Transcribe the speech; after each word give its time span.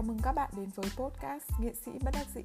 Chào 0.00 0.06
mừng 0.06 0.18
các 0.22 0.32
bạn 0.32 0.50
đến 0.56 0.70
với 0.74 0.86
podcast 0.96 1.44
Nghệ 1.60 1.74
sĩ 1.84 1.90
bất 2.04 2.10
đắc 2.14 2.26
dĩ. 2.34 2.42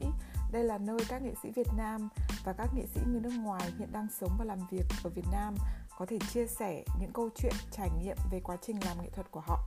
Đây 0.51 0.63
là 0.63 0.77
nơi 0.77 0.99
các 1.09 1.21
nghệ 1.21 1.33
sĩ 1.43 1.51
Việt 1.51 1.67
Nam 1.77 2.09
và 2.45 2.53
các 2.53 2.69
nghệ 2.75 2.85
sĩ 2.95 3.01
người 3.07 3.21
nước 3.21 3.33
ngoài 3.37 3.71
hiện 3.79 3.91
đang 3.91 4.07
sống 4.19 4.31
và 4.39 4.45
làm 4.45 4.59
việc 4.71 4.85
ở 5.03 5.09
Việt 5.09 5.25
Nam 5.31 5.55
có 5.97 6.05
thể 6.05 6.19
chia 6.33 6.47
sẻ 6.47 6.83
những 6.99 7.11
câu 7.13 7.29
chuyện, 7.35 7.53
trải 7.71 7.89
nghiệm 7.99 8.17
về 8.31 8.39
quá 8.39 8.57
trình 8.61 8.77
làm 8.85 9.01
nghệ 9.01 9.09
thuật 9.09 9.31
của 9.31 9.39
họ. 9.39 9.59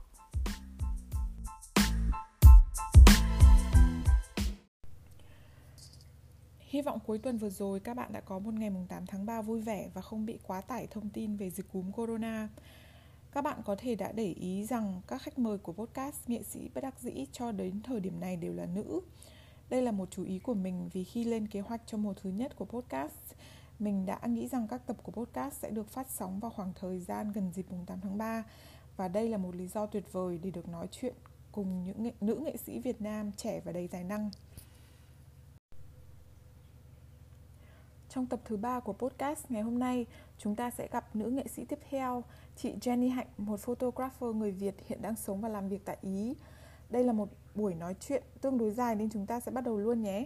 Hy 6.59 6.81
vọng 6.81 6.99
cuối 7.05 7.17
tuần 7.17 7.37
vừa 7.37 7.49
rồi 7.49 7.79
các 7.79 7.93
bạn 7.93 8.11
đã 8.13 8.21
có 8.21 8.39
một 8.39 8.53
ngày 8.53 8.69
mùng 8.69 8.87
8 8.87 9.05
tháng 9.05 9.25
3 9.25 9.41
vui 9.41 9.61
vẻ 9.61 9.89
và 9.93 10.01
không 10.01 10.25
bị 10.25 10.39
quá 10.43 10.61
tải 10.61 10.87
thông 10.87 11.09
tin 11.09 11.37
về 11.37 11.49
dịch 11.49 11.71
cúm 11.71 11.91
corona. 11.91 12.49
Các 13.31 13.41
bạn 13.41 13.61
có 13.65 13.75
thể 13.75 13.95
đã 13.95 14.11
để 14.11 14.33
ý 14.33 14.65
rằng 14.65 15.01
các 15.07 15.21
khách 15.21 15.39
mời 15.39 15.57
của 15.57 15.73
podcast 15.73 16.29
nghệ 16.29 16.43
sĩ 16.43 16.69
bất 16.73 16.81
đắc 16.81 16.99
dĩ 16.99 17.25
cho 17.31 17.51
đến 17.51 17.81
thời 17.83 17.99
điểm 17.99 18.19
này 18.19 18.37
đều 18.37 18.53
là 18.53 18.65
nữ. 18.65 19.01
Đây 19.69 19.81
là 19.81 19.91
một 19.91 20.11
chú 20.11 20.23
ý 20.23 20.39
của 20.39 20.53
mình 20.53 20.89
vì 20.93 21.03
khi 21.03 21.23
lên 21.23 21.47
kế 21.47 21.59
hoạch 21.59 21.81
cho 21.85 21.97
mùa 21.97 22.13
thứ 22.13 22.29
nhất 22.29 22.55
của 22.55 22.65
podcast, 22.65 23.35
mình 23.79 24.05
đã 24.05 24.19
nghĩ 24.27 24.47
rằng 24.47 24.67
các 24.67 24.87
tập 24.87 24.97
của 25.03 25.11
podcast 25.11 25.55
sẽ 25.55 25.69
được 25.69 25.89
phát 25.89 26.07
sóng 26.09 26.39
vào 26.39 26.51
khoảng 26.51 26.73
thời 26.75 26.99
gian 26.99 27.31
gần 27.31 27.51
dịp 27.53 27.65
mùng 27.69 27.85
8 27.85 27.99
tháng 28.01 28.17
3 28.17 28.43
và 28.97 29.07
đây 29.07 29.29
là 29.29 29.37
một 29.37 29.55
lý 29.55 29.67
do 29.67 29.85
tuyệt 29.85 30.11
vời 30.11 30.39
để 30.43 30.51
được 30.51 30.67
nói 30.69 30.87
chuyện 30.91 31.13
cùng 31.51 31.83
những 31.83 32.03
nghệ, 32.03 32.11
nữ 32.21 32.35
nghệ 32.35 32.57
sĩ 32.57 32.79
Việt 32.79 33.01
Nam 33.01 33.31
trẻ 33.37 33.61
và 33.65 33.71
đầy 33.71 33.87
tài 33.87 34.03
năng. 34.03 34.29
Trong 38.09 38.25
tập 38.25 38.39
thứ 38.45 38.57
ba 38.57 38.79
của 38.79 38.93
podcast 38.93 39.45
ngày 39.49 39.61
hôm 39.61 39.79
nay, 39.79 40.05
chúng 40.37 40.55
ta 40.55 40.71
sẽ 40.71 40.87
gặp 40.91 41.15
nữ 41.15 41.29
nghệ 41.29 41.47
sĩ 41.47 41.65
tiếp 41.65 41.79
theo, 41.89 42.23
chị 42.61 42.73
Jenny 42.81 43.13
Hạnh, 43.13 43.27
một 43.37 43.59
photographer 43.59 44.35
người 44.35 44.51
Việt 44.51 44.75
hiện 44.87 45.01
đang 45.01 45.15
sống 45.15 45.41
và 45.41 45.49
làm 45.49 45.69
việc 45.69 45.85
tại 45.85 45.97
Ý. 46.01 46.35
Đây 46.89 47.03
là 47.03 47.13
một 47.13 47.29
buổi 47.55 47.75
nói 47.75 47.95
chuyện 47.99 48.23
tương 48.41 48.57
đối 48.57 48.71
dài 48.71 48.95
nên 48.95 49.09
chúng 49.09 49.25
ta 49.25 49.39
sẽ 49.39 49.51
bắt 49.51 49.63
đầu 49.63 49.77
luôn 49.77 50.01
nhé. 50.01 50.25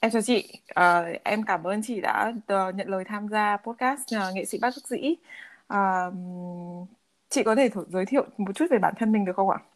Em 0.00 0.10
chào 0.10 0.22
chị, 0.22 0.62
à, 0.74 1.04
em 1.24 1.42
cảm 1.42 1.64
ơn 1.64 1.82
chị 1.82 2.00
đã 2.00 2.32
uh, 2.36 2.74
nhận 2.74 2.88
lời 2.88 3.04
tham 3.04 3.28
gia 3.28 3.56
podcast 3.56 4.00
uh, 4.16 4.34
nghệ 4.34 4.44
sĩ 4.44 4.58
bác 4.62 4.74
sĩ. 4.74 4.80
dĩ. 4.88 5.14
À, 5.68 6.10
chị 7.28 7.42
có 7.42 7.54
thể 7.54 7.68
giới 7.88 8.06
thiệu 8.06 8.24
một 8.36 8.52
chút 8.54 8.66
về 8.70 8.78
bản 8.78 8.94
thân 8.98 9.12
mình 9.12 9.24
được 9.24 9.36
không 9.36 9.50
ạ? 9.50 9.58
À, 9.62 9.73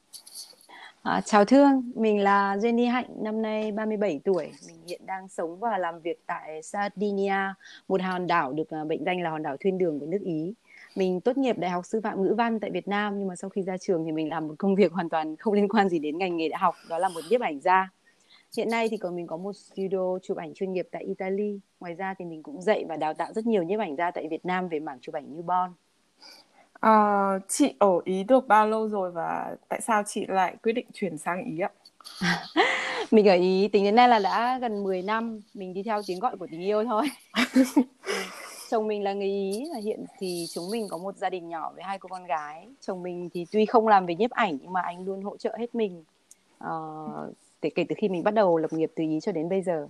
À, 1.08 1.20
chào 1.20 1.44
Thương, 1.44 1.92
mình 1.94 2.20
là 2.20 2.56
Jenny 2.56 2.90
Hạnh, 2.90 3.06
năm 3.16 3.42
nay 3.42 3.72
37 3.72 4.20
tuổi. 4.24 4.50
Mình 4.66 4.76
hiện 4.86 5.00
đang 5.06 5.28
sống 5.28 5.58
và 5.58 5.78
làm 5.78 6.00
việc 6.00 6.26
tại 6.26 6.62
Sardinia, 6.62 7.54
một 7.88 8.02
hòn 8.02 8.26
đảo 8.26 8.52
được 8.52 8.70
à, 8.70 8.84
mệnh 8.84 9.04
danh 9.04 9.22
là 9.22 9.30
hòn 9.30 9.42
đảo 9.42 9.56
thuyên 9.60 9.78
đường 9.78 10.00
của 10.00 10.06
nước 10.06 10.20
Ý. 10.24 10.54
Mình 10.96 11.20
tốt 11.20 11.36
nghiệp 11.36 11.58
Đại 11.58 11.70
học 11.70 11.86
Sư 11.86 12.00
phạm 12.04 12.22
Ngữ 12.22 12.34
văn 12.38 12.60
tại 12.60 12.70
Việt 12.70 12.88
Nam 12.88 13.18
nhưng 13.18 13.28
mà 13.28 13.36
sau 13.36 13.50
khi 13.50 13.62
ra 13.62 13.76
trường 13.76 14.04
thì 14.04 14.12
mình 14.12 14.28
làm 14.28 14.48
một 14.48 14.54
công 14.58 14.74
việc 14.74 14.92
hoàn 14.92 15.08
toàn 15.08 15.36
không 15.36 15.54
liên 15.54 15.68
quan 15.68 15.88
gì 15.88 15.98
đến 15.98 16.18
ngành 16.18 16.36
nghề 16.36 16.48
đại 16.48 16.58
học, 16.58 16.74
đó 16.88 16.98
là 16.98 17.08
một 17.08 17.20
nhiếp 17.30 17.40
ảnh 17.40 17.60
gia. 17.60 17.90
Hiện 18.56 18.70
nay 18.70 18.88
thì 18.88 18.96
còn 18.96 19.16
mình 19.16 19.26
có 19.26 19.36
một 19.36 19.52
studio 19.52 20.18
chụp 20.22 20.36
ảnh 20.36 20.54
chuyên 20.54 20.72
nghiệp 20.72 20.88
tại 20.90 21.04
Italy. 21.04 21.60
Ngoài 21.80 21.94
ra 21.94 22.14
thì 22.18 22.24
mình 22.24 22.42
cũng 22.42 22.62
dạy 22.62 22.84
và 22.88 22.96
đào 22.96 23.14
tạo 23.14 23.32
rất 23.32 23.46
nhiều 23.46 23.62
nhiếp 23.62 23.80
ảnh 23.80 23.96
gia 23.96 24.10
tại 24.10 24.28
Việt 24.30 24.46
Nam 24.46 24.68
về 24.68 24.80
mảng 24.80 24.98
chụp 25.00 25.14
ảnh 25.14 25.36
như 25.36 25.42
bon. 25.42 25.70
À, 26.80 27.38
chị 27.48 27.74
ở 27.78 28.00
Ý 28.04 28.24
được 28.24 28.48
bao 28.48 28.68
lâu 28.68 28.88
rồi 28.88 29.10
và 29.10 29.56
tại 29.68 29.80
sao 29.80 30.02
chị 30.06 30.26
lại 30.28 30.56
quyết 30.62 30.72
định 30.72 30.86
chuyển 30.94 31.18
sang 31.18 31.44
Ý 31.44 31.58
ạ? 31.58 31.70
mình 33.10 33.28
ở 33.28 33.34
Ý 33.34 33.68
tính 33.68 33.84
đến 33.84 33.94
nay 33.94 34.08
là 34.08 34.18
đã 34.18 34.58
gần 34.58 34.82
10 34.84 35.02
năm, 35.02 35.40
mình 35.54 35.74
đi 35.74 35.82
theo 35.82 36.00
tiếng 36.06 36.20
gọi 36.20 36.36
của 36.36 36.46
tình 36.50 36.60
yêu 36.60 36.84
thôi. 36.84 37.08
chồng 38.70 38.86
mình 38.86 39.02
là 39.02 39.12
người 39.12 39.28
Ý 39.28 39.64
và 39.74 39.80
hiện 39.80 40.04
thì 40.18 40.46
chúng 40.54 40.70
mình 40.70 40.86
có 40.90 40.98
một 40.98 41.16
gia 41.16 41.30
đình 41.30 41.48
nhỏ 41.48 41.72
với 41.74 41.84
hai 41.84 41.98
cô 41.98 42.08
con 42.08 42.26
gái. 42.26 42.68
Chồng 42.80 43.02
mình 43.02 43.28
thì 43.32 43.46
tuy 43.52 43.66
không 43.66 43.88
làm 43.88 44.06
về 44.06 44.14
nhiếp 44.14 44.30
ảnh 44.30 44.58
nhưng 44.62 44.72
mà 44.72 44.80
anh 44.80 45.04
luôn 45.04 45.22
hỗ 45.22 45.36
trợ 45.36 45.56
hết 45.58 45.74
mình. 45.74 46.04
Uh, 46.64 47.34
kể 47.60 47.84
từ 47.88 47.94
khi 47.98 48.08
mình 48.08 48.22
bắt 48.22 48.34
đầu 48.34 48.58
lập 48.58 48.72
nghiệp 48.72 48.92
từ 48.94 49.04
Ý 49.04 49.20
cho 49.20 49.32
đến 49.32 49.48
bây 49.48 49.62
giờ. 49.62 49.88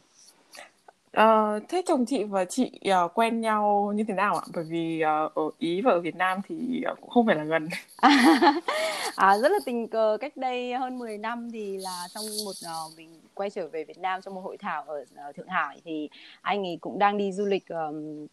Ờ, 1.18 1.60
thế 1.68 1.82
chồng 1.86 2.06
chị 2.06 2.24
và 2.24 2.44
chị 2.44 2.70
uh, 3.04 3.10
quen 3.14 3.40
nhau 3.40 3.92
như 3.96 4.04
thế 4.08 4.14
nào 4.14 4.34
ạ? 4.34 4.42
Bởi 4.54 4.64
vì 4.64 5.02
uh, 5.26 5.34
ở 5.34 5.42
Ý 5.58 5.80
và 5.80 5.90
ở 5.92 6.00
Việt 6.00 6.16
Nam 6.16 6.38
thì 6.48 6.82
uh, 6.92 7.00
cũng 7.00 7.10
không 7.10 7.26
phải 7.26 7.36
là 7.36 7.44
gần. 7.44 7.68
à, 9.16 9.38
rất 9.38 9.52
là 9.52 9.58
tình 9.66 9.88
cờ 9.88 10.16
cách 10.20 10.36
đây 10.36 10.74
hơn 10.74 10.98
10 10.98 11.18
năm 11.18 11.50
thì 11.52 11.78
là 11.78 12.06
trong 12.14 12.24
một 12.44 12.52
uh, 12.66 12.96
mình 12.96 13.20
quay 13.34 13.50
trở 13.50 13.68
về 13.68 13.84
Việt 13.84 13.98
Nam 13.98 14.20
trong 14.20 14.34
một 14.34 14.40
hội 14.40 14.56
thảo 14.56 14.84
ở 14.86 15.04
uh, 15.28 15.36
Thượng 15.36 15.48
Hải 15.48 15.80
thì 15.84 16.08
anh 16.42 16.66
ấy 16.66 16.78
cũng 16.80 16.98
đang 16.98 17.18
đi 17.18 17.32
du 17.32 17.44
lịch 17.44 17.68
um, 17.68 18.26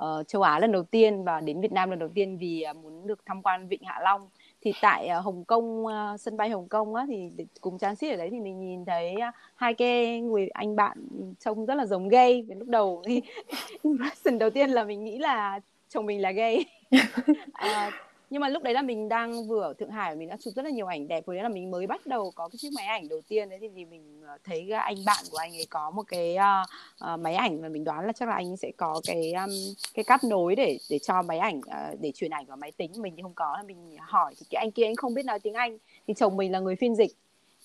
uh, 0.00 0.28
châu 0.28 0.42
Á 0.42 0.58
lần 0.58 0.72
đầu 0.72 0.82
tiên 0.82 1.24
và 1.24 1.40
đến 1.40 1.60
Việt 1.60 1.72
Nam 1.72 1.90
lần 1.90 1.98
đầu 1.98 2.08
tiên 2.14 2.38
vì 2.38 2.64
uh, 2.70 2.76
muốn 2.76 3.06
được 3.06 3.20
tham 3.26 3.42
quan 3.42 3.68
Vịnh 3.68 3.84
Hạ 3.84 4.00
Long 4.02 4.28
thì 4.62 4.72
tại 4.80 5.08
uh, 5.18 5.24
Hồng 5.24 5.44
Kông 5.44 5.84
uh, 5.84 6.20
sân 6.20 6.36
bay 6.36 6.50
Hồng 6.50 6.68
Kông 6.68 6.94
á 6.94 7.06
thì 7.08 7.30
cùng 7.60 7.78
transit 7.78 8.10
ở 8.10 8.16
đấy 8.16 8.28
thì 8.30 8.40
mình 8.40 8.60
nhìn 8.60 8.84
thấy 8.84 9.14
uh, 9.28 9.34
hai 9.54 9.74
cái 9.74 10.20
người 10.20 10.48
anh 10.48 10.76
bạn 10.76 10.98
trông 11.40 11.66
rất 11.66 11.74
là 11.74 11.86
giống 11.86 12.08
gay. 12.08 12.44
Và 12.48 12.54
lúc 12.58 12.68
đầu 12.68 13.02
thì 13.06 13.22
impression 13.82 14.38
đầu 14.38 14.50
tiên 14.50 14.70
là 14.70 14.84
mình 14.84 15.04
nghĩ 15.04 15.18
là 15.18 15.60
chồng 15.88 16.06
mình 16.06 16.20
là 16.22 16.30
gay. 16.30 16.64
Uh, 16.94 17.92
nhưng 18.32 18.40
mà 18.40 18.48
lúc 18.48 18.62
đấy 18.62 18.74
là 18.74 18.82
mình 18.82 19.08
đang 19.08 19.46
vừa 19.46 19.62
ở 19.62 19.72
Thượng 19.72 19.90
Hải 19.90 20.16
mình 20.16 20.28
đã 20.28 20.36
chụp 20.40 20.54
rất 20.56 20.64
là 20.64 20.70
nhiều 20.70 20.86
ảnh 20.86 21.08
đẹp. 21.08 21.26
Rồi 21.26 21.36
đấy 21.36 21.42
là 21.42 21.48
mình 21.48 21.70
mới 21.70 21.86
bắt 21.86 22.06
đầu 22.06 22.32
có 22.34 22.48
cái 22.48 22.56
chiếc 22.58 22.72
máy 22.72 22.86
ảnh 22.86 23.08
đầu 23.08 23.20
tiên 23.28 23.48
đấy 23.48 23.58
thì, 23.62 23.68
thì 23.76 23.84
mình 23.84 24.22
ờ, 24.26 24.38
thấy 24.44 24.70
anh 24.70 24.96
bạn 25.06 25.24
của 25.30 25.36
anh 25.36 25.56
ấy 25.56 25.66
có 25.70 25.90
một 25.90 26.02
cái 26.02 26.36
uh, 26.36 26.68
uh, 27.12 27.20
máy 27.20 27.34
ảnh 27.34 27.62
và 27.62 27.68
mình 27.68 27.84
đoán 27.84 28.06
là 28.06 28.12
chắc 28.12 28.28
là 28.28 28.34
anh 28.34 28.50
ấy 28.50 28.56
sẽ 28.56 28.70
có 28.76 29.00
cái 29.06 29.32
um, 29.32 29.50
cái 29.94 30.04
cáp 30.04 30.24
nối 30.24 30.56
để 30.56 30.78
để 30.90 30.98
cho 30.98 31.22
máy 31.22 31.38
ảnh 31.38 31.58
uh, 31.58 32.00
để 32.00 32.12
truyền 32.12 32.30
ảnh 32.30 32.46
vào 32.46 32.56
máy 32.56 32.72
tính. 32.76 32.92
Mình 32.96 33.16
thì 33.16 33.22
không 33.22 33.34
có 33.34 33.56
mình 33.66 33.96
hỏi 34.00 34.34
thì 34.38 34.46
cái 34.50 34.60
anh 34.60 34.70
kia 34.70 34.84
anh 34.84 34.96
không 34.96 35.14
biết 35.14 35.24
nói 35.24 35.38
tiếng 35.40 35.54
Anh 35.54 35.78
thì 36.06 36.14
chồng 36.14 36.36
mình 36.36 36.52
là 36.52 36.60
người 36.60 36.76
phiên 36.76 36.94
dịch. 36.94 37.10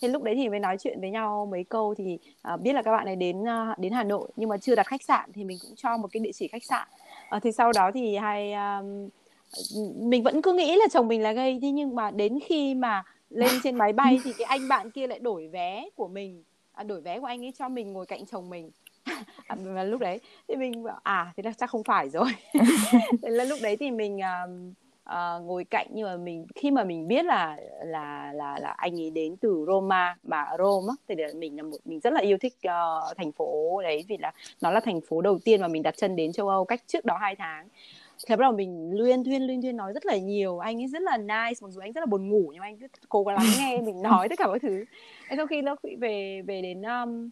Thế 0.02 0.08
lúc 0.08 0.24
đấy 0.24 0.36
thì 0.36 0.50
mới 0.50 0.60
nói 0.60 0.78
chuyện 0.80 1.02
với 1.02 1.10
nhau 1.10 1.48
mấy 1.52 1.64
câu 1.64 1.96
thì 1.98 2.20
uh, 2.54 2.62
biết 2.62 2.74
là 2.74 2.82
các 2.82 2.92
bạn 2.92 3.06
ấy 3.06 3.16
đến 3.16 3.42
uh, 3.42 3.80
đến 3.80 3.94
Hà 3.94 4.04
Nội 4.04 4.30
nhưng 4.36 4.50
mà 4.50 4.58
chưa 4.58 4.76
đặt 4.76 4.88
khách 4.88 5.04
sạn 5.04 5.30
thì 5.34 5.44
mình 5.44 5.58
cũng 5.62 5.76
cho 5.76 5.98
một 5.98 6.08
cái 6.12 6.20
địa 6.20 6.32
chỉ 6.34 6.48
khách 6.48 6.64
sạn. 6.64 6.88
Uh, 7.36 7.44
thì 7.44 7.52
sau 7.52 7.72
đó 7.72 7.92
thì 7.94 8.16
hai 8.16 8.54
um, 8.54 9.10
mình 9.96 10.24
vẫn 10.24 10.42
cứ 10.42 10.54
nghĩ 10.54 10.76
là 10.76 10.86
chồng 10.92 11.08
mình 11.08 11.22
là 11.22 11.32
gay 11.32 11.60
thế 11.62 11.72
nhưng 11.72 11.96
mà 11.96 12.12
đến 12.12 12.40
khi 12.46 12.74
mà 12.74 13.04
lên 13.30 13.52
trên 13.64 13.76
máy 13.76 13.94
bay 13.94 14.20
thì 14.24 14.34
cái 14.38 14.46
anh 14.46 14.68
bạn 14.68 14.92
kia 14.92 15.08
lại 15.08 15.20
đổi 15.20 15.48
vé 15.48 15.90
của 15.96 16.08
mình. 16.08 16.44
À, 16.74 16.84
đổi 16.84 17.02
vé 17.02 17.20
của 17.20 17.26
anh 17.26 17.46
ấy 17.46 17.54
cho 17.60 17.70
mình 17.70 17.94
ngồi 17.94 18.06
cạnh 18.06 18.26
chồng 18.26 18.50
mình. 18.50 18.72
À, 19.48 19.56
và 19.60 19.84
lúc 19.84 20.02
đấy 20.02 20.20
thì 20.48 20.56
mình 20.56 20.84
bảo 20.84 21.00
à 21.04 21.34
thế 21.38 21.44
là 21.44 21.52
chắc 21.58 21.70
không 21.70 21.84
phải 21.84 22.10
rồi. 22.10 22.30
Thế 23.22 23.30
là 23.30 23.44
lúc 23.44 23.60
đấy 23.62 23.78
thì 23.78 23.92
mình 23.92 24.18
uh, 24.18 24.50
uh, 25.10 25.46
ngồi 25.46 25.64
cạnh 25.64 25.88
nhưng 25.94 26.06
mà 26.08 26.18
mình 26.18 26.46
khi 26.56 26.72
mà 26.72 26.84
mình 26.84 27.08
biết 27.08 27.26
là 27.26 27.58
là 27.86 28.34
là 28.34 28.60
là 28.60 28.70
anh 28.78 29.02
ấy 29.02 29.10
đến 29.10 29.38
từ 29.38 29.66
Roma 29.68 30.16
mà 30.24 30.46
Rome 30.58 30.94
thì 31.08 31.16
mình 31.36 31.58
là 31.58 31.64
một 31.64 31.78
mình 31.86 32.00
rất 32.00 32.14
là 32.14 32.22
yêu 32.22 32.38
thích 32.38 32.54
uh, 32.68 33.18
thành 33.18 33.32
phố 33.32 33.82
đấy 33.84 34.06
vì 34.08 34.18
là 34.18 34.32
nó 34.62 34.72
là 34.72 34.80
thành 34.80 35.02
phố 35.02 35.22
đầu 35.22 35.40
tiên 35.40 35.62
mà 35.62 35.68
mình 35.68 35.84
đặt 35.84 35.98
chân 35.98 36.16
đến 36.16 36.32
châu 36.32 36.50
Âu 36.50 36.66
cách 36.66 36.84
trước 36.88 37.06
đó 37.06 37.18
hai 37.22 37.36
tháng 37.36 37.68
thế 38.28 38.36
bắt 38.36 38.42
đầu 38.42 38.52
mình 38.52 38.92
luyên 38.94 39.24
thuyên 39.24 39.44
luyên 39.48 39.62
thuyên 39.62 39.78
nói 39.78 39.94
rất 39.94 40.06
là 40.06 40.18
nhiều. 40.18 40.60
Anh 40.60 40.82
ấy 40.82 40.88
rất 40.88 41.02
là 41.02 41.18
nice 41.18 41.60
mặc 41.62 41.68
dù 41.70 41.82
anh 41.82 41.92
rất 41.92 42.02
là 42.02 42.06
buồn 42.06 42.30
ngủ 42.30 42.50
nhưng 42.54 42.62
anh 42.62 42.78
cứ 42.78 42.88
cố 43.10 43.24
gắng 43.24 43.36
lắng 43.36 43.46
nghe 43.58 43.82
mình 43.86 44.02
nói 44.02 44.30
tất 44.30 44.40
cả 44.40 44.48
mọi 44.48 44.60
thứ. 44.60 44.86
Sau 45.38 45.48
khi 45.48 45.62
nó 45.62 45.76
về 46.00 46.42
về 46.42 46.62
đến 46.62 46.82
um, 46.82 47.30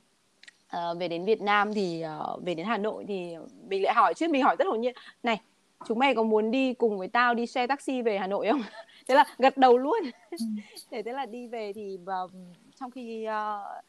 uh, 0.75 0.99
về 0.99 1.07
đến 1.07 1.25
Việt 1.25 1.41
Nam 1.41 1.73
thì 1.73 2.03
uh, 2.33 2.43
về 2.43 2.55
đến 2.55 2.65
Hà 2.65 2.77
Nội 2.77 3.05
thì 3.07 3.35
mình 3.67 3.83
lại 3.83 3.93
hỏi 3.93 4.13
chứ 4.13 4.27
mình 4.27 4.43
hỏi 4.43 4.55
rất 4.59 4.67
hồn 4.67 4.81
nhiên 4.81 4.93
này 5.23 5.41
chúng 5.87 5.99
mày 5.99 6.15
có 6.15 6.23
muốn 6.23 6.51
đi 6.51 6.73
cùng 6.73 6.97
với 6.97 7.07
tao 7.07 7.33
đi 7.33 7.45
xe 7.45 7.67
taxi 7.67 8.01
về 8.01 8.17
Hà 8.17 8.27
Nội 8.27 8.47
không? 8.51 8.61
Thế 9.07 9.15
là 9.15 9.25
gật 9.37 9.57
đầu 9.57 9.77
luôn. 9.77 9.99
Ừ. 10.31 10.37
thế 10.91 11.01
thế 11.03 11.11
là 11.11 11.25
đi 11.25 11.47
về 11.47 11.73
thì 11.73 11.97
uh, 12.25 12.31
trong 12.79 12.91
khi 12.91 13.27
uh, 13.27 13.85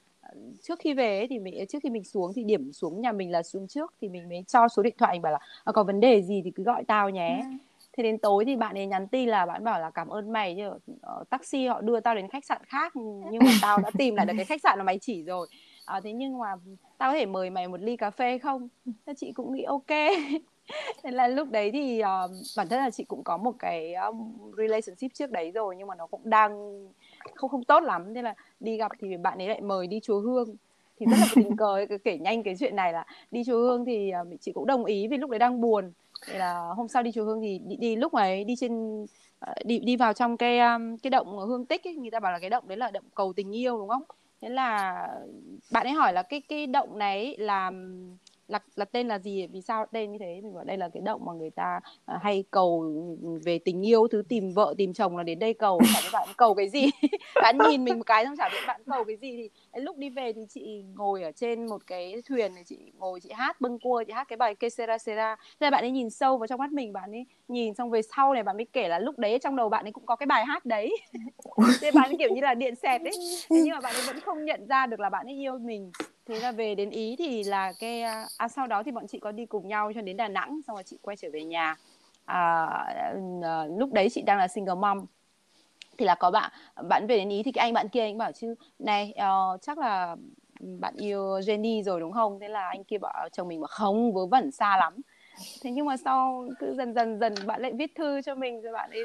trước 0.63 0.79
khi 0.79 0.95
về 0.95 1.19
ấy, 1.19 1.27
thì 1.29 1.39
mình 1.39 1.67
trước 1.69 1.79
khi 1.83 1.91
mình 1.91 2.05
xuống 2.05 2.33
thì 2.35 2.45
điểm 2.45 2.73
xuống 2.73 3.01
nhà 3.01 3.13
mình 3.13 3.31
là 3.31 3.43
xuống 3.43 3.69
trước 3.69 3.95
thì 4.01 4.09
mình 4.09 4.29
mới 4.29 4.45
cho 4.49 4.69
số 4.69 4.83
điện 4.83 4.95
thoại 4.99 5.19
bảo 5.19 5.33
là 5.33 5.39
à, 5.65 5.73
có 5.73 5.85
vấn 5.85 6.01
đề 6.01 6.23
gì 6.23 6.43
thì 6.45 6.51
cứ 6.51 6.63
gọi 6.63 6.85
tao 6.85 7.11
nhé. 7.11 7.41
Ừ. 7.43 7.57
thế 7.93 8.03
đến 8.03 8.19
tối 8.19 8.45
thì 8.45 8.57
bạn 8.57 8.79
ấy 8.79 8.87
nhắn 8.87 9.09
tin 9.09 9.29
là 9.29 9.47
bạn 9.47 9.65
bảo 9.65 9.81
là 9.81 9.91
cảm 9.91 10.09
ơn 10.09 10.33
mày 10.33 10.55
chứ 10.57 10.69
uh, 10.93 11.31
taxi 11.31 11.67
họ 11.67 11.81
đưa 11.81 12.01
tao 12.01 12.15
đến 12.15 12.29
khách 12.29 12.45
sạn 12.45 12.63
khác 12.67 12.93
nhưng 13.31 13.45
mà 13.45 13.51
tao 13.63 13.79
đã 13.79 13.91
tìm 13.99 14.15
lại 14.15 14.27
được 14.27 14.33
cái 14.37 14.45
khách 14.45 14.63
sạn 14.63 14.79
mà 14.79 14.85
mày 14.85 14.99
chỉ 14.99 15.23
rồi. 15.23 15.49
À, 15.87 16.01
thế 16.01 16.13
nhưng 16.13 16.39
mà 16.39 16.55
tao 16.99 17.13
có 17.13 17.19
thể 17.19 17.27
mời 17.27 17.51
mày 17.51 17.69
một 17.69 17.81
ly 17.81 17.97
cà 17.97 18.11
phê 18.11 18.39
không? 18.39 18.69
Thế 19.07 19.15
chị 19.17 19.33
cũng 19.33 19.53
nghĩ 19.53 19.63
ok. 19.63 19.87
Thế 21.03 21.11
là 21.11 21.29
lúc 21.29 21.51
đấy 21.51 21.71
thì 21.73 22.01
uh, 22.01 22.31
bản 22.57 22.69
thân 22.69 22.79
là 22.79 22.91
chị 22.91 23.05
cũng 23.05 23.25
có 23.25 23.37
một 23.37 23.53
cái 23.59 23.95
um, 23.95 24.33
relationship 24.57 25.15
trước 25.15 25.31
đấy 25.31 25.51
rồi 25.51 25.77
nhưng 25.79 25.89
mà 25.89 25.95
nó 25.95 26.07
cũng 26.07 26.21
đang 26.25 26.83
không 27.35 27.51
không 27.51 27.65
tốt 27.65 27.83
lắm. 27.83 28.13
Nên 28.13 28.25
là 28.25 28.35
đi 28.61 28.77
gặp 28.77 28.93
thì 28.99 29.17
bạn 29.17 29.39
ấy 29.39 29.49
lại 29.49 29.61
mời 29.61 29.87
đi 29.87 30.01
chùa 30.01 30.21
hương. 30.21 30.57
Thì 30.99 31.07
rất 31.07 31.17
là 31.21 31.27
tình 31.35 31.57
cờ 31.57 31.87
kể 32.05 32.19
nhanh 32.19 32.43
cái 32.43 32.55
chuyện 32.61 32.77
này 32.77 32.93
là 32.93 33.07
đi 33.31 33.45
chùa 33.45 33.59
hương 33.59 33.85
thì 33.85 34.13
uh, 34.23 34.41
chị 34.41 34.53
cũng 34.53 34.67
đồng 34.67 34.85
ý 34.85 35.09
vì 35.09 35.17
lúc 35.17 35.31
đấy 35.31 35.39
đang 35.39 35.61
buồn. 35.61 35.93
Thì 36.27 36.39
là 36.39 36.59
hôm 36.77 36.89
sau 36.89 37.03
đi 37.03 37.13
chùa 37.13 37.25
hương 37.25 37.41
thì 37.41 37.61
đi, 37.67 37.77
đi 37.77 37.97
lúc 37.97 38.13
ấy 38.13 38.45
đi 38.45 38.57
trên 38.57 39.03
uh, 39.03 39.09
đi 39.65 39.79
đi 39.79 39.97
vào 39.97 40.13
trong 40.13 40.37
cái 40.37 40.59
um, 40.61 40.97
cái 40.97 41.11
động 41.11 41.39
hương 41.39 41.65
tích 41.65 41.87
ấy, 41.87 41.95
người 41.95 42.11
ta 42.11 42.21
bảo 42.21 42.33
là 42.33 42.39
cái 42.39 42.51
động 42.51 42.69
đấy 42.69 42.77
là 42.79 42.91
động 42.91 43.05
cầu 43.15 43.33
tình 43.33 43.57
yêu 43.57 43.79
đúng 43.79 43.89
không? 43.89 44.03
Thế 44.41 44.49
là 44.49 44.95
bạn 45.73 45.87
ấy 45.87 45.93
hỏi 45.93 46.13
là 46.13 46.23
cái 46.23 46.41
cái 46.41 46.67
động 46.67 46.99
này 46.99 47.37
là 47.39 47.73
là 48.49 48.59
là 48.77 48.85
tên 48.85 49.09
là 49.09 49.19
gì? 49.19 49.47
Vì 49.47 49.61
sao 49.63 49.87
tên 49.93 50.13
như 50.13 50.19
thế? 50.19 50.41
Mình 50.43 50.55
bảo 50.55 50.65
đây 50.65 50.77
là 50.77 50.89
cái 50.89 51.01
động 51.01 51.25
mà 51.25 51.33
người 51.33 51.51
ta 51.51 51.81
à, 52.05 52.19
hay 52.23 52.45
cầu 52.51 52.95
về 53.45 53.59
tình 53.59 53.87
yêu 53.87 54.09
thứ 54.09 54.23
tìm 54.29 54.53
vợ 54.53 54.75
tìm 54.79 54.93
chồng 54.93 55.17
là 55.17 55.23
đến 55.23 55.39
đây 55.39 55.55
cầu. 55.55 55.81
Chả 55.95 56.01
biết 56.03 56.09
bạn 56.13 56.29
cầu 56.37 56.55
cái 56.55 56.69
gì. 56.69 56.87
Bạn 57.43 57.59
nhìn 57.71 57.85
mình 57.85 57.99
một 57.99 58.07
cái 58.07 58.25
xong 58.25 58.37
chả 58.37 58.49
biết 58.49 58.61
bạn 58.67 58.81
cầu 58.87 59.05
cái 59.05 59.17
gì 59.17 59.37
thì 59.73 59.81
lúc 59.81 59.97
đi 59.97 60.11
về 60.11 60.33
thì 60.33 60.47
chị 60.49 60.85
ngồi 60.95 61.23
ở 61.23 61.33
trên 61.33 61.67
một 61.67 61.87
cái 61.87 62.23
thuyền 62.29 62.55
này 62.55 62.65
chị 62.67 62.79
ngồi 62.99 63.21
chị 63.21 63.31
hát 63.33 63.61
bưng 63.61 63.79
cua 63.79 64.05
chị 64.07 64.13
hát 64.13 64.29
cái 64.29 64.37
bài 64.37 64.55
que 64.55 64.69
sera 64.69 64.99
sera 64.99 65.37
thế 65.61 65.71
bạn 65.71 65.85
ấy 65.85 65.91
nhìn 65.91 66.11
sâu 66.11 66.39
vào 66.39 66.47
trong 66.47 66.61
mắt 66.61 66.73
mình 66.73 66.93
bạn 66.93 67.13
ấy 67.13 67.27
nhìn 67.49 67.75
xong 67.75 67.91
về 67.91 68.03
sau 68.03 68.35
này 68.35 68.43
bạn 68.43 68.57
mới 68.57 68.67
kể 68.73 68.89
là 68.89 68.99
lúc 68.99 69.19
đấy 69.19 69.39
trong 69.39 69.57
đầu 69.57 69.69
bạn 69.69 69.85
ấy 69.85 69.93
cũng 69.93 70.07
có 70.07 70.17
cái 70.17 70.27
bài 70.27 70.45
hát 70.45 70.65
đấy. 70.65 70.97
Thế 71.81 71.91
bạn 71.91 72.11
ấy 72.11 72.17
kiểu 72.19 72.35
như 72.35 72.41
là 72.41 72.55
điện 72.55 72.75
xẹt 72.75 73.03
ấy. 73.03 73.13
Thế 73.51 73.57
nhưng 73.65 73.75
mà 73.75 73.81
bạn 73.81 73.95
ấy 73.95 74.03
vẫn 74.07 74.21
không 74.21 74.45
nhận 74.45 74.67
ra 74.67 74.87
được 74.87 75.01
là 75.01 75.11
bạn 75.11 75.27
ấy 75.27 75.35
yêu 75.35 75.59
mình 75.59 75.91
thế 76.27 76.41
là 76.41 76.53
về 76.53 76.75
đến 76.75 76.91
ý 76.91 77.17
thì 77.19 77.45
là 77.45 77.73
cái 77.81 78.03
à, 78.03 78.27
à, 78.37 78.49
sau 78.49 78.67
đó 78.67 78.83
thì 78.83 78.91
bọn 78.93 79.07
chị 79.07 79.19
có 79.19 79.33
đi 79.33 79.47
cùng 79.47 79.69
nhau 79.69 79.93
cho 79.95 80.01
đến 80.01 80.17
đà 80.17 80.29
nẵng 80.29 80.61
xong 80.67 80.77
rồi 80.77 80.83
chị 80.83 80.99
quay 81.03 81.17
trở 81.17 81.29
về 81.33 81.45
nhà. 81.45 81.77
À, 82.25 82.67
à, 83.43 83.65
lúc 83.79 83.93
đấy 83.93 84.09
chị 84.11 84.23
đang 84.23 84.39
là 84.39 84.49
single 84.49 84.75
mom. 84.75 85.07
Thì 85.99 86.05
là 86.05 86.15
có 86.15 86.31
bạn 86.31 86.53
bạn 86.89 87.07
về 87.07 87.17
đến 87.17 87.29
ý 87.29 87.43
thì 87.43 87.53
cái 87.53 87.63
anh 87.63 87.73
bạn 87.73 87.89
kia 87.89 88.01
anh 88.01 88.19
bảo 88.19 88.33
chứ 88.33 88.55
này 88.79 89.15
uh, 89.17 89.63
chắc 89.63 89.79
là 89.79 90.17
bạn 90.61 90.95
yêu 90.97 91.21
Jenny 91.21 91.83
rồi 91.83 92.01
đúng 92.01 92.13
không? 92.13 92.41
Thế 92.41 92.49
là 92.49 92.69
anh 92.69 92.85
kia 92.85 92.99
bảo 92.99 93.29
chồng 93.33 93.49
mình 93.49 93.61
bảo 93.61 93.69
không 93.69 94.13
vớ 94.13 94.27
vẩn 94.27 94.51
xa 94.51 94.77
lắm. 94.77 94.97
Thế 95.63 95.71
nhưng 95.71 95.87
mà 95.87 95.97
sau 95.97 96.49
cứ 96.59 96.75
dần 96.75 96.95
dần 96.95 97.19
dần 97.19 97.35
bạn 97.47 97.63
lại 97.63 97.73
viết 97.73 97.95
thư 97.95 98.23
cho 98.23 98.35
mình 98.35 98.63
rồi 98.63 98.73
bạn 98.73 98.91
ấy 98.91 99.05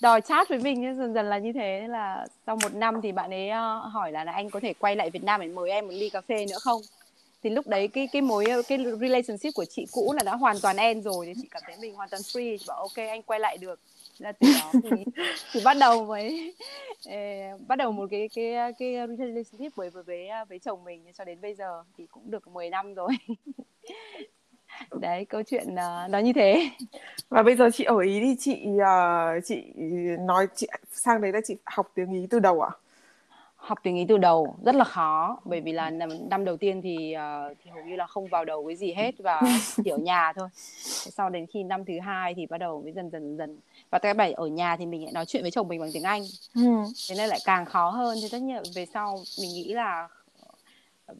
đòi 0.00 0.20
chat 0.20 0.48
với 0.48 0.58
mình 0.58 0.96
dần 0.98 1.14
dần 1.14 1.26
là 1.26 1.38
như 1.38 1.52
thế. 1.52 1.86
Là 1.88 2.26
sau 2.46 2.56
một 2.62 2.74
năm 2.74 3.00
thì 3.02 3.12
bạn 3.12 3.30
ấy 3.30 3.48
ờ, 3.48 3.78
hỏi 3.78 4.12
là, 4.12 4.24
là 4.24 4.32
anh 4.32 4.50
có 4.50 4.60
thể 4.60 4.74
quay 4.74 4.96
lại 4.96 5.10
Việt 5.10 5.24
Nam 5.24 5.40
để 5.40 5.48
mời 5.48 5.70
em 5.70 5.86
một 5.86 5.92
ly 5.94 6.10
cà 6.10 6.20
phê 6.20 6.46
nữa 6.50 6.58
không? 6.60 6.82
Thì 7.42 7.50
lúc 7.50 7.66
đấy 7.66 7.88
cái 7.88 8.08
cái 8.12 8.22
mối 8.22 8.46
cái 8.68 8.78
relationship 9.00 9.54
của 9.54 9.64
chị 9.64 9.86
cũ 9.92 10.12
là 10.12 10.22
đã 10.24 10.36
hoàn 10.36 10.56
toàn 10.62 10.76
end 10.76 11.04
rồi. 11.04 11.26
Thì 11.26 11.32
chị 11.42 11.48
cảm 11.50 11.62
thấy 11.66 11.76
mình 11.80 11.94
hoàn 11.94 12.08
toàn 12.08 12.22
free. 12.22 12.56
Chị 12.58 12.64
bảo 12.68 12.78
ok 12.78 12.96
anh 12.96 13.22
quay 13.22 13.40
lại 13.40 13.56
được. 13.56 13.80
Là 14.18 14.32
từ 14.32 14.48
đó 14.60 14.72
thì, 14.82 14.90
thì 15.52 15.60
bắt 15.64 15.76
đầu 15.80 16.04
với 16.04 16.54
bắt 17.68 17.76
đầu 17.76 17.92
một 17.92 18.06
cái 18.10 18.28
cái 18.34 18.72
cái 18.78 18.94
relationship 19.18 19.76
với 19.76 19.90
với 19.90 20.28
với 20.48 20.58
chồng 20.58 20.84
mình. 20.84 21.04
Cho 21.18 21.24
đến 21.24 21.40
bây 21.40 21.54
giờ 21.54 21.84
thì 21.98 22.06
cũng 22.10 22.30
được 22.30 22.48
10 22.48 22.70
năm 22.70 22.94
rồi 22.94 23.12
đấy 25.00 25.24
câu 25.24 25.42
chuyện 25.42 25.66
uh, 25.72 26.10
nó 26.10 26.18
như 26.18 26.32
thế. 26.32 26.70
Và 27.28 27.42
bây 27.42 27.56
giờ 27.56 27.70
chị 27.72 27.84
ở 27.84 27.98
ý 27.98 28.20
thì 28.20 28.36
chị 28.38 28.66
uh, 28.76 29.44
chị 29.44 29.62
nói 30.20 30.46
chị 30.54 30.66
sang 30.92 31.20
đấy 31.20 31.32
là 31.32 31.40
chị 31.44 31.56
học 31.64 31.90
tiếng 31.94 32.12
ý 32.12 32.26
từ 32.30 32.38
đầu 32.38 32.60
à? 32.60 32.70
Học 33.56 33.78
tiếng 33.82 33.96
ý 33.96 34.04
từ 34.08 34.18
đầu 34.18 34.56
rất 34.64 34.74
là 34.74 34.84
khó. 34.84 35.38
Bởi 35.44 35.60
vì 35.60 35.72
là 35.72 35.90
năm, 35.90 36.44
đầu 36.44 36.56
tiên 36.56 36.82
thì 36.82 37.14
uh, 37.16 37.56
thì 37.64 37.70
hầu 37.70 37.84
như 37.84 37.96
là 37.96 38.06
không 38.06 38.26
vào 38.26 38.44
đầu 38.44 38.66
cái 38.66 38.76
gì 38.76 38.92
hết 38.92 39.14
và 39.18 39.42
chỉ 39.84 39.90
ở 39.90 39.98
nhà 39.98 40.32
thôi. 40.36 40.48
Sau 40.86 41.30
đến 41.30 41.46
khi 41.46 41.62
năm 41.62 41.84
thứ 41.84 42.00
hai 42.00 42.34
thì 42.34 42.46
bắt 42.46 42.58
đầu 42.58 42.82
mới 42.82 42.92
dần 42.92 43.10
dần 43.10 43.36
dần. 43.36 43.58
Và 43.90 43.98
cái 43.98 44.14
bảy 44.14 44.32
ở 44.32 44.46
nhà 44.46 44.76
thì 44.76 44.86
mình 44.86 45.02
lại 45.02 45.12
nói 45.12 45.26
chuyện 45.26 45.42
với 45.42 45.50
chồng 45.50 45.68
mình 45.68 45.80
bằng 45.80 45.90
tiếng 45.92 46.02
anh. 46.02 46.22
Ừ. 46.54 46.62
thế 47.08 47.14
nên 47.16 47.28
lại 47.28 47.38
càng 47.44 47.64
khó 47.64 47.90
hơn. 47.90 48.18
Thì 48.22 48.28
tất 48.32 48.42
nhiên 48.42 48.62
về 48.74 48.86
sau 48.86 49.18
mình 49.40 49.50
nghĩ 49.50 49.74
là 49.74 50.08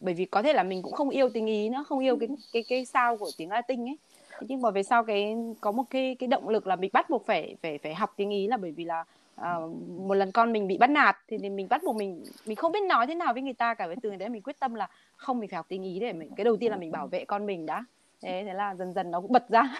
bởi 0.00 0.14
vì 0.14 0.24
có 0.24 0.42
thể 0.42 0.52
là 0.52 0.62
mình 0.62 0.82
cũng 0.82 0.92
không 0.92 1.10
yêu 1.10 1.28
tiếng 1.28 1.46
ý 1.46 1.68
nữa 1.68 1.84
không 1.88 1.98
yêu 1.98 2.16
cái 2.16 2.28
cái 2.52 2.64
cái 2.68 2.84
sao 2.84 3.16
của 3.16 3.30
tiếng 3.36 3.50
latin 3.50 3.88
ấy 3.88 3.98
nhưng 4.40 4.62
mà 4.62 4.70
về 4.70 4.82
sau 4.82 5.04
cái 5.04 5.36
có 5.60 5.72
một 5.72 5.84
cái 5.90 6.16
cái 6.18 6.26
động 6.26 6.48
lực 6.48 6.66
là 6.66 6.76
mình 6.76 6.90
bắt 6.92 7.10
buộc 7.10 7.26
phải 7.26 7.56
phải 7.62 7.78
phải 7.78 7.94
học 7.94 8.12
tiếng 8.16 8.30
ý 8.30 8.46
là 8.46 8.56
bởi 8.56 8.70
vì 8.70 8.84
là 8.84 9.04
uh, 9.40 9.76
một 10.06 10.14
lần 10.14 10.32
con 10.32 10.52
mình 10.52 10.66
bị 10.66 10.78
bắt 10.78 10.90
nạt 10.90 11.16
thì, 11.28 11.38
mình 11.38 11.68
bắt 11.68 11.82
buộc 11.84 11.96
mình 11.96 12.24
mình 12.46 12.56
không 12.56 12.72
biết 12.72 12.82
nói 12.82 13.06
thế 13.06 13.14
nào 13.14 13.32
với 13.32 13.42
người 13.42 13.52
ta 13.52 13.74
cả 13.74 13.86
với 13.86 13.96
từ 14.02 14.16
đấy 14.16 14.28
mình 14.28 14.42
quyết 14.42 14.60
tâm 14.60 14.74
là 14.74 14.88
không 15.16 15.38
mình 15.38 15.50
phải 15.50 15.56
học 15.56 15.66
tiếng 15.68 15.82
ý 15.82 15.98
để 16.00 16.12
mình 16.12 16.30
cái 16.36 16.44
đầu 16.44 16.56
tiên 16.56 16.70
là 16.70 16.76
mình 16.76 16.92
bảo 16.92 17.06
vệ 17.06 17.24
con 17.24 17.46
mình 17.46 17.66
đã 17.66 17.84
thế 18.22 18.42
thế 18.46 18.54
là 18.54 18.74
dần 18.74 18.92
dần 18.92 19.10
nó 19.10 19.20
cũng 19.20 19.32
bật 19.32 19.48
ra 19.48 19.76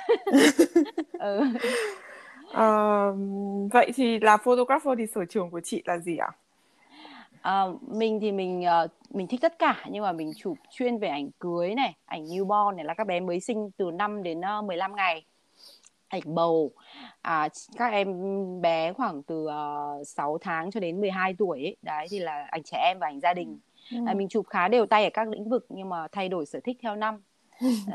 ừ. 1.18 1.40
uh, 2.46 3.72
vậy 3.72 3.92
thì 3.94 4.20
là 4.20 4.36
photographer 4.36 4.98
thì 4.98 5.06
sở 5.06 5.24
trường 5.24 5.50
của 5.50 5.60
chị 5.60 5.82
là 5.86 5.98
gì 5.98 6.16
ạ? 6.16 6.30
À, 6.30 6.47
mình 7.80 8.20
thì 8.20 8.32
mình 8.32 8.64
uh, 8.84 8.90
mình 9.10 9.26
thích 9.26 9.40
tất 9.40 9.58
cả 9.58 9.84
nhưng 9.90 10.02
mà 10.02 10.12
mình 10.12 10.32
chụp 10.36 10.58
chuyên 10.70 10.98
về 10.98 11.08
ảnh 11.08 11.30
cưới 11.38 11.74
này, 11.74 11.96
ảnh 12.04 12.24
newborn 12.24 12.76
này 12.76 12.84
là 12.84 12.94
các 12.94 13.06
bé 13.06 13.20
mới 13.20 13.40
sinh 13.40 13.70
từ 13.76 13.90
5 13.90 14.22
đến 14.22 14.40
uh, 14.58 14.64
15 14.64 14.96
ngày. 14.96 15.24
Ảnh 16.08 16.22
bầu 16.24 16.70
à, 17.22 17.48
các 17.76 17.92
em 17.92 18.16
bé 18.60 18.92
khoảng 18.92 19.22
từ 19.22 19.46
uh, 19.46 20.06
6 20.06 20.38
tháng 20.38 20.70
cho 20.70 20.80
đến 20.80 21.00
12 21.00 21.34
tuổi 21.38 21.58
ấy. 21.58 21.76
Đấy 21.82 22.06
thì 22.10 22.18
là 22.18 22.46
ảnh 22.50 22.62
trẻ 22.62 22.78
em 22.84 22.98
và 22.98 23.06
ảnh 23.06 23.20
gia 23.20 23.34
đình. 23.34 23.58
Ừ. 23.92 23.98
À, 24.06 24.14
mình 24.14 24.28
chụp 24.28 24.46
khá 24.46 24.68
đều 24.68 24.86
tay 24.86 25.04
ở 25.04 25.10
các 25.12 25.28
lĩnh 25.28 25.48
vực 25.48 25.66
nhưng 25.68 25.88
mà 25.88 26.08
thay 26.12 26.28
đổi 26.28 26.46
sở 26.46 26.60
thích 26.64 26.78
theo 26.82 26.96
năm. 26.96 27.22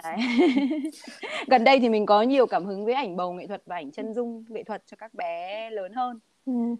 Đấy. 0.03 0.17
Gần 1.47 1.63
đây 1.63 1.79
thì 1.79 1.89
mình 1.89 2.05
có 2.05 2.21
nhiều 2.21 2.47
cảm 2.47 2.65
hứng 2.65 2.85
với 2.85 2.93
ảnh 2.93 3.15
bầu 3.15 3.33
nghệ 3.33 3.47
thuật 3.47 3.61
và 3.65 3.75
ảnh 3.75 3.91
chân 3.91 4.13
dung 4.13 4.45
nghệ 4.49 4.63
thuật 4.63 4.83
cho 4.85 4.97
các 4.97 5.13
bé 5.13 5.69
lớn 5.69 5.93
hơn. 5.93 6.19
Ừ. 6.45 6.75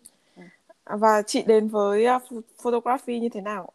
Và 0.86 1.22
chị 1.22 1.44
đến 1.48 1.68
với 1.68 2.06
uh, 2.16 2.22
photography 2.64 3.20
như 3.20 3.30
thế 3.30 3.42
nào? 3.42 3.72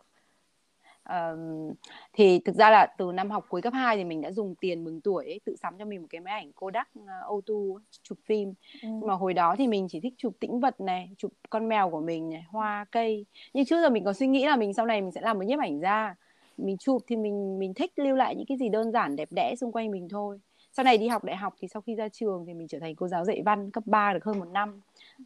Um, 1.08 1.74
thì 2.12 2.40
thực 2.44 2.54
ra 2.54 2.70
là 2.70 2.86
từ 2.98 3.12
năm 3.12 3.30
học 3.30 3.46
cuối 3.48 3.62
cấp 3.62 3.72
2 3.72 3.96
thì 3.96 4.04
mình 4.04 4.20
đã 4.20 4.32
dùng 4.32 4.54
tiền 4.54 4.84
mừng 4.84 5.00
tuổi 5.00 5.24
ấy, 5.24 5.40
tự 5.44 5.56
sắm 5.56 5.78
cho 5.78 5.84
mình 5.84 6.00
một 6.00 6.06
cái 6.10 6.20
máy 6.20 6.34
ảnh 6.34 6.52
Kodak 6.52 6.88
uh, 6.98 7.08
Auto 7.22 7.54
chụp 8.02 8.18
phim. 8.26 8.48
Ừ. 8.72 8.78
Nhưng 8.82 9.06
mà 9.06 9.14
hồi 9.14 9.34
đó 9.34 9.54
thì 9.58 9.66
mình 9.66 9.86
chỉ 9.90 10.00
thích 10.00 10.14
chụp 10.16 10.36
tĩnh 10.40 10.60
vật 10.60 10.80
này, 10.80 11.10
chụp 11.18 11.32
con 11.50 11.68
mèo 11.68 11.90
của 11.90 12.00
mình 12.00 12.30
này, 12.30 12.44
hoa 12.48 12.86
cây. 12.92 13.26
Nhưng 13.54 13.64
trước 13.64 13.82
giờ 13.82 13.90
mình 13.90 14.04
có 14.04 14.12
suy 14.12 14.26
nghĩ 14.26 14.46
là 14.46 14.56
mình 14.56 14.74
sau 14.74 14.86
này 14.86 15.02
mình 15.02 15.12
sẽ 15.12 15.20
làm 15.20 15.38
một 15.38 15.44
nhiếp 15.44 15.58
ảnh 15.58 15.80
ra. 15.80 16.14
Mình 16.56 16.76
chụp 16.78 17.02
thì 17.06 17.16
mình 17.16 17.58
mình 17.58 17.74
thích 17.74 17.92
lưu 17.96 18.16
lại 18.16 18.36
những 18.36 18.46
cái 18.46 18.58
gì 18.58 18.68
đơn 18.68 18.92
giản 18.92 19.16
đẹp 19.16 19.28
đẽ 19.32 19.54
xung 19.60 19.72
quanh 19.72 19.90
mình 19.90 20.08
thôi. 20.08 20.38
Sau 20.78 20.84
này 20.84 20.98
đi 20.98 21.08
học 21.08 21.24
đại 21.24 21.36
học 21.36 21.54
thì 21.60 21.68
sau 21.68 21.82
khi 21.82 21.94
ra 21.94 22.08
trường 22.08 22.44
thì 22.46 22.54
mình 22.54 22.68
trở 22.68 22.78
thành 22.78 22.94
cô 22.94 23.08
giáo 23.08 23.24
dạy 23.24 23.42
văn 23.44 23.70
cấp 23.70 23.84
3 23.86 24.12
được 24.12 24.24
hơn 24.24 24.38
một 24.38 24.48
năm. 24.52 24.80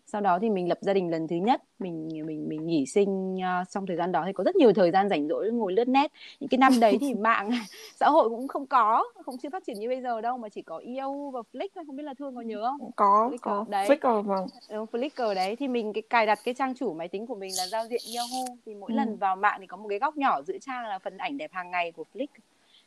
Sau 0.07 0.21
đó 0.21 0.39
thì 0.43 0.51
mình 0.51 0.69
lập 0.69 0.79
gia 0.81 0.93
đình 0.95 1.11
lần 1.11 1.29
thứ 1.29 1.37
nhất. 1.37 1.63
Mình 1.79 2.09
mình 2.27 2.49
mình 2.49 2.67
nghỉ 2.67 2.87
sinh 2.87 3.35
uh, 3.35 3.69
trong 3.71 3.87
thời 3.87 3.97
gian 3.97 4.13
đó 4.13 4.23
thì 4.27 4.33
có 4.33 4.45
rất 4.45 4.57
nhiều 4.57 4.73
thời 4.73 4.91
gian 4.91 5.09
rảnh 5.09 5.29
rỗi 5.29 5.51
ngồi 5.53 5.73
lướt 5.73 5.89
net. 5.89 6.13
Những 6.41 6.49
cái 6.49 6.59
năm 6.59 6.81
đấy 6.81 6.99
thì 7.01 7.15
mạng 7.21 7.51
xã 8.01 8.09
hội 8.09 8.29
cũng 8.29 8.49
không 8.49 8.67
có 8.67 9.05
không 9.25 9.39
chưa 9.39 9.49
phát 9.51 9.63
triển 9.67 9.79
như 9.79 9.89
bây 9.89 10.03
giờ 10.03 10.21
đâu 10.21 10.39
mà 10.39 10.49
chỉ 10.49 10.63
có 10.63 10.77
yêu 10.77 11.31
và 11.31 11.41
flick 11.53 11.69
thôi 11.75 11.85
không 11.87 11.97
biết 11.97 12.05
là 12.05 12.15
thương 12.19 12.35
có 12.35 12.41
nhớ 12.41 12.63
không? 12.71 12.91
Có 12.97 13.31
Flickr. 13.33 13.39
có 13.39 13.65
đấy. 13.69 13.89
Flickr 13.89 14.23
vâng 14.23 14.47
ừ, 14.69 14.85
Flickr 14.93 15.35
đấy. 15.35 15.57
Thì 15.57 15.69
mình 15.69 15.93
cái 15.93 16.03
cài 16.03 16.27
đặt 16.27 16.39
cái 16.45 16.55
trang 16.55 16.75
chủ 16.75 16.95
máy 16.95 17.09
tính 17.09 17.27
của 17.27 17.35
mình 17.35 17.53
là 17.59 17.67
giao 17.67 17.85
diện 17.87 18.01
Yahoo. 18.17 18.55
Thì 18.67 18.75
mỗi 18.75 18.91
ừ. 18.93 18.97
lần 18.97 19.17
vào 19.17 19.37
mạng 19.37 19.59
thì 19.61 19.67
có 19.67 19.77
một 19.77 19.89
cái 19.89 19.99
góc 19.99 20.17
nhỏ 20.17 20.43
giữa 20.43 20.59
trang 20.61 20.85
là 20.85 20.99
phần 20.99 21.17
ảnh 21.17 21.37
đẹp 21.37 21.53
hàng 21.53 21.71
ngày 21.71 21.93
của 21.93 22.05
Flick 22.15 22.27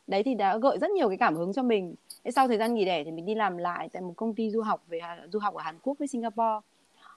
đấy 0.07 0.23
thì 0.23 0.35
đã 0.35 0.57
gợi 0.57 0.77
rất 0.81 0.91
nhiều 0.91 1.07
cái 1.07 1.17
cảm 1.17 1.35
hứng 1.35 1.53
cho 1.53 1.63
mình. 1.63 1.95
Sau 2.35 2.47
thời 2.47 2.57
gian 2.57 2.73
nghỉ 2.73 2.85
đẻ 2.85 3.03
thì 3.03 3.11
mình 3.11 3.25
đi 3.25 3.35
làm 3.35 3.57
lại 3.57 3.89
tại 3.93 4.01
một 4.01 4.13
công 4.15 4.35
ty 4.35 4.49
du 4.49 4.61
học 4.61 4.83
về 4.87 4.99
du 5.31 5.39
học 5.39 5.53
ở 5.53 5.63
Hàn 5.63 5.75
Quốc 5.81 5.97
với 5.99 6.07
Singapore. 6.07 6.59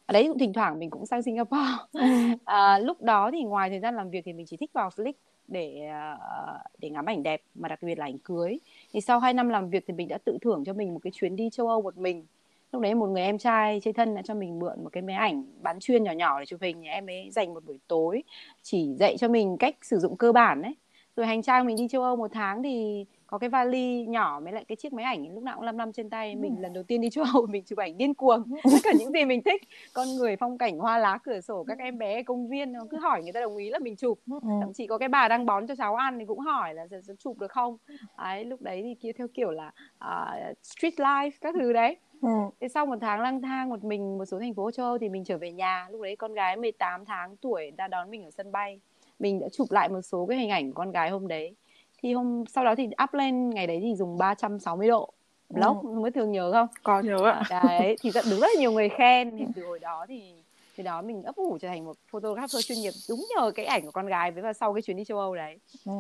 Ở 0.07 0.13
đấy 0.13 0.29
cũng 0.29 0.39
thỉnh 0.39 0.53
thoảng 0.53 0.79
mình 0.79 0.91
cũng 0.91 1.07
sang 1.07 1.23
Singapore. 1.23 1.73
À, 2.45 2.79
lúc 2.79 3.03
đó 3.03 3.31
thì 3.33 3.43
ngoài 3.43 3.71
thời 3.71 3.81
gian 3.81 3.97
làm 3.97 4.11
việc 4.11 4.23
thì 4.25 4.33
mình 4.33 4.47
chỉ 4.47 4.57
thích 4.57 4.71
vào 4.73 4.89
Flick 4.89 5.13
để 5.49 5.91
uh, 6.15 6.61
để 6.79 6.91
ngắm 6.91 7.07
ảnh 7.07 7.23
đẹp 7.23 7.43
mà 7.55 7.69
đặc 7.69 7.83
biệt 7.83 7.99
là 7.99 8.05
ảnh 8.05 8.19
cưới. 8.19 8.59
Thì 8.93 9.01
sau 9.01 9.19
2 9.19 9.35
năm 9.35 9.49
làm 9.49 9.71
việc 9.71 9.85
thì 9.87 9.95
mình 9.95 10.09
đã 10.09 10.19
tự 10.25 10.39
thưởng 10.43 10.65
cho 10.67 10.73
mình 10.73 10.95
một 10.95 11.01
cái 11.03 11.11
chuyến 11.15 11.37
đi 11.37 11.49
châu 11.53 11.69
Âu 11.69 11.83
một 11.83 11.97
mình. 11.97 12.27
Lúc 12.73 12.83
đấy 12.83 12.95
một 12.95 13.07
người 13.07 13.23
em 13.23 13.39
trai 13.39 13.81
chơi 13.81 13.93
thân 13.93 14.15
đã 14.15 14.23
cho 14.23 14.35
mình 14.35 14.59
mượn 14.59 14.85
một 14.85 14.91
cái 14.93 15.03
máy 15.03 15.17
ảnh 15.17 15.45
bán 15.63 15.81
chuyên 15.81 16.03
nhỏ 16.03 16.13
nhỏ 16.13 16.41
để 16.41 16.47
chụp 16.47 16.61
hình. 16.63 16.83
Em 16.83 17.07
ấy 17.07 17.31
dành 17.31 17.55
một 17.55 17.65
buổi 17.67 17.79
tối 17.89 18.23
chỉ 18.63 18.95
dạy 18.99 19.17
cho 19.19 19.29
mình 19.29 19.57
cách 19.59 19.77
sử 19.83 19.99
dụng 19.99 20.17
cơ 20.17 20.33
bản 20.33 20.63
đấy 20.63 20.75
rồi 21.19 21.27
hành 21.27 21.43
trang 21.43 21.67
mình 21.67 21.77
đi 21.77 21.89
châu 21.89 22.03
Âu 22.03 22.17
một 22.17 22.31
tháng 22.33 22.63
thì 22.63 23.07
có 23.27 23.39
cái 23.39 23.51
vali 23.51 24.07
nhỏ 24.07 24.41
với 24.41 24.53
lại 24.53 24.65
cái 24.69 24.77
chiếc 24.77 24.93
máy 24.93 25.05
ảnh 25.05 25.35
lúc 25.35 25.43
nào 25.43 25.57
cũng 25.57 25.65
lăm 25.65 25.79
lăm 25.79 25.93
trên 25.93 26.11
tay. 26.11 26.37
Mình 26.37 26.57
ừ. 26.57 26.63
lần 26.63 26.73
đầu 26.73 26.83
tiên 26.83 27.01
đi 27.01 27.11
châu 27.11 27.25
Âu 27.35 27.47
mình 27.51 27.65
chụp 27.65 27.79
ảnh 27.79 27.99
điên 27.99 28.15
cuồng. 28.15 28.45
Tất 28.65 28.79
cả 28.83 28.93
những 28.99 29.13
gì 29.13 29.25
mình 29.25 29.43
thích 29.43 29.63
con 29.93 30.09
người 30.17 30.37
phong 30.37 30.59
cảnh 30.59 30.79
hoa 30.79 30.99
lá 30.99 31.19
cửa 31.25 31.41
sổ 31.41 31.65
các 31.69 31.79
em 31.79 31.99
bé 31.99 32.23
công 32.23 32.49
viên 32.49 32.75
cứ 32.91 32.99
hỏi 32.99 33.23
người 33.23 33.33
ta 33.33 33.41
đồng 33.41 33.57
ý 33.57 33.71
là 33.71 33.79
mình 33.79 33.97
chụp. 33.97 34.19
Ừ. 34.31 34.49
thậm 34.61 34.73
chí 34.73 34.87
có 34.87 34.99
cái 34.99 35.09
bà 35.09 35.29
đang 35.29 35.47
bón 35.47 35.67
cho 35.67 35.75
cháu 35.77 35.95
ăn 35.95 36.19
thì 36.19 36.25
cũng 36.25 36.39
hỏi 36.39 36.75
là 36.75 36.87
sẽ 36.91 37.15
chụp 37.19 37.39
được 37.39 37.51
không? 37.51 37.77
Ấy 38.17 38.45
lúc 38.45 38.63
đấy 38.63 38.83
thì 38.83 38.95
kia 38.95 39.13
theo 39.13 39.29
kiểu 39.35 39.51
là 39.51 39.73
uh, 40.05 40.57
street 40.63 40.95
life 40.95 41.31
các 41.41 41.55
thứ 41.59 41.73
đấy. 41.73 41.97
Ừ. 42.23 42.29
Thế 42.61 42.69
sau 42.69 42.87
một 42.87 42.99
tháng 43.01 43.21
lang 43.21 43.43
thang 43.43 43.69
một 43.69 43.85
mình 43.85 44.19
một 44.19 44.25
số 44.25 44.39
thành 44.39 44.55
phố 44.55 44.71
châu 44.71 44.87
Âu 44.87 44.99
thì 44.99 45.09
mình 45.09 45.25
trở 45.25 45.39
về 45.39 45.53
nhà. 45.53 45.89
Lúc 45.91 46.03
đấy 46.03 46.17
con 46.17 46.35
gái 46.35 46.57
18 46.57 47.05
tháng 47.05 47.37
tuổi 47.37 47.71
đã 47.71 47.89
đón 47.89 48.11
mình 48.11 48.25
ở 48.25 48.31
sân 48.31 48.53
bay 48.53 48.81
mình 49.19 49.41
đã 49.41 49.49
chụp 49.53 49.71
lại 49.71 49.89
một 49.89 50.03
số 50.03 50.27
cái 50.27 50.39
hình 50.39 50.51
ảnh 50.51 50.73
của 50.73 50.75
con 50.75 50.93
gái 50.93 51.11
hôm 51.11 51.29
đấy. 51.29 51.55
Thì 52.03 52.13
hôm 52.13 52.45
sau 52.47 52.65
đó 52.65 52.75
thì 52.75 52.89
up 53.05 53.15
lên 53.15 53.51
ngày 53.51 53.67
đấy 53.67 53.81
thì 53.83 53.95
dùng 53.97 54.19
360 54.19 54.89
độ. 54.89 55.13
Blog 55.49 55.81
ừ. 55.83 56.03
biết 56.03 56.11
thường 56.15 56.33
nhớ 56.33 56.53
không? 56.53 56.67
Có 56.83 57.01
nhớ 57.01 57.31
ạ. 57.31 57.43
Đấy 57.51 57.97
thì 58.01 58.11
đúng 58.31 58.41
rất 58.41 58.49
là 58.55 58.61
nhiều 58.61 58.73
người 58.73 58.89
khen. 58.89 59.37
Thì 59.39 59.45
từ 59.57 59.67
hồi 59.67 59.79
đó 59.79 60.07
thì 60.09 60.35
từ 60.79 60.85
đó 60.85 61.03
mình 61.03 61.23
ấp 61.23 61.37
ủ 61.37 61.59
trở 61.61 61.69
thành 61.69 61.85
một 61.85 61.97
photographer 62.11 62.67
chuyên 62.67 62.79
nghiệp 62.79 62.93
đúng 63.09 63.27
nhờ 63.37 63.51
cái 63.51 63.67
ảnh 63.67 63.85
của 63.85 63.91
con 63.91 64.07
gái 64.07 64.31
với 64.31 64.43
và 64.43 64.53
sau 64.53 64.75
cái 64.75 64.83
chuyến 64.83 64.97
đi 64.97 65.05
châu 65.05 65.19
Âu 65.19 65.35
đấy. 65.37 65.59
Ừ. 65.87 65.93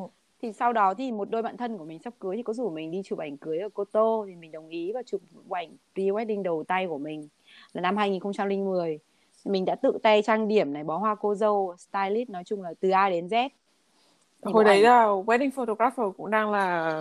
thì 0.42 0.52
sau 0.52 0.72
đó 0.72 0.94
thì 0.94 1.12
một 1.12 1.30
đôi 1.30 1.42
bạn 1.42 1.56
thân 1.56 1.78
của 1.78 1.84
mình 1.84 1.98
sắp 1.98 2.14
cưới 2.18 2.36
thì 2.36 2.42
có 2.42 2.52
rủ 2.52 2.70
mình 2.70 2.90
đi 2.90 3.02
chụp 3.04 3.18
ảnh 3.18 3.36
cưới 3.36 3.58
ở 3.58 3.68
Cô 3.74 3.84
Tô 3.84 4.24
thì 4.28 4.34
mình 4.34 4.52
đồng 4.52 4.68
ý 4.68 4.92
và 4.92 5.02
chụp 5.06 5.20
ảnh 5.50 5.76
pre-wedding 5.94 6.42
đầu 6.42 6.64
tay 6.64 6.86
của 6.86 6.98
mình 6.98 7.28
là 7.72 7.82
năm 7.82 7.96
2010 7.96 8.98
mình 9.44 9.64
đã 9.64 9.74
tự 9.74 9.98
tay 10.02 10.22
trang 10.22 10.48
điểm 10.48 10.72
này 10.72 10.84
bó 10.84 10.96
hoa 10.96 11.14
cô 11.14 11.34
dâu 11.34 11.74
stylist 11.78 12.30
nói 12.30 12.44
chung 12.44 12.62
là 12.62 12.74
từ 12.80 12.90
A 12.90 13.10
đến 13.10 13.26
Z. 13.26 13.48
Thì 14.42 14.52
hồi 14.52 14.64
đấy 14.64 14.76
ảnh... 14.76 14.82
là 14.82 15.04
wedding 15.04 15.50
photographer 15.50 16.06
cũng 16.16 16.30
đang 16.30 16.52
là 16.52 16.98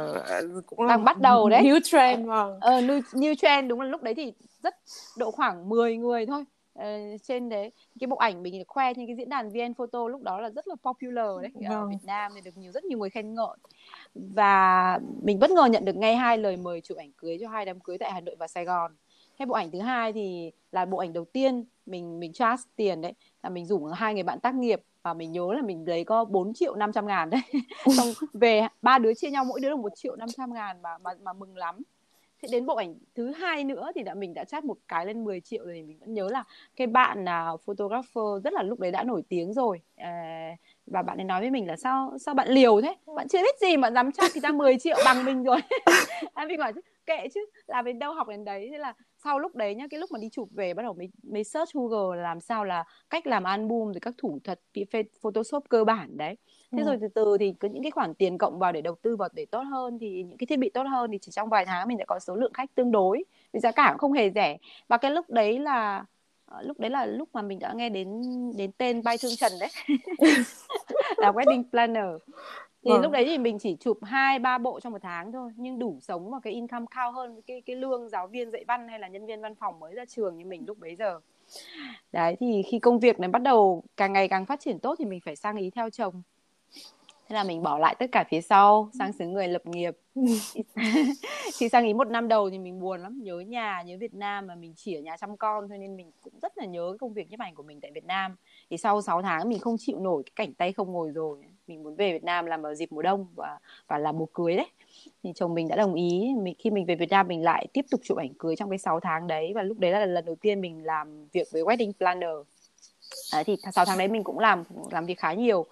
cũng 0.65 0.81
là 0.81 0.87
đang 0.87 1.03
bắt 1.03 1.19
đầu 1.19 1.49
đấy. 1.49 1.63
new 1.63 1.79
trend 1.83 2.27
vâng 2.27 2.59
ờ, 2.61 2.81
new, 2.81 3.01
new 3.01 3.35
trend 3.35 3.69
đúng 3.69 3.81
là 3.81 3.87
lúc 3.87 4.03
đấy 4.03 4.15
thì 4.15 4.33
rất 4.63 4.75
độ 5.17 5.31
khoảng 5.31 5.69
10 5.69 5.97
người 5.97 6.25
thôi. 6.25 6.43
Ờ, 6.73 7.17
trên 7.23 7.49
đấy 7.49 7.71
cái 7.99 8.07
bộ 8.07 8.15
ảnh 8.15 8.43
mình 8.43 8.63
khoe 8.67 8.93
trên 8.93 9.07
cái 9.07 9.15
diễn 9.15 9.29
đàn 9.29 9.49
vn 9.49 9.73
photo 9.73 10.07
lúc 10.07 10.21
đó 10.21 10.41
là 10.41 10.49
rất 10.49 10.67
là 10.67 10.75
popular 10.83 11.41
đấy 11.41 11.51
vâng. 11.53 11.81
ở 11.81 11.87
Việt 11.87 12.03
Nam 12.03 12.31
thì 12.35 12.41
được 12.41 12.57
nhiều 12.57 12.71
rất 12.71 12.83
nhiều 12.83 12.99
người 12.99 13.09
khen 13.09 13.33
ngợi. 13.33 13.57
Và 14.15 14.99
mình 15.21 15.39
bất 15.39 15.51
ngờ 15.51 15.65
nhận 15.65 15.85
được 15.85 15.95
ngay 15.95 16.15
hai 16.15 16.37
lời 16.37 16.57
mời 16.57 16.81
chụp 16.81 16.97
ảnh 16.97 17.11
cưới 17.17 17.37
cho 17.41 17.49
hai 17.49 17.65
đám 17.65 17.79
cưới 17.79 17.97
tại 17.97 18.11
Hà 18.11 18.19
Nội 18.19 18.35
và 18.39 18.47
Sài 18.47 18.65
Gòn. 18.65 18.91
Cái 19.37 19.45
bộ 19.45 19.53
ảnh 19.53 19.71
thứ 19.71 19.79
hai 19.79 20.13
thì 20.13 20.51
là 20.71 20.85
bộ 20.85 20.97
ảnh 20.97 21.13
đầu 21.13 21.25
tiên 21.25 21.65
mình 21.87 22.19
mình 22.19 22.33
charge 22.33 22.63
tiền 22.75 23.01
đấy 23.01 23.13
là 23.43 23.49
mình 23.49 23.65
rủ 23.65 23.85
hai 23.85 24.13
người 24.13 24.23
bạn 24.23 24.39
tác 24.39 24.55
nghiệp 24.55 24.81
và 25.03 25.13
mình 25.13 25.31
nhớ 25.31 25.53
là 25.53 25.61
mình 25.61 25.87
lấy 25.87 26.03
có 26.03 26.25
4 26.25 26.53
triệu 26.53 26.75
500 26.75 27.07
ngàn 27.07 27.29
đấy. 27.29 27.41
Xong 27.97 28.07
về 28.33 28.67
ba 28.81 28.97
đứa 28.97 29.13
chia 29.13 29.29
nhau 29.29 29.45
mỗi 29.45 29.59
đứa 29.59 29.69
được 29.69 29.79
một 29.79 29.91
triệu 29.95 30.15
500 30.15 30.53
ngàn 30.53 30.81
mà 30.81 30.97
mà 30.97 31.11
mà 31.23 31.33
mừng 31.33 31.57
lắm. 31.57 31.75
Thế 32.41 32.47
đến 32.51 32.65
bộ 32.65 32.75
ảnh 32.75 32.95
thứ 33.15 33.31
hai 33.31 33.63
nữa 33.63 33.91
thì 33.95 34.03
đã 34.03 34.13
mình 34.13 34.33
đã 34.33 34.43
chat 34.43 34.65
một 34.65 34.77
cái 34.87 35.05
lên 35.05 35.23
10 35.23 35.41
triệu 35.41 35.65
rồi 35.65 35.83
mình 35.83 35.97
vẫn 35.99 36.13
nhớ 36.13 36.29
là 36.31 36.43
cái 36.75 36.87
bạn 36.87 37.25
là 37.25 37.51
photographer 37.65 38.43
rất 38.43 38.53
là 38.53 38.63
lúc 38.63 38.79
đấy 38.79 38.91
đã 38.91 39.03
nổi 39.03 39.21
tiếng 39.29 39.53
rồi. 39.53 39.81
À, 39.95 40.51
và 40.85 41.01
bạn 41.01 41.17
ấy 41.17 41.23
nói 41.23 41.41
với 41.41 41.51
mình 41.51 41.67
là 41.67 41.75
sao 41.75 42.17
sao 42.19 42.33
bạn 42.33 42.47
liều 42.49 42.81
thế? 42.81 42.95
Bạn 43.15 43.27
chưa 43.27 43.41
biết 43.41 43.59
gì 43.61 43.77
mà 43.77 43.91
dám 43.91 44.11
chat 44.11 44.31
thì 44.33 44.41
ta 44.41 44.51
10 44.51 44.77
triệu 44.79 44.97
bằng 45.05 45.25
mình 45.25 45.43
rồi. 45.43 45.59
À, 46.33 46.45
mình 46.45 46.59
bảo 46.59 46.71
kệ 47.05 47.27
chứ 47.33 47.45
làm 47.67 47.85
đến 47.85 47.99
đâu 47.99 48.13
học 48.13 48.27
đến 48.27 48.45
đấy. 48.45 48.67
Thế 48.71 48.77
là 48.77 48.93
sau 49.27 49.39
lúc 49.39 49.55
đấy 49.55 49.75
nhá 49.75 49.87
cái 49.89 49.99
lúc 49.99 50.11
mà 50.11 50.19
đi 50.19 50.29
chụp 50.29 50.49
về 50.51 50.73
bắt 50.73 50.83
đầu 50.83 50.93
mới 50.93 51.09
mới 51.23 51.43
search 51.43 51.73
Google 51.73 52.21
làm 52.21 52.39
sao 52.39 52.63
là 52.65 52.83
cách 53.09 53.27
làm 53.27 53.43
album 53.43 53.87
rồi 53.87 53.99
các 54.01 54.13
thủ 54.17 54.39
thuật 54.43 54.59
Photoshop 55.21 55.63
cơ 55.69 55.83
bản 55.83 56.17
đấy. 56.17 56.35
Thế 56.71 56.83
ừ. 56.83 56.85
rồi 56.85 56.97
từ 57.01 57.07
từ 57.15 57.37
thì 57.39 57.53
có 57.59 57.67
những 57.67 57.83
cái 57.83 57.91
khoản 57.91 58.13
tiền 58.13 58.37
cộng 58.37 58.59
vào 58.59 58.71
để 58.71 58.81
đầu 58.81 58.95
tư 59.01 59.15
vào 59.15 59.29
để 59.33 59.45
tốt 59.45 59.61
hơn 59.61 59.97
thì 59.99 60.23
những 60.23 60.37
cái 60.37 60.47
thiết 60.47 60.59
bị 60.59 60.69
tốt 60.69 60.83
hơn 60.83 61.11
thì 61.11 61.17
chỉ 61.21 61.31
trong 61.31 61.49
vài 61.49 61.65
tháng 61.65 61.87
mình 61.87 61.97
đã 61.97 62.05
có 62.05 62.19
số 62.19 62.35
lượng 62.35 62.53
khách 62.53 62.75
tương 62.75 62.91
đối 62.91 63.23
vì 63.53 63.59
giá 63.59 63.71
cả 63.71 63.87
cũng 63.89 63.99
không 63.99 64.13
hề 64.13 64.31
rẻ. 64.35 64.57
Và 64.87 64.97
cái 64.97 65.11
lúc 65.11 65.29
đấy 65.29 65.59
là 65.59 66.05
ờ, 66.45 66.61
lúc 66.61 66.79
đấy 66.79 66.89
là 66.89 67.05
lúc 67.05 67.29
mà 67.33 67.41
mình 67.41 67.59
đã 67.59 67.73
nghe 67.75 67.89
đến 67.89 68.21
đến 68.57 68.71
tên 68.77 69.03
bay 69.03 69.17
thương 69.17 69.35
trần 69.37 69.51
đấy. 69.59 69.69
Là 71.17 71.31
wedding 71.31 71.63
planner 71.71 72.05
thì 72.87 72.93
vâng. 72.93 73.01
lúc 73.01 73.11
đấy 73.11 73.25
thì 73.25 73.37
mình 73.37 73.59
chỉ 73.59 73.77
chụp 73.79 73.99
hai 74.03 74.39
ba 74.39 74.57
bộ 74.57 74.79
trong 74.79 74.93
một 74.93 75.01
tháng 75.01 75.31
thôi 75.31 75.51
nhưng 75.55 75.79
đủ 75.79 75.97
sống 76.01 76.31
và 76.31 76.39
cái 76.43 76.53
income 76.53 76.85
cao 76.95 77.11
hơn 77.11 77.41
cái 77.47 77.61
cái 77.61 77.75
lương 77.75 78.09
giáo 78.09 78.27
viên 78.27 78.51
dạy 78.51 78.65
văn 78.67 78.87
hay 78.87 78.99
là 78.99 79.07
nhân 79.07 79.25
viên 79.25 79.41
văn 79.41 79.55
phòng 79.55 79.79
mới 79.79 79.95
ra 79.95 80.05
trường 80.05 80.37
như 80.37 80.45
mình 80.45 80.63
lúc 80.67 80.77
bấy 80.79 80.95
giờ. 80.95 81.19
Đấy 82.11 82.35
thì 82.39 82.63
khi 82.67 82.79
công 82.79 82.99
việc 82.99 83.19
này 83.19 83.29
bắt 83.29 83.41
đầu 83.41 83.83
càng 83.97 84.13
ngày 84.13 84.27
càng 84.27 84.45
phát 84.45 84.59
triển 84.59 84.79
tốt 84.79 84.95
thì 84.99 85.05
mình 85.05 85.19
phải 85.25 85.35
sang 85.35 85.57
ý 85.57 85.69
theo 85.69 85.89
chồng. 85.89 86.21
Thế 87.29 87.33
là 87.33 87.43
mình 87.43 87.63
bỏ 87.63 87.77
lại 87.77 87.95
tất 87.99 88.05
cả 88.11 88.23
phía 88.29 88.41
sau 88.41 88.89
sang 88.99 89.13
xứ 89.13 89.25
người 89.25 89.47
lập 89.47 89.65
nghiệp. 89.65 89.97
Khi 91.53 91.69
sang 91.69 91.85
ý 91.85 91.93
một 91.93 92.07
năm 92.07 92.27
đầu 92.27 92.49
thì 92.49 92.59
mình 92.59 92.79
buồn 92.79 93.01
lắm 93.01 93.23
nhớ 93.23 93.39
nhà 93.39 93.81
nhớ 93.81 93.97
Việt 93.99 94.13
Nam 94.13 94.47
mà 94.47 94.55
mình 94.55 94.73
chỉ 94.75 94.93
ở 94.93 95.01
nhà 95.01 95.17
chăm 95.17 95.37
con 95.37 95.69
thôi 95.69 95.77
nên 95.77 95.97
mình 95.97 96.11
cũng 96.21 96.33
rất 96.41 96.57
là 96.57 96.65
nhớ 96.65 96.97
công 96.99 97.13
việc 97.13 97.29
nhiếp 97.29 97.39
ảnh 97.39 97.55
của 97.55 97.63
mình 97.63 97.81
tại 97.81 97.91
Việt 97.91 98.05
Nam. 98.05 98.35
Thì 98.69 98.77
sau 98.77 99.01
6 99.01 99.21
tháng 99.21 99.49
mình 99.49 99.59
không 99.59 99.75
chịu 99.79 99.99
nổi 99.99 100.23
cái 100.25 100.31
cảnh 100.35 100.53
tay 100.53 100.73
không 100.73 100.91
ngồi 100.91 101.11
rồi 101.11 101.43
mình 101.67 101.83
muốn 101.83 101.95
về 101.95 102.13
Việt 102.13 102.23
Nam 102.23 102.45
làm 102.45 102.61
vào 102.61 102.75
dịp 102.75 102.91
mùa 102.91 103.01
đông 103.01 103.27
và 103.35 103.59
và 103.87 103.97
làm 103.97 104.17
mùa 104.17 104.25
cưới 104.25 104.55
đấy. 104.55 104.67
Thì 105.23 105.31
chồng 105.35 105.53
mình 105.53 105.67
đã 105.67 105.75
đồng 105.75 105.93
ý 105.93 106.33
mình 106.41 106.55
khi 106.59 106.69
mình 106.69 106.85
về 106.85 106.95
Việt 106.95 107.09
Nam 107.09 107.27
mình 107.27 107.43
lại 107.43 107.67
tiếp 107.73 107.85
tục 107.91 108.01
chụp 108.03 108.17
ảnh 108.17 108.33
cưới 108.39 108.55
trong 108.55 108.69
cái 108.69 108.79
6 108.79 108.99
tháng 108.99 109.27
đấy 109.27 109.51
và 109.55 109.63
lúc 109.63 109.79
đấy 109.79 109.91
là 109.91 110.05
lần 110.05 110.25
đầu 110.25 110.35
tiên 110.35 110.61
mình 110.61 110.85
làm 110.85 111.27
việc 111.27 111.47
với 111.51 111.63
wedding 111.63 111.91
planner. 111.93 112.35
Đấy, 113.33 113.43
thì 113.43 113.55
6 113.73 113.85
tháng 113.85 113.97
đấy 113.97 114.07
mình 114.07 114.23
cũng 114.23 114.39
làm 114.39 114.63
làm 114.91 115.05
việc 115.05 115.19
khá 115.19 115.33
nhiều. 115.33 115.65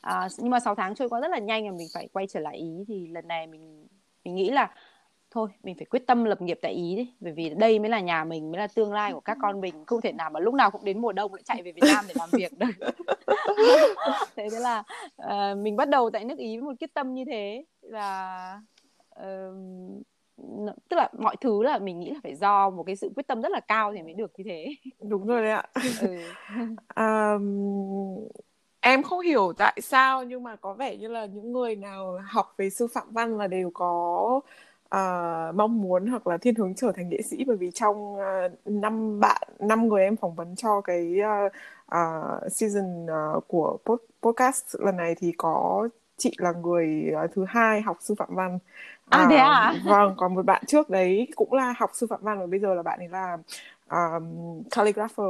À, 0.00 0.28
nhưng 0.38 0.50
mà 0.50 0.60
6 0.60 0.74
tháng 0.74 0.94
trôi 0.94 1.08
qua 1.08 1.20
rất 1.20 1.28
là 1.28 1.38
nhanh 1.38 1.70
và 1.70 1.76
mình 1.76 1.88
phải 1.94 2.08
quay 2.12 2.26
trở 2.26 2.40
lại 2.40 2.56
ý 2.56 2.84
thì 2.88 3.06
lần 3.06 3.28
này 3.28 3.46
mình 3.46 3.86
mình 4.24 4.34
nghĩ 4.34 4.50
là 4.50 4.70
thôi 5.36 5.48
mình 5.62 5.74
phải 5.78 5.84
quyết 5.84 6.06
tâm 6.06 6.24
lập 6.24 6.42
nghiệp 6.42 6.58
tại 6.62 6.72
ý 6.72 6.96
đi 6.96 7.12
bởi 7.20 7.32
vì 7.32 7.50
đây 7.50 7.78
mới 7.78 7.90
là 7.90 8.00
nhà 8.00 8.24
mình 8.24 8.50
mới 8.50 8.58
là 8.58 8.66
tương 8.66 8.92
lai 8.92 9.12
của 9.12 9.20
các 9.20 9.38
con 9.42 9.60
mình. 9.60 9.84
Không 9.86 10.00
thể 10.00 10.12
nào 10.12 10.30
mà 10.30 10.40
lúc 10.40 10.54
nào 10.54 10.70
cũng 10.70 10.84
đến 10.84 11.00
mùa 11.00 11.12
đông 11.12 11.34
lại 11.34 11.42
chạy 11.44 11.62
về 11.62 11.72
Việt 11.72 11.82
Nam 11.94 12.04
để 12.08 12.14
làm 12.18 12.28
việc 12.32 12.52
được. 12.58 12.66
Thế 14.36 14.48
thế 14.50 14.58
là 14.60 14.82
uh, 15.22 15.58
mình 15.58 15.76
bắt 15.76 15.88
đầu 15.88 16.10
tại 16.10 16.24
nước 16.24 16.38
ý 16.38 16.56
với 16.56 16.64
một 16.64 16.72
quyết 16.80 16.94
tâm 16.94 17.14
như 17.14 17.24
thế. 17.24 17.64
Và 17.82 18.60
uh, 19.20 19.56
tức 20.88 20.96
là 20.96 21.10
mọi 21.18 21.36
thứ 21.40 21.62
là 21.62 21.78
mình 21.78 22.00
nghĩ 22.00 22.10
là 22.10 22.20
phải 22.22 22.34
do 22.34 22.70
một 22.70 22.82
cái 22.82 22.96
sự 22.96 23.10
quyết 23.16 23.26
tâm 23.26 23.42
rất 23.42 23.52
là 23.52 23.60
cao 23.60 23.92
thì 23.96 24.02
mới 24.02 24.14
được 24.14 24.32
như 24.38 24.44
thế. 24.46 24.68
Đúng 25.00 25.26
rồi 25.26 25.42
đấy 25.42 25.50
ạ. 25.50 25.66
Ừ. 26.00 26.16
um, 27.36 28.28
em 28.80 29.02
không 29.02 29.20
hiểu 29.20 29.52
tại 29.58 29.80
sao 29.82 30.24
nhưng 30.24 30.42
mà 30.42 30.56
có 30.56 30.74
vẻ 30.74 30.96
như 30.96 31.08
là 31.08 31.26
những 31.26 31.52
người 31.52 31.76
nào 31.76 32.18
học 32.26 32.54
về 32.56 32.70
sư 32.70 32.86
phạm 32.94 33.12
văn 33.12 33.38
là 33.38 33.46
đều 33.46 33.70
có 33.74 34.40
uh, 34.86 35.54
mong 35.54 35.82
muốn 35.82 36.06
hoặc 36.06 36.26
là 36.26 36.36
thiên 36.36 36.54
hướng 36.54 36.74
trở 36.74 36.92
thành 36.92 37.08
nghệ 37.08 37.22
sĩ 37.22 37.44
bởi 37.46 37.56
vì 37.56 37.70
trong 37.70 38.14
uh, 38.14 38.52
năm 38.64 39.20
bạn 39.20 39.42
năm 39.58 39.88
người 39.88 40.02
em 40.02 40.16
phỏng 40.16 40.34
vấn 40.34 40.56
cho 40.56 40.80
cái 40.80 41.14
uh, 41.20 41.52
uh, 41.86 42.52
season 42.52 43.06
uh, 43.06 43.48
của 43.48 43.78
podcast 44.22 44.76
lần 44.78 44.96
này 44.96 45.14
thì 45.14 45.32
có 45.38 45.88
chị 46.16 46.34
là 46.38 46.52
người 46.52 47.12
uh, 47.24 47.30
thứ 47.34 47.44
hai 47.48 47.82
học 47.82 47.96
sư 48.00 48.14
phạm 48.18 48.34
văn 48.34 48.58
à, 49.08 49.22
uh, 49.22 49.30
thế 49.30 49.36
à? 49.36 49.74
vâng 49.84 50.14
còn 50.16 50.34
một 50.34 50.46
bạn 50.46 50.62
trước 50.66 50.90
đấy 50.90 51.28
cũng 51.36 51.52
là 51.52 51.74
học 51.78 51.90
sư 51.94 52.06
phạm 52.10 52.20
văn 52.22 52.38
và 52.40 52.46
bây 52.46 52.60
giờ 52.60 52.74
là 52.74 52.82
bạn 52.82 52.98
ấy 52.98 53.08
là 53.08 53.38
um, 53.90 54.62
calligrapher 54.70 55.26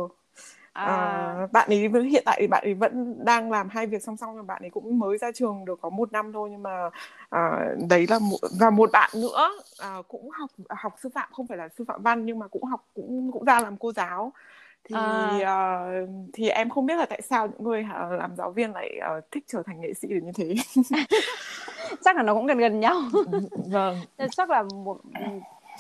À. 0.77 0.85
À, 0.85 1.47
bạn 1.53 1.69
ấy 1.69 2.05
hiện 2.11 2.23
tại 2.27 2.39
thì 2.41 2.47
bạn 2.47 2.65
ấy 2.65 2.75
vẫn 2.75 3.25
đang 3.25 3.51
làm 3.51 3.69
hai 3.69 3.87
việc 3.87 4.03
song 4.03 4.17
song 4.17 4.37
và 4.37 4.43
bạn 4.43 4.63
ấy 4.63 4.71
cũng 4.71 4.99
mới 4.99 5.19
ra 5.19 5.33
trường 5.35 5.65
được 5.65 5.79
có 5.83 5.91
một 5.91 6.13
năm 6.13 6.33
thôi 6.33 6.49
nhưng 6.53 6.63
mà 6.63 6.91
à, 7.31 7.59
đấy 7.89 8.07
là 8.09 8.19
một 8.19 8.39
và 8.61 8.71
một 8.71 8.91
bạn 8.93 9.11
nữa 9.15 9.51
à, 9.79 9.97
cũng 10.09 10.31
học 10.31 10.51
học 10.69 10.95
sư 11.03 11.09
phạm 11.15 11.29
không 11.33 11.47
phải 11.47 11.59
là 11.59 11.69
sư 11.79 11.85
phạm 11.89 12.03
văn 12.03 12.27
nhưng 12.27 12.39
mà 12.39 12.49
cũng 12.49 12.65
học 12.65 12.87
cũng 12.95 13.33
cũng 13.33 13.45
ra 13.45 13.61
làm 13.61 13.77
cô 13.77 13.93
giáo. 13.93 14.33
Thì 14.85 14.97
à. 14.97 16.03
uh, 16.03 16.09
thì 16.33 16.49
em 16.49 16.71
không 16.71 16.87
biết 16.87 16.97
là 16.97 17.07
tại 17.07 17.23
sao 17.23 17.47
những 17.47 17.65
người 17.65 17.81
uh, 17.81 18.19
làm 18.19 18.37
giáo 18.37 18.51
viên 18.51 18.73
lại 18.73 18.99
uh, 19.19 19.25
thích 19.31 19.45
trở 19.47 19.63
thành 19.67 19.81
nghệ 19.81 19.95
sĩ 19.95 20.09
được 20.09 20.21
như 20.23 20.33
thế. 20.35 20.55
Chắc 22.05 22.17
là 22.17 22.23
nó 22.23 22.35
cũng 22.35 22.47
gần 22.47 22.59
gần 22.59 22.81
nhau. 22.81 23.03
Vâng. 23.71 23.97
Chắc 24.37 24.51
là 24.51 24.63
một 24.63 25.01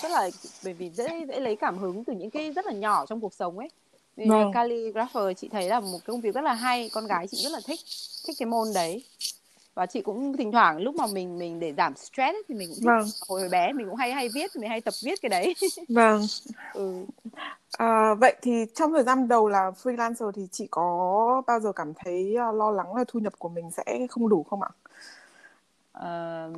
chắc 0.03 0.11
là 0.11 0.31
bởi 0.65 0.75
vì 0.75 0.91
dễ 0.91 1.25
dễ 1.29 1.41
lấy 1.41 1.57
cảm 1.57 1.79
hứng 1.79 2.05
từ 2.05 2.12
những 2.12 2.31
cái 2.31 2.53
rất 2.53 2.67
là 2.67 2.73
nhỏ 2.73 3.07
trong 3.07 3.21
cuộc 3.21 3.35
sống 3.35 3.59
ấy 3.59 3.69
vâng. 4.17 4.53
calligrapher 4.53 5.37
chị 5.37 5.49
thấy 5.49 5.69
là 5.69 5.81
một 5.81 5.99
cái 5.99 6.07
công 6.07 6.21
việc 6.21 6.35
rất 6.35 6.45
là 6.45 6.53
hay 6.53 6.91
con 6.93 7.07
gái 7.07 7.27
chị 7.27 7.37
rất 7.37 7.53
là 7.53 7.61
thích 7.67 7.81
thích 8.27 8.37
cái 8.39 8.47
môn 8.47 8.69
đấy 8.75 9.05
và 9.77 9.87
chị 9.87 10.03
cũng 10.03 10.37
thỉnh 10.37 10.53
thoảng 10.53 10.83
lúc 10.83 10.97
mà 10.97 11.07
mình 11.07 11.39
mình 11.39 11.61
để 11.61 11.73
giảm 11.77 11.97
stress 11.97 12.35
ấy, 12.35 12.43
thì 12.49 12.55
mình 12.55 12.69
cũng. 12.75 12.85
Vâng. 12.85 13.07
hồi, 13.29 13.49
bé 13.49 13.73
mình 13.73 13.87
cũng 13.87 13.97
hay 13.97 14.13
hay 14.13 14.29
viết 14.35 14.51
mình 14.57 14.71
hay 14.71 14.81
tập 14.81 14.95
viết 15.03 15.23
cái 15.23 15.29
đấy 15.29 15.55
vâng 15.89 16.23
ừ. 16.75 17.05
à, 17.79 18.15
vậy 18.15 18.37
thì 18.43 18.65
trong 18.75 18.93
thời 18.93 19.03
gian 19.03 19.29
đầu 19.29 19.49
là 19.49 19.71
freelancer 19.83 20.33
thì 20.33 20.49
chị 20.53 20.67
có 20.71 21.43
bao 21.47 21.61
giờ 21.61 21.73
cảm 21.73 21.93
thấy 21.95 22.37
uh, 22.49 22.55
lo 22.55 22.71
lắng 22.71 22.97
là 22.97 23.05
thu 23.09 23.21
nhập 23.21 23.33
của 23.39 23.49
mình 23.49 23.71
sẽ 23.71 24.07
không 24.11 24.29
đủ 24.29 24.43
không 24.43 24.61
ạ 24.63 24.71
uh, 25.99 26.57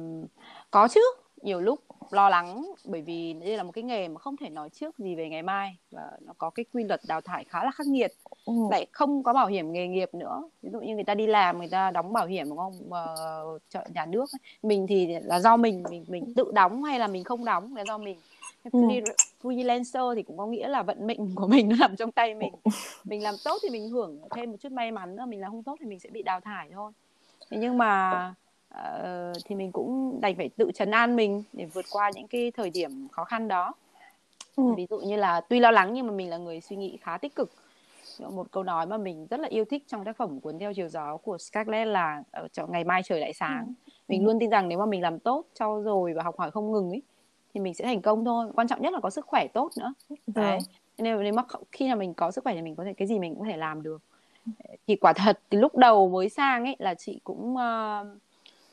có 0.70 0.88
chứ 0.88 1.00
nhiều 1.42 1.60
lúc 1.60 1.80
lo 2.10 2.28
lắng 2.28 2.72
bởi 2.84 3.02
vì 3.02 3.32
đây 3.32 3.56
là 3.56 3.62
một 3.62 3.72
cái 3.72 3.84
nghề 3.84 4.08
mà 4.08 4.18
không 4.18 4.36
thể 4.36 4.48
nói 4.48 4.68
trước 4.70 4.98
gì 4.98 5.14
về 5.14 5.28
ngày 5.28 5.42
mai 5.42 5.76
và 5.90 6.10
nó 6.20 6.32
có 6.38 6.50
cái 6.50 6.64
quy 6.72 6.84
luật 6.84 7.00
đào 7.08 7.20
thải 7.20 7.44
khá 7.44 7.64
là 7.64 7.70
khắc 7.70 7.86
nghiệt. 7.86 8.12
Ừ. 8.44 8.52
lại 8.70 8.86
không 8.92 9.22
có 9.22 9.32
bảo 9.32 9.46
hiểm 9.46 9.72
nghề 9.72 9.86
nghiệp 9.86 10.14
nữa. 10.14 10.42
Ví 10.62 10.70
dụ 10.72 10.80
như 10.80 10.94
người 10.94 11.04
ta 11.04 11.14
đi 11.14 11.26
làm 11.26 11.58
người 11.58 11.68
ta 11.68 11.90
đóng 11.90 12.12
bảo 12.12 12.26
hiểm 12.26 12.48
đúng 12.48 12.58
không? 12.58 12.72
Uh, 12.86 13.62
chợ 13.68 13.86
nhà 13.94 14.06
nước 14.06 14.32
ấy. 14.32 14.40
mình 14.62 14.86
thì 14.86 15.06
là 15.22 15.40
do 15.40 15.56
mình 15.56 15.82
mình 15.90 16.04
mình 16.08 16.34
tự 16.34 16.50
đóng 16.54 16.84
hay 16.84 16.98
là 16.98 17.06
mình 17.06 17.24
không 17.24 17.44
đóng 17.44 17.76
là 17.76 17.84
do 17.84 17.98
mình. 17.98 18.18
Ừ. 18.72 18.80
freelancer 19.42 20.14
thì 20.14 20.22
cũng 20.22 20.38
có 20.38 20.46
nghĩa 20.46 20.68
là 20.68 20.82
vận 20.82 21.06
mệnh 21.06 21.34
của 21.34 21.46
mình 21.46 21.68
nó 21.68 21.76
nằm 21.80 21.96
trong 21.96 22.12
tay 22.12 22.34
mình. 22.34 22.52
Mình 23.04 23.22
làm 23.22 23.34
tốt 23.44 23.58
thì 23.62 23.70
mình 23.70 23.88
hưởng 23.88 24.20
thêm 24.36 24.50
một 24.50 24.56
chút 24.60 24.72
may 24.72 24.92
mắn 24.92 25.16
nữa 25.16 25.26
mình 25.26 25.40
làm 25.40 25.50
không 25.50 25.62
tốt 25.62 25.76
thì 25.80 25.86
mình 25.86 26.00
sẽ 26.00 26.10
bị 26.10 26.22
đào 26.22 26.40
thải 26.40 26.70
thôi. 26.72 26.92
Thế 27.50 27.58
nhưng 27.60 27.78
mà 27.78 28.34
uh, 28.74 29.36
thì 29.44 29.54
mình 29.54 29.72
cũng 29.72 30.20
đành 30.20 30.36
phải 30.36 30.48
tự 30.56 30.70
trấn 30.74 30.90
an 30.90 31.16
mình 31.16 31.42
để 31.52 31.64
vượt 31.64 31.84
qua 31.90 32.10
những 32.14 32.28
cái 32.28 32.50
thời 32.50 32.70
điểm 32.70 33.08
khó 33.12 33.24
khăn 33.24 33.48
đó. 33.48 33.74
Ừ. 34.56 34.74
ví 34.76 34.86
dụ 34.90 34.98
như 34.98 35.16
là 35.16 35.40
tuy 35.40 35.60
lo 35.60 35.70
lắng 35.70 35.94
nhưng 35.94 36.06
mà 36.06 36.12
mình 36.12 36.30
là 36.30 36.36
người 36.36 36.60
suy 36.60 36.76
nghĩ 36.76 36.98
khá 37.02 37.18
tích 37.18 37.34
cực. 37.34 37.50
Một 38.18 38.46
câu 38.50 38.62
nói 38.62 38.86
mà 38.86 38.98
mình 38.98 39.26
rất 39.30 39.40
là 39.40 39.48
yêu 39.48 39.64
thích 39.64 39.84
trong 39.86 40.04
tác 40.04 40.16
phẩm 40.16 40.40
cuốn 40.40 40.58
theo 40.58 40.74
chiều 40.74 40.88
gió 40.88 41.16
của 41.16 41.38
Scarlett 41.38 41.88
là 41.88 42.22
ở 42.30 42.48
cho 42.52 42.66
ngày 42.66 42.84
mai 42.84 43.02
trời 43.04 43.20
lại 43.20 43.32
sáng. 43.32 43.64
Ừ. 43.66 43.92
mình 44.08 44.20
ừ. 44.20 44.26
luôn 44.26 44.38
tin 44.38 44.50
rằng 44.50 44.68
nếu 44.68 44.78
mà 44.78 44.86
mình 44.86 45.02
làm 45.02 45.18
tốt 45.18 45.44
cho 45.54 45.80
rồi 45.80 46.12
và 46.14 46.22
học 46.22 46.38
hỏi 46.38 46.50
không 46.50 46.72
ngừng 46.72 46.90
ấy 46.90 47.02
thì 47.54 47.60
mình 47.60 47.74
sẽ 47.74 47.84
thành 47.84 48.02
công 48.02 48.24
thôi. 48.24 48.46
Quan 48.54 48.68
trọng 48.68 48.82
nhất 48.82 48.92
là 48.92 49.00
có 49.00 49.10
sức 49.10 49.26
khỏe 49.26 49.46
tốt 49.54 49.70
nữa. 49.78 49.94
Đấy. 50.26 50.58
Nên 50.98 51.20
nếu 51.22 51.32
mà 51.32 51.42
khi 51.72 51.88
mà 51.88 51.94
mình 51.94 52.14
có 52.14 52.30
sức 52.30 52.44
khỏe 52.44 52.54
thì 52.54 52.62
mình 52.62 52.76
có 52.76 52.84
thể 52.84 52.92
cái 52.92 53.08
gì 53.08 53.18
mình 53.18 53.34
cũng 53.34 53.44
có 53.44 53.50
thể 53.50 53.56
làm 53.56 53.82
được. 53.82 54.02
Thì 54.86 54.96
quả 54.96 55.12
thật 55.12 55.40
thì 55.50 55.58
lúc 55.58 55.76
đầu 55.76 56.08
mới 56.08 56.28
sang 56.28 56.64
ấy 56.64 56.76
là 56.78 56.94
chị 56.94 57.20
cũng 57.24 57.54
uh, 57.54 58.18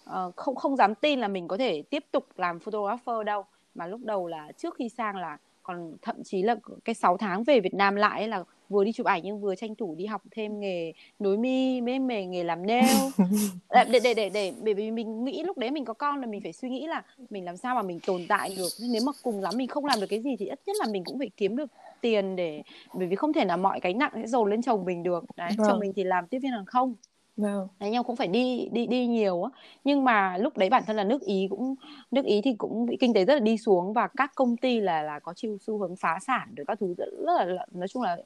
uh, 0.10 0.36
không 0.36 0.56
không 0.56 0.76
dám 0.76 0.96
tin 0.96 1.20
là 1.20 1.28
mình 1.28 1.48
có 1.48 1.58
thể 1.58 1.82
tiếp 1.82 2.06
tục 2.12 2.26
làm 2.38 2.60
photographer 2.60 3.26
đâu. 3.26 3.46
Mà 3.76 3.88
lúc 3.88 4.02
đầu 4.04 4.28
là 4.28 4.52
trước 4.58 4.76
khi 4.76 4.90
sang 4.90 5.16
là 5.16 5.38
còn 5.64 5.98
thậm 6.02 6.24
chí 6.24 6.42
là 6.42 6.56
cái 6.86 6.96
6 6.96 7.18
tháng 7.18 7.44
về 7.44 7.60
Việt 7.60 7.74
Nam 7.74 7.96
lại 7.96 8.22
ấy 8.22 8.28
là 8.28 8.44
vừa 8.70 8.84
đi 8.84 8.92
chụp 8.92 9.06
ảnh 9.06 9.22
nhưng 9.24 9.42
vừa 9.42 9.56
tranh 9.56 9.76
thủ 9.76 9.96
đi 9.96 10.06
học 10.06 10.22
thêm 10.32 10.60
nghề 10.60 10.94
nối 11.20 11.38
mi 11.38 11.82
mấy 11.82 12.00
nghề 12.00 12.26
nghề 12.26 12.44
làm 12.44 12.68
nail. 12.68 12.86
Để 13.92 14.00
để 14.04 14.14
để 14.14 14.30
để 14.30 14.54
bởi 14.62 14.74
vì 14.74 14.92
mình 14.92 15.26
nghĩ 15.26 15.44
lúc 15.44 15.58
đấy 15.58 15.72
mình 15.72 15.86
có 15.86 15.94
con 15.94 16.22
là 16.22 16.28
mình 16.28 16.42
phải 16.42 16.54
suy 16.54 16.70
nghĩ 16.70 16.88
là 16.88 17.04
mình 17.30 17.46
làm 17.46 17.58
sao 17.58 17.76
mà 17.76 17.82
mình 17.82 18.00
tồn 18.00 18.22
tại 18.28 18.56
được. 18.58 18.70
Nếu 18.92 19.02
mà 19.06 19.12
cùng 19.24 19.42
lắm 19.42 19.54
mình 19.58 19.68
không 19.68 19.86
làm 19.86 20.00
được 20.00 20.08
cái 20.10 20.22
gì 20.22 20.36
thì 20.40 20.46
ít 20.46 20.60
nhất 20.66 20.76
là 20.80 20.92
mình 20.92 21.04
cũng 21.04 21.20
phải 21.20 21.30
kiếm 21.38 21.56
được 21.56 21.70
tiền 22.02 22.36
để 22.36 22.64
bởi 22.94 23.08
vì 23.08 23.16
không 23.16 23.34
thể 23.34 23.46
là 23.46 23.58
mọi 23.58 23.80
cái 23.80 23.94
nặng 23.94 24.12
sẽ 24.16 24.28
dồn 24.28 24.50
lên 24.50 24.62
chồng 24.62 24.86
mình 24.86 25.04
được. 25.04 25.26
Đấy 25.36 25.52
vâng. 25.58 25.68
chồng 25.68 25.80
mình 25.80 25.94
thì 25.96 26.04
làm 26.04 26.28
tiếp 26.28 26.40
viên 26.40 26.52
hàng 26.52 26.66
không 26.66 26.96
Vâng. 27.38 27.68
Đấy 27.80 27.90
nhau 27.90 28.04
cũng 28.04 28.16
phải 28.16 28.28
đi 28.28 28.70
đi 28.72 28.88
đi 28.88 29.08
nhiều 29.08 29.44
á. 29.44 29.50
Nhưng 29.84 30.04
mà 30.04 30.38
lúc 30.38 30.58
đấy 30.58 30.70
bản 30.70 30.84
thân 30.88 30.96
là 30.96 31.04
nước 31.04 31.22
Ý 31.22 31.48
cũng 31.50 31.76
nước 32.12 32.26
Ý 32.26 32.42
thì 32.42 32.56
cũng 32.58 32.86
bị 32.86 32.98
kinh 33.00 33.14
tế 33.14 33.26
rất 33.26 33.34
là 33.34 33.40
đi 33.40 33.58
xuống 33.58 33.94
và 33.94 34.08
các 34.08 34.32
công 34.36 34.58
ty 34.58 34.80
là 34.80 35.02
là 35.04 35.20
có 35.20 35.34
chiêu 35.34 35.58
xu 35.62 35.78
hướng 35.78 35.96
phá 35.96 36.20
sản 36.22 36.54
rồi 36.56 36.66
các 36.66 36.80
thứ 36.80 36.94
rất, 36.98 37.06
rất 37.26 37.46
là 37.46 37.66
nói 37.72 37.88
chung 37.88 38.04
là 38.04 38.18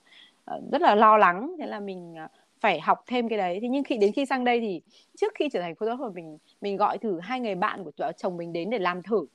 ờ, 0.45 0.61
rất 0.71 0.81
là 0.81 0.95
lo 0.95 1.17
lắng 1.17 1.55
thế 1.59 1.65
là 1.65 1.79
mình 1.79 2.15
ờ, 2.15 2.27
phải 2.59 2.79
học 2.79 3.03
thêm 3.07 3.29
cái 3.29 3.37
đấy 3.37 3.59
thế 3.61 3.67
nhưng 3.67 3.83
khi 3.83 3.97
đến 3.97 4.11
khi 4.11 4.25
sang 4.25 4.43
đây 4.43 4.59
thì 4.59 4.81
trước 5.17 5.33
khi 5.35 5.49
trở 5.53 5.61
thành 5.61 5.75
photographer 5.75 6.15
mình 6.15 6.37
mình 6.61 6.77
gọi 6.77 6.97
thử 6.97 7.19
hai 7.19 7.39
người 7.39 7.55
bạn 7.55 7.83
của 7.83 7.91
chồng 8.17 8.37
mình 8.37 8.53
đến 8.53 8.69
để 8.69 8.79
làm 8.79 9.01
thử 9.01 9.25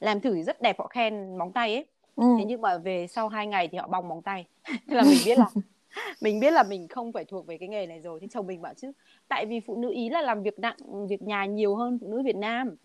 làm 0.00 0.20
thử 0.20 0.34
thì 0.34 0.42
rất 0.42 0.62
đẹp 0.62 0.78
họ 0.78 0.86
khen 0.86 1.38
móng 1.38 1.52
tay 1.52 1.74
ấy 1.74 1.86
ừ. 2.16 2.24
thế 2.38 2.44
nhưng 2.44 2.60
mà 2.60 2.78
về 2.78 3.06
sau 3.06 3.28
hai 3.28 3.46
ngày 3.46 3.68
thì 3.68 3.78
họ 3.78 3.86
bong 3.86 4.08
móng 4.08 4.22
tay 4.22 4.46
thế 4.64 4.96
là 4.96 5.02
mình 5.02 5.18
biết 5.24 5.38
là 5.38 5.46
mình 6.20 6.40
biết 6.40 6.50
là 6.50 6.62
mình 6.62 6.88
không 6.88 7.12
phải 7.12 7.24
thuộc 7.24 7.46
về 7.46 7.58
cái 7.58 7.68
nghề 7.68 7.86
này 7.86 8.00
rồi 8.00 8.20
thì 8.20 8.26
chồng 8.30 8.46
mình 8.46 8.62
bảo 8.62 8.74
chứ 8.74 8.92
tại 9.28 9.46
vì 9.46 9.60
phụ 9.60 9.76
nữ 9.76 9.92
ý 9.92 10.08
là 10.08 10.22
làm 10.22 10.42
việc 10.42 10.58
nặng 10.58 10.76
việc 11.08 11.22
nhà 11.22 11.44
nhiều 11.44 11.76
hơn 11.76 11.98
phụ 12.00 12.08
nữ 12.08 12.22
việt 12.24 12.36
nam. 12.36 12.76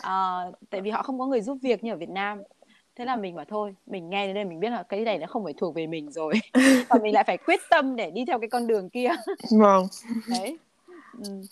À, 0.00 0.38
tại 0.70 0.80
vì 0.80 0.90
họ 0.90 1.02
không 1.02 1.18
có 1.18 1.26
người 1.26 1.40
giúp 1.40 1.58
việc 1.62 1.84
như 1.84 1.92
ở 1.92 1.96
việt 1.96 2.08
nam. 2.08 2.42
Thế 2.96 3.04
là 3.04 3.16
mình 3.16 3.34
bảo 3.34 3.44
thôi 3.48 3.74
mình 3.86 4.10
nghe 4.10 4.26
đến 4.26 4.34
đây 4.34 4.44
mình 4.44 4.60
biết 4.60 4.70
là 4.70 4.82
cái 4.82 5.00
này 5.00 5.18
nó 5.18 5.26
không 5.26 5.44
phải 5.44 5.54
thuộc 5.56 5.74
về 5.74 5.86
mình 5.86 6.10
rồi. 6.10 6.34
Và 6.88 6.98
mình 7.02 7.14
lại 7.14 7.24
phải 7.26 7.36
quyết 7.36 7.60
tâm 7.70 7.96
để 7.96 8.10
đi 8.10 8.24
theo 8.24 8.38
cái 8.38 8.50
con 8.50 8.66
đường 8.66 8.90
kia. 8.90 9.10
Vâng. 9.50 9.86
Đấy. 10.28 10.58
Ừ. 11.24 11.42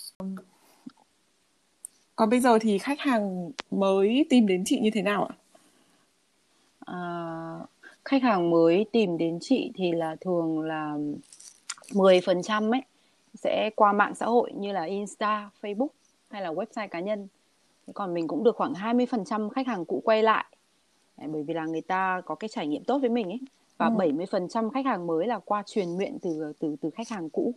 còn 2.17 2.31
bây 2.31 2.41
giờ 2.41 2.59
thì 2.59 2.79
khách 2.79 3.01
hàng 3.01 3.51
mới 3.71 4.27
tìm 4.31 4.47
đến 4.47 4.63
chị 4.67 4.81
như 4.81 4.91
thế 4.95 5.03
nào 5.03 5.25
ạ? 5.25 5.35
À, 6.87 6.97
khách 8.09 8.23
hàng 8.23 8.51
mới 8.51 8.87
tìm 8.93 9.19
đến 9.19 9.39
chị 9.41 9.73
thì 9.75 9.93
là 9.93 10.17
thường 10.21 10.61
là 10.61 10.97
10% 11.91 12.73
ấy 12.73 12.83
sẽ 13.35 13.71
qua 13.77 13.93
mạng 13.93 14.15
xã 14.15 14.27
hội 14.27 14.53
như 14.53 14.73
là 14.73 14.83
Insta, 14.83 15.51
Facebook 15.63 15.89
hay 16.31 16.43
là 16.43 16.53
website 16.53 16.89
cá 16.89 17.01
nhân. 17.01 17.29
Còn 17.95 18.15
mình 18.15 18.29
cũng 18.29 18.45
được 18.45 18.57
khoảng 18.57 18.73
20% 18.73 19.49
khách 19.49 19.67
hàng 19.67 19.85
cũ 19.85 20.03
quay 20.05 20.23
lại. 20.23 20.45
Bởi 21.17 21.43
vì 21.43 21.55
là 21.55 21.67
người 21.67 21.81
ta 21.81 22.21
có 22.25 22.35
cái 22.35 22.49
trải 22.49 22.67
nghiệm 22.67 22.85
tốt 22.85 22.99
với 22.99 23.11
mình 23.11 23.27
ấy. 23.27 23.41
Và 23.79 23.87
ừ. 23.87 23.93
70% 23.93 24.71
khách 24.71 24.87
hàng 24.87 25.07
mới 25.07 25.27
là 25.27 25.39
qua 25.39 25.63
truyền 25.67 25.99
miệng 25.99 26.19
từ 26.23 26.53
từ 26.61 26.77
từ 26.81 26.91
khách 26.91 27.09
hàng 27.09 27.31
cũ. 27.31 27.55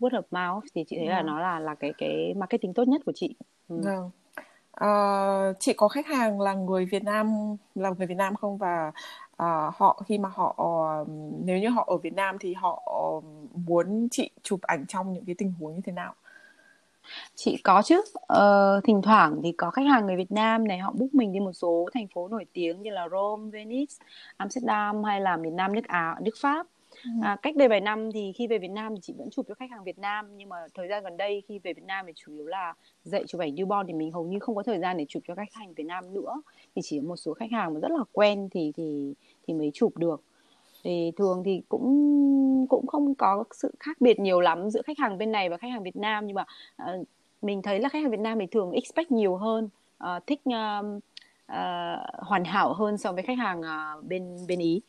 Word 0.00 0.22
of 0.22 0.54
mouth 0.54 0.64
thì 0.74 0.84
chị 0.84 0.96
thấy 0.96 1.06
ừ. 1.06 1.10
là 1.10 1.22
nó 1.22 1.40
là 1.40 1.58
là 1.58 1.74
cái 1.74 1.92
cái 1.98 2.34
marketing 2.36 2.74
tốt 2.74 2.88
nhất 2.88 3.02
của 3.06 3.12
chị. 3.14 3.34
Ừ. 3.68 3.76
Vâng. 3.84 4.10
Uh, 4.84 5.56
chị 5.60 5.72
có 5.72 5.88
khách 5.88 6.06
hàng 6.06 6.40
là 6.40 6.54
người 6.54 6.84
Việt 6.84 7.04
Nam 7.04 7.56
là 7.74 7.90
người 7.98 8.06
Việt 8.06 8.14
Nam 8.14 8.36
không 8.36 8.56
và 8.58 8.92
uh, 9.42 9.74
họ 9.76 10.02
khi 10.06 10.18
mà 10.18 10.28
họ 10.28 10.56
uh, 10.62 11.08
nếu 11.44 11.58
như 11.58 11.68
họ 11.68 11.84
ở 11.88 11.96
Việt 11.96 12.14
Nam 12.14 12.36
thì 12.40 12.54
họ 12.54 12.82
uh, 13.16 13.24
muốn 13.68 14.08
chị 14.10 14.30
chụp 14.42 14.60
ảnh 14.62 14.86
trong 14.86 15.12
những 15.12 15.24
cái 15.24 15.34
tình 15.38 15.52
huống 15.60 15.74
như 15.74 15.80
thế 15.84 15.92
nào? 15.92 16.14
Chị 17.34 17.56
có 17.64 17.82
chứ, 17.84 18.02
ờ, 18.26 18.80
thỉnh 18.84 19.02
thoảng 19.02 19.40
thì 19.44 19.52
có 19.52 19.70
khách 19.70 19.86
hàng 19.86 20.06
người 20.06 20.16
Việt 20.16 20.32
Nam 20.32 20.68
này 20.68 20.78
họ 20.78 20.92
book 20.92 21.14
mình 21.14 21.32
đi 21.32 21.40
một 21.40 21.52
số 21.52 21.88
thành 21.94 22.06
phố 22.14 22.28
nổi 22.28 22.46
tiếng 22.52 22.82
như 22.82 22.90
là 22.90 23.08
Rome, 23.08 23.50
Venice, 23.50 23.94
Amsterdam 24.36 25.04
hay 25.04 25.20
là 25.20 25.36
miền 25.36 25.56
Nam 25.56 25.74
nước 25.74 25.88
Á, 25.88 26.16
nước 26.20 26.34
Pháp 26.40 26.66
À, 27.22 27.36
cách 27.42 27.56
đây 27.56 27.68
vài 27.68 27.80
năm 27.80 28.12
thì 28.12 28.32
khi 28.32 28.46
về 28.46 28.58
Việt 28.58 28.70
Nam 28.70 28.94
thì 28.94 29.00
chị 29.02 29.14
vẫn 29.18 29.30
chụp 29.30 29.46
cho 29.48 29.54
khách 29.54 29.70
hàng 29.70 29.84
Việt 29.84 29.98
Nam 29.98 30.36
nhưng 30.36 30.48
mà 30.48 30.56
thời 30.74 30.88
gian 30.88 31.04
gần 31.04 31.16
đây 31.16 31.42
khi 31.48 31.58
về 31.58 31.72
Việt 31.72 31.84
Nam 31.86 32.06
thì 32.06 32.12
chủ 32.16 32.32
yếu 32.32 32.46
là 32.46 32.74
dạy 33.04 33.24
chụp 33.28 33.40
ảnh 33.40 33.54
newborn 33.54 33.86
thì 33.86 33.92
mình 33.92 34.12
hầu 34.12 34.24
như 34.24 34.38
không 34.38 34.56
có 34.56 34.62
thời 34.62 34.78
gian 34.78 34.96
để 34.96 35.06
chụp 35.08 35.22
cho 35.28 35.34
khách 35.34 35.54
hàng 35.54 35.74
Việt 35.74 35.84
Nam 35.84 36.14
nữa. 36.14 36.42
Thì 36.76 36.82
chỉ 36.84 37.00
một 37.00 37.16
số 37.16 37.34
khách 37.34 37.50
hàng 37.52 37.74
mà 37.74 37.80
rất 37.80 37.90
là 37.90 38.04
quen 38.12 38.48
thì 38.52 38.72
thì 38.76 39.14
thì 39.46 39.54
mới 39.54 39.70
chụp 39.74 39.96
được. 39.96 40.22
Thì 40.84 41.12
thường 41.16 41.42
thì 41.44 41.62
cũng 41.68 42.66
cũng 42.68 42.86
không 42.86 43.14
có 43.14 43.44
sự 43.50 43.74
khác 43.80 43.96
biệt 44.00 44.20
nhiều 44.20 44.40
lắm 44.40 44.70
giữa 44.70 44.82
khách 44.82 44.98
hàng 44.98 45.18
bên 45.18 45.32
này 45.32 45.48
và 45.48 45.56
khách 45.56 45.70
hàng 45.70 45.82
Việt 45.82 45.96
Nam 45.96 46.26
nhưng 46.26 46.34
mà 46.34 46.44
uh, 46.82 47.06
mình 47.42 47.62
thấy 47.62 47.80
là 47.80 47.88
khách 47.88 48.02
hàng 48.02 48.10
Việt 48.10 48.20
Nam 48.20 48.38
thì 48.38 48.46
thường 48.46 48.70
expect 48.70 49.10
nhiều 49.10 49.36
hơn 49.36 49.68
uh, 50.04 50.26
thích 50.26 50.40
uh, 50.48 50.86
uh, 51.52 52.24
hoàn 52.26 52.44
hảo 52.44 52.72
hơn 52.72 52.98
so 52.98 53.12
với 53.12 53.22
khách 53.22 53.38
hàng 53.38 53.60
uh, 53.60 54.04
bên 54.04 54.46
bên 54.48 54.58
Ý 54.58 54.80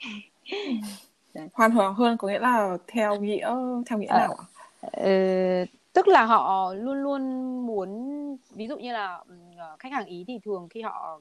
Đấy. 1.37 1.47
hoàn 1.53 1.71
hảo 1.71 1.93
hơn 1.93 2.17
có 2.17 2.27
nghĩa 2.27 2.39
là 2.39 2.77
theo 2.87 3.19
nghĩa 3.19 3.49
theo 3.85 3.99
nghĩa 3.99 4.07
à, 4.07 4.17
nào 4.17 4.37
ạ? 4.39 4.45
Ờ, 4.81 5.65
tức 5.93 6.07
là 6.07 6.25
họ 6.25 6.73
luôn 6.73 7.03
luôn 7.03 7.21
muốn 7.67 8.37
ví 8.49 8.67
dụ 8.67 8.77
như 8.77 8.93
là 8.93 9.23
ờ, 9.57 9.75
khách 9.79 9.91
hàng 9.91 10.05
ý 10.05 10.23
thì 10.27 10.39
thường 10.45 10.67
khi 10.69 10.81
họ 10.81 11.19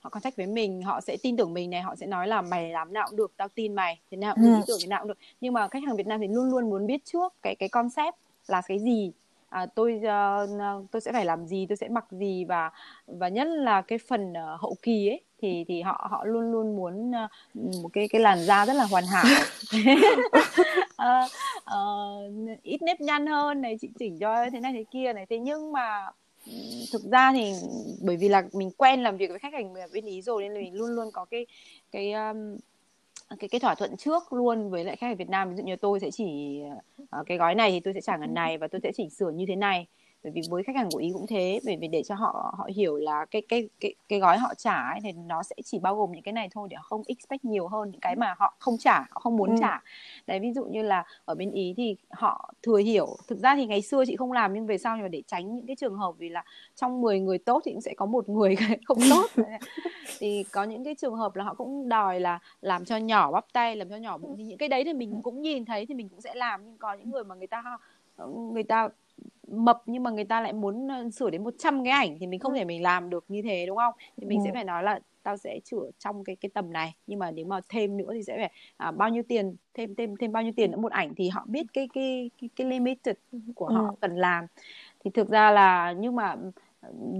họ 0.00 0.10
contact 0.10 0.36
với 0.36 0.46
mình 0.46 0.82
họ 0.82 1.00
sẽ 1.00 1.16
tin 1.22 1.36
tưởng 1.36 1.54
mình 1.54 1.70
này 1.70 1.82
họ 1.82 1.96
sẽ 1.96 2.06
nói 2.06 2.28
là 2.28 2.42
mày 2.42 2.70
làm 2.70 2.92
nào 2.92 3.06
cũng 3.08 3.16
được 3.16 3.32
tao 3.36 3.48
tin 3.48 3.74
mày 3.74 4.00
thế 4.10 4.16
nào 4.16 4.34
cũng 4.34 4.44
ừ. 4.44 4.56
ý 4.56 4.62
tưởng 4.66 4.78
thế 4.80 4.86
nào 4.86 5.00
cũng 5.00 5.08
được 5.08 5.18
nhưng 5.40 5.52
mà 5.52 5.68
khách 5.68 5.82
hàng 5.86 5.96
Việt 5.96 6.06
Nam 6.06 6.20
thì 6.20 6.28
luôn 6.28 6.50
luôn 6.50 6.70
muốn 6.70 6.86
biết 6.86 7.04
trước 7.04 7.34
cái 7.42 7.54
cái 7.54 7.68
concept 7.68 8.14
là 8.46 8.62
cái 8.66 8.78
gì 8.78 9.12
à, 9.54 9.66
tôi 9.66 10.00
uh, 10.04 10.90
tôi 10.90 11.00
sẽ 11.00 11.12
phải 11.12 11.24
làm 11.24 11.46
gì 11.46 11.66
tôi 11.68 11.76
sẽ 11.76 11.88
mặc 11.88 12.04
gì 12.10 12.44
và 12.44 12.70
và 13.06 13.28
nhất 13.28 13.48
là 13.48 13.82
cái 13.82 13.98
phần 14.08 14.32
uh, 14.32 14.60
hậu 14.60 14.76
kỳ 14.82 15.08
ấy 15.08 15.20
thì 15.42 15.64
thì 15.68 15.82
họ 15.82 16.08
họ 16.10 16.24
luôn 16.24 16.52
luôn 16.52 16.76
muốn 16.76 17.10
uh, 17.10 17.82
một 17.82 17.88
cái 17.92 18.08
cái 18.08 18.20
làn 18.20 18.38
da 18.44 18.66
rất 18.66 18.72
là 18.72 18.84
hoàn 18.84 19.04
hảo. 19.06 19.24
Uh, 20.94 21.30
uh, 22.54 22.62
ít 22.62 22.82
nếp 22.82 23.00
nhăn 23.00 23.26
hơn 23.26 23.60
này 23.60 23.78
chị 23.80 23.88
chỉnh 23.98 24.18
cho 24.18 24.50
thế 24.52 24.60
này 24.60 24.72
thế 24.72 24.84
kia 24.90 25.12
này. 25.12 25.26
Thế 25.30 25.38
nhưng 25.38 25.72
mà 25.72 26.06
thực 26.92 27.02
ra 27.12 27.32
thì 27.32 27.52
bởi 28.02 28.16
vì 28.16 28.28
là 28.28 28.42
mình 28.52 28.70
quen 28.76 29.02
làm 29.02 29.16
việc 29.16 29.30
với 29.30 29.38
khách 29.38 29.52
hàng 29.52 29.74
bên 29.92 30.04
ý 30.04 30.22
rồi 30.22 30.42
nên 30.42 30.54
là 30.54 30.60
mình 30.60 30.74
luôn 30.74 30.90
luôn 30.90 31.10
có 31.12 31.24
cái 31.24 31.46
cái 31.92 32.12
um, 32.12 32.56
cái 33.38 33.48
cái 33.48 33.60
thỏa 33.60 33.74
thuận 33.74 33.96
trước 33.96 34.32
luôn 34.32 34.70
với 34.70 34.84
lại 34.84 34.96
khách 34.96 35.06
hàng 35.06 35.16
Việt 35.16 35.28
Nam. 35.28 35.50
Ví 35.50 35.56
dụ 35.56 35.62
như 35.62 35.76
tôi 35.76 36.00
sẽ 36.00 36.10
chỉ 36.10 36.60
uh, 37.20 37.26
cái 37.26 37.38
gói 37.38 37.54
này 37.54 37.70
thì 37.70 37.80
tôi 37.80 37.94
sẽ 37.94 38.00
trả 38.00 38.16
ngần 38.16 38.34
này 38.34 38.58
và 38.58 38.68
tôi 38.68 38.80
sẽ 38.82 38.92
chỉnh 38.94 39.10
sửa 39.10 39.30
như 39.30 39.44
thế 39.48 39.56
này 39.56 39.86
bởi 40.24 40.32
vì 40.32 40.42
với 40.50 40.62
khách 40.62 40.76
hàng 40.76 40.88
của 40.90 40.98
ý 40.98 41.10
cũng 41.12 41.26
thế 41.26 41.60
bởi 41.64 41.76
vì 41.76 41.88
để 41.88 42.02
cho 42.02 42.14
họ 42.14 42.54
họ 42.58 42.68
hiểu 42.74 42.96
là 42.96 43.24
cái 43.30 43.42
cái 43.48 43.68
cái 43.80 43.94
cái 44.08 44.18
gói 44.18 44.38
họ 44.38 44.54
trả 44.54 44.74
ấy, 44.74 45.00
thì 45.02 45.12
nó 45.12 45.42
sẽ 45.42 45.56
chỉ 45.64 45.78
bao 45.78 45.96
gồm 45.96 46.12
những 46.12 46.22
cái 46.22 46.32
này 46.32 46.48
thôi 46.52 46.68
để 46.70 46.76
không 46.82 47.02
expect 47.06 47.44
nhiều 47.44 47.68
hơn 47.68 47.90
những 47.90 48.00
cái 48.00 48.16
mà 48.16 48.34
họ 48.38 48.54
không 48.58 48.78
trả 48.78 48.98
họ 48.98 49.20
không 49.20 49.36
muốn 49.36 49.50
ừ. 49.50 49.56
trả. 49.60 49.82
Đấy 50.26 50.40
ví 50.40 50.52
dụ 50.52 50.64
như 50.64 50.82
là 50.82 51.04
ở 51.24 51.34
bên 51.34 51.50
ý 51.50 51.74
thì 51.76 51.96
họ 52.10 52.52
thừa 52.62 52.76
hiểu. 52.76 53.16
Thực 53.28 53.38
ra 53.38 53.56
thì 53.56 53.66
ngày 53.66 53.82
xưa 53.82 54.04
chị 54.06 54.16
không 54.16 54.32
làm 54.32 54.54
nhưng 54.54 54.66
về 54.66 54.78
sau 54.78 54.96
nhưng 54.96 55.02
mà 55.02 55.08
để 55.08 55.22
tránh 55.26 55.56
những 55.56 55.66
cái 55.66 55.76
trường 55.76 55.96
hợp 55.96 56.14
vì 56.18 56.28
là 56.28 56.44
trong 56.74 57.00
10 57.00 57.20
người 57.20 57.38
tốt 57.38 57.62
thì 57.64 57.72
cũng 57.72 57.80
sẽ 57.80 57.94
có 57.96 58.06
một 58.06 58.28
người 58.28 58.56
không 58.84 58.98
tốt. 59.10 59.44
Thì 60.18 60.44
có 60.52 60.64
những 60.64 60.84
cái 60.84 60.94
trường 60.94 61.14
hợp 61.14 61.36
là 61.36 61.44
họ 61.44 61.54
cũng 61.54 61.88
đòi 61.88 62.20
là 62.20 62.38
làm 62.60 62.84
cho 62.84 62.96
nhỏ 62.96 63.32
bắp 63.32 63.52
tay 63.52 63.76
làm 63.76 63.88
cho 63.88 63.96
nhỏ. 63.96 64.18
Bụng 64.18 64.34
thì 64.38 64.44
những 64.44 64.58
cái 64.58 64.68
đấy 64.68 64.84
thì 64.84 64.92
mình 64.92 65.22
cũng 65.22 65.42
nhìn 65.42 65.64
thấy 65.64 65.86
thì 65.86 65.94
mình 65.94 66.08
cũng 66.08 66.20
sẽ 66.20 66.34
làm. 66.34 66.64
Nhưng 66.64 66.78
có 66.78 66.94
những 66.94 67.10
người 67.10 67.24
mà 67.24 67.34
người 67.34 67.46
ta 67.46 67.62
người 68.52 68.62
ta 68.62 68.88
mập 69.48 69.82
nhưng 69.86 70.02
mà 70.02 70.10
người 70.10 70.24
ta 70.24 70.40
lại 70.40 70.52
muốn 70.52 70.88
ờ, 70.88 71.10
sửa 71.10 71.30
đến 71.30 71.44
100 71.44 71.84
cái 71.84 71.92
ảnh 71.92 72.16
thì 72.20 72.26
mình 72.26 72.40
không 72.40 72.52
ừ. 72.52 72.58
thể 72.58 72.64
mình 72.64 72.82
làm 72.82 73.10
được 73.10 73.24
như 73.28 73.42
thế 73.42 73.66
đúng 73.66 73.76
không 73.76 73.94
thì 74.16 74.26
mình 74.26 74.38
ừ. 74.38 74.42
sẽ 74.44 74.52
phải 74.52 74.64
nói 74.64 74.82
là 74.82 75.00
tao 75.22 75.36
sẽ 75.36 75.60
sửa 75.64 75.90
trong 75.98 76.24
cái 76.24 76.36
cái 76.36 76.50
tầm 76.54 76.72
này 76.72 76.94
nhưng 77.06 77.18
mà 77.18 77.30
nếu 77.30 77.46
mà 77.46 77.60
thêm 77.68 77.96
nữa 77.96 78.10
thì 78.12 78.22
sẽ 78.22 78.36
phải 78.36 78.52
à, 78.76 78.90
bao 78.90 79.08
nhiêu 79.08 79.22
tiền 79.28 79.56
thêm 79.74 79.94
thêm 79.94 80.16
thêm 80.16 80.32
bao 80.32 80.42
nhiêu 80.42 80.52
tiền 80.56 80.70
nữa 80.70 80.78
một 80.78 80.92
ảnh 80.92 81.14
thì 81.14 81.28
họ 81.28 81.44
biết 81.48 81.66
cái 81.72 81.88
cái 81.94 82.30
cái, 82.40 82.50
cái 82.56 82.66
limited 82.66 83.16
của 83.54 83.66
họ 83.66 83.88
ừ. 83.88 83.94
cần 84.00 84.16
làm 84.16 84.46
thì 85.04 85.10
thực 85.10 85.28
ra 85.28 85.50
là 85.50 85.92
nhưng 85.92 86.16
mà 86.16 86.36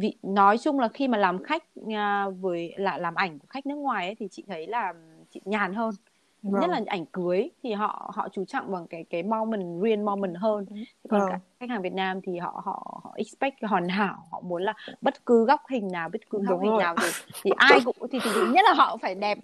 vị 0.00 0.16
nói 0.22 0.58
chung 0.58 0.80
là 0.80 0.88
khi 0.88 1.08
mà 1.08 1.18
làm 1.18 1.42
khách 1.42 1.64
à, 1.94 2.28
với 2.28 2.74
là 2.76 2.98
làm 2.98 3.14
ảnh 3.14 3.38
của 3.38 3.46
khách 3.48 3.66
nước 3.66 3.76
ngoài 3.76 4.06
ấy, 4.06 4.14
thì 4.14 4.28
chị 4.30 4.44
thấy 4.46 4.66
là 4.66 4.94
chị 5.30 5.40
nhàn 5.44 5.74
hơn 5.74 5.94
vâng. 6.42 6.60
nhất 6.60 6.70
là 6.70 6.80
ảnh 6.86 7.06
cưới 7.06 7.50
thì 7.62 7.72
họ 7.72 8.10
họ 8.14 8.28
chú 8.32 8.44
trọng 8.44 8.72
bằng 8.72 8.86
cái 8.86 9.04
cái 9.10 9.22
moment 9.22 9.82
real 9.82 10.02
moment 10.02 10.36
hơn 10.36 10.66
còn 11.08 11.20
vâng. 11.20 11.30
cả 11.30 11.40
khách 11.66 11.72
hàng 11.72 11.82
Việt 11.82 11.92
Nam 11.92 12.20
thì 12.20 12.38
họ 12.38 12.62
họ 12.64 13.00
họ 13.04 13.12
expect 13.16 13.54
hoàn 13.62 13.88
hảo 13.88 14.26
họ 14.30 14.40
muốn 14.40 14.62
là 14.62 14.74
bất 15.00 15.26
cứ 15.26 15.44
góc 15.44 15.60
hình 15.70 15.88
nào 15.92 16.08
bất 16.08 16.30
cứ 16.30 16.38
góc 16.38 16.50
Đúng 16.50 16.60
hình 16.60 16.70
rồi. 16.70 16.82
nào 16.82 16.94
thì 17.00 17.08
thì 17.42 17.50
ai 17.56 17.80
cũng 17.84 17.96
thì, 18.12 18.18
thì, 18.24 18.30
thì 18.34 18.40
nhất 18.52 18.64
là 18.64 18.72
họ 18.74 18.96
phải 18.96 19.14
đẹp 19.14 19.38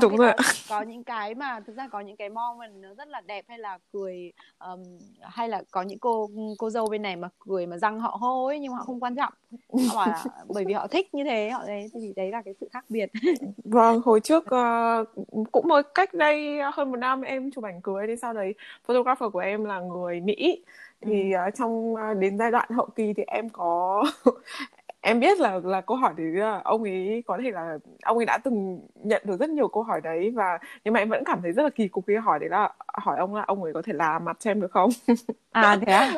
Đúng 0.00 0.16
rồi. 0.16 0.32
Có, 0.36 0.44
có 0.68 0.82
những 0.82 1.04
cái 1.04 1.34
mà 1.34 1.60
thực 1.66 1.76
ra 1.76 1.88
có 1.88 2.00
những 2.00 2.16
cái 2.16 2.28
moment 2.28 2.72
nó 2.74 2.94
rất 2.94 3.08
là 3.08 3.20
đẹp 3.20 3.44
hay 3.48 3.58
là 3.58 3.78
cười 3.92 4.32
um, 4.58 4.82
hay 5.20 5.48
là 5.48 5.62
có 5.70 5.82
những 5.82 5.98
cô 5.98 6.30
cô 6.58 6.70
dâu 6.70 6.86
bên 6.86 7.02
này 7.02 7.16
mà 7.16 7.28
cười 7.38 7.66
mà 7.66 7.78
răng 7.78 8.00
họ 8.00 8.18
hô 8.20 8.46
ấy 8.46 8.58
nhưng 8.58 8.72
mà 8.72 8.78
họ 8.78 8.84
không 8.84 9.00
quan 9.00 9.16
trọng 9.16 9.32
họ 9.88 9.96
bảo 9.96 10.08
là 10.08 10.24
bởi 10.48 10.64
vì 10.64 10.72
họ 10.72 10.86
thích 10.86 11.14
như 11.14 11.24
thế 11.24 11.50
họ 11.50 11.62
đấy 11.66 11.90
thì 11.94 12.12
đấy 12.16 12.30
là 12.30 12.42
cái 12.42 12.54
sự 12.60 12.68
khác 12.72 12.84
biệt 12.88 13.10
vâng 13.64 14.00
hồi 14.04 14.20
trước 14.20 14.44
uh, 14.44 15.08
cũng 15.52 15.68
mới 15.68 15.82
cách 15.94 16.14
đây 16.14 16.58
hơn 16.74 16.90
một 16.90 16.96
năm 16.96 17.22
em 17.22 17.50
chụp 17.50 17.64
ảnh 17.64 17.80
cưới 17.82 18.06
thì 18.06 18.16
sau 18.16 18.32
đấy 18.32 18.54
photographer 18.86 19.32
của 19.32 19.38
em 19.38 19.64
là 19.64 19.80
người 19.80 20.20
Mỹ 20.20 20.62
thì 21.00 21.32
uh, 21.48 21.54
trong 21.54 21.92
uh, 21.92 22.18
đến 22.18 22.38
giai 22.38 22.50
đoạn 22.50 22.68
hậu 22.70 22.88
kỳ 22.96 23.12
thì 23.12 23.22
em 23.26 23.48
có 23.48 24.04
em 25.00 25.20
biết 25.20 25.40
là 25.40 25.60
là 25.64 25.80
câu 25.80 25.96
hỏi 25.96 26.14
thì 26.16 26.24
ông 26.64 26.82
ấy 26.82 27.22
có 27.26 27.38
thể 27.42 27.50
là 27.50 27.78
ông 28.02 28.16
ấy 28.16 28.26
đã 28.26 28.38
từng 28.44 28.80
nhận 28.94 29.22
được 29.24 29.40
rất 29.40 29.50
nhiều 29.50 29.68
câu 29.68 29.82
hỏi 29.82 30.00
đấy 30.00 30.30
và 30.34 30.58
nhưng 30.84 30.94
mà 30.94 31.00
em 31.00 31.08
vẫn 31.08 31.24
cảm 31.24 31.42
thấy 31.42 31.52
rất 31.52 31.62
là 31.62 31.70
kỳ 31.70 31.88
cục 31.88 32.04
khi 32.06 32.14
hỏi 32.14 32.38
đấy 32.38 32.48
là 32.48 32.72
hỏi 32.94 33.18
ông 33.18 33.34
là 33.34 33.44
ông 33.46 33.62
ấy 33.62 33.72
có 33.72 33.82
thể 33.82 33.92
làm 33.92 34.24
mặt 34.24 34.36
cho 34.40 34.50
em 34.50 34.60
được 34.60 34.70
không? 34.72 34.90
À 35.52 35.78
thế 35.86 35.92
à 35.92 36.12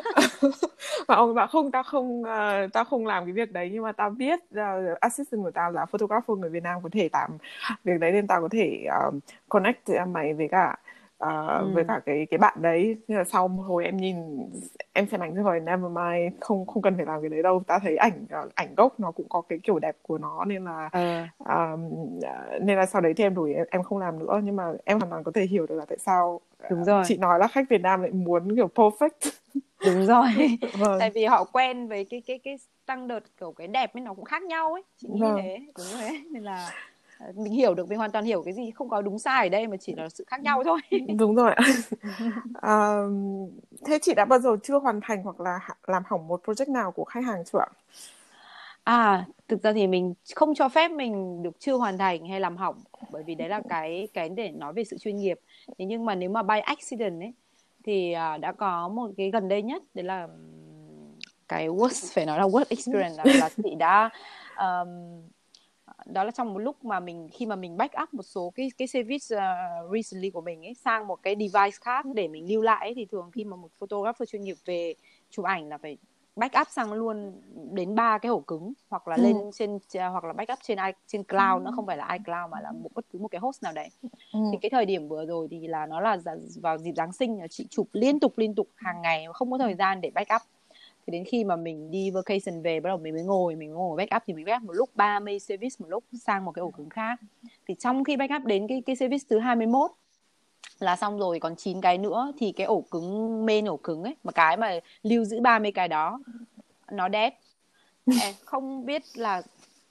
và 1.07 1.15
ông 1.15 1.29
ấy 1.29 1.33
bảo 1.33 1.47
không 1.47 1.71
tao 1.71 1.83
không 1.83 2.21
uh, 2.21 2.73
tao 2.73 2.85
không 2.85 3.05
làm 3.05 3.25
cái 3.25 3.33
việc 3.33 3.51
đấy 3.51 3.69
nhưng 3.73 3.83
mà 3.83 3.91
tao 3.91 4.09
biết 4.09 4.39
uh, 4.53 4.99
assistant 4.99 5.43
của 5.43 5.51
tao 5.51 5.71
là 5.71 5.85
photographer 5.85 6.37
người 6.37 6.49
Việt 6.49 6.63
Nam 6.63 6.79
có 6.83 6.89
thể 6.91 7.09
làm 7.13 7.37
việc 7.83 7.99
đấy 7.99 8.11
nên 8.11 8.27
tao 8.27 8.41
có 8.41 8.49
thể 8.51 8.87
uh, 9.07 9.15
connect 9.49 9.89
mày 10.07 10.33
với 10.33 10.47
cả 10.51 10.75
uh, 11.23 11.61
ừ. 11.61 11.71
với 11.73 11.83
cả 11.87 12.01
cái 12.05 12.27
cái 12.29 12.37
bạn 12.37 12.57
đấy 12.61 12.97
nhưng 13.07 13.17
là 13.17 13.23
sau 13.23 13.47
một 13.47 13.63
hồi 13.63 13.85
em 13.85 13.97
nhìn 13.97 14.15
em 14.93 15.07
xem 15.07 15.21
ảnh 15.21 15.35
rồi 15.35 15.59
never 15.59 15.91
mind 15.91 16.33
không 16.39 16.65
không 16.65 16.81
cần 16.81 16.95
phải 16.95 17.05
làm 17.05 17.21
cái 17.21 17.29
đấy 17.29 17.43
đâu 17.43 17.63
ta 17.67 17.79
thấy 17.79 17.97
ảnh 17.97 18.25
uh, 18.45 18.55
ảnh 18.55 18.75
gốc 18.77 18.99
nó 18.99 19.11
cũng 19.11 19.29
có 19.29 19.41
cái 19.41 19.59
kiểu 19.63 19.79
đẹp 19.79 19.97
của 20.01 20.17
nó 20.17 20.45
nên 20.45 20.65
là 20.65 20.89
ừ. 20.93 21.21
uh, 21.43 21.79
nên 22.61 22.77
là 22.77 22.85
sau 22.85 23.01
đấy 23.01 23.13
thì 23.13 23.23
em 23.23 23.35
đuổi 23.35 23.53
em, 23.53 23.65
em 23.71 23.83
không 23.83 23.97
làm 23.97 24.19
nữa 24.19 24.41
nhưng 24.43 24.55
mà 24.55 24.71
em 24.85 24.99
hoàn 24.99 25.09
toàn 25.09 25.23
có 25.23 25.31
thể 25.35 25.43
hiểu 25.45 25.65
được 25.65 25.75
là 25.75 25.85
tại 25.85 25.97
sao 25.97 26.41
đúng 26.69 26.83
rồi 26.83 27.03
chị 27.07 27.17
nói 27.17 27.39
là 27.39 27.47
khách 27.47 27.69
Việt 27.69 27.81
Nam 27.81 28.01
lại 28.01 28.11
muốn 28.11 28.55
kiểu 28.55 28.69
perfect 28.75 29.31
đúng 29.85 30.05
rồi 30.05 30.57
vâng. 30.79 30.99
tại 30.99 31.09
vì 31.09 31.25
họ 31.25 31.43
quen 31.43 31.87
với 31.87 32.05
cái 32.09 32.21
cái 32.27 32.39
cái 32.43 32.57
tăng 32.85 33.07
đợt 33.07 33.19
kiểu 33.39 33.51
cái 33.51 33.67
đẹp 33.67 33.93
ấy 33.93 34.01
nó 34.01 34.13
cũng 34.13 34.25
khác 34.25 34.43
nhau 34.43 34.73
ấy 34.73 34.83
chị 34.97 35.07
nghĩ 35.11 35.21
vâng. 35.21 35.37
thế 35.41 35.59
đúng 35.77 35.99
thế 35.99 36.21
nên 36.31 36.43
là 36.43 36.71
mình 37.35 37.53
hiểu 37.53 37.73
được 37.73 37.89
mình 37.89 37.97
hoàn 37.97 38.11
toàn 38.11 38.25
hiểu 38.25 38.43
cái 38.43 38.53
gì 38.53 38.71
không 38.71 38.89
có 38.89 39.01
đúng 39.01 39.19
sai 39.19 39.45
ở 39.45 39.49
đây 39.49 39.67
mà 39.67 39.77
chỉ 39.77 39.95
là 39.95 40.09
sự 40.09 40.23
khác 40.27 40.41
nhau 40.41 40.63
thôi. 40.63 40.79
Đúng 41.17 41.35
rồi. 41.35 41.55
À, 42.61 42.95
thế 43.85 43.99
chị 44.01 44.13
đã 44.15 44.25
bao 44.25 44.39
giờ 44.39 44.57
chưa 44.63 44.79
hoàn 44.79 44.99
thành 45.03 45.23
hoặc 45.23 45.39
là 45.39 45.59
làm 45.87 46.03
hỏng 46.05 46.27
một 46.27 46.41
project 46.45 46.71
nào 46.71 46.91
của 46.91 47.03
khách 47.03 47.23
hàng 47.23 47.43
chưa 47.45 47.59
ạ? 47.59 47.69
À 48.83 49.25
thực 49.47 49.63
ra 49.63 49.73
thì 49.73 49.87
mình 49.87 50.13
không 50.35 50.55
cho 50.55 50.69
phép 50.69 50.91
mình 50.91 51.43
được 51.43 51.59
chưa 51.59 51.73
hoàn 51.73 51.97
thành 51.97 52.27
hay 52.27 52.39
làm 52.39 52.57
hỏng 52.57 52.75
bởi 53.11 53.23
vì 53.23 53.35
đấy 53.35 53.49
là 53.49 53.61
cái 53.69 54.07
cái 54.13 54.29
để 54.29 54.51
nói 54.51 54.73
về 54.73 54.83
sự 54.83 54.97
chuyên 54.97 55.17
nghiệp. 55.17 55.39
Thế 55.77 55.85
nhưng 55.85 56.05
mà 56.05 56.15
nếu 56.15 56.29
mà 56.29 56.43
by 56.43 56.59
accident 56.59 57.21
ấy 57.21 57.33
thì 57.83 58.15
uh, 58.35 58.41
đã 58.41 58.51
có 58.51 58.87
một 58.87 59.11
cái 59.17 59.31
gần 59.31 59.47
đây 59.47 59.61
nhất 59.61 59.83
đấy 59.93 60.05
là 60.05 60.27
cái 61.47 61.67
worst 61.67 62.13
phải 62.13 62.25
nói 62.25 62.37
là 62.37 62.45
worst 62.45 62.65
experience 62.69 63.23
là, 63.23 63.33
là 63.39 63.49
chị 63.63 63.75
đã 63.75 64.09
um, 64.57 64.87
đó 66.05 66.23
là 66.23 66.31
trong 66.31 66.53
một 66.53 66.59
lúc 66.59 66.85
mà 66.85 66.99
mình 66.99 67.29
khi 67.31 67.45
mà 67.45 67.55
mình 67.55 67.77
back 67.77 67.95
up 68.03 68.13
một 68.13 68.23
số 68.23 68.51
cái 68.55 68.71
cái 68.77 68.87
service 68.87 69.35
uh, 69.35 69.91
recently 69.93 70.29
của 70.29 70.41
mình 70.41 70.65
ấy 70.65 70.73
sang 70.73 71.07
một 71.07 71.23
cái 71.23 71.35
device 71.35 71.77
khác 71.81 72.05
để 72.13 72.27
mình 72.27 72.51
lưu 72.51 72.61
lại 72.61 72.87
ấy, 72.87 72.93
thì 72.95 73.05
thường 73.05 73.31
khi 73.33 73.43
mà 73.43 73.55
một 73.55 73.71
photographer 73.79 74.29
chuyên 74.29 74.41
nghiệp 74.41 74.57
về 74.65 74.93
chụp 75.29 75.45
ảnh 75.45 75.69
là 75.69 75.77
phải 75.77 75.97
backup 76.37 76.67
sang 76.69 76.93
luôn 76.93 77.41
đến 77.71 77.95
ba 77.95 78.17
cái 78.17 78.29
ổ 78.29 78.39
cứng 78.39 78.73
hoặc 78.89 79.07
là 79.07 79.15
ừ. 79.15 79.23
lên 79.23 79.37
trên 79.53 79.79
hoặc 80.11 80.23
là 80.23 80.33
backup 80.33 80.59
trên 80.63 80.77
i 80.77 80.91
trên 81.07 81.23
cloud 81.23 81.63
nó 81.63 81.71
không 81.75 81.85
phải 81.85 81.97
là 81.97 82.07
iCloud 82.11 82.51
mà 82.51 82.61
là 82.61 82.71
một 82.71 82.89
bất 82.95 83.05
cứ 83.11 83.19
một 83.19 83.27
cái 83.27 83.41
host 83.41 83.63
nào 83.63 83.73
đấy 83.73 83.89
ừ. 84.33 84.39
thì 84.51 84.57
cái 84.61 84.69
thời 84.69 84.85
điểm 84.85 85.07
vừa 85.07 85.25
rồi 85.25 85.47
thì 85.51 85.67
là 85.67 85.85
nó 85.85 85.99
là 85.99 86.17
vào 86.61 86.77
dịp 86.77 86.93
Giáng 86.95 87.13
sinh 87.13 87.39
là 87.39 87.47
chị 87.47 87.67
chụp 87.69 87.87
liên 87.93 88.19
tục 88.19 88.33
liên 88.37 88.55
tục 88.55 88.67
hàng 88.75 89.01
ngày 89.01 89.25
không 89.33 89.51
có 89.51 89.57
thời 89.57 89.75
gian 89.75 90.01
để 90.01 90.11
backup 90.15 90.41
thì 91.07 91.11
đến 91.11 91.23
khi 91.25 91.43
mà 91.43 91.55
mình 91.55 91.91
đi 91.91 92.11
vacation 92.11 92.61
về, 92.63 92.79
bắt 92.79 92.87
đầu 92.87 92.97
mình 92.97 93.13
mới 93.13 93.23
ngồi, 93.23 93.55
mình 93.55 93.71
ngồi 93.71 93.97
backup 93.97 94.23
thì 94.25 94.33
mình 94.33 94.45
backup 94.45 94.67
một 94.67 94.73
lúc 94.73 94.89
30 94.95 95.39
service 95.39 95.75
một 95.79 95.87
lúc, 95.89 96.03
sang 96.21 96.45
một 96.45 96.51
cái 96.51 96.61
ổ 96.61 96.71
cứng 96.71 96.89
khác. 96.89 97.19
Thì 97.67 97.75
trong 97.79 98.03
khi 98.03 98.17
backup 98.17 98.45
đến 98.45 98.67
cái 98.67 98.83
cái 98.85 98.95
service 98.95 99.25
thứ 99.29 99.39
21 99.39 99.91
là 100.79 100.95
xong 100.95 101.19
rồi, 101.19 101.39
còn 101.39 101.55
9 101.55 101.81
cái 101.81 101.97
nữa 101.97 102.31
thì 102.37 102.51
cái 102.51 102.67
ổ 102.67 102.81
cứng, 102.81 103.45
main 103.45 103.65
ổ 103.65 103.77
cứng 103.77 104.03
ấy, 104.03 104.15
mà 104.23 104.31
cái 104.31 104.57
mà 104.57 104.79
lưu 105.03 105.23
giữ 105.23 105.39
30 105.39 105.71
cái 105.71 105.87
đó, 105.87 106.19
nó 106.91 107.09
dead. 107.09 107.33
Không 108.45 108.85
biết 108.85 109.03
là 109.15 109.41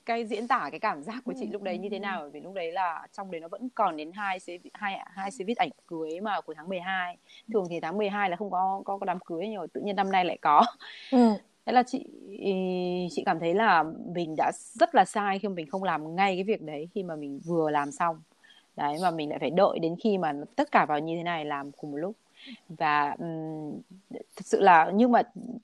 cái 0.07 0.25
diễn 0.27 0.49
tả 0.49 0.69
cái 0.71 0.81
cảm 0.81 1.03
giác 1.03 1.25
của 1.25 1.33
chị 1.40 1.47
lúc 1.47 1.62
đấy 1.62 1.79
như 1.79 1.88
thế 1.88 1.99
nào? 1.99 2.21
Bởi 2.21 2.31
vì 2.31 2.40
lúc 2.40 2.55
đấy 2.55 2.73
là 2.73 3.07
trong 3.12 3.31
đấy 3.31 3.40
nó 3.40 3.49
vẫn 3.49 3.69
còn 3.75 3.97
đến 3.97 4.12
hai 4.12 4.38
hai 4.75 4.99
hai 5.14 5.31
viết 5.47 5.57
ảnh 5.57 5.71
cưới 5.87 6.21
mà 6.21 6.40
của 6.40 6.55
tháng 6.55 6.69
12 6.69 7.16
thường 7.53 7.64
thì 7.71 7.81
tháng 7.81 7.99
12 7.99 8.31
là 8.31 8.37
không 8.37 8.51
có 8.51 8.83
có, 8.85 8.99
có 8.99 9.07
đám 9.07 9.19
cưới 9.21 9.49
nhiều 9.49 9.66
tự 9.73 9.81
nhiên 9.81 9.97
năm 9.97 10.12
nay 10.12 10.25
lại 10.25 10.38
có. 10.42 10.62
Ừ. 11.11 11.35
thế 11.66 11.73
là 11.73 11.83
chị 11.83 12.07
chị 13.11 13.23
cảm 13.27 13.40
thấy 13.40 13.55
là 13.55 13.85
mình 14.14 14.35
đã 14.37 14.53
rất 14.55 14.95
là 14.95 15.05
sai 15.05 15.38
khi 15.38 15.49
mà 15.49 15.55
mình 15.55 15.66
không 15.71 15.83
làm 15.83 16.16
ngay 16.16 16.37
cái 16.37 16.45
việc 16.45 16.62
đấy 16.62 16.88
khi 16.95 17.03
mà 17.03 17.16
mình 17.16 17.40
vừa 17.45 17.71
làm 17.71 17.92
xong. 17.92 18.23
Đấy 18.77 18.97
mà 19.03 19.11
mình 19.11 19.31
lại 19.31 19.38
phải 19.38 19.51
đợi 19.51 19.79
đến 19.79 19.95
khi 20.03 20.19
mà 20.19 20.33
tất 20.57 20.71
cả 20.73 20.87
vào 20.87 20.99
như 20.99 21.16
thế 21.16 21.23
này 21.23 21.45
làm 21.45 21.73
cùng 21.73 21.90
một 21.90 21.97
lúc 21.97 22.16
và 22.68 23.14
um, 23.18 23.80
thực 24.11 24.46
sự 24.46 24.61
là 24.61 24.90
nhưng 24.94 25.12
mà 25.12 25.22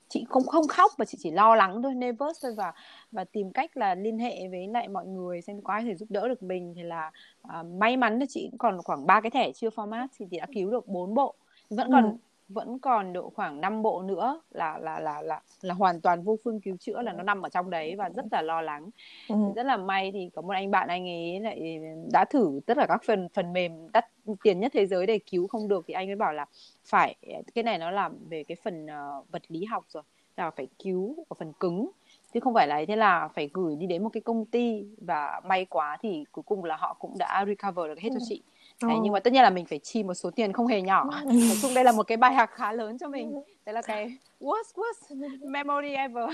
chị 0.09 0.25
không 0.29 0.43
không 0.43 0.67
khóc 0.67 0.91
mà 0.97 1.05
chị 1.05 1.17
chỉ 1.21 1.31
lo 1.31 1.55
lắng 1.55 1.83
thôi 1.83 1.95
nervous 1.95 2.43
thôi 2.43 2.53
và 2.57 2.73
và 3.11 3.23
tìm 3.23 3.51
cách 3.51 3.77
là 3.77 3.95
liên 3.95 4.19
hệ 4.19 4.47
với 4.47 4.67
lại 4.67 4.87
mọi 4.87 5.05
người 5.05 5.41
xem 5.41 5.61
có 5.61 5.73
ai 5.73 5.83
thể 5.83 5.95
giúp 5.95 6.11
đỡ 6.11 6.27
được 6.27 6.43
mình. 6.43 6.73
Thì 6.75 6.83
là 6.83 7.11
uh, 7.59 7.65
may 7.65 7.97
mắn 7.97 8.19
là 8.19 8.25
chị 8.29 8.51
còn 8.59 8.81
khoảng 8.83 9.07
ba 9.07 9.21
cái 9.21 9.31
thẻ 9.31 9.51
chưa 9.51 9.69
format 9.69 10.07
thì 10.17 10.25
chị 10.31 10.37
đã 10.37 10.45
cứu 10.53 10.71
được 10.71 10.87
bốn 10.87 11.13
bộ. 11.13 11.35
Vẫn 11.69 11.91
còn 11.91 12.03
ừ 12.03 12.09
vẫn 12.49 12.79
còn 12.79 13.13
độ 13.13 13.31
khoảng 13.35 13.61
5 13.61 13.81
bộ 13.81 14.01
nữa 14.01 14.41
là 14.51 14.77
là 14.77 14.99
là 14.99 15.21
là 15.21 15.41
là 15.61 15.73
hoàn 15.73 16.01
toàn 16.01 16.23
vô 16.23 16.37
phương 16.43 16.61
cứu 16.61 16.77
chữa 16.79 17.01
là 17.01 17.13
nó 17.13 17.23
nằm 17.23 17.41
ở 17.41 17.49
trong 17.49 17.69
đấy 17.69 17.95
và 17.95 18.09
rất 18.09 18.25
là 18.31 18.41
lo 18.41 18.61
lắng. 18.61 18.89
Ừ. 19.29 19.35
rất 19.55 19.65
là 19.65 19.77
may 19.77 20.11
thì 20.11 20.29
có 20.35 20.41
một 20.41 20.53
anh 20.53 20.71
bạn 20.71 20.87
anh 20.87 21.07
ấy 21.07 21.39
lại 21.39 21.79
đã 22.11 22.25
thử 22.25 22.59
tất 22.65 22.77
cả 22.77 22.85
các 22.89 23.01
phần 23.07 23.29
phần 23.33 23.53
mềm 23.53 23.91
đắt 23.93 24.05
tiền 24.43 24.59
nhất 24.59 24.71
thế 24.75 24.85
giới 24.85 25.05
để 25.05 25.19
cứu 25.31 25.47
không 25.47 25.67
được 25.67 25.85
thì 25.87 25.93
anh 25.93 26.09
ấy 26.09 26.15
bảo 26.15 26.33
là 26.33 26.45
phải 26.85 27.15
cái 27.55 27.63
này 27.63 27.77
nó 27.77 27.91
làm 27.91 28.17
về 28.29 28.43
cái 28.43 28.57
phần 28.63 28.85
uh, 28.85 29.31
vật 29.31 29.43
lý 29.47 29.65
học 29.65 29.85
rồi 29.89 30.03
là 30.37 30.51
phải 30.51 30.67
cứu 30.83 31.25
ở 31.29 31.33
phần 31.39 31.53
cứng 31.59 31.89
chứ 32.33 32.39
không 32.39 32.53
phải 32.53 32.67
là 32.67 32.85
thế 32.87 32.95
là 32.95 33.27
phải 33.27 33.49
gửi 33.53 33.75
đi 33.75 33.87
đến 33.87 34.03
một 34.03 34.09
cái 34.13 34.21
công 34.21 34.45
ty 34.45 34.85
và 34.97 35.41
may 35.45 35.65
quá 35.65 35.97
thì 36.01 36.25
cuối 36.31 36.43
cùng 36.43 36.63
là 36.63 36.75
họ 36.75 36.95
cũng 36.99 37.17
đã 37.17 37.45
recover 37.47 37.87
được 37.87 37.99
hết 37.99 38.09
cho 38.13 38.19
chị 38.29 38.41
Đấy, 38.87 38.97
nhưng 39.01 39.13
mà 39.13 39.19
tất 39.19 39.33
nhiên 39.33 39.43
là 39.43 39.49
mình 39.49 39.65
phải 39.65 39.79
chi 39.79 40.03
một 40.03 40.13
số 40.13 40.31
tiền 40.31 40.53
không 40.53 40.67
hề 40.67 40.81
nhỏ. 40.81 41.03
Nói 41.25 41.57
chung 41.61 41.73
đây 41.73 41.83
là 41.83 41.91
một 41.91 42.07
cái 42.07 42.17
bài 42.17 42.33
học 42.33 42.49
khá 42.53 42.71
lớn 42.71 42.97
cho 42.97 43.07
mình. 43.07 43.41
Đây 43.65 43.73
là 43.73 43.81
cái 43.81 44.17
worst 44.41 44.73
worst 44.75 45.49
memory 45.49 45.93
ever. 45.93 46.29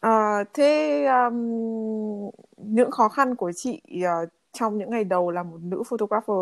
À, 0.00 0.44
thế 0.54 1.04
um, 1.06 2.30
những 2.56 2.90
khó 2.90 3.08
khăn 3.08 3.34
của 3.34 3.52
chị 3.52 3.82
uh, 3.96 4.28
trong 4.52 4.78
những 4.78 4.90
ngày 4.90 5.04
đầu 5.04 5.30
là 5.30 5.42
một 5.42 5.58
nữ 5.62 5.82
photographer 5.88 6.36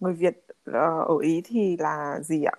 người 0.00 0.12
Việt 0.12 0.44
uh, 0.70 0.74
ở 1.08 1.18
Ý 1.22 1.42
thì 1.44 1.76
là 1.76 2.20
gì 2.20 2.44
ạ? 2.44 2.54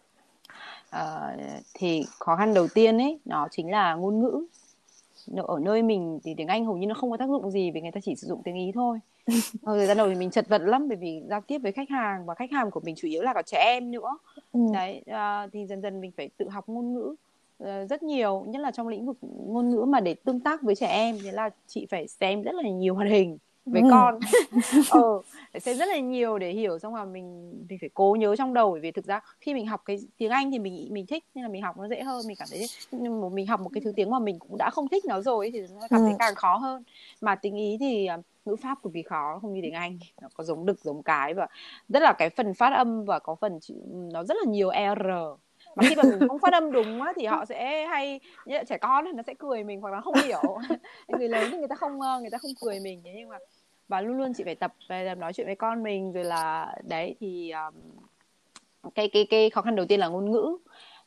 Uh, 0.96 1.64
thì 1.74 2.06
khó 2.20 2.36
khăn 2.36 2.54
đầu 2.54 2.68
tiên 2.74 2.98
ấy 2.98 3.20
nó 3.26 3.48
chính 3.52 3.72
là 3.72 3.96
ngôn 3.96 4.20
ngữ. 4.20 4.46
Ở 5.38 5.60
nơi 5.60 5.82
mình 5.82 6.20
thì 6.24 6.34
tiếng 6.38 6.48
Anh 6.48 6.66
hầu 6.66 6.78
như 6.78 6.88
nó 6.88 6.96
không 6.96 7.12
có 7.12 7.18
tác 7.18 7.30
dụng 7.30 7.52
gì 7.52 7.72
vì 7.72 7.82
người 7.82 7.92
ta 7.92 8.00
chỉ 8.04 8.16
sử 8.16 8.28
dụng 8.28 8.42
tiếng 8.44 8.56
Ý 8.56 8.72
thôi 8.74 9.00
ờ, 9.64 9.78
thời 9.78 9.88
gian 9.88 9.98
đầu 9.98 10.10
thì 10.10 10.16
mình 10.16 10.32
chật 10.32 10.48
vật 10.48 10.62
lắm 10.62 10.88
bởi 10.88 10.98
vì 10.98 11.22
giao 11.30 11.42
tiếp 11.42 11.58
với 11.58 11.72
khách 11.72 11.90
hàng 11.90 12.26
và 12.26 12.36
khách 12.36 12.52
hàng 12.52 12.72
của 12.72 12.80
mình 12.80 12.96
chủ 12.96 13.08
yếu 13.08 13.22
là 13.22 13.34
có 13.34 13.42
trẻ 13.42 13.58
em 13.58 13.92
nữa 13.92 14.18
ừ. 14.52 14.60
đấy 14.74 15.04
uh, 15.12 15.52
thì 15.54 15.66
dần 15.66 15.82
dần 15.82 16.02
mình 16.02 16.12
phải 16.18 16.30
tự 16.38 16.50
học 16.50 16.70
ngôn 16.70 16.94
ngữ 16.94 17.16
uh, 17.64 17.90
rất 17.90 18.04
nhiều 18.04 18.46
nhất 18.48 18.60
là 18.60 18.72
trong 18.72 18.88
lĩnh 18.88 19.06
vực 19.06 19.18
ngôn 19.22 19.70
ngữ 19.70 19.86
mà 19.88 20.00
để 20.00 20.14
tương 20.14 20.40
tác 20.40 20.62
với 20.62 20.76
trẻ 20.76 20.88
em 20.88 21.18
thế 21.24 21.32
là 21.32 21.50
chị 21.68 21.88
phải 21.90 22.08
xem 22.08 22.42
rất 22.42 22.56
là 22.56 22.70
nhiều 22.70 22.96
hoạt 22.96 23.10
hình 23.10 23.38
với 23.66 23.82
ừ. 23.82 23.88
con. 23.92 24.20
Ờ 24.90 25.22
phải 25.54 25.60
xem 25.60 25.78
rất 25.78 25.86
là 25.90 26.00
nhiều 26.00 26.38
để 26.38 26.52
hiểu 26.52 26.80
xong 26.80 26.96
rồi 26.96 27.06
mình 27.06 27.54
mình 27.70 27.78
phải 27.82 27.90
cố 27.94 28.16
nhớ 28.20 28.36
trong 28.36 28.54
đầu 28.54 28.72
bởi 28.72 28.80
vì 28.80 28.92
thực 28.92 29.06
ra 29.06 29.20
khi 29.40 29.54
mình 29.54 29.68
học 29.68 29.82
cái 29.86 29.98
tiếng 30.18 30.30
Anh 30.30 30.52
thì 30.52 30.60
mình 30.60 30.88
mình 30.92 31.06
thích 31.06 31.24
nên 31.36 31.44
là 31.44 31.50
mình 31.50 31.62
học 31.62 31.78
nó 31.78 31.88
dễ 31.88 32.04
hơn 32.04 32.28
mình 32.28 32.36
cảm 32.40 32.48
thấy 32.52 32.68
nhưng 32.92 33.22
mà 33.22 33.30
mình 33.30 33.48
học 33.48 33.60
một 33.60 33.70
cái 33.74 33.82
thứ 33.82 33.94
tiếng 33.96 34.10
mà 34.10 34.20
mình 34.20 34.40
cũng 34.40 34.58
đã 34.58 34.70
không 34.70 34.88
thích 34.90 35.06
nó 35.06 35.22
rồi 35.22 35.50
thì 35.54 35.60
nó 35.62 35.88
cảm 35.90 36.00
thấy 36.00 36.12
ừ. 36.12 36.16
càng 36.20 36.36
khó 36.36 36.56
hơn. 36.56 36.84
Mà 37.22 37.36
tiếng 37.36 37.56
Ý 37.56 37.78
thì 37.80 38.06
à, 38.06 38.18
ngữ 38.46 38.56
pháp 38.56 38.78
cực 38.84 38.94
kỳ 38.94 39.02
khó 39.02 39.40
không 39.42 39.54
như 39.54 39.60
tiếng 39.64 39.74
Anh. 39.74 40.00
Nó 40.22 40.28
có 40.34 40.44
giống 40.44 40.66
đực 40.66 40.80
giống 40.84 41.04
cái 41.04 41.34
và 41.34 41.48
rất 41.90 42.04
là 42.04 42.14
cái 42.14 42.30
phần 42.30 42.54
phát 42.54 42.74
âm 42.74 43.06
và 43.06 43.20
có 43.20 43.36
phần 43.36 43.60
nó 43.86 44.24
rất 44.24 44.38
là 44.44 44.52
nhiều 44.52 44.70
r. 44.96 45.08
Mà 45.76 45.84
khi 45.90 45.96
mà 45.96 46.04
mình 46.04 46.28
không 46.28 46.40
phát 46.40 46.54
âm 46.54 46.72
đúng 46.72 47.02
á, 47.02 47.14
thì 47.16 47.26
họ 47.26 47.46
sẽ 47.46 47.86
hay 47.86 48.20
trẻ 48.68 48.78
con 48.82 49.16
nó 49.16 49.24
sẽ 49.28 49.34
cười 49.34 49.64
mình 49.64 49.82
hoặc 49.82 49.94
là 49.94 50.02
không 50.02 50.16
hiểu. 50.26 50.58
Người 51.08 51.30
lớn 51.30 51.48
thì 51.52 51.58
người 51.58 51.68
ta 51.68 51.76
không 51.76 52.00
người 52.22 52.30
ta 52.30 52.38
không 52.38 52.52
cười 52.62 52.80
mình. 52.80 53.02
Nhưng 53.04 53.30
mà 53.30 53.38
và 53.94 54.02
luôn 54.02 54.18
luôn 54.18 54.34
chị 54.34 54.44
phải 54.44 54.56
tập 54.56 54.74
về 54.90 55.16
nói 55.16 55.34
chuyện 55.34 55.48
với 55.48 55.56
con 55.56 55.84
mình 55.84 56.12
rồi 56.14 56.24
là 56.24 56.76
đấy 56.84 57.16
thì 57.20 57.52
um, 57.52 57.74
cái 58.96 59.10
cái 59.14 59.28
cái 59.30 59.50
khó 59.50 59.62
khăn 59.62 59.76
đầu 59.76 59.86
tiên 59.86 60.00
là 60.00 60.08
ngôn 60.08 60.32
ngữ. 60.32 60.58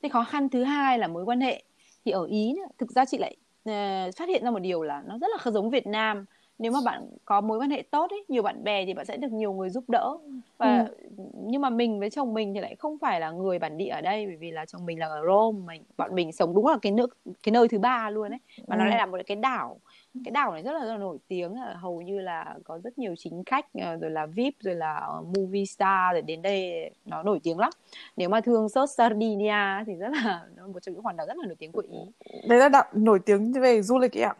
Cái 0.02 0.10
khó 0.10 0.24
khăn 0.24 0.48
thứ 0.48 0.64
hai 0.64 0.98
là 0.98 1.08
mối 1.08 1.24
quan 1.24 1.40
hệ. 1.40 1.62
Thì 2.04 2.12
ở 2.12 2.24
ý 2.24 2.56
thực 2.78 2.90
ra 2.90 3.04
chị 3.04 3.18
lại 3.18 3.36
uh, 3.68 4.16
phát 4.16 4.28
hiện 4.28 4.44
ra 4.44 4.50
một 4.50 4.58
điều 4.58 4.82
là 4.82 5.02
nó 5.06 5.18
rất 5.18 5.26
là 5.30 5.50
giống 5.50 5.70
Việt 5.70 5.86
Nam 5.86 6.24
nếu 6.58 6.72
mà 6.72 6.78
bạn 6.84 7.08
có 7.24 7.40
mối 7.40 7.58
quan 7.58 7.70
hệ 7.70 7.82
tốt 7.82 8.10
ấy 8.10 8.24
nhiều 8.28 8.42
bạn 8.42 8.64
bè 8.64 8.86
thì 8.86 8.94
bạn 8.94 9.06
sẽ 9.06 9.16
được 9.16 9.32
nhiều 9.32 9.52
người 9.52 9.70
giúp 9.70 9.84
đỡ. 9.88 10.16
Và 10.58 10.78
ừ. 10.78 11.24
nhưng 11.46 11.62
mà 11.62 11.70
mình 11.70 12.00
với 12.00 12.10
chồng 12.10 12.34
mình 12.34 12.54
thì 12.54 12.60
lại 12.60 12.76
không 12.78 12.98
phải 12.98 13.20
là 13.20 13.30
người 13.30 13.58
bản 13.58 13.78
địa 13.78 13.88
ở 13.88 14.00
đây 14.00 14.26
bởi 14.26 14.36
vì 14.36 14.50
là 14.50 14.64
chồng 14.64 14.86
mình 14.86 14.98
là 14.98 15.06
ở 15.06 15.22
Rome 15.26 15.58
mình 15.66 15.82
bọn 15.96 16.14
mình 16.14 16.32
sống 16.32 16.54
đúng 16.54 16.66
là 16.66 16.78
cái 16.82 16.92
nước 16.92 17.18
cái 17.42 17.52
nơi 17.52 17.68
thứ 17.68 17.78
ba 17.78 18.10
luôn 18.10 18.32
ấy. 18.32 18.40
Và 18.66 18.76
ừ. 18.76 18.78
nó 18.78 18.84
lại 18.84 18.98
là 18.98 19.06
một 19.06 19.18
cái 19.26 19.36
đảo. 19.36 19.80
Cái 20.24 20.32
đảo 20.32 20.52
này 20.52 20.62
rất 20.62 20.72
là, 20.72 20.80
rất 20.80 20.92
là 20.92 20.96
nổi 20.96 21.18
tiếng 21.28 21.54
hầu 21.54 22.02
như 22.02 22.20
là 22.20 22.54
có 22.64 22.78
rất 22.78 22.98
nhiều 22.98 23.14
chính 23.18 23.42
khách 23.46 23.66
ờ, 23.82 23.96
rồi 23.96 24.10
là 24.10 24.26
vip 24.26 24.54
rồi 24.60 24.74
là 24.74 24.94
ờ, 24.94 25.22
movie 25.36 25.64
star 25.64 26.12
rồi 26.12 26.22
đến 26.22 26.42
đây 26.42 26.90
nó 27.04 27.22
nổi 27.22 27.40
tiếng 27.42 27.58
lắm. 27.58 27.70
Nếu 28.16 28.28
mà 28.28 28.40
thương 28.40 28.68
search 28.68 28.90
Sardinia 28.90 29.84
thì 29.86 29.94
rất 29.94 30.08
là 30.24 30.44
một 30.72 30.82
trong 30.82 30.94
những 30.94 31.04
hòn 31.04 31.16
đảo 31.16 31.26
rất 31.26 31.36
là 31.36 31.46
nổi 31.46 31.56
tiếng 31.58 31.72
của 31.72 31.82
ý. 31.90 31.98
Đấy 32.48 32.58
là 32.58 32.68
đảo 32.68 32.84
nổi 32.92 33.18
tiếng 33.26 33.52
về 33.52 33.82
du 33.82 33.98
lịch 33.98 34.16
ấy 34.16 34.22
ạ 34.22 34.34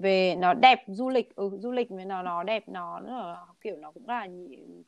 về 0.00 0.36
nó 0.36 0.54
đẹp 0.54 0.84
du 0.86 1.08
lịch 1.08 1.36
ừ, 1.36 1.50
du 1.58 1.70
lịch 1.70 1.90
với 1.90 2.04
nó 2.04 2.22
nó 2.22 2.42
đẹp 2.42 2.68
nó, 2.68 3.00
nó 3.00 3.46
kiểu 3.60 3.76
nó 3.76 3.90
cũng 3.90 4.08
là 4.08 4.28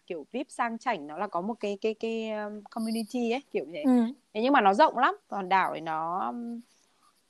kiểu 0.07 0.27
vip 0.33 0.47
sang 0.51 0.79
chảnh 0.79 1.07
nó 1.07 1.19
là 1.19 1.27
có 1.27 1.41
một 1.41 1.55
cái 1.61 1.79
cái 1.81 1.95
cái 1.95 2.31
um, 2.31 2.63
community 2.71 3.31
ấy 3.31 3.43
kiểu 3.51 3.65
như 3.65 3.73
thế 3.73 3.83
ừ. 3.83 4.05
thế 4.35 4.43
nhưng 4.43 4.53
mà 4.53 4.61
nó 4.61 4.75
rộng 4.75 4.99
lắm 4.99 5.17
còn 5.29 5.49
đảo 5.49 5.73
thì 5.75 5.81
nó 5.81 6.33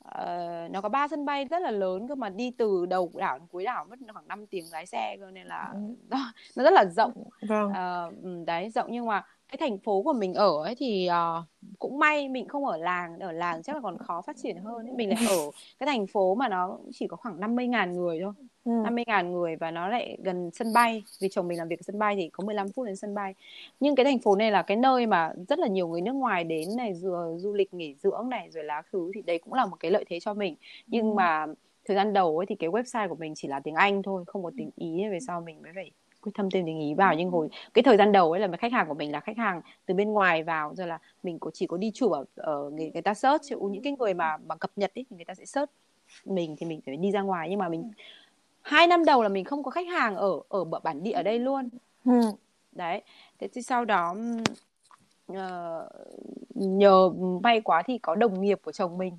uh, 0.07 0.71
nó 0.71 0.81
có 0.81 0.89
ba 0.89 1.07
sân 1.07 1.25
bay 1.25 1.45
rất 1.45 1.59
là 1.61 1.71
lớn 1.71 2.07
cơ 2.07 2.15
mà 2.15 2.29
đi 2.29 2.51
từ 2.57 2.85
đầu 2.85 3.11
đảo 3.15 3.39
đến 3.39 3.47
cuối 3.51 3.63
đảo 3.63 3.85
mất 3.89 3.99
khoảng 4.13 4.27
5 4.27 4.47
tiếng 4.47 4.65
lái 4.71 4.85
xe 4.85 5.17
cơ 5.19 5.31
nên 5.31 5.47
là 5.47 5.69
ừ. 5.73 5.79
nó, 6.09 6.17
nó 6.55 6.63
rất 6.63 6.73
là 6.73 6.85
rộng 6.85 7.13
vâng. 7.41 7.69
uh, 7.69 8.47
đấy 8.47 8.69
rộng 8.69 8.87
nhưng 8.89 9.05
mà 9.05 9.23
cái 9.47 9.57
thành 9.57 9.77
phố 9.77 10.01
của 10.01 10.13
mình 10.13 10.33
ở 10.33 10.63
ấy 10.63 10.75
thì 10.75 11.09
uh, 11.09 11.45
cũng 11.79 11.99
may 11.99 12.29
mình 12.29 12.47
không 12.47 12.65
ở 12.65 12.77
làng 12.77 13.19
ở 13.19 13.31
làng 13.31 13.63
chắc 13.63 13.75
là 13.75 13.81
còn 13.81 13.97
khó 13.97 14.21
phát 14.21 14.37
triển 14.43 14.57
hơn 14.57 14.87
ấy. 14.87 14.95
mình 14.95 15.09
lại 15.09 15.25
ở 15.29 15.37
cái 15.79 15.87
thành 15.87 16.07
phố 16.07 16.35
mà 16.35 16.47
nó 16.49 16.77
chỉ 16.93 17.07
có 17.07 17.17
khoảng 17.17 17.39
50 17.39 17.67
ngàn 17.67 17.93
người 17.93 18.19
thôi 18.21 18.33
ừ. 18.65 18.71
50 18.83 19.03
ngàn 19.07 19.31
người 19.31 19.55
và 19.55 19.71
nó 19.71 19.87
lại 19.87 20.17
gần 20.23 20.49
sân 20.53 20.73
bay 20.73 21.03
vì 21.19 21.29
chồng 21.31 21.47
mình 21.47 21.57
làm 21.57 21.67
việc 21.67 21.79
ở 21.79 21.83
sân 21.83 21.99
bay 21.99 22.15
thì 22.15 22.29
có 22.29 22.43
15 22.43 22.69
phút 22.69 22.85
đến 22.85 22.95
sân 22.95 23.15
bay 23.15 23.33
nhưng 23.79 23.95
cái 23.95 24.05
thành 24.05 24.19
phố 24.19 24.35
này 24.35 24.51
là 24.51 24.61
cái 24.61 24.77
nơi 24.77 25.05
mà 25.05 25.33
rất 25.49 25.59
là 25.59 25.67
nhiều 25.67 25.87
người 25.87 26.01
nước 26.01 26.13
ngoài 26.13 26.43
đến 26.43 26.75
này 26.77 26.93
vừa 26.93 27.37
du 27.37 27.53
lịch 27.53 27.73
nghỉ 27.73 27.95
dưỡng 27.95 28.29
này 28.29 28.49
rồi 28.51 28.63
lá 28.63 28.81
thứ 28.91 29.11
thì 29.15 29.21
đấy 29.21 29.39
cũng 29.39 29.53
là 29.53 29.65
một 29.65 29.77
cái 29.79 29.91
lợi 29.91 30.05
thế 30.09 30.19
cho 30.19 30.33
mình 30.33 30.55
nhưng 30.87 31.09
ừ. 31.09 31.13
mà 31.13 31.45
thời 31.85 31.95
gian 31.95 32.13
đầu 32.13 32.37
ấy 32.37 32.45
thì 32.45 32.55
cái 32.55 32.69
website 32.69 33.09
của 33.09 33.15
mình 33.15 33.33
chỉ 33.35 33.47
là 33.47 33.59
tiếng 33.59 33.75
Anh 33.75 34.03
thôi 34.03 34.23
không 34.27 34.43
có 34.43 34.51
tiếng 34.57 34.69
Ý 34.75 35.09
về 35.11 35.19
sau 35.27 35.41
mình 35.41 35.61
mới 35.61 35.71
phải 35.75 35.91
quyết 36.25 36.31
thâm 36.35 36.49
thêm 36.51 36.65
tiếng 36.65 36.79
ý 36.79 36.93
vào 36.93 37.13
nhưng 37.13 37.29
hồi 37.29 37.49
cái 37.73 37.83
thời 37.83 37.97
gian 37.97 38.11
đầu 38.11 38.31
ấy 38.31 38.39
là 38.41 38.57
khách 38.57 38.71
hàng 38.71 38.87
của 38.87 38.93
mình 38.93 39.11
là 39.11 39.19
khách 39.19 39.37
hàng 39.37 39.61
từ 39.85 39.93
bên 39.93 40.11
ngoài 40.11 40.43
vào 40.43 40.75
rồi 40.75 40.87
là 40.87 40.99
mình 41.23 41.39
có 41.39 41.51
chỉ 41.53 41.67
có 41.67 41.77
đi 41.77 41.91
chụp 41.93 42.11
ở, 42.11 42.25
ở 42.35 42.69
người, 42.69 42.91
người 42.93 43.01
ta 43.01 43.13
search 43.13 43.43
những 43.71 43.83
cái 43.83 43.95
người 43.99 44.13
mà 44.13 44.37
mà 44.37 44.55
cập 44.55 44.71
nhật 44.75 44.91
ấy 44.95 45.05
thì 45.09 45.15
người 45.15 45.25
ta 45.25 45.33
sẽ 45.33 45.45
search 45.45 45.71
mình 46.25 46.55
thì 46.59 46.65
mình 46.65 46.81
phải 46.85 46.97
đi 46.97 47.11
ra 47.11 47.21
ngoài. 47.21 47.47
Nhưng 47.49 47.59
mà 47.59 47.69
mình 47.69 47.91
hai 48.61 48.87
năm 48.87 49.05
đầu 49.05 49.23
là 49.23 49.29
mình 49.29 49.45
không 49.45 49.63
có 49.63 49.71
khách 49.71 49.87
hàng 49.87 50.15
ở 50.15 50.39
ở 50.49 50.63
bản 50.63 51.03
địa 51.03 51.11
ở 51.11 51.23
đây 51.23 51.39
luôn. 51.39 51.69
Ừ. 52.05 52.21
đấy 52.71 53.01
thế 53.39 53.47
thì 53.53 53.61
sau 53.61 53.85
đó 53.85 54.15
uh, 55.31 55.37
nhờ 56.55 57.09
may 57.43 57.61
quá 57.61 57.83
thì 57.85 57.97
có 57.97 58.15
đồng 58.15 58.41
nghiệp 58.41 58.59
của 58.63 58.71
chồng 58.71 58.97
mình 58.97 59.17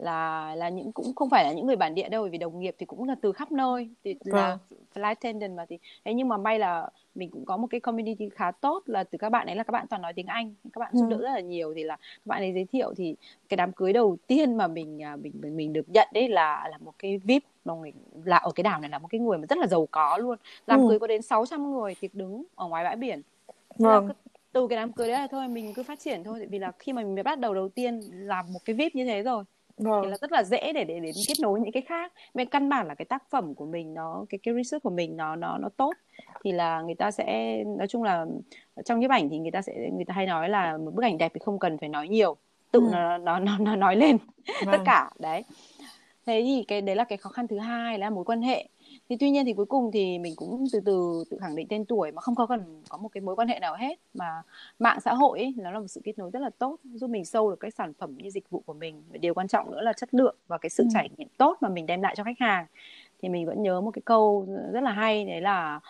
là 0.00 0.54
là 0.54 0.68
những 0.68 0.92
cũng 0.92 1.14
không 1.14 1.30
phải 1.30 1.44
là 1.44 1.52
những 1.52 1.66
người 1.66 1.76
bản 1.76 1.94
địa 1.94 2.08
đâu 2.08 2.28
vì 2.32 2.38
đồng 2.38 2.60
nghiệp 2.60 2.74
thì 2.78 2.86
cũng 2.86 3.08
là 3.08 3.14
từ 3.20 3.32
khắp 3.32 3.52
nơi 3.52 3.88
thì 4.04 4.14
là 4.24 4.58
vâng. 4.70 4.78
flight 4.94 5.08
attendant 5.08 5.56
mà 5.56 5.66
thì 5.68 5.78
thế 6.04 6.14
nhưng 6.14 6.28
mà 6.28 6.36
may 6.36 6.58
là 6.58 6.88
mình 7.14 7.30
cũng 7.30 7.44
có 7.44 7.56
một 7.56 7.66
cái 7.70 7.80
community 7.80 8.28
khá 8.28 8.50
tốt 8.50 8.82
là 8.86 9.04
từ 9.04 9.18
các 9.18 9.30
bạn 9.30 9.46
ấy 9.46 9.56
là 9.56 9.62
các 9.62 9.72
bạn 9.72 9.86
toàn 9.86 10.02
nói 10.02 10.12
tiếng 10.12 10.26
Anh 10.26 10.54
các 10.72 10.78
bạn 10.78 10.90
giúp 10.94 11.06
ừ. 11.10 11.10
đỡ 11.10 11.16
rất 11.16 11.32
là 11.34 11.40
nhiều 11.40 11.74
thì 11.74 11.84
là 11.84 11.96
các 11.96 12.26
bạn 12.26 12.42
ấy 12.42 12.52
giới 12.52 12.64
thiệu 12.64 12.94
thì 12.96 13.16
cái 13.48 13.56
đám 13.56 13.72
cưới 13.72 13.92
đầu 13.92 14.16
tiên 14.26 14.56
mà 14.56 14.66
mình 14.66 15.02
à, 15.02 15.16
mình 15.16 15.32
mình, 15.40 15.56
mình 15.56 15.72
được 15.72 15.88
nhận 15.88 16.08
đấy 16.12 16.28
là 16.28 16.68
là 16.70 16.78
một 16.78 16.92
cái 16.98 17.18
vip 17.18 17.42
mà 17.64 17.74
mình 17.74 17.94
là 18.24 18.36
ở 18.36 18.50
cái 18.54 18.62
đảo 18.62 18.80
này 18.80 18.90
là 18.90 18.98
một 18.98 19.08
cái 19.10 19.20
người 19.20 19.38
mà 19.38 19.46
rất 19.48 19.58
là 19.58 19.66
giàu 19.66 19.88
có 19.90 20.18
luôn 20.18 20.38
đám 20.66 20.80
ừ. 20.80 20.88
cưới 20.88 20.98
có 20.98 21.06
đến 21.06 21.22
600 21.22 21.72
người 21.72 21.94
tiệc 21.94 22.14
đứng 22.14 22.44
ở 22.54 22.68
ngoài 22.68 22.84
bãi 22.84 22.96
biển 22.96 23.22
vâng. 23.78 24.08
từ 24.52 24.66
cái 24.68 24.76
đám 24.76 24.92
cưới 24.92 25.08
đấy 25.08 25.18
là 25.18 25.26
thôi 25.26 25.48
mình 25.48 25.74
cứ 25.74 25.82
phát 25.82 26.00
triển 26.00 26.24
thôi 26.24 26.46
vì 26.50 26.58
là 26.58 26.72
khi 26.78 26.92
mà 26.92 27.02
mình 27.02 27.24
bắt 27.24 27.38
đầu 27.38 27.54
đầu 27.54 27.68
tiên 27.68 28.00
làm 28.12 28.52
một 28.52 28.60
cái 28.64 28.76
vip 28.76 28.94
như 28.94 29.04
thế 29.04 29.22
rồi 29.22 29.44
vâng. 29.84 30.02
thì 30.02 30.10
là 30.10 30.16
rất 30.16 30.32
là 30.32 30.42
dễ 30.42 30.72
để 30.72 30.84
để 30.84 31.00
đến 31.00 31.14
kết 31.28 31.34
nối 31.40 31.60
những 31.60 31.72
cái 31.72 31.82
khác 31.82 32.12
men 32.34 32.48
căn 32.48 32.68
bản 32.68 32.86
là 32.86 32.94
cái 32.94 33.04
tác 33.04 33.22
phẩm 33.30 33.54
của 33.54 33.66
mình 33.66 33.94
nó 33.94 34.24
cái 34.28 34.38
cái 34.42 34.54
research 34.54 34.82
của 34.82 34.90
mình 34.90 35.16
nó 35.16 35.36
nó 35.36 35.58
nó 35.58 35.68
tốt 35.76 35.92
thì 36.44 36.52
là 36.52 36.82
người 36.82 36.94
ta 36.94 37.10
sẽ 37.10 37.56
nói 37.78 37.86
chung 37.88 38.02
là 38.02 38.26
trong 38.84 39.00
nhiếp 39.00 39.10
ảnh 39.10 39.28
thì 39.28 39.38
người 39.38 39.50
ta 39.50 39.62
sẽ 39.62 39.90
người 39.92 40.04
ta 40.04 40.14
hay 40.14 40.26
nói 40.26 40.48
là 40.48 40.76
một 40.76 40.94
bức 40.94 41.02
ảnh 41.02 41.18
đẹp 41.18 41.32
thì 41.34 41.40
không 41.44 41.58
cần 41.58 41.78
phải 41.78 41.88
nói 41.88 42.08
nhiều 42.08 42.36
tự 42.72 42.80
ừ. 42.80 42.88
nó, 42.92 43.18
nó 43.18 43.38
nó 43.38 43.58
nó 43.58 43.76
nói 43.76 43.96
lên 43.96 44.16
vâng. 44.46 44.72
tất 44.72 44.78
cả 44.84 45.10
đấy 45.18 45.44
thế 46.26 46.42
thì 46.46 46.64
cái 46.68 46.80
đấy 46.80 46.96
là 46.96 47.04
cái 47.04 47.18
khó 47.18 47.30
khăn 47.30 47.48
thứ 47.48 47.58
hai 47.58 47.98
là 47.98 48.10
mối 48.10 48.24
quan 48.24 48.42
hệ 48.42 48.68
thì 49.10 49.16
tuy 49.20 49.30
nhiên 49.30 49.46
thì 49.46 49.52
cuối 49.52 49.66
cùng 49.66 49.90
thì 49.92 50.18
mình 50.18 50.36
cũng 50.36 50.64
từ 50.72 50.80
từ 50.84 51.24
tự 51.30 51.38
khẳng 51.40 51.56
định 51.56 51.66
tên 51.68 51.84
tuổi 51.84 52.12
mà 52.12 52.20
không 52.20 52.34
có 52.34 52.46
cần 52.46 52.82
có 52.88 52.98
một 52.98 53.08
cái 53.08 53.20
mối 53.20 53.36
quan 53.36 53.48
hệ 53.48 53.58
nào 53.60 53.76
hết 53.76 53.98
mà 54.14 54.42
mạng 54.78 55.00
xã 55.00 55.14
hội 55.14 55.38
ấy, 55.38 55.54
nó 55.56 55.70
là 55.70 55.78
một 55.78 55.86
sự 55.86 56.00
kết 56.04 56.18
nối 56.18 56.30
rất 56.30 56.42
là 56.42 56.50
tốt 56.58 56.76
giúp 56.94 57.10
mình 57.10 57.24
sâu 57.24 57.50
được 57.50 57.60
cái 57.60 57.70
sản 57.70 57.92
phẩm 57.98 58.14
như 58.16 58.30
dịch 58.30 58.50
vụ 58.50 58.62
của 58.66 58.72
mình 58.72 59.02
và 59.10 59.18
điều 59.18 59.34
quan 59.34 59.48
trọng 59.48 59.70
nữa 59.70 59.80
là 59.80 59.92
chất 59.92 60.14
lượng 60.14 60.36
và 60.46 60.58
cái 60.58 60.70
sự 60.70 60.82
ừ. 60.82 60.88
trải 60.92 61.08
nghiệm 61.16 61.28
tốt 61.36 61.58
mà 61.60 61.68
mình 61.68 61.86
đem 61.86 62.02
lại 62.02 62.14
cho 62.16 62.24
khách 62.24 62.38
hàng 62.40 62.66
thì 63.22 63.28
mình 63.28 63.46
vẫn 63.46 63.62
nhớ 63.62 63.80
một 63.80 63.90
cái 63.90 64.02
câu 64.04 64.46
rất 64.72 64.82
là 64.82 64.92
hay 64.92 65.24
đấy 65.24 65.40
là 65.40 65.80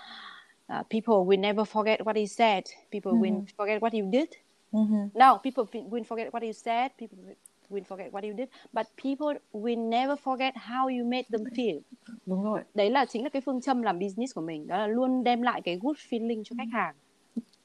uh, 0.73 0.87
people 0.91 1.15
will 1.15 1.41
never 1.41 1.69
forget 1.69 1.99
what 1.99 2.17
you 2.17 2.27
said 2.27 2.65
people 2.93 3.13
mm-hmm. 3.13 3.23
will 3.23 3.45
forget 3.57 3.79
what 3.79 4.03
you 4.03 4.11
did 4.13 4.29
mm-hmm. 4.73 5.09
no 5.15 5.39
people 5.45 5.83
will 5.91 6.05
forget 6.05 6.31
what 6.31 6.43
you 6.43 6.53
said 6.53 6.93
people 7.01 7.35
will 7.71 7.85
forget 7.85 8.11
what 8.11 8.23
you 8.23 8.37
did 8.37 8.49
but 8.73 8.87
people 9.05 9.39
will 9.53 9.89
never 9.89 10.19
forget 10.25 10.53
how 10.55 10.99
you 10.99 11.05
made 11.05 11.25
them 11.33 11.45
feel. 11.45 11.81
Đúng 12.27 12.45
rồi. 12.45 12.61
Đấy 12.75 12.91
là 12.91 13.05
chính 13.05 13.23
là 13.23 13.29
cái 13.29 13.43
phương 13.43 13.61
châm 13.61 13.83
làm 13.83 13.99
business 13.99 14.35
của 14.35 14.41
mình 14.41 14.67
đó 14.67 14.79
là 14.79 14.87
luôn 14.87 15.25
đem 15.25 15.43
lại 15.43 15.61
cái 15.61 15.79
good 15.83 15.97
feeling 15.97 16.43
cho 16.45 16.57
khách 16.59 16.69
hàng. 16.73 16.95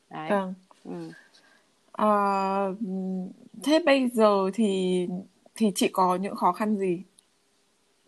Đấy. 0.09 0.29
Vâng. 0.29 0.53
ừ. 0.83 1.11
à, 1.91 2.09
thế 3.63 3.79
bây 3.85 4.09
giờ 4.09 4.49
thì 4.53 5.07
thì 5.55 5.71
chị 5.75 5.87
có 5.87 6.15
những 6.15 6.35
khó 6.35 6.51
khăn 6.51 6.77
gì? 6.77 7.01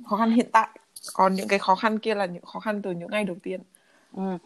Khó 0.06 0.18
khăn 0.18 0.32
hiện 0.32 0.50
tại. 0.52 0.70
Còn 1.14 1.34
những 1.34 1.48
cái 1.48 1.60
khó 1.60 1.76
khăn 1.76 2.00
kia 2.00 2.16
là 2.16 2.26
những 2.26 2.46
khó 2.46 2.60
khăn 2.60 2.82
từ 2.82 2.92
những 2.92 3.10
ngày 3.12 3.24
đầu 3.24 3.36
tiên 3.44 3.62
Ừ. 4.18 4.38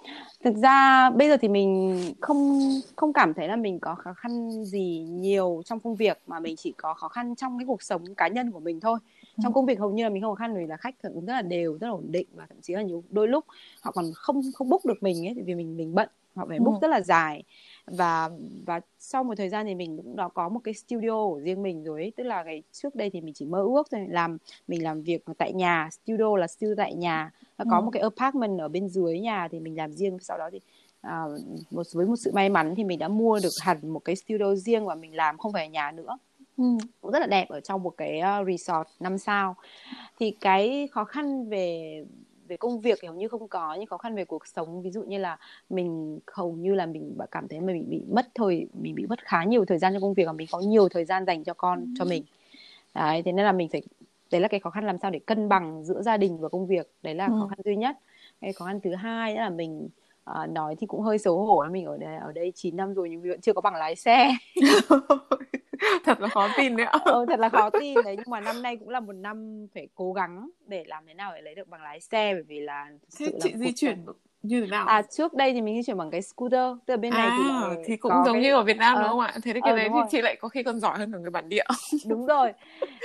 Thực 0.43 0.55
ra 0.55 1.09
bây 1.09 1.29
giờ 1.29 1.37
thì 1.37 1.47
mình 1.47 1.95
không 2.21 2.59
không 2.95 3.13
cảm 3.13 3.33
thấy 3.33 3.47
là 3.47 3.55
mình 3.55 3.79
có 3.79 3.95
khó 3.95 4.13
khăn 4.13 4.63
gì 4.65 5.05
nhiều 5.09 5.61
trong 5.65 5.79
công 5.79 5.95
việc 5.95 6.21
mà 6.27 6.39
mình 6.39 6.55
chỉ 6.55 6.73
có 6.77 6.93
khó 6.93 7.07
khăn 7.07 7.35
trong 7.35 7.57
cái 7.57 7.65
cuộc 7.65 7.81
sống 7.81 8.15
cá 8.15 8.27
nhân 8.27 8.51
của 8.51 8.59
mình 8.59 8.79
thôi. 8.79 8.99
Ừ. 9.21 9.41
Trong 9.43 9.53
công 9.53 9.65
việc 9.65 9.79
hầu 9.79 9.91
như 9.91 10.03
là 10.03 10.09
mình 10.09 10.21
không 10.21 10.35
khó 10.35 10.39
khăn 10.39 10.55
vì 10.55 10.67
là 10.67 10.77
khách 10.77 10.95
cũng 11.01 11.25
rất 11.25 11.33
là 11.33 11.41
đều, 11.41 11.77
rất 11.77 11.87
là 11.87 11.93
ổn 11.93 12.11
định 12.11 12.27
và 12.33 12.45
thậm 12.49 12.57
chí 12.61 12.73
là 12.73 12.81
nhiều 12.81 13.03
đôi 13.09 13.27
lúc 13.27 13.45
họ 13.81 13.91
còn 13.91 14.05
không 14.15 14.41
không 14.53 14.69
book 14.69 14.85
được 14.85 15.03
mình 15.03 15.27
ấy 15.27 15.35
vì 15.45 15.55
mình 15.55 15.77
mình 15.77 15.95
bận, 15.95 16.09
họ 16.35 16.45
phải 16.49 16.59
book 16.59 16.75
ừ. 16.75 16.79
rất 16.81 16.87
là 16.87 17.01
dài 17.01 17.43
và 17.85 18.29
và 18.65 18.81
sau 18.99 19.23
một 19.23 19.33
thời 19.37 19.49
gian 19.49 19.65
thì 19.65 19.75
mình 19.75 19.97
cũng 19.97 20.15
đã 20.15 20.27
có 20.27 20.49
một 20.49 20.59
cái 20.63 20.73
studio 20.73 21.27
của 21.27 21.39
riêng 21.43 21.63
mình 21.63 21.83
rồi 21.83 22.01
ấy. 22.01 22.13
tức 22.17 22.23
là 22.23 22.43
ngày 22.43 22.63
trước 22.71 22.95
đây 22.95 23.09
thì 23.09 23.21
mình 23.21 23.33
chỉ 23.33 23.45
mơ 23.45 23.61
ước 23.61 23.87
thôi 23.91 24.05
làm 24.09 24.37
mình 24.67 24.83
làm 24.83 25.01
việc 25.01 25.23
tại 25.37 25.53
nhà 25.53 25.89
studio 25.91 26.37
là 26.37 26.47
studio 26.47 26.73
tại 26.77 26.93
nhà 26.93 27.31
nó 27.57 27.65
có 27.71 27.77
ừ. 27.77 27.81
một 27.81 27.91
cái 27.91 28.01
apartment 28.01 28.59
ở 28.59 28.67
bên 28.67 28.89
dưới 28.89 29.19
nhà 29.19 29.47
thì 29.51 29.59
mình 29.59 29.77
làm 29.77 29.93
riêng 29.93 30.17
sau 30.21 30.37
đó 30.37 30.49
thì 30.51 30.59
à, 31.01 31.23
một 31.71 31.83
với 31.93 32.05
một 32.05 32.15
sự 32.15 32.31
may 32.31 32.49
mắn 32.49 32.73
thì 32.77 32.83
mình 32.83 32.99
đã 32.99 33.07
mua 33.07 33.39
được 33.43 33.53
hẳn 33.61 33.89
một 33.89 33.99
cái 33.99 34.15
studio 34.15 34.55
riêng 34.55 34.85
và 34.85 34.95
mình 34.95 35.15
làm 35.15 35.37
không 35.37 35.53
phải 35.53 35.65
ở 35.65 35.69
nhà 35.69 35.91
nữa 35.91 36.17
ừ. 36.57 36.63
cũng 37.01 37.11
rất 37.11 37.19
là 37.19 37.27
đẹp 37.27 37.49
ở 37.49 37.59
trong 37.59 37.83
một 37.83 37.93
cái 37.97 38.21
uh, 38.41 38.47
resort 38.47 38.87
năm 38.99 39.17
sao 39.17 39.55
thì 40.19 40.35
cái 40.41 40.87
khó 40.91 41.03
khăn 41.03 41.49
về 41.49 42.05
về 42.51 42.57
công 42.57 42.79
việc 42.79 42.99
thì 43.01 43.07
hầu 43.07 43.17
như 43.17 43.27
không 43.27 43.47
có 43.47 43.75
nhưng 43.79 43.87
khó 43.87 43.97
khăn 43.97 44.15
về 44.15 44.25
cuộc 44.25 44.47
sống. 44.47 44.81
Ví 44.81 44.91
dụ 44.91 45.03
như 45.03 45.17
là 45.17 45.37
mình 45.69 46.19
hầu 46.27 46.53
như 46.53 46.73
là 46.73 46.85
mình 46.85 47.17
cảm 47.31 47.47
thấy 47.47 47.61
mình 47.61 47.89
bị, 47.89 47.97
bị 47.97 48.03
mất 48.09 48.27
thời 48.35 48.67
mình 48.73 48.95
bị 48.95 49.05
mất 49.05 49.25
khá 49.25 49.43
nhiều 49.43 49.65
thời 49.65 49.77
gian 49.77 49.93
cho 49.93 49.99
công 49.99 50.13
việc 50.13 50.23
và 50.25 50.33
mình 50.33 50.47
có 50.51 50.59
nhiều 50.59 50.89
thời 50.89 51.05
gian 51.05 51.25
dành 51.25 51.43
cho 51.43 51.53
con 51.53 51.93
cho 51.99 52.05
mình. 52.05 52.23
Đấy 52.95 53.21
thế 53.25 53.31
nên 53.31 53.45
là 53.45 53.51
mình 53.51 53.69
phải 53.69 53.81
đấy 54.31 54.41
là 54.41 54.47
cái 54.47 54.59
khó 54.59 54.69
khăn 54.69 54.85
làm 54.85 54.97
sao 54.97 55.11
để 55.11 55.19
cân 55.19 55.49
bằng 55.49 55.83
giữa 55.85 56.01
gia 56.01 56.17
đình 56.17 56.37
và 56.37 56.49
công 56.49 56.67
việc. 56.67 56.91
Đấy 57.03 57.15
là 57.15 57.25
ừ. 57.25 57.33
khó 57.39 57.47
khăn 57.47 57.59
duy 57.65 57.75
nhất. 57.75 57.97
Cái 58.41 58.53
khó 58.53 58.65
khăn 58.65 58.79
thứ 58.83 58.95
hai 58.95 59.35
là 59.35 59.49
mình 59.49 59.89
uh, 60.31 60.49
nói 60.49 60.75
thì 60.79 60.87
cũng 60.87 61.01
hơi 61.01 61.17
xấu 61.17 61.45
hổ 61.45 61.63
là 61.63 61.69
mình 61.69 61.85
ở 61.85 61.97
đây 61.97 62.15
ở 62.15 62.31
đây 62.31 62.51
9 62.55 62.77
năm 62.77 62.93
rồi 62.93 63.09
nhưng 63.09 63.21
vẫn 63.21 63.41
chưa 63.41 63.53
có 63.53 63.61
bằng 63.61 63.75
lái 63.75 63.95
xe 63.95 64.31
thật 66.03 66.21
là 66.21 66.27
khó 66.27 66.49
tin 66.57 66.77
đấy 66.77 66.85
ạ. 66.85 66.99
Ừ, 67.05 67.25
thật 67.29 67.39
là 67.39 67.49
khó 67.49 67.69
tin 67.69 67.97
đấy 68.05 68.15
nhưng 68.17 68.29
mà 68.29 68.39
năm 68.39 68.61
nay 68.61 68.77
cũng 68.77 68.89
là 68.89 68.99
một 68.99 69.13
năm 69.13 69.67
phải 69.73 69.87
cố 69.95 70.13
gắng 70.13 70.49
để 70.65 70.83
làm 70.87 71.03
thế 71.07 71.13
nào 71.13 71.31
để 71.35 71.41
lấy 71.41 71.55
được 71.55 71.67
bằng 71.67 71.81
lái 71.81 71.99
xe 71.99 72.33
bởi 72.33 72.43
vì 72.43 72.59
là 72.59 72.87
thế 73.19 73.31
chị 73.43 73.53
di 73.55 73.71
chuyển 73.71 74.05
như 74.43 74.61
thế 74.61 74.67
nào? 74.67 74.87
À 74.87 75.01
trước 75.01 75.33
đây 75.33 75.53
thì 75.53 75.61
mình 75.61 75.75
di 75.75 75.83
chuyển 75.83 75.97
bằng 75.97 76.11
cái 76.11 76.21
scooter 76.21 76.77
là 76.87 76.97
bên 76.97 77.13
này 77.13 77.29
thì 77.37 77.43
à, 77.49 77.69
thì 77.85 77.97
cũng 77.97 78.11
giống 78.25 78.33
cái... 78.33 78.41
như 78.41 78.53
ở 78.53 78.63
Việt 78.63 78.77
Nam 78.77 78.95
ờ, 78.95 79.01
đúng 79.01 79.09
không 79.09 79.19
ạ? 79.19 79.33
Thế 79.43 79.53
thì 79.53 79.59
cái 79.63 79.71
ờ, 79.71 79.77
đấy 79.77 79.89
thì 79.89 79.93
rồi. 79.93 80.05
chị 80.11 80.21
lại 80.21 80.35
có 80.41 80.49
khi 80.49 80.63
còn 80.63 80.79
giỏi 80.79 80.97
hơn 80.97 81.11
cả 81.11 81.17
người 81.17 81.29
bản 81.29 81.49
địa. 81.49 81.63
Đúng 82.07 82.25
rồi. 82.25 82.53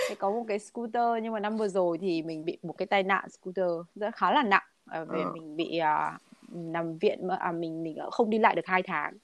Thì 0.08 0.14
có 0.18 0.30
một 0.30 0.44
cái 0.48 0.58
scooter 0.58 1.22
nhưng 1.22 1.32
mà 1.32 1.40
năm 1.40 1.56
vừa 1.56 1.68
rồi 1.68 1.98
thì 1.98 2.22
mình 2.22 2.44
bị 2.44 2.58
một 2.62 2.74
cái 2.78 2.86
tai 2.86 3.02
nạn 3.02 3.28
scooter 3.30 3.68
rất 3.94 4.16
khá 4.16 4.32
là 4.32 4.42
nặng 4.42 4.62
về 4.86 5.22
ờ. 5.24 5.32
mình 5.34 5.56
bị 5.56 5.80
uh, 5.80 6.20
nằm 6.52 6.98
viện 6.98 7.26
mà 7.26 7.36
à, 7.36 7.52
mình 7.52 7.82
mình 7.82 7.98
không 8.10 8.30
đi 8.30 8.38
lại 8.38 8.54
được 8.54 8.66
hai 8.66 8.82
tháng 8.82 9.14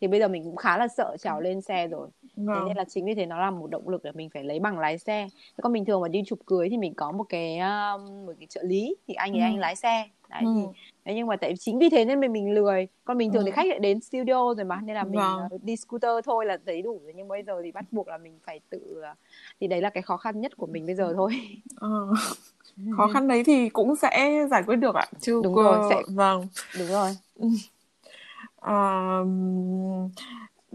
thì 0.00 0.06
bây 0.06 0.20
giờ 0.20 0.28
mình 0.28 0.44
cũng 0.44 0.56
khá 0.56 0.78
là 0.78 0.88
sợ 0.88 1.16
trèo 1.20 1.40
lên 1.40 1.60
xe 1.60 1.88
rồi 1.88 2.08
thế 2.36 2.42
Vâng. 2.44 2.64
nên 2.64 2.76
là 2.76 2.84
chính 2.84 3.04
vì 3.06 3.14
thế 3.14 3.26
nó 3.26 3.40
là 3.40 3.50
một 3.50 3.70
động 3.70 3.88
lực 3.88 4.02
để 4.02 4.12
mình 4.14 4.30
phải 4.34 4.44
lấy 4.44 4.60
bằng 4.60 4.78
lái 4.78 4.98
xe 4.98 5.28
thế 5.32 5.62
còn 5.62 5.72
bình 5.72 5.84
thường 5.84 6.00
mà 6.00 6.08
đi 6.08 6.22
chụp 6.26 6.38
cưới 6.46 6.68
thì 6.70 6.76
mình 6.76 6.94
có 6.94 7.12
một 7.12 7.24
cái 7.28 7.58
um, 7.58 8.26
một 8.26 8.32
cái 8.38 8.46
trợ 8.50 8.62
lý 8.64 8.96
thì 9.08 9.14
anh 9.14 9.32
ấy 9.32 9.40
Ừ. 9.40 9.44
anh 9.44 9.58
lái 9.58 9.76
xe 9.76 10.08
đấy 10.28 10.42
Ừ. 10.44 10.52
thì 10.56 10.62
đấy 11.04 11.14
nhưng 11.14 11.26
mà 11.26 11.36
tại 11.36 11.54
chính 11.58 11.78
vì 11.78 11.88
thế 11.90 12.04
nên 12.04 12.20
mình 12.20 12.32
mình 12.32 12.54
lười 12.54 12.88
còn 13.04 13.18
bình 13.18 13.32
thường 13.32 13.42
Ừ. 13.42 13.46
thì 13.46 13.50
khách 13.52 13.66
lại 13.66 13.78
đến 13.78 14.00
studio 14.00 14.54
rồi 14.54 14.64
mà 14.64 14.80
nên 14.84 14.94
là 14.96 15.04
mình 15.04 15.20
Vâng. 15.20 15.48
uh, 15.54 15.64
đi 15.64 15.76
scooter 15.76 16.10
thôi 16.24 16.46
là 16.46 16.58
thấy 16.66 16.82
đủ 16.82 17.00
rồi 17.04 17.12
nhưng 17.16 17.28
bây 17.28 17.42
giờ 17.42 17.60
thì 17.64 17.72
bắt 17.72 17.84
buộc 17.90 18.08
là 18.08 18.18
mình 18.18 18.38
phải 18.46 18.60
tự 18.70 18.78
uh, 19.12 19.18
thì 19.60 19.66
đấy 19.66 19.80
là 19.80 19.90
cái 19.90 20.02
khó 20.02 20.16
khăn 20.16 20.40
nhất 20.40 20.56
của 20.56 20.66
mình 20.66 20.86
bây 20.86 20.94
giờ 20.94 21.12
thôi 21.16 21.30
Ờ. 21.76 21.88
Khó 22.96 23.08
khăn 23.12 23.28
đấy 23.28 23.42
thì 23.46 23.68
cũng 23.68 23.96
sẽ 23.96 24.46
giải 24.50 24.62
quyết 24.66 24.76
được 24.76 24.94
ạ. 24.94 25.06
Chứ 25.20 25.40
Đúng 25.44 25.54
cô- 25.54 25.62
rồi, 25.62 25.80
sẽ- 25.90 26.02
vâng. 26.08 26.46
đúng 26.78 26.88
rồi 26.88 27.10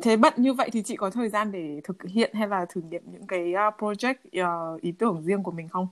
Thế 0.02 0.18
bận 0.18 0.34
như 0.38 0.54
vậy 0.54 0.70
thì 0.74 0.84
chị 0.84 0.96
có 0.96 1.10
thời 1.10 1.30
gian 1.30 1.52
để 1.52 1.82
thực 1.84 2.04
hiện 2.04 2.34
hay 2.34 2.48
là 2.48 2.66
thử 2.70 2.82
nghiệm 2.90 3.04
những 3.12 3.28
cái 3.28 3.54
ờ, 3.54 3.70
project 3.78 4.16
uh, 4.76 4.82
ý 4.82 4.92
tưởng 4.92 5.22
riêng 5.24 5.44
của 5.44 5.52
mình 5.52 5.70
không? 5.70 5.88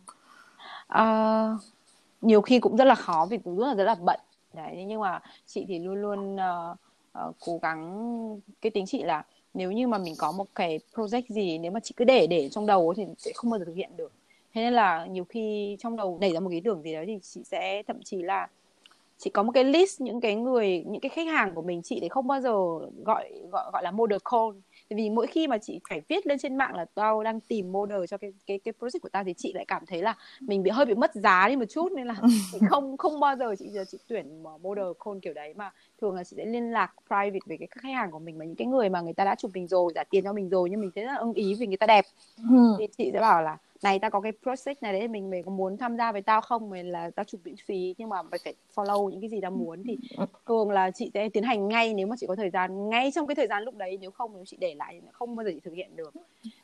Ờ, 0.87 1.57
nhiều 2.21 2.41
khi 2.41 2.59
cũng 2.59 2.77
rất 2.77 2.85
là 2.85 2.95
khó 2.95 3.27
vì 3.29 3.37
cũng 3.37 3.57
rất 3.57 3.67
là 3.67 3.75
rất 3.75 3.83
là 3.83 3.95
bận 3.95 4.19
đấy 4.53 4.85
nhưng 4.87 5.01
mà 5.01 5.19
chị 5.45 5.65
thì 5.67 5.79
luôn 5.79 6.01
luôn 6.01 6.35
uh, 6.35 6.77
uh, 7.27 7.35
cố 7.45 7.59
gắng 7.61 8.39
cái 8.61 8.71
tính 8.71 8.85
chị 8.85 9.03
là 9.03 9.23
nếu 9.53 9.71
như 9.71 9.87
mà 9.87 9.97
mình 9.97 10.13
có 10.17 10.31
một 10.31 10.47
cái 10.55 10.79
project 10.93 11.23
gì 11.27 11.57
nếu 11.57 11.71
mà 11.71 11.79
chị 11.79 11.93
cứ 11.97 12.05
để 12.05 12.27
để 12.27 12.49
trong 12.49 12.65
đầu 12.65 12.93
thì 12.97 13.05
sẽ 13.17 13.31
không 13.35 13.51
bao 13.51 13.59
giờ 13.59 13.65
thực 13.65 13.75
hiện 13.75 13.97
được 13.97 14.11
thế 14.53 14.61
nên 14.61 14.73
là 14.73 15.05
nhiều 15.05 15.25
khi 15.29 15.77
trong 15.79 15.95
đầu 15.95 16.17
nảy 16.21 16.33
ra 16.33 16.39
một 16.39 16.49
ý 16.49 16.61
tưởng 16.61 16.81
gì 16.81 16.93
đó 16.93 17.01
thì 17.07 17.19
chị 17.21 17.41
sẽ 17.43 17.83
thậm 17.87 18.03
chí 18.03 18.17
là 18.17 18.47
chị 19.17 19.29
có 19.29 19.43
một 19.43 19.51
cái 19.51 19.63
list 19.63 20.01
những 20.01 20.21
cái 20.21 20.35
người 20.35 20.83
những 20.87 21.01
cái 21.01 21.09
khách 21.09 21.27
hàng 21.27 21.55
của 21.55 21.61
mình 21.61 21.81
chị 21.83 21.99
để 21.99 22.09
không 22.09 22.27
bao 22.27 22.41
giờ 22.41 22.51
gọi 23.05 23.31
gọi 23.51 23.69
gọi 23.73 23.83
là 23.83 23.91
model 23.91 24.19
call. 24.31 24.59
Tại 24.89 24.97
vì 24.97 25.09
mỗi 25.09 25.27
khi 25.27 25.47
mà 25.47 25.57
chị 25.57 25.79
phải 25.89 26.01
viết 26.07 26.27
lên 26.27 26.39
trên 26.39 26.57
mạng 26.57 26.75
là 26.75 26.85
tao 26.95 27.23
đang 27.23 27.39
tìm 27.39 27.71
model 27.71 28.05
cho 28.09 28.17
cái 28.17 28.33
cái 28.45 28.59
cái 28.63 28.73
project 28.79 28.99
của 29.01 29.09
tao 29.09 29.23
thì 29.23 29.33
chị 29.33 29.53
lại 29.53 29.65
cảm 29.67 29.85
thấy 29.85 30.01
là 30.01 30.15
mình 30.39 30.63
bị 30.63 30.71
hơi 30.71 30.85
bị 30.85 30.95
mất 30.95 31.15
giá 31.15 31.49
đi 31.49 31.55
một 31.55 31.65
chút 31.69 31.91
nên 31.91 32.07
là 32.07 32.15
chị 32.51 32.57
không 32.69 32.97
không 32.97 33.19
bao 33.19 33.35
giờ 33.35 33.55
chị 33.59 33.69
giờ 33.69 33.83
chị 33.91 33.97
tuyển 34.07 34.43
model 34.61 34.85
call 35.05 35.19
kiểu 35.21 35.33
đấy. 35.33 35.53
Mà 35.53 35.71
thường 36.01 36.15
là 36.15 36.23
chị 36.23 36.35
sẽ 36.37 36.45
liên 36.45 36.71
lạc 36.71 36.93
private 37.07 37.39
với 37.45 37.57
cái 37.57 37.67
khách 37.71 37.93
hàng 37.93 38.11
của 38.11 38.19
mình 38.19 38.37
mà 38.37 38.45
những 38.45 38.55
cái 38.55 38.67
người 38.67 38.89
mà 38.89 39.01
người 39.01 39.13
ta 39.13 39.25
đã 39.25 39.35
chụp 39.35 39.51
mình 39.53 39.67
rồi 39.67 39.91
trả 39.95 40.03
tiền 40.03 40.23
cho 40.23 40.33
mình 40.33 40.49
rồi 40.49 40.69
nhưng 40.69 40.81
mình 40.81 40.91
thấy 40.95 41.03
rất 41.03 41.11
là 41.11 41.17
ưng 41.17 41.33
ý 41.33 41.53
vì 41.53 41.67
người 41.67 41.77
ta 41.77 41.87
đẹp. 41.87 42.05
Ừ. 42.49 42.75
thì 42.79 42.87
chị 42.97 43.09
sẽ 43.13 43.19
bảo 43.19 43.41
là 43.41 43.57
này 43.83 43.99
tao 43.99 44.11
có 44.11 44.21
cái 44.21 44.31
project 44.43 44.75
này 44.81 44.93
đấy 44.93 45.07
mình 45.07 45.29
mày 45.29 45.43
có 45.43 45.51
muốn 45.51 45.77
tham 45.77 45.97
gia 45.97 46.11
với 46.11 46.21
tao 46.21 46.41
không? 46.41 46.69
Mày 46.69 46.83
là 46.83 47.09
tao 47.15 47.23
chụp 47.23 47.41
miễn 47.43 47.55
phí 47.65 47.95
nhưng 47.97 48.09
mà 48.09 48.21
mày 48.21 48.39
phải 48.43 48.53
follow 48.75 49.09
những 49.09 49.21
cái 49.21 49.29
gì 49.29 49.41
tao 49.41 49.51
muốn. 49.51 49.83
Thì 49.83 49.97
thường 50.45 50.69
là 50.71 50.91
chị 50.91 51.11
sẽ 51.13 51.29
tiến 51.29 51.43
hành 51.43 51.67
ngay 51.67 51.93
nếu 51.93 52.07
mà 52.07 52.15
chị 52.19 52.27
có 52.27 52.35
thời 52.35 52.49
gian 52.49 52.89
ngay 52.89 53.11
trong 53.11 53.27
cái 53.27 53.35
thời 53.35 53.47
gian 53.47 53.63
lúc 53.63 53.75
đấy 53.75 53.97
nếu 54.01 54.11
không 54.11 54.31
nếu 54.35 54.45
chị 54.45 54.57
để 54.59 54.75
lại 54.75 54.99
thì 55.01 55.07
không 55.11 55.35
bao 55.35 55.45
giờ 55.45 55.51
chị 55.53 55.59
thực 55.63 55.73
hiện 55.73 55.95
được 55.95 56.13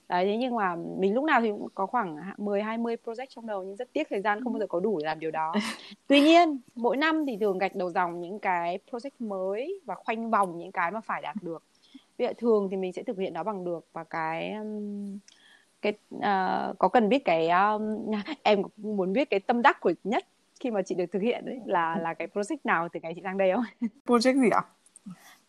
đấy 0.10 0.26
thế 0.26 0.38
nhưng 0.38 0.56
mà 0.56 0.76
mình 0.76 1.14
lúc 1.14 1.24
nào 1.24 1.42
thì 1.42 1.50
cũng 1.50 1.68
có 1.76 1.86
khoảng 1.86 2.18
10 2.38 2.62
20 2.62 2.96
project 3.06 3.26
trong 3.30 3.48
đầu 3.48 3.64
nhưng 3.64 3.76
rất 3.76 3.94
tiếc 3.94 4.08
thời 4.10 4.22
gian 4.22 4.44
không 4.44 4.54
bao 4.54 4.60
giờ 4.60 4.68
có 4.68 4.80
đủ 4.80 5.00
để 5.00 5.06
làm 5.06 5.20
điều 5.20 5.32
đó 5.32 5.54
tuy 6.08 6.22
nhiên 6.22 6.60
mỗi 6.76 6.98
năm 6.98 7.26
thì 7.26 7.38
thường 7.38 7.58
gạch 7.58 7.76
đầu 7.76 7.92
dòng 7.92 8.22
những 8.22 8.40
cái 8.40 8.80
project 8.92 9.10
mới 9.20 9.82
và 9.86 9.96
khoanh 9.96 10.30
vòng 10.30 10.58
những 10.58 10.72
cái 10.72 10.92
mà 10.92 11.02
phải 11.02 11.22
đạt 11.22 11.36
được 11.42 11.64
Ví 12.18 12.26
dụ 12.26 12.34
thường 12.38 12.68
thì 12.72 12.78
mình 12.78 12.94
sẽ 12.94 13.04
thực 13.04 13.18
hiện 13.18 13.34
nó 13.34 13.44
bằng 13.44 13.64
được 13.64 13.86
và 13.94 14.04
cái 14.04 14.52
um, 14.54 15.20
cái 15.82 15.94
ờ, 16.22 16.74
có 16.80 16.88
cần 16.88 17.10
biết 17.10 17.26
cái 17.26 17.50
um, 17.50 18.12
em 18.44 18.64
cũng 18.64 18.98
muốn 18.98 19.14
biết 19.14 19.30
cái 19.30 19.40
tâm 19.40 19.62
đắc 19.62 19.80
của 19.82 19.94
nhất 20.04 20.26
khi 20.60 20.72
mà 20.72 20.82
chị 20.82 20.96
được 20.96 21.06
thực 21.12 21.22
hiện 21.22 21.46
đấy 21.46 21.60
là 21.66 21.98
là 22.02 22.14
cái 22.14 22.28
project 22.34 22.58
nào 22.64 22.90
từ 22.90 23.00
ngày 23.04 23.14
chị 23.16 23.22
sang 23.24 23.38
đây 23.38 23.52
không? 23.54 23.90
Project 24.06 24.42
gì 24.42 24.50
ạ? 24.50 24.62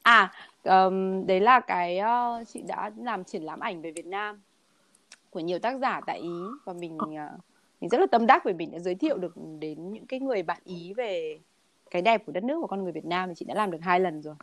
À, 0.03 0.33
ờm, 0.63 1.27
đấy 1.27 1.41
là 1.41 1.61
cái 1.61 1.99
ờ, 1.99 2.45
chị 2.47 2.63
đã 2.69 2.91
làm 2.97 3.25
triển 3.25 3.43
lãm 3.43 3.61
ảnh 3.61 3.83
về 3.83 3.91
Việt 3.91 4.07
Nam 4.07 4.41
của 5.31 5.41
nhiều 5.41 5.59
tác 5.59 5.79
giả 5.79 6.01
tại 6.07 6.19
Ý 6.19 6.31
và 6.65 6.73
mình 6.73 6.99
ờ, 6.99 7.29
mình 7.81 7.91
rất 7.91 7.99
là 8.01 8.07
tâm 8.07 8.27
đắc 8.27 8.45
vì 8.45 8.53
mình 8.53 8.71
đã 8.73 8.79
giới 8.79 8.95
thiệu 8.95 9.19
được 9.19 9.35
đến 9.59 9.93
những 9.93 10.07
cái 10.07 10.21
người 10.21 10.43
bạn 10.43 10.61
Ý 10.65 10.93
về 10.93 11.39
cái 11.91 12.03
đẹp 12.03 12.27
của 12.27 12.33
đất 12.33 12.45
nước 12.45 12.59
và 12.61 12.67
con 12.67 12.83
người 12.83 12.93
Việt 12.93 13.05
Nam 13.05 13.29
thì 13.29 13.35
chị 13.35 13.45
đã 13.45 13.55
làm 13.55 13.71
được 13.71 13.79
hai 13.83 14.01
lần 14.01 14.23
rồi. 14.23 14.35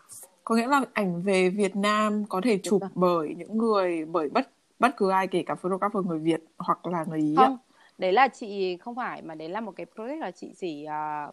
Có 0.44 0.56
nghĩa 0.56 0.68
là 0.68 0.82
ảnh 0.94 1.22
về 1.22 1.50
Việt 1.50 1.76
Nam 1.76 2.26
có 2.30 2.42
thể 2.44 2.60
chụp 2.64 2.82
rồi. 2.82 2.90
bởi 2.96 3.36
những 3.38 3.58
người 3.58 4.06
bởi 4.06 4.30
bất 4.30 4.50
bất 4.80 4.98
cứ 4.98 5.10
ai 5.10 5.28
kể 5.28 5.44
cả 5.44 5.56
photographer 5.56 6.06
người 6.06 6.20
Việt 6.20 6.44
hoặc 6.58 6.86
là 6.86 7.06
người 7.08 7.20
Ý 7.20 7.36
ạ. 7.38 7.46
Không, 7.46 7.58
đấy 7.98 8.12
là 8.12 8.28
chị 8.28 8.78
không 8.78 8.96
phải 8.96 9.22
mà 9.22 9.36
đấy 9.36 9.50
là 9.50 9.62
một 9.62 9.72
cái 9.76 9.86
project 9.96 10.20
là 10.20 10.32
chị 10.32 10.54
chỉ 10.58 10.84
ờ, 10.84 11.32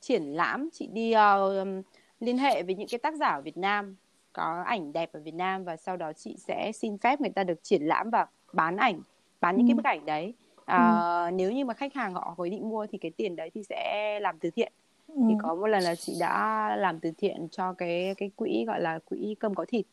triển 0.00 0.22
lãm, 0.22 0.68
chị 0.72 0.86
đi 0.92 1.12
ừm, 1.12 1.82
liên 2.20 2.38
hệ 2.38 2.62
với 2.62 2.74
những 2.74 2.88
cái 2.88 2.98
tác 2.98 3.14
giả 3.14 3.28
ở 3.28 3.40
Việt 3.40 3.56
Nam 3.56 3.96
có 4.36 4.62
ảnh 4.66 4.92
đẹp 4.92 5.10
ở 5.12 5.20
Việt 5.20 5.34
Nam 5.34 5.64
và 5.64 5.76
sau 5.76 5.96
đó 5.96 6.12
chị 6.12 6.36
sẽ 6.38 6.72
xin 6.74 6.98
phép 6.98 7.20
người 7.20 7.30
ta 7.30 7.44
được 7.44 7.62
triển 7.62 7.82
lãm 7.82 8.10
và 8.10 8.26
bán 8.52 8.76
ảnh, 8.76 9.00
bán 9.40 9.56
những 9.56 9.66
cái 9.66 9.72
Ừ. 9.74 9.76
bức 9.76 9.84
ảnh 9.84 10.06
đấy. 10.06 10.34
À, 10.64 11.30
Nếu 11.34 11.52
như 11.52 11.64
mà 11.64 11.74
khách 11.74 11.94
hàng 11.94 12.14
họ 12.14 12.34
có 12.36 12.44
ý 12.44 12.50
định 12.50 12.68
mua 12.68 12.86
thì 12.90 12.98
cái 12.98 13.10
tiền 13.16 13.36
đấy 13.36 13.50
thì 13.54 13.62
sẽ 13.68 14.18
làm 14.22 14.38
từ 14.38 14.50
thiện. 14.50 14.72
Ừ. 15.08 15.14
Thì 15.28 15.34
có 15.38 15.54
một 15.54 15.66
lần 15.66 15.82
là 15.82 15.94
chị 15.94 16.16
đã 16.20 16.76
làm 16.76 17.00
từ 17.00 17.10
thiện 17.18 17.48
cho 17.50 17.72
cái 17.72 18.14
cái 18.16 18.30
quỹ 18.36 18.64
gọi 18.66 18.80
là 18.80 18.98
quỹ 19.04 19.36
cơm 19.40 19.54
có 19.54 19.64
thịt 19.68 19.86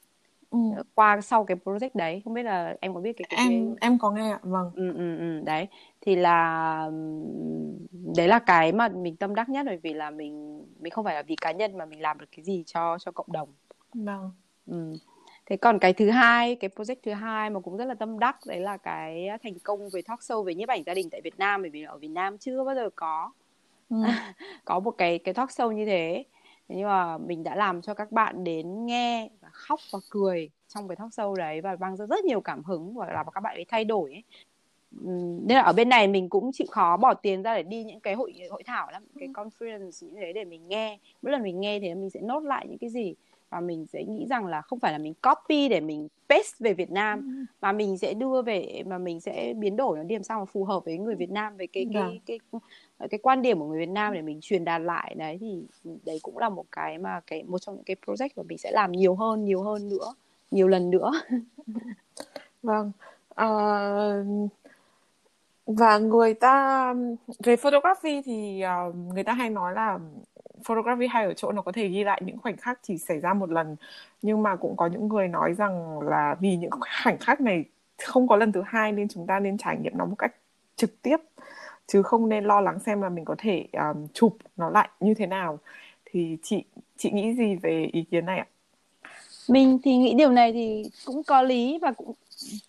Ừ. 0.50 0.60
qua 0.96 1.22
sau 1.22 1.44
cái 1.46 1.58
project 1.64 1.90
đấy. 1.94 2.22
Không 2.26 2.34
biết 2.34 2.44
là 2.44 2.76
em 2.82 2.94
có 2.94 3.00
biết 3.00 3.14
cái 3.18 3.26
cái, 3.30 3.38
cái 3.38 3.46
Em 3.54 3.76
em 3.82 3.98
có 4.00 4.12
nghe 4.12 4.32
ạ. 4.32 4.40
Vâng. 4.44 4.72
ừ, 4.76 4.94
ừ, 4.94 5.18
ừ, 5.18 5.42
đấy 5.46 5.68
thì 6.02 6.16
là 6.16 6.90
đấy 8.16 8.28
là 8.28 8.40
cái 8.40 8.72
mà 8.72 8.88
mình 8.88 9.16
tâm 9.16 9.36
đắc 9.36 9.50
nhất 9.50 9.66
bởi 9.66 9.78
vì 9.78 9.94
là 9.94 10.10
mình 10.12 10.64
mình 10.80 10.92
không 10.92 11.06
phải 11.06 11.16
là 11.16 11.22
vì 11.24 11.36
cá 11.36 11.52
nhân 11.52 11.78
mà 11.78 11.86
mình 11.86 12.02
làm 12.02 12.20
được 12.20 12.26
cái 12.36 12.44
gì 12.46 12.64
cho 12.68 12.98
cho 13.00 13.12
cộng 13.12 13.32
đồng 13.32 13.50
Vâng. 13.94 14.32
ừ. 14.68 14.94
thế 15.46 15.58
còn 15.58 15.80
cái 15.80 15.94
thứ 15.94 16.10
hai 16.10 16.56
cái 16.56 16.70
project 16.76 16.96
thứ 17.04 17.12
hai 17.12 17.50
mà 17.50 17.60
cũng 17.60 17.78
rất 17.78 17.86
là 17.86 17.94
tâm 17.94 18.20
đắc 18.20 18.38
đấy 18.48 18.60
là 18.60 18.78
cái 18.78 19.28
thành 19.44 19.60
công 19.64 19.90
về 19.90 20.02
talk 20.02 20.20
show 20.20 20.44
về 20.44 20.56
nhiếp 20.56 20.70
ảnh 20.70 20.84
gia 20.86 20.94
đình 20.94 21.10
tại 21.10 21.22
Việt 21.22 21.40
Nam 21.40 21.62
bởi 21.62 21.70
vì 21.70 21.84
ở 21.84 21.98
Việt 21.98 22.08
Nam 22.08 22.38
chưa 22.38 22.64
bao 22.64 22.76
giờ 22.76 22.90
có 22.96 23.32
Ừ. 23.90 23.98
có 24.66 24.80
một 24.80 24.92
cái 24.92 25.20
cái 25.20 25.34
talk 25.34 25.50
show 25.50 25.72
như 25.72 25.86
thế 25.86 26.24
Thế 26.70 26.76
nhưng 26.76 26.88
mà 26.88 27.18
mình 27.18 27.44
đã 27.44 27.56
làm 27.56 27.82
cho 27.82 27.94
các 27.94 28.12
bạn 28.12 28.44
đến 28.44 28.86
nghe 28.86 29.30
và 29.42 29.50
khóc 29.52 29.80
và 29.92 30.00
cười 30.10 30.50
trong 30.68 30.88
cái 30.88 30.96
talk 30.96 31.10
show 31.10 31.36
đấy 31.36 31.62
và 31.62 31.76
mang 31.80 31.98
ra 31.98 32.06
rất 32.06 32.26
nhiều 32.26 32.42
cảm 32.42 32.64
hứng 32.64 32.94
và 32.94 33.06
làm 33.14 33.26
cho 33.26 33.32
các 33.32 33.42
bạn 33.42 33.56
ấy 33.56 33.66
thay 33.68 33.86
đổi 33.86 34.12
ấy. 34.12 34.24
Nên 35.46 35.58
là 35.58 35.62
ở 35.62 35.74
bên 35.74 35.90
này 35.90 36.08
mình 36.08 36.30
cũng 36.30 36.52
chịu 36.54 36.68
khó 36.72 36.98
bỏ 36.98 37.14
tiền 37.14 37.44
ra 37.44 37.56
để 37.56 37.64
đi 37.64 37.84
những 37.84 38.00
cái 38.00 38.14
hội 38.14 38.34
hội 38.50 38.64
thảo 38.64 38.92
lắm 38.92 39.04
cái 39.20 39.30
conference 39.30 40.08
như 40.08 40.14
thế 40.22 40.34
để 40.34 40.46
mình 40.46 40.68
nghe 40.68 41.00
mỗi 41.22 41.32
lần 41.32 41.44
mình 41.44 41.60
nghe 41.60 41.80
thì 41.80 41.94
mình 41.94 42.10
sẽ 42.10 42.22
nốt 42.22 42.44
lại 42.44 42.68
những 42.70 42.78
cái 42.78 42.90
gì 42.90 43.14
và 43.54 43.60
mình 43.60 43.86
sẽ 43.86 44.04
nghĩ 44.04 44.26
rằng 44.30 44.46
là 44.46 44.62
không 44.62 44.80
phải 44.80 44.92
là 44.92 44.98
mình 44.98 45.14
copy 45.14 45.70
để 45.70 45.80
mình 45.80 46.08
paste 46.30 46.56
về 46.60 46.74
Việt 46.74 46.92
Nam 46.92 47.46
mà 47.62 47.72
mình 47.72 47.98
sẽ 47.98 48.14
đưa 48.14 48.42
về 48.42 48.84
mà 48.86 48.98
mình 48.98 49.20
sẽ 49.22 49.54
biến 49.58 49.76
đổi 49.76 49.98
nó 49.98 50.04
đi 50.04 50.16
làm 50.16 50.24
sao 50.24 50.40
mà 50.40 50.46
phù 50.46 50.64
hợp 50.66 50.86
với 50.86 50.98
người 50.98 51.16
Việt 51.16 51.30
Nam 51.32 51.58
về 51.58 51.68
cái 51.68 51.86
cái 51.94 52.20
cái 52.26 52.40
cái, 53.00 53.08
cái 53.10 53.20
quan 53.24 53.42
điểm 53.42 53.60
của 53.60 53.66
người 53.66 53.80
Việt 53.80 53.90
Nam 53.90 54.14
để 54.14 54.22
mình 54.22 54.40
truyền 54.42 54.66
đạt 54.66 54.82
lại. 54.82 55.16
Đấy 55.18 55.38
thì 55.42 55.64
đấy 56.06 56.20
cũng 56.24 56.38
là 56.38 56.50
một 56.50 56.66
cái 56.72 56.98
mà 56.98 57.22
cái 57.28 57.44
một 57.44 57.60
trong 57.60 57.76
những 57.76 57.84
cái 57.84 57.96
project 58.06 58.30
mà 58.36 58.44
mình 58.44 58.58
sẽ 58.58 58.72
làm 58.72 58.92
nhiều 58.92 59.16
hơn 59.16 59.46
nhiều 59.46 59.64
hơn 59.64 59.90
nữa 59.90 60.14
nhiều 60.52 60.68
lần 60.68 60.90
nữa. 60.90 61.12
Vâng. 62.64 62.92
Ờ, 63.30 64.26
và 65.66 65.98
người 65.98 66.34
ta 66.34 66.94
về 67.44 67.56
photography 67.56 68.22
thì 68.22 68.62
ờ, 68.62 68.92
người 69.14 69.24
ta 69.24 69.34
hay 69.34 69.50
nói 69.50 69.74
là 69.74 70.00
photography 70.64 71.08
hay 71.08 71.26
ở 71.26 71.34
chỗ 71.34 71.52
nó 71.52 71.62
có 71.62 71.72
thể 71.72 71.88
ghi 71.88 72.04
lại 72.04 72.22
những 72.26 72.38
khoảnh 72.38 72.58
khắc 72.58 72.80
chỉ 72.84 72.98
xảy 72.98 73.20
ra 73.20 73.34
một 73.34 73.50
lần. 73.50 73.76
Nhưng 74.22 74.44
mà 74.44 74.56
cũng 74.56 74.76
có 74.78 74.88
những 74.88 75.08
người 75.08 75.28
nói 75.28 75.54
rằng 75.54 76.00
là 76.00 76.36
vì 76.40 76.56
những 76.56 76.72
khoảnh 77.04 77.18
khắc 77.18 77.42
này 77.42 77.66
không 78.04 78.28
có 78.28 78.36
lần 78.36 78.52
thứ 78.52 78.62
hai 78.66 78.92
nên 78.92 79.08
chúng 79.08 79.28
ta 79.28 79.40
nên 79.40 79.58
trải 79.58 79.78
nghiệm 79.78 79.98
nó 79.98 80.06
một 80.06 80.16
cách 80.20 80.36
trực 80.76 81.02
tiếp 81.02 81.18
chứ 81.88 82.04
không 82.04 82.30
nên 82.30 82.46
lo 82.46 82.62
lắng 82.62 82.80
xem 82.80 83.02
là 83.02 83.10
mình 83.10 83.26
có 83.26 83.36
thể 83.38 83.68
um, 83.74 84.08
chụp 84.14 84.38
nó 84.58 84.70
lại 84.70 84.90
như 85.00 85.14
thế 85.14 85.26
nào. 85.28 85.60
Thì 86.06 86.38
chị 86.44 86.64
chị 86.98 87.12
nghĩ 87.12 87.34
gì 87.34 87.56
về 87.56 87.90
ý 87.94 88.04
kiến 88.12 88.26
này 88.26 88.40
ạ? 88.40 88.48
mình 89.48 89.80
thì 89.84 89.98
nghĩ 89.98 90.14
điều 90.14 90.32
này 90.32 90.54
thì 90.54 90.84
cũng 91.06 91.24
có 91.24 91.42
lý 91.42 91.80
và 91.82 91.92
cũng 91.92 92.14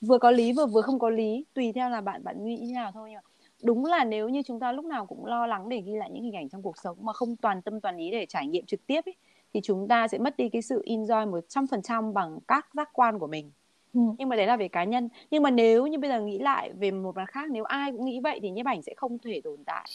vừa 0.00 0.18
có 0.18 0.30
lý 0.30 0.52
vừa 0.52 0.66
vừa 0.66 0.82
không 0.82 0.98
có 0.98 1.10
lý 1.10 1.44
tùy 1.54 1.72
theo 1.72 1.90
là 1.90 2.00
bạn 2.00 2.24
bạn 2.24 2.44
nghĩ 2.44 2.56
như 2.56 2.74
nào 2.74 2.92
thôi. 2.94 3.10
Nhưng 3.10 3.16
mà 3.16 3.33
đúng 3.64 3.84
là 3.84 4.04
nếu 4.04 4.28
như 4.28 4.42
chúng 4.42 4.60
ta 4.60 4.72
lúc 4.72 4.84
nào 4.84 5.06
cũng 5.06 5.26
lo 5.26 5.46
lắng 5.46 5.68
để 5.68 5.82
ghi 5.86 5.92
lại 5.92 6.10
những 6.12 6.24
hình 6.24 6.36
ảnh 6.36 6.48
trong 6.48 6.62
cuộc 6.62 6.78
sống 6.78 6.96
mà 7.00 7.12
không 7.12 7.36
toàn 7.36 7.62
tâm 7.62 7.80
toàn 7.80 7.96
ý 7.96 8.10
để 8.10 8.26
trải 8.26 8.46
nghiệm 8.46 8.66
trực 8.66 8.86
tiếp 8.86 9.00
ấy, 9.06 9.14
thì 9.54 9.60
chúng 9.62 9.88
ta 9.88 10.08
sẽ 10.08 10.18
mất 10.18 10.36
đi 10.36 10.48
cái 10.48 10.62
sự 10.62 10.82
enjoy 10.86 11.30
một 11.30 11.40
trăm 11.48 11.66
phần 11.66 11.82
trăm 11.82 12.14
bằng 12.14 12.38
các 12.48 12.66
giác 12.74 12.90
quan 12.92 13.18
của 13.18 13.26
mình. 13.26 13.50
Ừ. 13.94 14.00
nhưng 14.18 14.28
mà 14.28 14.36
đấy 14.36 14.46
là 14.46 14.56
về 14.56 14.68
cá 14.68 14.84
nhân. 14.84 15.08
Nhưng 15.30 15.42
mà 15.42 15.50
nếu 15.50 15.86
như 15.86 15.98
bây 15.98 16.10
giờ 16.10 16.20
nghĩ 16.20 16.38
lại 16.38 16.72
về 16.72 16.90
một 16.90 17.16
mặt 17.16 17.26
khác 17.28 17.50
nếu 17.50 17.64
ai 17.64 17.92
cũng 17.92 18.04
nghĩ 18.04 18.20
vậy 18.20 18.38
thì 18.42 18.50
nhiếp 18.50 18.66
ảnh 18.66 18.82
sẽ 18.82 18.94
không 18.96 19.18
thể 19.18 19.40
tồn 19.44 19.64
tại. 19.64 19.86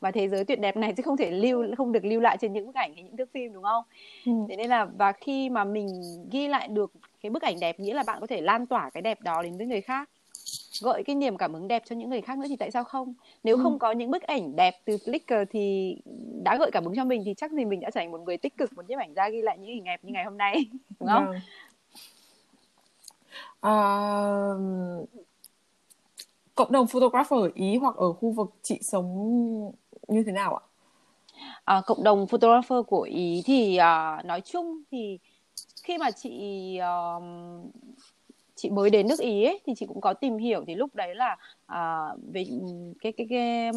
Và 0.00 0.10
thế 0.10 0.28
giới 0.28 0.44
tuyệt 0.44 0.60
đẹp 0.60 0.76
này 0.76 0.94
sẽ 0.96 1.02
không 1.02 1.16
thể 1.16 1.30
lưu 1.30 1.64
không 1.76 1.92
được 1.92 2.04
lưu 2.04 2.20
lại 2.20 2.36
trên 2.40 2.52
những 2.52 2.66
bức 2.66 2.74
ảnh 2.74 2.94
hay 2.94 3.02
những 3.02 3.16
thước 3.16 3.32
phim 3.32 3.52
đúng 3.52 3.62
không? 3.62 3.84
Ừ. 4.26 4.32
thế 4.48 4.56
nên 4.56 4.70
là 4.70 4.84
và 4.84 5.12
khi 5.12 5.50
mà 5.50 5.64
mình 5.64 6.02
ghi 6.30 6.48
lại 6.48 6.68
được 6.68 6.92
cái 7.22 7.30
bức 7.30 7.42
ảnh 7.42 7.60
đẹp 7.60 7.80
nghĩa 7.80 7.94
là 7.94 8.02
bạn 8.06 8.20
có 8.20 8.26
thể 8.26 8.40
lan 8.40 8.66
tỏa 8.66 8.90
cái 8.90 9.02
đẹp 9.02 9.20
đó 9.20 9.42
đến 9.42 9.56
với 9.56 9.66
người 9.66 9.80
khác 9.80 10.10
gợi 10.82 11.02
cái 11.06 11.16
niềm 11.16 11.36
cảm 11.36 11.54
hứng 11.54 11.68
đẹp 11.68 11.82
cho 11.86 11.96
những 11.96 12.10
người 12.10 12.20
khác 12.20 12.38
nữa 12.38 12.46
thì 12.48 12.56
tại 12.56 12.70
sao 12.70 12.84
không 12.84 13.14
nếu 13.44 13.56
ừ. 13.56 13.62
không 13.62 13.78
có 13.78 13.92
những 13.92 14.10
bức 14.10 14.22
ảnh 14.22 14.56
đẹp 14.56 14.74
từ 14.84 14.96
Flickr 14.96 15.44
thì 15.50 15.96
đã 16.44 16.56
gợi 16.58 16.70
cảm 16.72 16.84
hứng 16.84 16.96
cho 16.96 17.04
mình 17.04 17.22
thì 17.24 17.34
chắc 17.36 17.52
gì 17.52 17.64
mình 17.64 17.80
đã 17.80 17.90
trở 17.90 18.00
thành 18.00 18.10
một 18.10 18.20
người 18.20 18.36
tích 18.36 18.56
cực 18.56 18.72
một 18.72 18.88
nhiếp 18.88 18.98
ảnh 18.98 19.14
gia 19.14 19.28
ghi 19.28 19.42
lại 19.42 19.58
những 19.58 19.74
hình 19.74 19.84
đẹp 19.84 20.04
như 20.04 20.12
ngày 20.12 20.24
hôm 20.24 20.38
nay 20.38 20.66
đúng 21.00 21.08
không 21.08 21.26
vâng. 21.26 21.40
à, 23.60 23.72
cộng 26.54 26.72
đồng 26.72 26.86
photographer 26.86 27.40
ở 27.40 27.50
Ý 27.54 27.76
hoặc 27.76 27.96
ở 27.96 28.12
khu 28.12 28.30
vực 28.30 28.50
chị 28.62 28.78
sống 28.82 29.72
như 30.08 30.22
thế 30.26 30.32
nào 30.32 30.56
ạ? 30.56 30.62
À, 31.64 31.82
cộng 31.86 32.04
đồng 32.04 32.26
photographer 32.26 32.78
của 32.86 33.02
Ý 33.02 33.42
thì 33.46 33.76
à, 33.76 34.22
nói 34.24 34.40
chung 34.40 34.82
thì 34.90 35.18
khi 35.82 35.98
mà 35.98 36.10
chị 36.10 36.30
uh, 36.80 37.22
chị 38.58 38.70
mới 38.70 38.90
đến 38.90 39.08
nước 39.08 39.20
Ý 39.20 39.44
ấy, 39.44 39.60
thì 39.66 39.72
chị 39.76 39.86
cũng 39.86 40.00
có 40.00 40.12
tìm 40.12 40.36
hiểu 40.36 40.64
thì 40.66 40.74
lúc 40.74 40.94
đấy 40.94 41.14
là 41.14 41.36
uh, 41.72 42.20
về 42.32 42.44
cái 43.00 43.12
cái 43.12 43.26
cái 43.30 43.70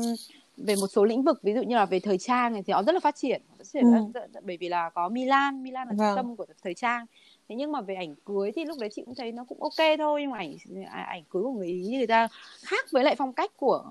về 0.58 0.76
một 0.76 0.88
số 0.88 1.06
lĩnh 1.06 1.24
vực 1.24 1.40
ví 1.44 1.54
dụ 1.54 1.62
như 1.62 1.76
là 1.76 1.86
về 1.86 2.00
thời 2.00 2.18
trang 2.18 2.54
này 2.54 2.64
thì 2.66 2.74
nó 2.74 2.84
rất 2.84 2.92
là 2.92 3.00
phát 3.00 3.16
triển, 3.16 3.42
phát 3.58 3.64
triển 3.74 3.84
ừ. 3.84 3.92
rất, 4.14 4.34
rất, 4.34 4.44
bởi 4.44 4.58
vì 4.58 4.70
là 4.70 4.90
có 4.90 5.10
Milan, 5.10 5.64
Milan 5.64 5.88
là 5.88 5.94
vâng. 5.98 6.08
trung 6.08 6.16
tâm 6.16 6.36
của 6.36 6.46
thời 6.64 6.74
trang 6.74 7.06
thế 7.50 7.56
nhưng 7.56 7.72
mà 7.72 7.82
về 7.82 7.96
ảnh 7.96 8.16
cưới 8.26 8.52
thì 8.56 8.66
lúc 8.66 8.78
đấy 8.80 8.90
chị 8.94 9.02
cũng 9.06 9.16
thấy 9.16 9.32
nó 9.32 9.44
cũng 9.44 9.64
ok 9.64 9.98
thôi 9.98 10.22
nhưng 10.22 10.32
mà 10.32 10.38
ảnh 10.38 10.56
à, 10.86 11.06
ảnh 11.10 11.24
cưới 11.30 11.44
của 11.44 11.52
người 11.52 11.68
ý 11.68 11.98
người 11.98 12.08
ta 12.08 12.28
khác 12.64 12.86
với 12.92 13.04
lại 13.04 13.16
phong 13.16 13.34
cách 13.34 13.52
của 13.58 13.86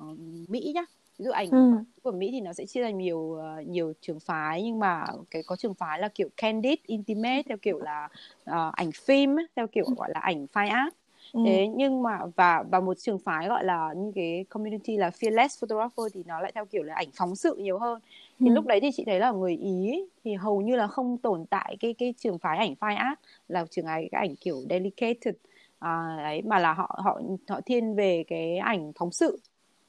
mỹ 0.48 0.72
nhá 0.74 0.84
ví 1.20 1.24
dụ 1.24 1.30
ảnh 1.30 1.50
ừ. 1.50 1.84
của 2.02 2.10
mỹ 2.12 2.28
thì 2.32 2.40
nó 2.40 2.52
sẽ 2.52 2.66
chia 2.66 2.82
thành 2.82 2.98
nhiều 2.98 3.34
ờ, 3.34 3.62
nhiều 3.66 3.92
trường 4.00 4.20
phái 4.20 4.62
nhưng 4.62 4.78
mà 4.78 5.06
cái 5.30 5.42
có 5.42 5.56
trường 5.56 5.74
phái 5.74 5.98
là 5.98 6.08
kiểu 6.08 6.28
candid 6.36 6.78
intimate 6.86 7.42
theo 7.42 7.56
kiểu 7.62 7.78
là 7.78 8.08
uh, 8.50 8.72
ảnh 8.72 8.92
phim 8.92 9.36
theo 9.56 9.66
kiểu 9.66 9.84
gọi 9.96 10.10
là 10.14 10.20
ảnh 10.20 10.46
fine 10.52 10.70
art 10.70 10.94
Ừ. 11.32 11.40
thế 11.44 11.68
nhưng 11.76 12.02
mà 12.02 12.18
và 12.36 12.64
và 12.70 12.80
một 12.80 12.98
trường 12.98 13.18
phái 13.18 13.48
gọi 13.48 13.64
là 13.64 13.92
như 13.96 14.12
cái 14.14 14.44
community 14.48 14.96
là 14.96 15.10
fearless 15.10 15.48
photographer 15.60 16.14
thì 16.14 16.22
nó 16.26 16.40
lại 16.40 16.52
theo 16.54 16.64
kiểu 16.64 16.82
là 16.82 16.94
ảnh 16.94 17.08
phóng 17.14 17.36
sự 17.36 17.56
nhiều 17.56 17.78
hơn 17.78 18.00
thì 18.40 18.46
ừ. 18.46 18.52
lúc 18.54 18.66
đấy 18.66 18.80
thì 18.80 18.90
chị 18.96 19.04
thấy 19.06 19.20
là 19.20 19.30
người 19.30 19.56
ý 19.56 20.04
thì 20.24 20.34
hầu 20.34 20.60
như 20.60 20.76
là 20.76 20.86
không 20.86 21.18
tồn 21.18 21.46
tại 21.46 21.76
cái 21.80 21.94
cái 21.94 22.14
trường 22.18 22.38
phái 22.38 22.58
ảnh 22.58 22.74
fine 22.80 22.96
art 22.96 23.18
là 23.48 23.66
trường 23.70 23.86
ấy 23.86 24.08
cái 24.12 24.28
ảnh 24.28 24.36
kiểu 24.36 24.56
delicated 24.70 25.34
à, 25.78 26.16
đấy 26.16 26.42
mà 26.42 26.58
là 26.58 26.72
họ 26.72 27.00
họ 27.04 27.20
họ 27.48 27.60
thiên 27.66 27.94
về 27.94 28.24
cái 28.28 28.56
ảnh 28.56 28.92
phóng 28.96 29.12
sự 29.12 29.38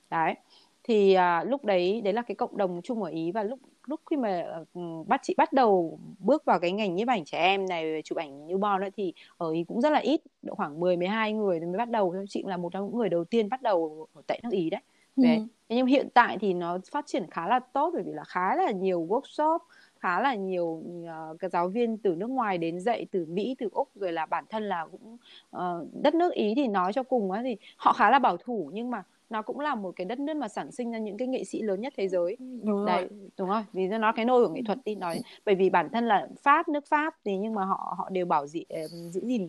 đấy 0.10 0.36
thì 0.84 1.14
à, 1.14 1.44
lúc 1.44 1.66
đấy 1.66 2.02
đấy 2.02 2.14
là 2.14 2.22
cái 2.22 2.36
cộng 2.36 2.58
đồng 2.58 2.82
chung 2.84 3.04
ở 3.04 3.10
ý 3.10 3.32
và 3.32 3.44
lúc 3.44 3.60
lúc 3.88 4.02
khi 4.10 4.18
mà 4.18 4.46
uh, 4.80 5.08
bắt 5.08 5.22
chị 5.24 5.36
bắt 5.38 5.54
đầu 5.54 6.00
bước 6.20 6.46
vào 6.46 6.60
cái 6.60 6.72
ngành 6.72 6.96
nhiếp 6.96 7.08
ảnh 7.08 7.26
trẻ 7.26 7.38
em 7.38 7.70
này 7.70 8.02
chụp 8.04 8.18
ảnh 8.18 8.48
newborn 8.48 8.82
ấy 8.82 8.92
thì 8.92 9.14
ở 9.38 9.52
ý 9.52 9.64
cũng 9.64 9.82
rất 9.82 9.90
là 9.90 10.00
ít 10.00 10.22
độ 10.42 10.56
khoảng 10.56 10.80
10 10.80 10.98
12 10.98 11.34
người 11.34 11.60
mới 11.60 11.78
bắt 11.78 11.90
đầu 11.90 12.16
chị 12.30 12.44
là 12.46 12.58
một 12.58 12.74
trong 12.74 12.86
những 12.86 12.98
người 12.98 13.10
đầu 13.10 13.24
tiên 13.24 13.50
bắt 13.50 13.62
đầu 13.62 14.08
ở 14.14 14.22
tại 14.28 14.40
nước 14.44 14.50
ý 14.52 14.70
đấy. 14.70 14.82
Ừ. 15.16 15.24
đấy. 15.24 15.48
nhưng 15.70 15.86
hiện 15.86 16.08
tại 16.14 16.38
thì 16.42 16.54
nó 16.54 16.78
phát 16.92 17.06
triển 17.08 17.30
khá 17.32 17.48
là 17.48 17.60
tốt 17.60 17.92
bởi 17.94 18.04
vì 18.04 18.14
là 18.14 18.24
khá 18.24 18.56
là 18.56 18.72
nhiều 18.72 19.08
workshop 19.10 19.60
khá 20.00 20.22
là 20.22 20.36
nhiều 20.36 20.66
uh, 20.66 21.40
cái 21.40 21.50
giáo 21.50 21.68
viên 21.68 21.98
từ 21.98 22.16
nước 22.16 22.30
ngoài 22.30 22.58
đến 22.58 22.80
dạy 22.80 23.06
từ 23.12 23.26
Mỹ 23.26 23.56
từ 23.60 23.70
Úc 23.72 23.90
rồi 23.96 24.12
là 24.12 24.26
bản 24.26 24.46
thân 24.50 24.64
là 24.64 24.88
cũng 24.92 25.18
uh, 25.58 25.88
đất 26.02 26.16
nước 26.16 26.34
Ý 26.34 26.54
thì 26.56 26.68
nói 26.68 26.94
cho 26.94 27.04
cùng 27.04 27.32
á 27.32 27.42
thì 27.44 27.58
họ 27.78 27.94
khá 27.94 28.12
là 28.12 28.20
bảo 28.20 28.38
thủ 28.38 28.72
nhưng 28.74 28.92
mà 28.92 29.04
nó 29.32 29.42
cũng 29.42 29.60
là 29.60 29.76
một 29.76 29.92
cái 29.96 30.06
đất 30.06 30.20
nước 30.20 30.34
mà 30.34 30.48
sản 30.48 30.72
sinh 30.72 30.92
ra 30.92 31.00
những 31.00 31.18
cái 31.18 31.28
nghệ 31.28 31.44
sĩ 31.44 31.62
lớn 31.62 31.82
nhất 31.82 31.94
thế 31.98 32.08
giới. 32.08 32.38
Đúng 32.40 32.86
đấy 32.86 33.02
rồi. 33.02 33.30
đúng 33.38 33.50
rồi. 33.50 33.62
Vì 33.74 33.88
nó 33.88 34.12
cái 34.12 34.26
nôi 34.26 34.48
của 34.48 34.54
nghệ 34.54 34.62
thuật 34.66 34.78
đi 34.86 34.96
nói 34.96 35.22
bởi 35.46 35.56
vì 35.56 35.70
bản 35.70 35.90
thân 35.90 36.08
là 36.08 36.28
pháp 36.44 36.68
nước 36.68 36.86
pháp 36.88 37.16
thì 37.26 37.38
nhưng 37.38 37.54
mà 37.54 37.66
họ 37.66 37.96
họ 37.98 38.10
đều 38.10 38.26
bảo 38.26 38.48
dị, 38.48 38.66
giữ 39.12 39.22
gìn 39.24 39.48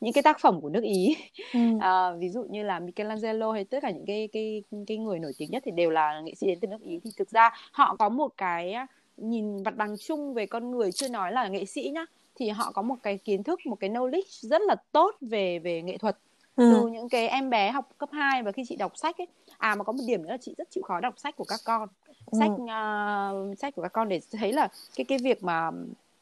những 0.00 0.12
cái 0.12 0.22
tác 0.22 0.40
phẩm 0.40 0.60
của 0.60 0.68
nước 0.68 0.82
ý. 0.82 1.16
Ừ. 1.54 1.60
à, 1.80 2.12
ví 2.18 2.28
dụ 2.28 2.44
như 2.44 2.62
là 2.62 2.80
Michelangelo 2.80 3.52
hay 3.52 3.64
tất 3.64 3.78
cả 3.82 3.90
những 3.90 4.06
cái 4.06 4.28
cái 4.32 4.62
cái 4.86 4.96
người 4.96 5.18
nổi 5.18 5.32
tiếng 5.38 5.50
nhất 5.50 5.62
thì 5.66 5.70
đều 5.70 5.90
là 5.90 6.20
nghệ 6.20 6.34
sĩ 6.34 6.46
đến 6.46 6.58
từ 6.60 6.68
nước 6.68 6.82
ý. 6.82 7.00
Thì 7.04 7.10
thực 7.16 7.30
ra 7.30 7.50
họ 7.72 7.96
có 7.96 8.08
một 8.08 8.32
cái 8.36 8.74
nhìn 9.16 9.62
mặt 9.62 9.76
bằng 9.76 9.96
chung 9.96 10.34
về 10.34 10.46
con 10.46 10.70
người 10.70 10.92
chưa 10.92 11.08
nói 11.08 11.32
là 11.32 11.48
nghệ 11.48 11.64
sĩ 11.64 11.90
nhá 11.94 12.06
thì 12.36 12.48
họ 12.48 12.72
có 12.74 12.82
một 12.82 12.96
cái 13.02 13.18
kiến 13.18 13.42
thức 13.42 13.60
một 13.66 13.76
cái 13.80 13.90
knowledge 13.90 14.48
rất 14.48 14.62
là 14.62 14.76
tốt 14.92 15.16
về 15.20 15.58
về 15.58 15.82
nghệ 15.82 15.98
thuật 15.98 16.16
ừ. 16.56 16.72
từ 16.74 16.86
những 16.86 17.08
cái 17.08 17.28
em 17.28 17.50
bé 17.50 17.70
học 17.70 17.88
cấp 17.98 18.08
2 18.12 18.42
và 18.42 18.52
khi 18.52 18.62
chị 18.68 18.76
đọc 18.76 18.92
sách 18.96 19.18
ấy 19.18 19.26
à 19.58 19.74
mà 19.74 19.84
có 19.84 19.92
một 19.92 20.02
điểm 20.06 20.22
nữa 20.22 20.30
là 20.30 20.36
chị 20.40 20.54
rất 20.58 20.70
chịu 20.70 20.82
khó 20.82 21.00
đọc 21.00 21.14
sách 21.18 21.36
của 21.36 21.44
các 21.44 21.60
con 21.64 21.88
ừ. 22.26 22.38
sách 22.38 22.50
uh, 22.50 23.58
sách 23.58 23.74
của 23.74 23.82
các 23.82 23.92
con 23.92 24.08
để 24.08 24.20
thấy 24.32 24.52
là 24.52 24.68
cái 24.96 25.04
cái 25.04 25.18
việc 25.18 25.44
mà 25.44 25.68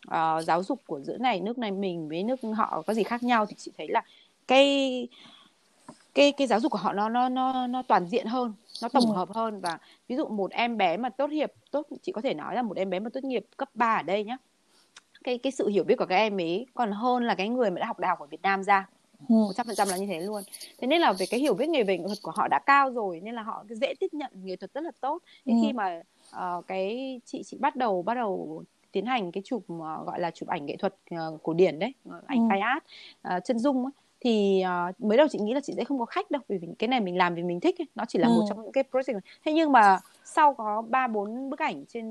uh, 0.09 0.45
giáo 0.45 0.63
dục 0.63 0.81
của 0.87 1.01
giữa 1.01 1.17
này 1.19 1.41
nước 1.41 1.59
này 1.59 1.71
mình 1.71 2.09
với 2.09 2.23
nước 2.23 2.41
họ 2.57 2.83
có 2.87 2.95
gì 2.95 3.03
khác 3.03 3.23
nhau 3.23 3.47
thì 3.47 3.55
chị 3.59 3.73
thấy 3.79 3.89
là 3.89 4.03
cái 4.49 5.09
cái 6.15 6.33
cái 6.33 6.47
giáo 6.47 6.61
dục 6.61 6.73
của 6.73 6.79
họ 6.79 6.93
nó 6.93 7.09
nó 7.09 7.29
nó 7.29 7.67
nó 7.67 7.83
toàn 7.83 8.07
diện 8.07 8.27
hơn 8.27 8.53
nó 8.83 8.89
tổng 8.89 9.07
ừ. 9.07 9.13
hợp 9.13 9.29
hơn 9.35 9.61
và 9.61 9.79
ví 10.09 10.17
dụ 10.17 10.27
một 10.27 10.51
em 10.51 10.77
bé 10.77 10.97
mà 10.97 11.09
tốt 11.09 11.31
nghiệp 11.31 11.53
tốt 11.71 11.87
chị 12.03 12.13
có 12.13 12.21
thể 12.21 12.35
nói 12.35 12.55
là 12.55 12.63
một 12.63 12.77
em 12.77 12.91
bé 12.91 12.99
mà 12.99 13.11
tốt 13.13 13.25
nghiệp 13.25 13.45
cấp 13.57 13.69
3 13.75 13.95
ở 13.95 14.03
đây 14.03 14.25
nhá 14.25 14.37
cái 15.25 15.39
cái 15.39 15.53
sự 15.53 15.69
hiểu 15.69 15.85
biết 15.85 15.95
của 15.99 16.07
các 16.07 16.17
em 16.17 16.41
ấy 16.41 16.67
còn 16.75 16.93
hơn 16.93 17.25
là 17.25 17.35
cái 17.35 17.49
người 17.49 17.71
mà 17.71 17.81
đã 17.81 17.87
học 17.87 17.99
đại 17.99 18.09
học 18.09 18.19
ở 18.19 18.27
Việt 18.27 18.43
Nam 18.43 18.63
ra 18.63 18.87
trăm 19.57 19.67
phần 19.67 19.77
trăm 19.77 19.89
là 19.89 19.97
như 19.97 20.07
thế 20.07 20.21
luôn 20.21 20.43
thế 20.79 20.87
nên 20.87 21.01
là 21.01 21.13
về 21.13 21.27
cái 21.27 21.41
hiểu 21.41 21.55
biết 21.55 21.69
nghề 21.69 21.83
về 21.83 21.99
nghệ 21.99 22.07
thuật 22.07 22.19
của 22.23 22.33
họ 22.35 22.49
đã 22.49 22.59
cao 22.67 22.91
rồi 22.91 23.21
nên 23.21 23.35
là 23.35 23.43
họ 23.43 23.65
dễ 23.69 23.95
tiếp 24.01 24.15
nhận 24.15 24.31
nghệ 24.45 24.57
thuật 24.57 24.73
rất 24.75 24.85
là 24.85 24.91
tốt 25.01 25.23
thế 25.47 25.53
ừ. 25.53 25.59
khi 25.63 25.73
mà 25.73 26.03
uh, 26.37 26.67
cái 26.67 27.21
chị 27.25 27.43
chị 27.47 27.57
bắt 27.61 27.77
đầu 27.77 28.03
bắt 28.03 28.15
đầu 28.15 28.65
tiến 28.93 29.07
hành 29.07 29.33
cái 29.33 29.43
chụp 29.45 29.63
uh, 29.73 30.07
gọi 30.07 30.21
là 30.21 30.31
chụp 30.31 30.49
ảnh 30.49 30.67
nghệ 30.67 30.77
thuật 30.77 30.95
uh, 31.15 31.43
cổ 31.43 31.53
điển 31.53 31.79
đấy 31.79 31.95
ảnh 32.27 32.39
ừ. 32.39 32.55
fine 32.55 32.63
art 32.63 32.85
uh, 33.37 33.45
chân 33.45 33.59
dung 33.59 33.85
ấy, 33.85 33.93
thì 34.25 34.63
uh, 34.91 35.01
mới 35.01 35.19
đầu 35.19 35.27
chị 35.31 35.39
nghĩ 35.39 35.55
là 35.55 35.61
chị 35.61 35.73
sẽ 35.77 35.85
không 35.85 35.99
có 35.99 36.05
khách 36.05 36.31
đâu 36.31 36.43
vì 36.49 36.59
cái 36.79 36.89
này 36.89 37.01
mình 37.01 37.17
làm 37.17 37.35
vì 37.35 37.43
mình 37.43 37.61
thích 37.61 37.81
ấy. 37.81 37.87
nó 37.95 38.05
chỉ 38.09 38.19
là 38.19 38.29
ừ. 38.29 38.33
một 38.33 38.45
trong 38.49 38.63
những 38.63 38.73
cái 38.73 38.85
project 38.93 39.21
thế 39.45 39.53
nhưng 39.53 39.73
mà 39.73 39.99
sau 40.25 40.55
có 40.55 40.83
ba 40.89 41.07
bốn 41.07 41.51
bức 41.51 41.59
ảnh 41.59 41.85
trên 41.89 42.05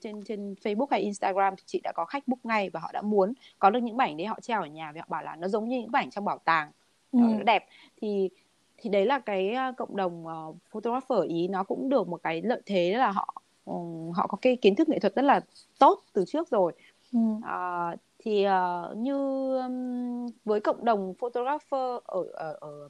trên 0.00 0.22
trên 0.24 0.54
Facebook 0.62 0.86
hay 0.90 1.00
Instagram 1.00 1.56
thì 1.56 1.62
chị 1.66 1.80
đã 1.84 1.92
có 1.92 2.04
khách 2.04 2.28
book 2.28 2.44
ngay 2.44 2.70
và 2.70 2.80
họ 2.80 2.90
đã 2.92 3.02
muốn 3.02 3.32
có 3.58 3.70
được 3.70 3.82
những 3.82 3.98
ảnh 3.98 4.16
đấy 4.16 4.26
họ 4.26 4.40
treo 4.40 4.60
ở 4.60 4.66
nhà 4.66 4.92
và 4.92 5.00
họ 5.00 5.06
bảo 5.08 5.22
là 5.22 5.36
nó 5.36 5.48
giống 5.48 5.68
như 5.68 5.80
những 5.80 5.92
bức 5.92 5.98
ảnh 5.98 6.10
trong 6.10 6.24
bảo 6.24 6.38
tàng 6.44 6.70
ừ. 7.12 7.18
nó 7.18 7.42
đẹp 7.42 7.66
thì 8.00 8.30
thì 8.78 8.90
đấy 8.90 9.06
là 9.06 9.18
cái 9.18 9.54
cộng 9.76 9.96
đồng 9.96 10.26
uh, 10.26 10.56
photographer 10.70 11.18
ý 11.28 11.48
nó 11.48 11.62
cũng 11.62 11.88
được 11.88 12.08
một 12.08 12.20
cái 12.22 12.42
lợi 12.42 12.62
thế 12.66 12.94
là 12.96 13.10
họ 13.10 13.42
um, 13.64 14.10
họ 14.10 14.26
có 14.26 14.38
cái 14.42 14.56
kiến 14.56 14.74
thức 14.74 14.88
nghệ 14.88 14.98
thuật 14.98 15.14
rất 15.14 15.24
là 15.24 15.40
tốt 15.78 16.02
từ 16.12 16.24
trước 16.26 16.50
rồi 16.50 16.72
ừ. 17.12 17.18
uh, 17.38 17.98
thì 18.24 18.46
uh, 18.46 18.96
như 18.96 19.16
um, 19.56 20.26
với 20.44 20.60
cộng 20.60 20.84
đồng 20.84 21.14
photographer 21.14 22.00
ở 22.04 22.24
ở 22.32 22.56
ở 22.60 22.88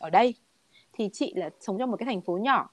ở 0.00 0.10
đây 0.10 0.34
thì 0.92 1.08
chị 1.12 1.32
là 1.36 1.50
sống 1.60 1.78
trong 1.78 1.90
một 1.90 1.96
cái 1.96 2.06
thành 2.06 2.20
phố 2.20 2.38
nhỏ. 2.38 2.70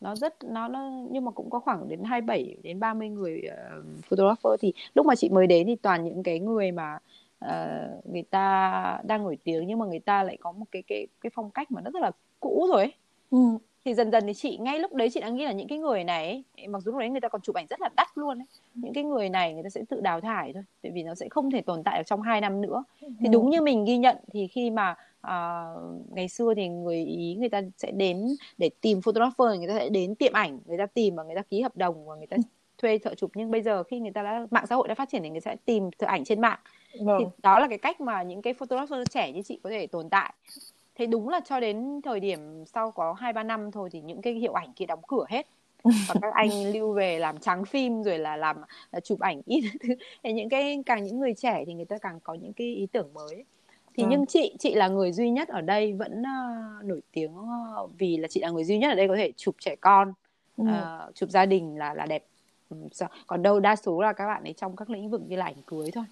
Nó 0.00 0.16
rất 0.16 0.44
nó 0.44 0.68
nó 0.68 0.90
nhưng 1.10 1.24
mà 1.24 1.30
cũng 1.30 1.50
có 1.50 1.60
khoảng 1.60 1.88
đến 1.88 2.04
27 2.04 2.56
đến 2.62 2.80
30 2.80 3.08
người 3.08 3.42
uh, 3.48 3.84
photographer. 4.10 4.60
Thì 4.60 4.72
lúc 4.94 5.06
mà 5.06 5.14
chị 5.14 5.28
mới 5.28 5.46
đến 5.46 5.66
thì 5.66 5.76
toàn 5.76 6.04
những 6.04 6.22
cái 6.22 6.40
người 6.40 6.72
mà 6.72 6.98
uh, 7.44 8.06
người 8.06 8.22
ta 8.22 9.00
đang 9.04 9.22
nổi 9.22 9.38
tiếng 9.44 9.66
nhưng 9.66 9.78
mà 9.78 9.86
người 9.86 10.00
ta 10.00 10.22
lại 10.22 10.36
có 10.40 10.52
một 10.52 10.66
cái 10.70 10.82
cái 10.86 11.06
cái 11.20 11.30
phong 11.34 11.50
cách 11.50 11.70
mà 11.70 11.80
nó 11.80 11.90
rất 11.90 12.02
là 12.02 12.10
cũ 12.40 12.68
rồi 12.72 12.82
ấy. 12.82 12.92
Ừ 13.30 13.38
thì 13.90 13.94
dần 13.94 14.10
dần 14.10 14.26
thì 14.26 14.34
chị 14.34 14.56
ngay 14.56 14.78
lúc 14.78 14.94
đấy 14.94 15.10
chị 15.10 15.20
đã 15.20 15.28
nghĩ 15.28 15.44
là 15.44 15.52
những 15.52 15.68
cái 15.68 15.78
người 15.78 16.04
này 16.04 16.44
ấy, 16.56 16.68
mặc 16.68 16.82
dù 16.82 16.90
lúc 16.90 17.00
đấy 17.00 17.08
người 17.08 17.20
ta 17.20 17.28
còn 17.28 17.40
chụp 17.40 17.56
ảnh 17.56 17.66
rất 17.70 17.80
là 17.80 17.88
đắt 17.96 18.08
luôn 18.14 18.38
ấy. 18.38 18.46
những 18.74 18.92
cái 18.92 19.04
người 19.04 19.28
này 19.28 19.54
người 19.54 19.62
ta 19.62 19.68
sẽ 19.68 19.82
tự 19.88 20.00
đào 20.00 20.20
thải 20.20 20.52
thôi 20.52 20.62
tại 20.82 20.92
vì 20.92 21.02
nó 21.02 21.14
sẽ 21.14 21.28
không 21.30 21.50
thể 21.50 21.60
tồn 21.60 21.82
tại 21.84 21.98
được 21.98 22.04
trong 22.06 22.22
hai 22.22 22.40
năm 22.40 22.60
nữa 22.60 22.84
thì 23.00 23.28
đúng 23.32 23.50
như 23.50 23.60
mình 23.60 23.84
ghi 23.84 23.98
nhận 23.98 24.16
thì 24.32 24.46
khi 24.46 24.70
mà 24.70 24.94
uh, 25.26 26.10
ngày 26.10 26.28
xưa 26.28 26.54
thì 26.54 26.68
người 26.68 27.04
ý 27.04 27.34
người 27.34 27.48
ta 27.48 27.62
sẽ 27.76 27.90
đến 27.90 28.28
để 28.58 28.70
tìm 28.80 29.02
photographer 29.02 29.58
người 29.58 29.68
ta 29.68 29.74
sẽ 29.78 29.88
đến 29.88 30.14
tiệm 30.14 30.32
ảnh 30.32 30.58
người 30.66 30.78
ta 30.78 30.86
tìm 30.86 31.16
và 31.16 31.22
người 31.22 31.36
ta 31.36 31.42
ký 31.42 31.60
hợp 31.60 31.76
đồng 31.76 32.06
và 32.06 32.16
người 32.16 32.26
ta 32.26 32.36
thuê 32.78 32.98
thợ 32.98 33.14
chụp 33.14 33.30
nhưng 33.34 33.50
bây 33.50 33.62
giờ 33.62 33.82
khi 33.82 34.00
người 34.00 34.12
ta 34.12 34.22
đã 34.22 34.46
mạng 34.50 34.66
xã 34.66 34.74
hội 34.74 34.88
đã 34.88 34.94
phát 34.94 35.08
triển 35.08 35.22
thì 35.22 35.30
người 35.30 35.40
ta 35.40 35.50
sẽ 35.50 35.56
tìm 35.64 35.90
thợ 35.98 36.06
ảnh 36.06 36.24
trên 36.24 36.40
mạng 36.40 36.58
vâng. 37.00 37.18
thì 37.18 37.24
đó 37.42 37.58
là 37.58 37.68
cái 37.68 37.78
cách 37.78 38.00
mà 38.00 38.22
những 38.22 38.42
cái 38.42 38.54
photographer 38.54 39.08
trẻ 39.10 39.32
như 39.32 39.42
chị 39.42 39.60
có 39.62 39.70
thể 39.70 39.86
tồn 39.86 40.08
tại 40.08 40.34
thế 41.00 41.06
đúng 41.06 41.28
là 41.28 41.40
cho 41.44 41.60
đến 41.60 42.00
thời 42.04 42.20
điểm 42.20 42.64
sau 42.66 42.90
có 42.90 43.12
hai 43.12 43.32
ba 43.32 43.42
năm 43.42 43.70
thôi 43.70 43.88
thì 43.92 44.00
những 44.00 44.22
cái 44.22 44.32
hiệu 44.34 44.52
ảnh 44.52 44.72
kia 44.72 44.86
đóng 44.86 45.00
cửa 45.08 45.24
hết. 45.28 45.46
Và 45.84 46.14
các 46.22 46.34
anh 46.34 46.72
lưu 46.72 46.92
về 46.92 47.18
làm 47.18 47.38
trắng 47.38 47.64
phim 47.64 48.02
rồi 48.02 48.18
là 48.18 48.36
làm 48.36 48.56
là 48.92 49.00
chụp 49.00 49.20
ảnh 49.20 49.40
ít. 49.46 49.64
Thứ 49.80 49.94
những 50.22 50.48
cái 50.48 50.82
càng 50.86 51.04
những 51.04 51.20
người 51.20 51.34
trẻ 51.34 51.64
thì 51.66 51.74
người 51.74 51.84
ta 51.84 51.98
càng 51.98 52.20
có 52.22 52.34
những 52.34 52.52
cái 52.52 52.74
ý 52.74 52.86
tưởng 52.92 53.14
mới. 53.14 53.44
Thì 53.96 54.02
ừ. 54.02 54.06
nhưng 54.10 54.26
chị 54.26 54.54
chị 54.58 54.74
là 54.74 54.88
người 54.88 55.12
duy 55.12 55.30
nhất 55.30 55.48
ở 55.48 55.60
đây 55.60 55.92
vẫn 55.92 56.22
uh, 56.22 56.84
nổi 56.84 57.00
tiếng 57.12 57.38
uh, 57.38 57.90
vì 57.98 58.16
là 58.16 58.28
chị 58.28 58.40
là 58.40 58.50
người 58.50 58.64
duy 58.64 58.78
nhất 58.78 58.88
ở 58.88 58.94
đây 58.94 59.08
có 59.08 59.16
thể 59.16 59.32
chụp 59.36 59.54
trẻ 59.60 59.76
con 59.80 60.12
ừ. 60.56 60.64
uh, 60.64 61.14
chụp 61.14 61.30
gia 61.30 61.46
đình 61.46 61.78
là 61.78 61.94
là 61.94 62.06
đẹp. 62.06 62.24
Ừ, 62.70 62.76
còn 63.26 63.42
đâu 63.42 63.60
đa 63.60 63.76
số 63.76 64.00
là 64.00 64.12
các 64.12 64.26
bạn 64.26 64.44
ấy 64.44 64.52
trong 64.52 64.76
các 64.76 64.90
lĩnh 64.90 65.10
vực 65.10 65.22
như 65.28 65.36
là 65.36 65.44
ảnh 65.44 65.62
cưới 65.66 65.90
thôi. 65.90 66.04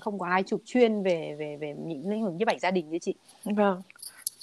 Không 0.00 0.18
có 0.18 0.26
ai 0.26 0.42
chụp 0.42 0.60
chuyên 0.64 1.02
về 1.02 1.36
về 1.38 1.56
về 1.56 1.74
những 1.78 2.10
lĩnh 2.10 2.24
vực 2.24 2.34
như 2.34 2.44
ảnh 2.46 2.58
gia 2.58 2.70
đình 2.70 2.90
như 2.90 2.98
chị. 2.98 3.14
Vâng 3.44 3.82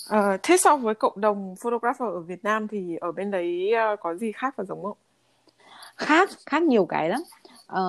À, 0.09 0.37
thế 0.43 0.57
so 0.57 0.77
với 0.77 0.95
cộng 0.95 1.21
đồng 1.21 1.55
photographer 1.55 2.09
ở 2.09 2.19
Việt 2.19 2.43
Nam 2.43 2.67
thì 2.67 2.97
ở 3.01 3.11
bên 3.11 3.31
đấy 3.31 3.71
ờ, 3.73 3.95
có 3.99 4.15
gì 4.15 4.31
khác 4.31 4.53
và 4.57 4.63
giống 4.63 4.83
không? 4.83 4.97
Khác, 5.97 6.29
khác 6.45 6.63
nhiều 6.63 6.85
cái 6.85 7.09
lắm. 7.09 7.21
À, 7.67 7.81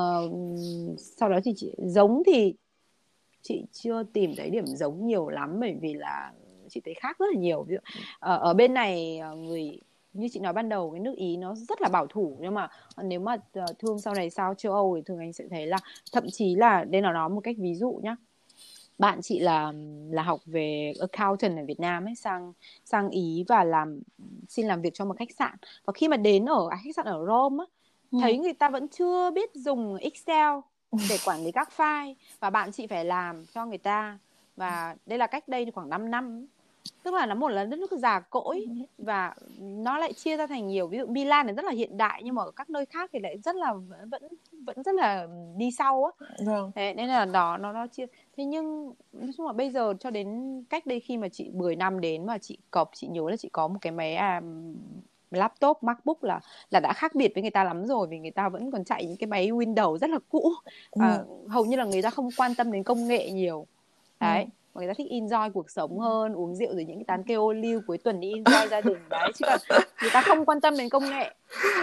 sau 0.98 1.28
đó 1.28 1.38
thì 1.44 1.52
chị 1.56 1.74
giống 1.78 2.22
thì 2.26 2.54
chị 3.42 3.64
chưa 3.72 4.02
tìm 4.12 4.34
thấy 4.36 4.50
điểm 4.50 4.66
giống 4.66 5.06
nhiều 5.06 5.28
lắm 5.28 5.60
bởi 5.60 5.76
vì 5.80 5.94
là 5.94 6.32
chị 6.68 6.80
thấy 6.84 6.94
khác 6.94 7.18
rất 7.18 7.26
là 7.34 7.40
nhiều 7.40 7.62
ví 7.62 7.74
dụ 7.74 8.00
ở, 8.18 8.38
ở 8.38 8.54
bên 8.54 8.74
này 8.74 9.20
người 9.36 9.80
như 10.12 10.28
chị 10.32 10.40
nói 10.40 10.52
ban 10.52 10.68
đầu 10.68 10.90
cái 10.90 11.00
nước 11.00 11.14
ý 11.16 11.36
nó 11.36 11.54
rất 11.54 11.80
là 11.80 11.88
bảo 11.88 12.06
thủ 12.06 12.36
nhưng 12.40 12.54
mà 12.54 12.68
nếu 13.02 13.20
mà 13.20 13.36
thương 13.78 13.98
sau 13.98 14.14
này 14.14 14.30
sao 14.30 14.54
châu 14.54 14.72
âu 14.72 14.96
thì 14.96 15.02
thường 15.06 15.18
anh 15.18 15.32
sẽ 15.32 15.44
thấy 15.50 15.66
là 15.66 15.78
thậm 16.12 16.24
chí 16.32 16.54
là 16.54 16.84
đây 16.84 17.02
là 17.02 17.12
nó 17.12 17.28
một 17.28 17.40
cách 17.40 17.56
ví 17.58 17.74
dụ 17.74 18.00
nhá 18.02 18.16
bạn 18.98 19.22
chị 19.22 19.38
là 19.38 19.72
là 20.10 20.22
học 20.22 20.40
về 20.46 20.92
accountant 21.00 21.58
ở 21.58 21.64
Việt 21.64 21.80
Nam 21.80 22.04
ấy 22.04 22.14
sang 22.14 22.52
sang 22.84 23.10
Ý 23.10 23.44
và 23.48 23.64
làm 23.64 24.00
xin 24.48 24.66
làm 24.66 24.82
việc 24.82 24.94
cho 24.94 25.04
một 25.04 25.16
khách 25.18 25.32
sạn. 25.38 25.54
Và 25.84 25.92
khi 25.92 26.08
mà 26.08 26.16
đến 26.16 26.44
ở 26.44 26.68
à, 26.70 26.78
khách 26.84 26.96
sạn 26.96 27.06
ở 27.06 27.26
Rome 27.26 27.64
á, 27.64 27.66
ừ. 28.12 28.18
thấy 28.22 28.38
người 28.38 28.52
ta 28.52 28.68
vẫn 28.68 28.88
chưa 28.88 29.30
biết 29.30 29.50
dùng 29.54 29.96
Excel 29.96 30.52
để 31.08 31.18
quản 31.24 31.44
lý 31.44 31.52
các 31.52 31.68
file 31.76 32.14
và 32.40 32.50
bạn 32.50 32.72
chị 32.72 32.86
phải 32.86 33.04
làm 33.04 33.44
cho 33.54 33.66
người 33.66 33.78
ta. 33.78 34.18
Và 34.56 34.96
đây 35.06 35.18
là 35.18 35.26
cách 35.26 35.48
đây 35.48 35.70
khoảng 35.74 35.88
5 35.88 36.10
năm 36.10 36.46
tức 37.02 37.14
là 37.14 37.26
nó 37.26 37.34
một 37.34 37.48
là 37.48 37.64
đất 37.64 37.78
nước 37.78 37.92
già 37.92 38.20
cỗi 38.20 38.66
và 38.98 39.34
nó 39.58 39.98
lại 39.98 40.12
chia 40.12 40.36
ra 40.36 40.46
thành 40.46 40.66
nhiều 40.66 40.86
ví 40.86 40.98
dụ 40.98 41.06
Milan 41.06 41.46
thì 41.46 41.52
rất 41.52 41.64
là 41.64 41.72
hiện 41.72 41.96
đại 41.96 42.22
nhưng 42.24 42.34
mà 42.34 42.42
ở 42.42 42.50
các 42.50 42.70
nơi 42.70 42.86
khác 42.86 43.10
thì 43.12 43.18
lại 43.18 43.38
rất 43.44 43.56
là 43.56 43.72
vẫn 44.10 44.22
vẫn 44.64 44.82
rất 44.82 44.94
là 44.94 45.26
đi 45.56 45.70
sau 45.70 46.04
á. 46.04 46.26
Vâng. 46.46 46.70
thế 46.74 46.94
nên 46.94 47.08
là 47.08 47.24
đó 47.24 47.56
nó 47.56 47.72
nó 47.72 47.86
chia 47.86 48.06
thế 48.36 48.44
nhưng 48.44 48.92
nói 49.12 49.30
chung 49.36 49.46
là 49.46 49.52
bây 49.52 49.70
giờ 49.70 49.94
cho 50.00 50.10
đến 50.10 50.28
cách 50.70 50.86
đây 50.86 51.00
khi 51.00 51.16
mà 51.16 51.28
chị 51.28 51.50
10 51.54 51.76
năm 51.76 52.00
đến 52.00 52.26
mà 52.26 52.38
chị 52.38 52.58
cọp 52.70 52.90
chị 52.94 53.06
nhớ 53.06 53.22
là 53.30 53.36
chị 53.36 53.48
có 53.52 53.68
một 53.68 53.78
cái 53.80 53.92
máy 53.92 54.14
à, 54.14 54.40
laptop 55.30 55.82
macbook 55.82 56.24
là 56.24 56.40
là 56.70 56.80
đã 56.80 56.92
khác 56.92 57.14
biệt 57.14 57.32
với 57.34 57.42
người 57.42 57.50
ta 57.50 57.64
lắm 57.64 57.86
rồi 57.86 58.06
vì 58.06 58.18
người 58.18 58.30
ta 58.30 58.48
vẫn 58.48 58.70
còn 58.70 58.84
chạy 58.84 59.04
những 59.04 59.16
cái 59.16 59.26
máy 59.26 59.48
windows 59.48 59.98
rất 59.98 60.10
là 60.10 60.18
cũ. 60.28 60.52
À, 60.90 61.16
ừ. 61.16 61.48
hầu 61.48 61.64
như 61.64 61.76
là 61.76 61.84
người 61.84 62.02
ta 62.02 62.10
không 62.10 62.28
quan 62.36 62.54
tâm 62.54 62.72
đến 62.72 62.82
công 62.82 63.08
nghệ 63.08 63.30
nhiều. 63.30 63.66
Đấy. 64.20 64.42
ừ 64.42 64.63
mà 64.74 64.78
người 64.80 64.88
ta 64.88 64.94
thích 64.96 65.06
enjoy 65.10 65.50
cuộc 65.50 65.70
sống 65.70 65.98
hơn 65.98 66.32
uống 66.32 66.54
rượu 66.54 66.74
rồi 66.74 66.84
những 66.84 66.96
cái 66.96 67.04
tán 67.04 67.22
kêu 67.22 67.42
ô 67.42 67.52
liu 67.52 67.80
cuối 67.86 67.98
tuần 67.98 68.20
đi 68.20 68.32
enjoy 68.32 68.68
gia 68.68 68.80
đình 68.80 68.98
đấy 69.10 69.32
chứ 69.34 69.44
còn 69.48 69.60
người 70.02 70.10
ta 70.12 70.22
không 70.22 70.44
quan 70.44 70.60
tâm 70.60 70.76
đến 70.76 70.88
công 70.88 71.10
nghệ. 71.10 71.34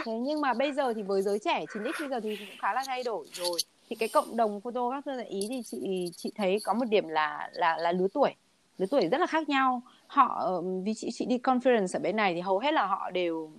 Thế 0.06 0.12
nhưng 0.12 0.42
mà 0.42 0.54
bây 0.54 0.74
giờ 0.74 0.94
thì 0.94 1.02
với 1.02 1.22
giới 1.22 1.40
trẻ 1.40 1.66
chính 1.74 1.84
x 1.84 2.00
bây 2.00 2.10
giờ 2.10 2.20
thì 2.20 2.36
cũng 2.36 2.58
khá 2.60 2.74
là 2.74 2.84
thay 2.88 3.04
đổi 3.04 3.26
rồi. 3.34 3.60
Thì 3.90 3.96
cái 3.96 4.10
cộng 4.10 4.38
đồng 4.38 4.62
photographer 4.62 5.18
tại 5.18 5.28
ý 5.28 5.46
thì 5.50 5.62
chị 5.66 6.12
chị 6.18 6.32
thấy 6.36 6.58
có 6.64 6.74
một 6.74 6.86
điểm 6.90 7.08
là 7.08 7.50
là 7.54 7.78
là 7.78 7.92
lứa 7.92 8.08
tuổi. 8.14 8.32
Lứa 8.78 8.86
tuổi 8.92 9.08
rất 9.08 9.18
là 9.18 9.28
khác 9.28 9.50
nhau. 9.50 9.82
Họ 10.08 10.62
vì 10.84 10.94
chị 10.94 11.10
chị 11.14 11.26
đi 11.26 11.38
conference 11.38 11.98
ở 11.98 12.00
bên 12.00 12.16
này 12.16 12.34
thì 12.34 12.42
hầu 12.42 12.60
hết 12.60 12.74
là 12.74 12.86
họ 12.86 13.12
đều 13.12 13.52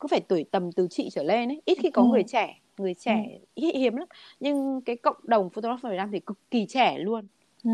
cứ 0.00 0.08
phải 0.08 0.20
tuổi 0.20 0.44
tầm 0.50 0.72
từ 0.72 0.86
chị 0.90 1.08
trở 1.12 1.22
lên 1.22 1.48
ấy. 1.48 1.62
Ít 1.64 1.78
khi 1.82 1.90
có 1.90 2.02
ừ. 2.02 2.08
người 2.08 2.22
trẻ 2.22 2.60
người 2.78 2.94
trẻ 2.94 3.38
ừ. 3.54 3.62
hiếm 3.74 3.96
lắm. 3.96 4.08
Nhưng 4.40 4.80
cái 4.80 4.96
cộng 4.96 5.16
đồng 5.22 5.50
photographer 5.50 5.90
Việt 5.90 5.96
Nam 5.96 6.10
thì 6.12 6.20
cực 6.20 6.38
kỳ 6.50 6.66
trẻ 6.66 6.98
luôn. 6.98 7.26
Ừ 7.64 7.70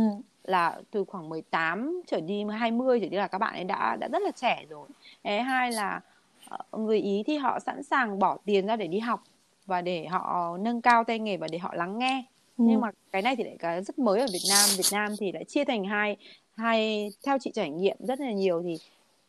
là 0.46 0.80
từ 0.90 1.04
khoảng 1.04 1.28
18 1.28 2.02
trở 2.06 2.20
đi 2.20 2.44
20 2.44 3.00
trở 3.00 3.08
đi 3.08 3.16
là 3.16 3.28
các 3.28 3.38
bạn 3.38 3.54
ấy 3.54 3.64
đã 3.64 3.96
đã 4.00 4.08
rất 4.08 4.22
là 4.22 4.30
trẻ 4.30 4.64
rồi. 4.70 4.88
Thế 5.24 5.40
hai 5.40 5.72
là 5.72 6.00
ờ, 6.48 6.78
người 6.78 6.98
Ý 6.98 7.22
thì 7.26 7.36
họ 7.36 7.58
sẵn 7.60 7.82
sàng 7.82 8.18
bỏ 8.18 8.38
tiền 8.44 8.66
ra 8.66 8.76
để 8.76 8.86
đi 8.86 8.98
học 8.98 9.22
và 9.66 9.80
để 9.80 10.06
họ 10.06 10.56
nâng 10.60 10.82
cao 10.82 11.04
tay 11.04 11.18
nghề 11.18 11.36
và 11.36 11.46
để 11.52 11.58
họ 11.58 11.74
lắng 11.74 11.98
nghe. 11.98 12.24
Ừ. 12.58 12.64
Nhưng 12.68 12.80
mà 12.80 12.90
cái 13.12 13.22
này 13.22 13.36
thì 13.36 13.44
lại 13.44 13.56
cái 13.58 13.82
rất 13.82 13.98
mới 13.98 14.20
ở 14.20 14.26
Việt 14.32 14.48
Nam. 14.50 14.68
Việt 14.76 14.88
Nam 14.92 15.12
thì 15.20 15.32
lại 15.32 15.44
chia 15.44 15.64
thành 15.64 15.84
hai 15.84 16.16
hai 16.56 17.08
theo 17.26 17.38
chị 17.40 17.50
trải 17.54 17.70
nghiệm 17.70 17.96
rất 18.00 18.20
là 18.20 18.32
nhiều 18.32 18.62
thì 18.64 18.76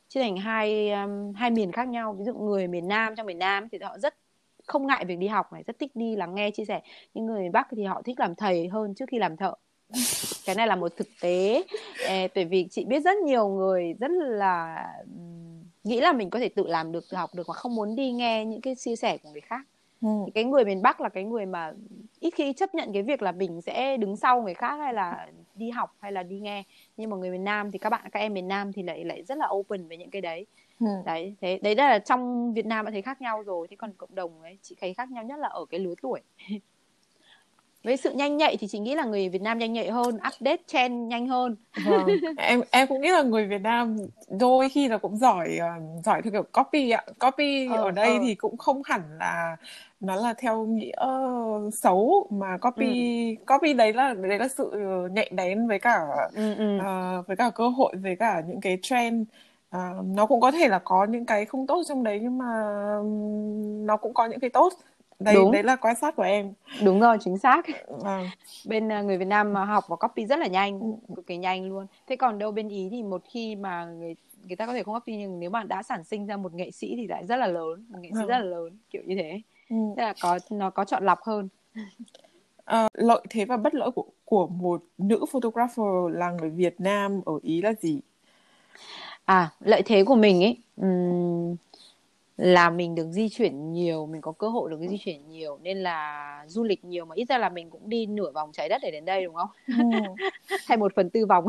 chia 0.10 0.22
thành 0.22 0.38
hai 0.38 0.92
um, 0.92 1.34
hai 1.34 1.50
miền 1.52 1.72
khác 1.72 1.88
nhau. 1.88 2.14
Ví 2.14 2.26
dụ 2.26 2.34
người 2.34 2.68
miền 2.68 2.88
Nam 2.88 3.16
trong 3.16 3.26
miền 3.26 3.40
Nam 3.40 3.70
thì 3.72 3.78
họ 3.84 3.98
rất 3.98 4.16
không 4.68 4.88
ngại 4.88 5.06
việc 5.06 5.18
đi 5.18 5.28
học 5.28 5.54
này, 5.54 5.64
rất 5.68 5.80
thích 5.80 5.92
đi 5.96 6.16
lắng 6.16 6.36
nghe 6.36 6.52
chia 6.52 6.66
sẻ. 6.66 6.82
Nhưng 7.14 7.26
người 7.26 7.42
miền 7.42 7.52
Bắc 7.52 7.68
thì 7.72 7.84
họ 7.84 8.02
thích 8.06 8.20
làm 8.20 8.36
thầy 8.36 8.68
hơn 8.68 8.96
trước 8.96 9.06
khi 9.12 9.20
làm 9.20 9.38
thợ 9.38 9.54
cái 10.46 10.56
này 10.56 10.68
là 10.68 10.76
một 10.76 10.98
thực 10.98 11.08
tế. 11.22 11.64
Bởi 12.36 12.46
vì 12.46 12.68
chị 12.72 12.86
biết 12.86 13.00
rất 13.00 13.18
nhiều 13.18 13.48
người 13.48 13.94
rất 14.00 14.12
là 14.12 14.84
nghĩ 15.84 16.02
là 16.02 16.14
mình 16.14 16.30
có 16.30 16.40
thể 16.40 16.50
tự 16.50 16.68
làm 16.68 16.92
được 16.92 17.06
tự 17.10 17.18
học 17.18 17.30
được 17.36 17.48
mà 17.48 17.54
không 17.54 17.76
muốn 17.76 17.96
đi 17.96 18.12
nghe 18.12 18.46
những 18.46 18.62
cái 18.62 18.76
chia 18.76 18.96
sẻ 18.96 19.18
của 19.18 19.30
người 19.32 19.42
khác. 19.42 19.62
Ừ. 20.02 20.10
cái 20.34 20.44
người 20.44 20.66
miền 20.66 20.82
Bắc 20.82 21.02
là 21.02 21.10
cái 21.10 21.24
người 21.24 21.46
mà 21.46 21.74
ít 22.20 22.34
khi 22.36 22.54
chấp 22.54 22.76
nhận 22.76 22.94
cái 22.94 23.04
việc 23.04 23.22
là 23.22 23.32
mình 23.32 23.62
sẽ 23.62 23.98
đứng 23.98 24.16
sau 24.16 24.42
người 24.42 24.54
khác 24.54 24.78
hay 24.78 24.94
là 24.94 25.28
đi 25.56 25.70
học 25.70 25.96
hay 26.00 26.12
là 26.12 26.24
đi 26.24 26.40
nghe. 26.40 26.64
Nhưng 26.98 27.10
mà 27.10 27.18
người 27.18 27.32
miền 27.32 27.44
Nam 27.44 27.72
thì 27.72 27.80
các 27.80 27.90
bạn 27.90 28.10
các 28.12 28.20
em 28.20 28.34
miền 28.34 28.48
Nam 28.48 28.74
thì 28.74 28.84
lại 28.84 29.06
lại 29.06 29.24
rất 29.24 29.38
là 29.38 29.48
open 29.52 29.88
với 29.88 29.98
những 29.98 30.10
cái 30.10 30.22
đấy. 30.22 30.46
Ừ. 30.80 30.88
đấy 31.06 31.36
thế 31.42 31.60
đấy 31.64 31.76
là 31.76 32.00
trong 32.00 32.54
Việt 32.54 32.66
Nam 32.66 32.86
đã 32.86 32.92
thấy 32.92 33.02
khác 33.02 33.22
nhau 33.22 33.44
rồi. 33.44 33.68
Thế 33.70 33.76
còn 33.76 33.94
cộng 33.98 34.16
đồng 34.16 34.42
ấy 34.42 34.58
chị 34.62 34.76
thấy 34.82 34.94
khác 34.94 35.12
nhau 35.12 35.24
nhất 35.24 35.40
là 35.40 35.48
ở 35.48 35.66
cái 35.66 35.80
lứa 35.80 35.94
tuổi 36.02 36.20
với 37.84 37.98
sự 37.98 38.12
nhanh 38.12 38.38
nhạy 38.38 38.58
thì 38.58 38.68
chị 38.68 38.80
nghĩ 38.80 38.96
là 38.96 39.06
người 39.06 39.30
Việt 39.30 39.42
Nam 39.42 39.58
nhanh 39.58 39.74
nhạy 39.74 39.92
hơn 39.92 40.16
update 40.16 40.62
trend 40.68 41.08
nhanh 41.08 41.28
hơn 41.28 41.56
vâng. 41.86 42.08
em 42.38 42.62
em 42.72 42.88
cũng 42.88 43.02
nghĩ 43.02 43.10
là 43.10 43.22
người 43.22 43.48
Việt 43.48 43.62
Nam 43.62 43.98
đôi 44.40 44.70
khi 44.70 44.88
là 44.88 44.98
cũng 44.98 45.18
giỏi 45.18 45.58
uh, 45.58 46.06
giỏi 46.06 46.22
theo 46.22 46.32
kiểu 46.32 46.44
copy 46.44 46.90
ạ 46.92 47.04
copy 47.20 47.68
ờ, 47.68 47.84
ở 47.84 47.92
đây 47.92 48.08
ờ. 48.08 48.20
thì 48.24 48.36
cũng 48.36 48.58
không 48.58 48.82
hẳn 48.86 49.02
là 49.20 49.58
nó 50.00 50.16
là 50.16 50.34
theo 50.34 50.66
nghĩa 50.66 51.06
xấu 51.74 52.28
mà 52.30 52.58
copy 52.58 53.36
ừ. 53.36 53.44
copy 53.54 53.74
đấy 53.74 53.94
là 53.94 54.14
đấy 54.14 54.40
là 54.40 54.48
sự 54.48 54.72
nhạy 55.12 55.30
bén 55.36 55.68
với 55.68 55.80
cả 55.80 56.06
ừ, 56.36 56.56
ừ. 56.56 56.78
Uh, 56.78 57.28
với 57.28 57.36
cả 57.36 57.50
cơ 57.56 57.68
hội 57.68 57.94
với 57.96 58.16
cả 58.16 58.42
những 58.48 58.62
cái 58.62 58.78
trend 58.82 59.28
uh, 59.76 60.06
nó 60.16 60.26
cũng 60.26 60.42
có 60.42 60.52
thể 60.52 60.68
là 60.68 60.80
có 60.80 61.06
những 61.06 61.26
cái 61.26 61.46
không 61.46 61.68
tốt 61.68 61.84
trong 61.88 62.04
đấy 62.04 62.20
nhưng 62.22 62.38
mà 62.38 62.46
nó 63.86 63.98
cũng 63.98 64.14
có 64.14 64.26
những 64.26 64.40
cái 64.40 64.50
tốt 64.50 64.74
đấy 65.20 65.36
đúng. 65.36 65.52
đấy 65.52 65.64
là 65.64 65.76
quan 65.76 65.96
sát 65.96 66.16
của 66.16 66.24
em 66.24 66.54
đúng 66.84 67.00
rồi 67.00 67.18
chính 67.22 67.38
xác 67.38 67.66
vâng. 67.88 68.30
bên 68.66 68.88
uh, 68.88 69.06
người 69.06 69.18
Việt 69.18 69.28
Nam 69.28 69.54
mà 69.54 69.66
học 69.66 69.84
và 69.88 69.96
copy 69.96 70.26
rất 70.26 70.40
là 70.40 70.48
nhanh 70.48 70.80
ừ. 70.80 71.16
cực 71.16 71.28
kỳ 71.28 71.38
nhanh 71.38 71.70
luôn 71.70 71.88
thế 72.08 72.16
còn 72.16 72.40
đâu 72.40 72.52
bên 72.52 72.70
ý 72.70 72.88
thì 72.92 73.04
một 73.04 73.22
khi 73.30 73.56
mà 73.56 73.86
người 73.86 74.16
người 74.48 74.56
ta 74.56 74.66
có 74.66 74.74
thể 74.74 74.84
không 74.84 74.96
copy 74.96 75.18
nhưng 75.18 75.40
nếu 75.40 75.50
mà 75.50 75.64
đã 75.64 75.84
sản 75.84 76.04
sinh 76.04 76.26
ra 76.26 76.38
một 76.38 76.54
nghệ 76.54 76.72
sĩ 76.72 76.94
thì 76.96 77.08
lại 77.08 77.26
rất 77.26 77.36
là 77.36 77.48
lớn 77.48 77.86
một 77.90 78.00
nghệ 78.02 78.10
sĩ 78.14 78.22
ừ. 78.22 78.28
rất 78.28 78.38
là 78.38 78.46
lớn 78.46 78.78
kiểu 78.90 79.02
như 79.06 79.16
thế 79.16 79.42
ừ. 79.70 79.76
thế 79.98 80.04
là 80.04 80.14
có 80.22 80.40
nó 80.50 80.70
có 80.70 80.86
chọn 80.86 81.06
lọc 81.06 81.24
hơn 81.24 81.48
à, 82.66 82.88
lợi 82.94 83.22
thế 83.30 83.46
và 83.46 83.58
bất 83.58 83.76
lợi 83.76 83.92
của 83.92 84.06
của 84.26 84.48
một 84.48 84.84
nữ 84.98 85.26
photographer 85.32 85.86
là 86.12 86.32
người 86.32 86.50
Việt 86.50 86.82
Nam 86.82 87.22
ở 87.26 87.34
ý 87.42 87.62
là 87.62 87.74
gì 87.82 88.00
à 89.26 89.52
lợi 89.60 89.82
thế 89.86 90.04
của 90.04 90.16
mình 90.16 90.44
ấy 90.44 90.58
um, 90.76 91.56
là 92.38 92.70
mình 92.70 92.96
được 92.96 93.08
di 93.12 93.30
chuyển 93.30 93.72
nhiều 93.74 94.06
mình 94.06 94.22
có 94.22 94.32
cơ 94.32 94.50
hội 94.50 94.70
được 94.70 94.80
di 94.90 94.98
chuyển 94.98 95.30
nhiều 95.30 95.60
nên 95.62 95.78
là 95.78 96.46
du 96.48 96.64
lịch 96.64 96.86
nhiều 96.86 97.06
mà 97.06 97.16
ít 97.16 97.26
ra 97.30 97.38
là 97.38 97.50
mình 97.50 97.70
cũng 97.70 97.90
đi 97.90 98.06
nửa 98.06 98.32
vòng 98.32 98.52
trái 98.54 98.70
đất 98.70 98.82
để 98.84 98.92
đến 98.92 99.06
đây 99.06 99.24
đúng 99.24 99.36
không 99.36 99.50
ừ. 99.68 100.00
hay 100.66 100.78
một 100.78 100.96
phần 100.96 101.10
tư 101.10 101.26
vòng 101.26 101.46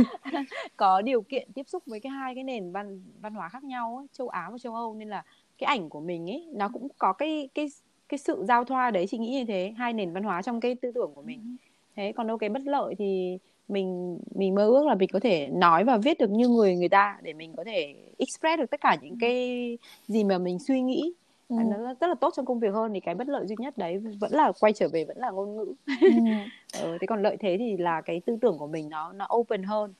có 0.76 1.02
điều 1.02 1.22
kiện 1.22 1.48
tiếp 1.54 1.68
xúc 1.68 1.82
với 1.86 2.00
cái 2.00 2.10
hai 2.10 2.34
cái 2.34 2.44
nền 2.44 2.72
văn 2.72 3.02
văn 3.20 3.34
hóa 3.34 3.48
khác 3.48 3.64
nhau 3.64 3.96
ấy, 3.96 4.06
châu 4.12 4.28
Á 4.28 4.48
và 4.52 4.58
châu 4.58 4.74
Âu 4.74 4.94
nên 4.94 5.08
là 5.08 5.24
cái 5.58 5.66
ảnh 5.66 5.88
của 5.88 6.00
mình 6.00 6.30
ấy 6.30 6.46
nó 6.54 6.68
cũng 6.68 6.88
có 6.98 7.12
cái 7.12 7.48
cái 7.54 7.66
cái 8.08 8.18
sự 8.18 8.44
giao 8.48 8.64
thoa 8.64 8.90
đấy 8.90 9.06
chị 9.06 9.18
nghĩ 9.18 9.30
như 9.30 9.44
thế 9.44 9.74
hai 9.76 9.92
nền 9.92 10.12
văn 10.12 10.22
hóa 10.22 10.42
trong 10.42 10.60
cái 10.60 10.74
tư 10.74 10.92
tưởng 10.94 11.12
của 11.14 11.22
mình 11.22 11.40
ừ. 11.42 11.68
thế 11.96 12.12
còn 12.16 12.26
đâu 12.26 12.38
cái 12.38 12.48
bất 12.50 12.62
lợi 12.64 12.94
thì 12.98 13.38
mình 13.68 14.18
mình 14.34 14.54
mơ 14.54 14.66
ước 14.66 14.86
là 14.86 14.94
mình 14.94 15.08
có 15.12 15.20
thể 15.20 15.48
nói 15.52 15.84
và 15.84 15.96
viết 15.96 16.18
được 16.18 16.30
như 16.30 16.48
người 16.48 16.76
người 16.76 16.88
ta 16.88 17.18
để 17.22 17.32
mình 17.32 17.52
có 17.56 17.64
thể 17.64 17.94
express 18.18 18.58
được 18.58 18.70
tất 18.70 18.80
cả 18.80 18.96
những 19.02 19.18
cái 19.20 19.78
gì 20.08 20.24
mà 20.24 20.38
mình 20.38 20.58
suy 20.58 20.80
nghĩ 20.80 21.12
ừ. 21.48 21.56
nó 21.70 21.94
rất 22.00 22.06
là 22.06 22.14
tốt 22.14 22.32
trong 22.36 22.46
công 22.46 22.60
việc 22.60 22.74
hơn 22.74 22.92
thì 22.94 23.00
cái 23.00 23.14
bất 23.14 23.28
lợi 23.28 23.46
duy 23.46 23.56
nhất 23.58 23.78
đấy 23.78 23.98
vẫn 24.20 24.32
là 24.32 24.52
quay 24.60 24.72
trở 24.72 24.88
về 24.88 25.04
vẫn 25.04 25.18
là 25.18 25.30
ngôn 25.30 25.56
ngữ 25.56 25.74
ừ. 25.86 26.06
ừ, 26.82 26.98
thế 27.00 27.06
còn 27.06 27.22
lợi 27.22 27.36
thế 27.40 27.56
thì 27.58 27.76
là 27.76 28.00
cái 28.00 28.20
tư 28.26 28.36
tưởng 28.40 28.58
của 28.58 28.66
mình 28.66 28.88
nó 28.88 29.12
nó 29.12 29.28
open 29.36 29.62
hơn 29.62 29.94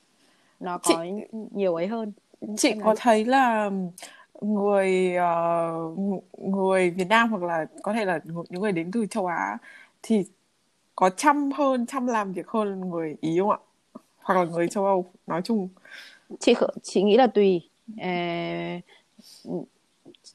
nó 0.60 0.78
có 0.78 1.04
chị, 1.04 1.38
nhiều 1.54 1.74
ấy 1.74 1.86
hơn 1.86 2.12
chị 2.56 2.68
Em 2.68 2.80
có 2.80 2.84
nói. 2.84 2.94
thấy 2.98 3.24
là 3.24 3.70
người 4.40 5.16
uh, 5.16 5.98
người 6.38 6.90
Việt 6.90 7.08
Nam 7.08 7.30
hoặc 7.30 7.42
là 7.42 7.66
có 7.82 7.92
thể 7.92 8.04
là 8.04 8.20
những 8.24 8.62
người 8.62 8.72
đến 8.72 8.90
từ 8.92 9.06
châu 9.06 9.26
Á 9.26 9.58
thì 10.02 10.24
có 10.96 11.10
chăm 11.10 11.52
hơn 11.52 11.86
chăm 11.86 12.06
làm 12.06 12.32
việc 12.32 12.48
hơn 12.48 12.90
người 12.90 13.16
ý 13.20 13.38
không 13.38 13.50
ạ? 13.50 13.58
Hoặc 14.18 14.34
là 14.34 14.44
người 14.44 14.68
châu 14.68 14.84
âu 14.84 15.06
nói 15.26 15.42
chung. 15.44 15.68
Chị 16.40 16.54
chị 16.82 17.02
nghĩ 17.02 17.16
là 17.16 17.26
tùy. 17.26 17.60
À, 17.98 18.80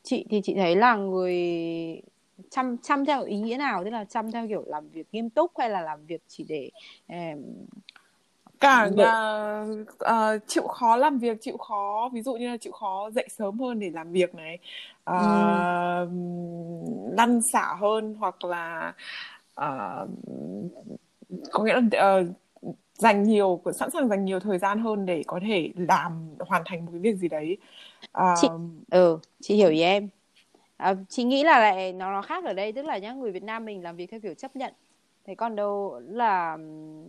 chị 0.03 0.26
thì 0.30 0.41
chị 0.43 0.55
thấy 0.55 0.76
là 0.76 0.95
người 0.95 1.38
chăm 2.49 2.78
chăm 2.78 3.05
theo 3.05 3.24
ý 3.24 3.38
nghĩa 3.38 3.57
nào? 3.57 3.84
Tức 3.84 3.89
là 3.89 4.05
chăm 4.05 4.32
theo 4.32 4.47
kiểu 4.47 4.64
làm 4.68 4.89
việc 4.89 5.07
nghiêm 5.12 5.30
túc 5.30 5.51
hay 5.57 5.70
là 5.70 5.82
làm 5.82 6.05
việc 6.05 6.22
chỉ 6.28 6.45
để 6.47 6.70
uh, 7.14 7.39
cả 8.60 8.89
là 8.95 9.66
uh, 9.89 10.41
chịu 10.47 10.68
khó 10.68 10.95
làm 10.95 11.18
việc 11.18 11.38
chịu 11.41 11.57
khó 11.57 12.10
ví 12.14 12.22
dụ 12.22 12.34
như 12.34 12.49
là 12.49 12.57
chịu 12.57 12.72
khó 12.72 13.10
dậy 13.12 13.28
sớm 13.38 13.60
hơn 13.60 13.80
để 13.80 13.89
làm 13.89 14.12
việc 14.12 14.36
này. 14.36 14.60
Uh, 15.12 15.16
ừ. 15.16 16.07
lăn 17.18 17.39
xả 17.53 17.76
hơn 17.80 18.16
hoặc 18.20 18.45
là 18.45 18.93
uh, 19.60 20.10
có 21.51 21.64
nghĩa 21.64 21.82
là 21.82 22.18
uh, 22.20 22.28
dành 22.93 23.24
nhiều 23.24 23.62
sẵn 23.74 23.91
sàng 23.91 24.07
dành 24.07 24.26
nhiều 24.26 24.39
thời 24.39 24.57
gian 24.57 24.80
hơn 24.80 25.05
để 25.05 25.24
có 25.28 25.39
thể 25.47 25.72
làm 25.76 26.30
hoàn 26.39 26.62
thành 26.66 26.86
một 26.86 26.91
cái 26.91 26.99
việc 26.99 27.16
gì 27.16 27.28
đấy. 27.28 27.57
Uh, 28.18 28.38
chị 28.41 28.47
ừ 28.91 29.20
chị 29.41 29.55
hiểu 29.55 29.70
ý 29.70 29.82
em. 29.82 30.10
À, 30.78 30.95
chị 31.10 31.24
nghĩ 31.24 31.43
là 31.43 31.60
lại 31.60 31.93
nó 31.93 32.12
nó 32.12 32.22
khác 32.22 32.45
ở 32.45 32.53
đây 32.53 32.72
tức 32.72 32.86
là 32.86 32.97
nhá 32.97 33.14
người 33.14 33.32
Việt 33.32 33.43
Nam 33.43 33.66
mình 33.66 33.84
làm 33.84 33.95
việc 33.95 34.12
theo 34.12 34.20
kiểu 34.20 34.34
chấp 34.34 34.55
nhận. 34.55 34.74
Thế 35.26 35.36
còn 35.36 35.55
đâu 35.55 36.01
là 36.07 36.57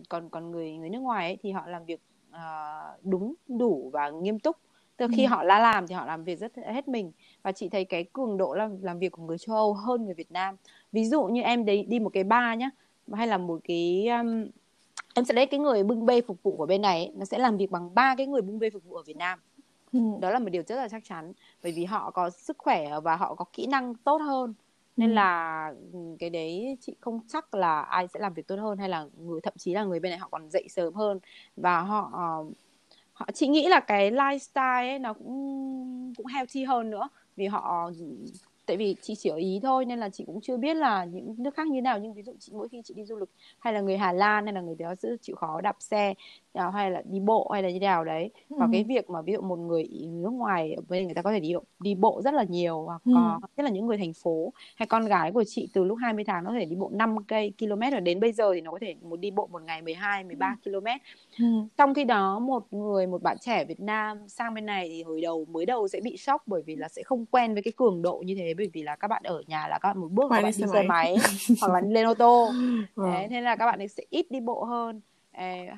còn 0.09 0.29
còn 0.29 0.51
người 0.51 0.71
người 0.71 0.89
nước 0.89 0.99
ngoài 0.99 1.25
ấy, 1.25 1.37
thì 1.41 1.51
họ 1.51 1.67
làm 1.67 1.85
việc 1.85 2.01
uh, 2.29 3.05
đúng 3.05 3.33
đủ 3.47 3.89
và 3.93 4.09
nghiêm 4.09 4.39
túc 4.39 4.57
từ 4.97 5.07
khi 5.15 5.23
ừ. 5.23 5.27
họ 5.27 5.43
đã 5.43 5.59
làm 5.59 5.87
thì 5.87 5.95
họ 5.95 6.05
làm 6.05 6.23
việc 6.23 6.39
rất 6.39 6.51
hết 6.55 6.87
mình 6.87 7.11
và 7.43 7.51
chị 7.51 7.69
thấy 7.69 7.85
cái 7.85 8.05
cường 8.13 8.37
độ 8.37 8.53
làm 8.53 8.81
làm 8.81 8.99
việc 8.99 9.11
của 9.11 9.23
người 9.23 9.37
châu 9.37 9.55
Âu 9.55 9.73
hơn 9.73 10.05
người 10.05 10.13
Việt 10.13 10.31
Nam 10.31 10.55
ví 10.91 11.05
dụ 11.05 11.23
như 11.23 11.41
em 11.41 11.65
đấy 11.65 11.85
đi 11.87 11.99
một 11.99 12.09
cái 12.13 12.23
bar 12.23 12.57
nhá 12.57 12.69
hay 13.13 13.27
là 13.27 13.37
một 13.37 13.59
cái 13.63 14.07
um, 14.07 14.47
em 15.15 15.25
sẽ 15.25 15.33
lấy 15.33 15.45
cái 15.45 15.59
người 15.59 15.83
bưng 15.83 16.05
bê 16.05 16.21
phục 16.21 16.43
vụ 16.43 16.55
của 16.57 16.65
bên 16.65 16.81
này 16.81 17.05
ấy, 17.05 17.13
nó 17.15 17.25
sẽ 17.25 17.37
làm 17.37 17.57
việc 17.57 17.71
bằng 17.71 17.95
ba 17.95 18.15
cái 18.17 18.27
người 18.27 18.41
bưng 18.41 18.59
bê 18.59 18.69
phục 18.69 18.83
vụ 18.83 18.95
ở 18.95 19.03
Việt 19.03 19.17
Nam 19.17 19.39
ừ. 19.93 19.99
đó 20.19 20.29
là 20.29 20.39
một 20.39 20.49
điều 20.49 20.63
rất 20.67 20.75
là 20.75 20.87
chắc 20.87 21.03
chắn 21.03 21.33
bởi 21.63 21.71
vì 21.71 21.85
họ 21.85 22.11
có 22.11 22.29
sức 22.29 22.57
khỏe 22.57 22.99
và 23.03 23.15
họ 23.15 23.35
có 23.35 23.45
kỹ 23.53 23.67
năng 23.67 23.95
tốt 23.95 24.17
hơn 24.17 24.53
nên 24.97 25.09
ừ. 25.09 25.13
là 25.13 25.73
cái 26.19 26.29
đấy 26.29 26.77
chị 26.81 26.95
không 26.99 27.19
chắc 27.27 27.53
là 27.53 27.81
ai 27.81 28.07
sẽ 28.07 28.19
làm 28.19 28.33
việc 28.33 28.47
tốt 28.47 28.55
hơn 28.55 28.77
hay 28.77 28.89
là 28.89 29.05
người 29.17 29.41
thậm 29.41 29.53
chí 29.57 29.73
là 29.73 29.83
người 29.83 29.99
bên 29.99 30.09
này 30.09 30.19
họ 30.19 30.27
còn 30.31 30.49
dậy 30.49 30.67
sớm 30.69 30.93
hơn 30.93 31.19
và 31.55 31.81
họ 31.81 32.11
họ 33.21 33.27
chị 33.33 33.47
nghĩ 33.47 33.67
là 33.67 33.79
cái 33.79 34.11
lifestyle 34.11 34.89
ấy 34.89 34.99
nó 34.99 35.13
cũng 35.13 36.13
cũng 36.17 36.25
healthy 36.25 36.63
hơn 36.63 36.89
nữa. 36.89 37.09
Vì 37.35 37.45
họ, 37.45 37.91
tại 38.65 38.77
vì 38.77 38.95
chị 39.01 39.15
chỉ 39.17 39.29
ở 39.29 39.35
ý 39.35 39.59
thôi 39.63 39.85
nên 39.85 39.99
là 39.99 40.09
chị 40.09 40.23
cũng 40.27 40.41
chưa 40.41 40.57
biết 40.57 40.73
là 40.73 41.05
những 41.05 41.35
nước 41.37 41.55
khác 41.55 41.67
như 41.67 41.81
nào. 41.81 41.99
Nhưng 41.99 42.13
ví 42.13 42.23
dụ 42.23 42.33
chị, 42.39 42.51
mỗi 42.55 42.69
khi 42.69 42.81
chị 42.85 42.93
đi 42.93 43.05
du 43.05 43.17
lịch 43.17 43.29
hay 43.59 43.73
là 43.73 43.81
người 43.81 43.97
Hà 43.97 44.13
Lan 44.13 44.45
hay 44.45 44.53
là 44.53 44.61
người 44.61 44.75
đó 44.75 44.93
chịu 45.21 45.35
khó 45.35 45.61
đạp 45.61 45.75
xe 45.79 46.13
hay 46.53 46.91
là 46.91 47.01
đi 47.05 47.19
bộ 47.19 47.49
hay 47.53 47.63
là 47.63 47.69
như 47.69 47.79
nào 47.79 48.03
đấy 48.03 48.31
ừ. 48.49 48.55
và 48.59 48.67
cái 48.71 48.83
việc 48.83 49.09
mà 49.09 49.21
ví 49.21 49.33
dụ 49.33 49.41
một 49.41 49.55
người 49.55 49.87
nước 50.09 50.29
ngoài 50.29 50.75
bên 50.89 51.05
người 51.05 51.13
ta 51.13 51.21
có 51.21 51.31
thể 51.31 51.39
đi 51.39 51.53
đi 51.79 51.95
bộ 51.95 52.21
rất 52.23 52.33
là 52.33 52.43
nhiều 52.43 52.81
hoặc 52.81 53.01
ừ. 53.05 53.11
có 53.15 53.47
nhất 53.57 53.63
là 53.63 53.69
những 53.69 53.87
người 53.87 53.97
thành 53.97 54.13
phố 54.13 54.53
hay 54.75 54.87
con 54.87 55.05
gái 55.05 55.31
của 55.31 55.43
chị 55.43 55.69
từ 55.73 55.83
lúc 55.83 55.97
20 56.01 56.23
tháng 56.23 56.43
nó 56.43 56.49
có 56.49 56.55
thể 56.59 56.65
đi 56.65 56.75
bộ 56.75 56.89
5 56.93 57.23
cây 57.23 57.53
km 57.59 57.79
và 57.91 57.99
đến 57.99 58.19
bây 58.19 58.31
giờ 58.31 58.53
thì 58.53 58.61
nó 58.61 58.71
có 58.71 58.77
thể 58.81 58.95
một 59.01 59.19
đi 59.19 59.31
bộ 59.31 59.47
một 59.47 59.61
ngày 59.61 59.81
12 59.81 60.23
13 60.23 60.55
ừ. 60.63 60.71
km 60.71 60.87
ừ. 61.39 61.45
trong 61.77 61.93
khi 61.93 62.03
đó 62.03 62.39
một 62.39 62.73
người 62.73 63.07
một 63.07 63.23
bạn 63.23 63.37
trẻ 63.41 63.65
Việt 63.65 63.79
Nam 63.79 64.27
sang 64.27 64.53
bên 64.53 64.65
này 64.65 64.89
thì 64.89 65.03
hồi 65.03 65.21
đầu 65.21 65.45
mới 65.45 65.65
đầu 65.65 65.87
sẽ 65.87 65.99
bị 66.03 66.17
sốc 66.17 66.41
bởi 66.45 66.61
vì 66.65 66.75
là 66.75 66.87
sẽ 66.87 67.03
không 67.03 67.25
quen 67.25 67.53
với 67.53 67.63
cái 67.63 67.73
cường 67.77 68.01
độ 68.01 68.23
như 68.25 68.35
thế 68.35 68.53
bởi 68.57 68.69
vì 68.73 68.83
là 68.83 68.95
các 68.95 69.07
bạn 69.07 69.21
ở 69.25 69.43
nhà 69.47 69.67
là 69.67 69.79
các 69.79 69.89
bạn 69.89 69.97
một 69.97 70.11
bước 70.11 70.23
các 70.29 70.41
bạn 70.41 70.51
đi 70.57 70.65
xe 70.73 70.83
máy 70.83 71.15
hoặc 71.61 71.73
là 71.73 71.81
lên 71.87 72.05
ô 72.05 72.13
tô. 72.13 72.51
Đấy, 72.95 73.27
thế 73.29 73.41
là 73.41 73.55
các 73.55 73.65
bạn 73.65 73.79
ấy 73.79 73.87
sẽ 73.87 74.03
ít 74.09 74.31
đi 74.31 74.39
bộ 74.39 74.63
hơn 74.63 75.01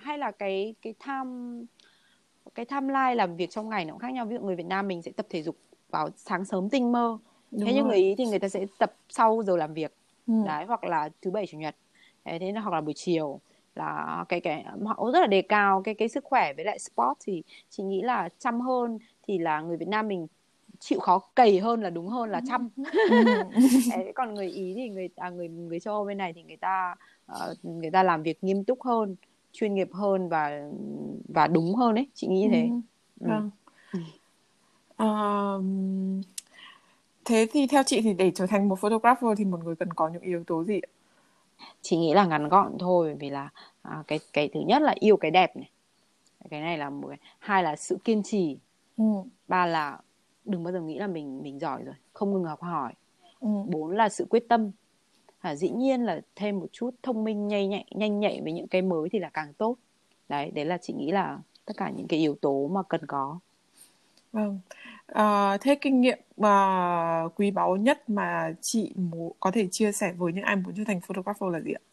hay 0.01 0.17
là 0.17 0.31
cái 0.31 0.75
cái 0.81 0.93
tham 0.99 1.57
cái 2.55 2.65
tham 2.65 2.87
lai 2.87 3.15
làm 3.15 3.35
việc 3.35 3.49
trong 3.49 3.69
ngày 3.69 3.85
nó 3.85 3.93
cũng 3.93 3.99
khác 3.99 4.13
nhau. 4.13 4.25
Ví 4.25 4.35
dụ 4.35 4.41
người 4.41 4.55
Việt 4.55 4.65
Nam 4.65 4.87
mình 4.87 5.01
sẽ 5.01 5.11
tập 5.11 5.25
thể 5.29 5.43
dục 5.43 5.55
vào 5.89 6.09
sáng 6.15 6.45
sớm 6.45 6.69
tinh 6.69 6.91
mơ. 6.91 7.17
Đúng 7.51 7.65
thế 7.65 7.73
nhưng 7.73 7.87
người 7.87 7.97
ý 7.97 8.15
thì 8.15 8.25
người 8.25 8.39
ta 8.39 8.49
sẽ 8.49 8.65
tập 8.79 8.93
sau 9.09 9.43
giờ 9.43 9.57
làm 9.57 9.73
việc. 9.73 9.93
Ừ. 10.27 10.33
đấy 10.45 10.65
hoặc 10.65 10.83
là 10.83 11.09
thứ 11.21 11.31
bảy 11.31 11.47
chủ 11.47 11.57
nhật. 11.57 11.75
Đấy, 12.25 12.39
thế 12.39 12.51
hoặc 12.51 12.73
là 12.73 12.81
buổi 12.81 12.93
chiều. 12.93 13.39
Là 13.75 14.25
cái 14.29 14.39
cái 14.39 14.65
họ 14.85 15.11
rất 15.13 15.19
là 15.19 15.27
đề 15.27 15.41
cao 15.41 15.81
cái 15.81 15.95
cái 15.95 16.09
sức 16.09 16.23
khỏe 16.23 16.53
với 16.53 16.65
lại 16.65 16.79
sport 16.79 17.17
thì 17.25 17.43
chị 17.69 17.83
nghĩ 17.83 18.01
là 18.01 18.29
chăm 18.39 18.61
hơn 18.61 18.97
thì 19.27 19.37
là 19.37 19.61
người 19.61 19.77
Việt 19.77 19.87
Nam 19.87 20.07
mình 20.07 20.27
chịu 20.79 20.99
khó 20.99 21.19
cày 21.35 21.59
hơn 21.59 21.81
là 21.81 21.89
đúng 21.89 22.07
hơn 22.07 22.29
là 22.29 22.41
chăm. 22.47 22.69
Ừ. 23.09 24.01
còn 24.15 24.33
người 24.33 24.49
ý 24.49 24.73
thì 24.75 24.89
người 24.89 25.09
à, 25.15 25.29
người 25.29 25.49
người 25.49 25.79
châu 25.79 25.93
Âu 25.93 26.05
bên 26.05 26.17
này 26.17 26.33
thì 26.33 26.43
người 26.43 26.57
ta 26.57 26.95
uh, 27.31 27.65
người 27.65 27.91
ta 27.91 28.03
làm 28.03 28.23
việc 28.23 28.43
nghiêm 28.43 28.63
túc 28.63 28.81
hơn 28.81 29.15
chuyên 29.53 29.73
nghiệp 29.75 29.89
hơn 29.93 30.29
và 30.29 30.69
và 31.27 31.47
đúng 31.47 31.75
hơn 31.75 31.95
đấy 31.95 32.07
chị 32.13 32.27
nghĩ 32.27 32.47
thế. 32.51 32.69
Ừ. 33.19 33.27
vâng. 33.27 33.49
À, 34.97 35.09
thế 37.25 37.47
thì 37.51 37.67
theo 37.67 37.83
chị 37.83 38.01
thì 38.01 38.13
để 38.13 38.31
trở 38.35 38.47
thành 38.47 38.69
một 38.69 38.79
photographer 38.79 39.29
thì 39.37 39.45
một 39.45 39.63
người 39.63 39.75
cần 39.75 39.93
có 39.93 40.09
những 40.09 40.21
yếu 40.21 40.43
tố 40.43 40.63
gì 40.63 40.79
ạ? 40.79 40.89
Chị 41.81 41.97
nghĩ 41.97 42.13
là 42.13 42.25
ngắn 42.25 42.49
gọn 42.49 42.77
thôi 42.79 43.15
vì 43.19 43.29
là 43.29 43.49
à, 43.81 44.03
cái 44.07 44.19
cái 44.33 44.49
thứ 44.53 44.59
nhất 44.59 44.81
là 44.81 44.95
yêu 44.99 45.17
cái 45.17 45.31
đẹp 45.31 45.57
này. 45.57 45.69
Cái 46.49 46.61
này 46.61 46.77
là 46.77 46.89
một 46.89 47.07
cái 47.07 47.17
hai 47.39 47.63
là 47.63 47.75
sự 47.75 47.97
kiên 48.03 48.23
trì. 48.23 48.57
Ừ. 48.97 49.03
ba 49.47 49.65
là 49.65 49.99
đừng 50.45 50.63
bao 50.63 50.73
giờ 50.73 50.81
nghĩ 50.81 50.99
là 50.99 51.07
mình 51.07 51.43
mình 51.43 51.59
giỏi 51.59 51.83
rồi 51.83 51.95
không 52.13 52.33
ngừng 52.33 52.43
học 52.43 52.61
hỏi. 52.61 52.93
Ừ. 53.39 53.49
bốn 53.67 53.91
là 53.91 54.09
sự 54.09 54.25
quyết 54.29 54.49
tâm 54.49 54.71
à, 55.43 55.55
dĩ 55.55 55.69
nhiên 55.69 56.03
là 56.03 56.21
thêm 56.35 56.59
một 56.59 56.67
chút 56.71 56.89
thông 57.03 57.23
minh 57.23 57.47
nhanh 57.47 57.69
nhạy 57.69 57.85
nhanh 57.91 58.19
nhạy 58.19 58.41
với 58.41 58.51
những 58.51 58.67
cái 58.67 58.81
mới 58.81 59.09
thì 59.09 59.19
là 59.19 59.29
càng 59.29 59.53
tốt. 59.53 59.75
Đấy 60.29 60.51
đấy 60.51 60.65
là 60.65 60.77
chị 60.77 60.93
nghĩ 60.93 61.11
là 61.11 61.39
tất 61.65 61.73
cả 61.77 61.89
những 61.89 62.07
cái 62.07 62.19
yếu 62.19 62.35
tố 62.41 62.67
mà 62.67 62.83
cần 62.83 63.05
có. 63.07 63.39
Vâng. 64.31 64.59
À, 65.07 65.57
thế 65.57 65.75
kinh 65.75 66.01
nghiệm 66.01 66.19
mà 66.37 67.27
quý 67.35 67.51
báu 67.51 67.75
nhất 67.75 68.09
mà 68.09 68.53
chị 68.61 68.91
muốn 68.95 69.31
có 69.39 69.51
thể 69.51 69.67
chia 69.71 69.91
sẻ 69.91 70.13
với 70.17 70.33
những 70.33 70.43
ai 70.43 70.55
muốn 70.55 70.73
trở 70.77 70.83
thành 70.87 71.01
photographer 71.01 71.49
là 71.53 71.59
gì 71.59 71.71
ạ? 71.73 71.83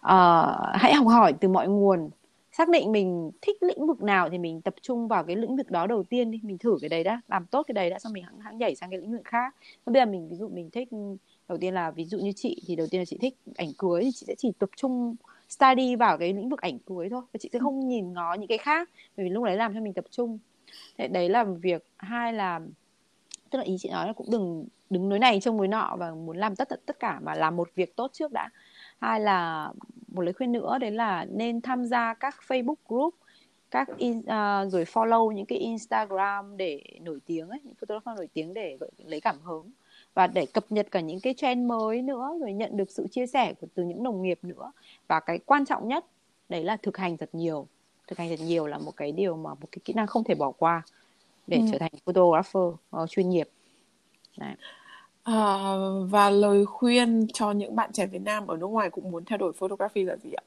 À, 0.00 0.56
hãy 0.74 0.94
học 0.94 1.06
hỏi 1.06 1.32
từ 1.32 1.48
mọi 1.48 1.68
nguồn. 1.68 2.10
Xác 2.52 2.68
định 2.68 2.92
mình 2.92 3.30
thích 3.42 3.62
lĩnh 3.62 3.86
vực 3.86 4.02
nào 4.02 4.30
thì 4.30 4.38
mình 4.38 4.60
tập 4.60 4.74
trung 4.82 5.08
vào 5.08 5.24
cái 5.24 5.36
lĩnh 5.36 5.56
vực 5.56 5.70
đó 5.70 5.86
đầu 5.86 6.02
tiên 6.02 6.30
đi. 6.30 6.40
Mình 6.42 6.58
thử 6.58 6.78
cái 6.80 6.88
đấy 6.88 7.04
đã 7.04 7.20
làm 7.28 7.46
tốt 7.46 7.62
cái 7.62 7.72
đấy 7.72 7.90
đã 7.90 7.98
xong 7.98 8.12
mình 8.12 8.24
hãng 8.24 8.40
hãng 8.40 8.58
nhảy 8.58 8.74
sang 8.74 8.90
cái 8.90 9.00
lĩnh 9.00 9.12
vực 9.12 9.24
khác. 9.24 9.54
Bây 9.86 9.94
giờ 9.94 10.06
mình 10.06 10.28
ví 10.28 10.36
dụ 10.36 10.48
mình 10.48 10.70
thích 10.70 10.88
đầu 11.52 11.58
tiên 11.58 11.74
là 11.74 11.90
ví 11.90 12.04
dụ 12.04 12.18
như 12.18 12.32
chị 12.36 12.62
thì 12.66 12.76
đầu 12.76 12.86
tiên 12.90 13.00
là 13.00 13.04
chị 13.04 13.18
thích 13.20 13.34
ảnh 13.56 13.72
cưới 13.78 14.04
thì 14.04 14.10
chị 14.14 14.26
sẽ 14.26 14.34
chỉ 14.38 14.52
tập 14.58 14.70
trung 14.76 15.16
study 15.48 15.96
vào 15.96 16.18
cái 16.18 16.32
lĩnh 16.32 16.48
vực 16.48 16.60
ảnh 16.60 16.78
cưới 16.78 17.08
thôi 17.10 17.22
và 17.32 17.38
chị 17.40 17.48
sẽ 17.52 17.58
không 17.58 17.88
nhìn 17.88 18.12
ngó 18.12 18.34
những 18.34 18.48
cái 18.48 18.58
khác 18.58 18.90
bởi 19.16 19.24
vì 19.24 19.30
lúc 19.30 19.44
đấy 19.44 19.56
làm 19.56 19.74
cho 19.74 19.80
mình 19.80 19.92
tập 19.92 20.04
trung. 20.10 20.38
Thế 20.98 21.08
đấy 21.08 21.28
là 21.28 21.44
việc. 21.44 21.86
Hai 21.96 22.32
là 22.32 22.60
tức 23.50 23.58
là 23.58 23.64
ý 23.64 23.76
chị 23.80 23.88
nói 23.88 24.06
là 24.06 24.12
cũng 24.12 24.30
đừng 24.30 24.66
đứng 24.90 25.08
núi 25.08 25.18
này 25.18 25.40
trông 25.40 25.56
núi 25.56 25.68
nọ 25.68 25.96
và 25.98 26.10
muốn 26.10 26.36
làm 26.36 26.56
tất 26.56 26.68
tất 26.86 26.98
cả 26.98 27.20
mà 27.22 27.34
làm 27.34 27.56
một 27.56 27.68
việc 27.74 27.96
tốt 27.96 28.10
trước 28.12 28.32
đã. 28.32 28.50
Hai 29.00 29.20
là 29.20 29.72
một 30.08 30.22
lời 30.22 30.32
khuyên 30.32 30.52
nữa 30.52 30.78
đấy 30.80 30.90
là 30.90 31.24
nên 31.24 31.60
tham 31.60 31.84
gia 31.84 32.14
các 32.14 32.36
Facebook 32.48 32.74
group 32.88 33.14
các 33.70 33.88
in, 33.96 34.18
uh, 34.18 34.72
rồi 34.72 34.84
follow 34.84 35.30
những 35.30 35.46
cái 35.46 35.58
Instagram 35.58 36.56
để 36.56 36.82
nổi 37.00 37.18
tiếng 37.26 37.48
ấy, 37.48 37.60
những 37.64 37.74
photographer 37.74 38.16
nổi 38.16 38.28
tiếng 38.34 38.54
để 38.54 38.78
lấy 39.04 39.20
cảm 39.20 39.40
hứng 39.40 39.70
và 40.14 40.26
để 40.26 40.46
cập 40.46 40.64
nhật 40.70 40.86
cả 40.90 41.00
những 41.00 41.20
cái 41.20 41.34
trend 41.34 41.66
mới 41.66 42.02
nữa 42.02 42.38
rồi 42.40 42.52
nhận 42.52 42.76
được 42.76 42.90
sự 42.90 43.06
chia 43.10 43.26
sẻ 43.26 43.54
của 43.60 43.66
từ 43.74 43.84
những 43.84 44.02
đồng 44.02 44.22
nghiệp 44.22 44.38
nữa 44.42 44.72
và 45.08 45.20
cái 45.20 45.38
quan 45.38 45.64
trọng 45.64 45.88
nhất 45.88 46.06
đấy 46.48 46.64
là 46.64 46.76
thực 46.76 46.96
hành 46.96 47.16
thật 47.16 47.30
nhiều 47.32 47.66
thực 48.06 48.18
hành 48.18 48.28
thật 48.28 48.44
nhiều 48.44 48.66
là 48.66 48.78
một 48.78 48.96
cái 48.96 49.12
điều 49.12 49.36
mà 49.36 49.50
một 49.50 49.68
cái 49.72 49.78
kỹ 49.84 49.92
năng 49.92 50.06
không 50.06 50.24
thể 50.24 50.34
bỏ 50.34 50.50
qua 50.50 50.82
để 51.46 51.56
ừ. 51.56 51.62
trở 51.72 51.78
thành 51.78 51.90
photographer 52.04 52.62
uh, 53.02 53.10
chuyên 53.10 53.30
nghiệp 53.30 53.48
đấy. 54.38 54.54
À, 55.22 55.74
và 56.10 56.30
lời 56.30 56.66
khuyên 56.66 57.26
cho 57.32 57.52
những 57.52 57.76
bạn 57.76 57.92
trẻ 57.92 58.06
Việt 58.06 58.22
Nam 58.22 58.46
ở 58.46 58.56
nước 58.56 58.66
ngoài 58.66 58.90
cũng 58.90 59.10
muốn 59.10 59.24
theo 59.24 59.38
đuổi 59.38 59.52
photography 59.52 60.04
là 60.04 60.16
gì 60.16 60.30
ạ? 60.32 60.44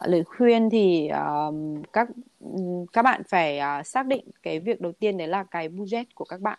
lời 0.00 0.24
khuyên 0.24 0.70
thì 0.70 1.10
uh, 1.12 1.54
các 1.92 2.08
các 2.92 3.02
bạn 3.02 3.22
phải 3.28 3.60
uh, 3.80 3.86
xác 3.86 4.06
định 4.06 4.24
cái 4.42 4.60
việc 4.60 4.80
đầu 4.80 4.92
tiên 4.92 5.18
đấy 5.18 5.28
là 5.28 5.44
cái 5.44 5.68
budget 5.68 6.14
của 6.14 6.24
các 6.24 6.40
bạn 6.40 6.58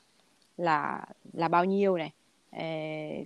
là 0.61 1.05
là 1.33 1.47
bao 1.47 1.65
nhiêu 1.65 1.97
này? 1.97 2.11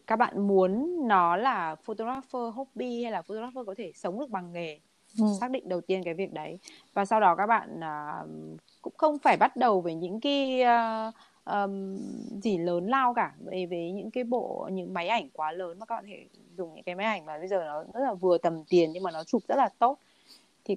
Các 0.07 0.15
bạn 0.15 0.47
muốn 0.47 0.99
nó 1.07 1.37
là 1.37 1.75
photographer 1.75 2.53
hobby 2.53 3.03
hay 3.03 3.11
là 3.11 3.21
photographer 3.21 3.65
có 3.67 3.75
thể 3.77 3.91
sống 3.95 4.19
được 4.19 4.29
bằng 4.29 4.53
nghề? 4.53 4.79
Ừ. 5.19 5.25
xác 5.39 5.51
định 5.51 5.69
đầu 5.69 5.81
tiên 5.81 6.03
cái 6.03 6.13
việc 6.13 6.33
đấy. 6.33 6.59
Và 6.93 7.05
sau 7.05 7.19
đó 7.19 7.35
các 7.35 7.47
bạn 7.47 7.79
uh, 7.79 8.29
cũng 8.81 8.93
không 8.97 9.17
phải 9.19 9.37
bắt 9.37 9.55
đầu 9.55 9.81
với 9.81 9.95
những 9.95 10.19
cái 10.19 10.61
uh, 10.61 11.13
um, 11.45 11.97
gì 12.41 12.57
lớn 12.57 12.87
lao 12.87 13.13
cả. 13.13 13.33
Về 13.45 13.65
với 13.65 13.91
những 13.91 14.11
cái 14.11 14.23
bộ 14.23 14.69
những 14.71 14.93
máy 14.93 15.07
ảnh 15.07 15.29
quá 15.33 15.51
lớn 15.51 15.79
mà 15.79 15.85
các 15.85 15.95
bạn 15.95 16.05
thể 16.07 16.25
dùng 16.57 16.75
những 16.75 16.83
cái 16.83 16.95
máy 16.95 17.05
ảnh 17.05 17.25
mà 17.25 17.37
bây 17.37 17.47
giờ 17.47 17.63
nó 17.65 17.83
rất 17.83 18.05
là 18.05 18.13
vừa 18.13 18.37
tầm 18.37 18.63
tiền 18.69 18.91
nhưng 18.91 19.03
mà 19.03 19.11
nó 19.11 19.23
chụp 19.23 19.41
rất 19.47 19.55
là 19.55 19.69
tốt. 19.79 19.97
Thì 20.65 20.75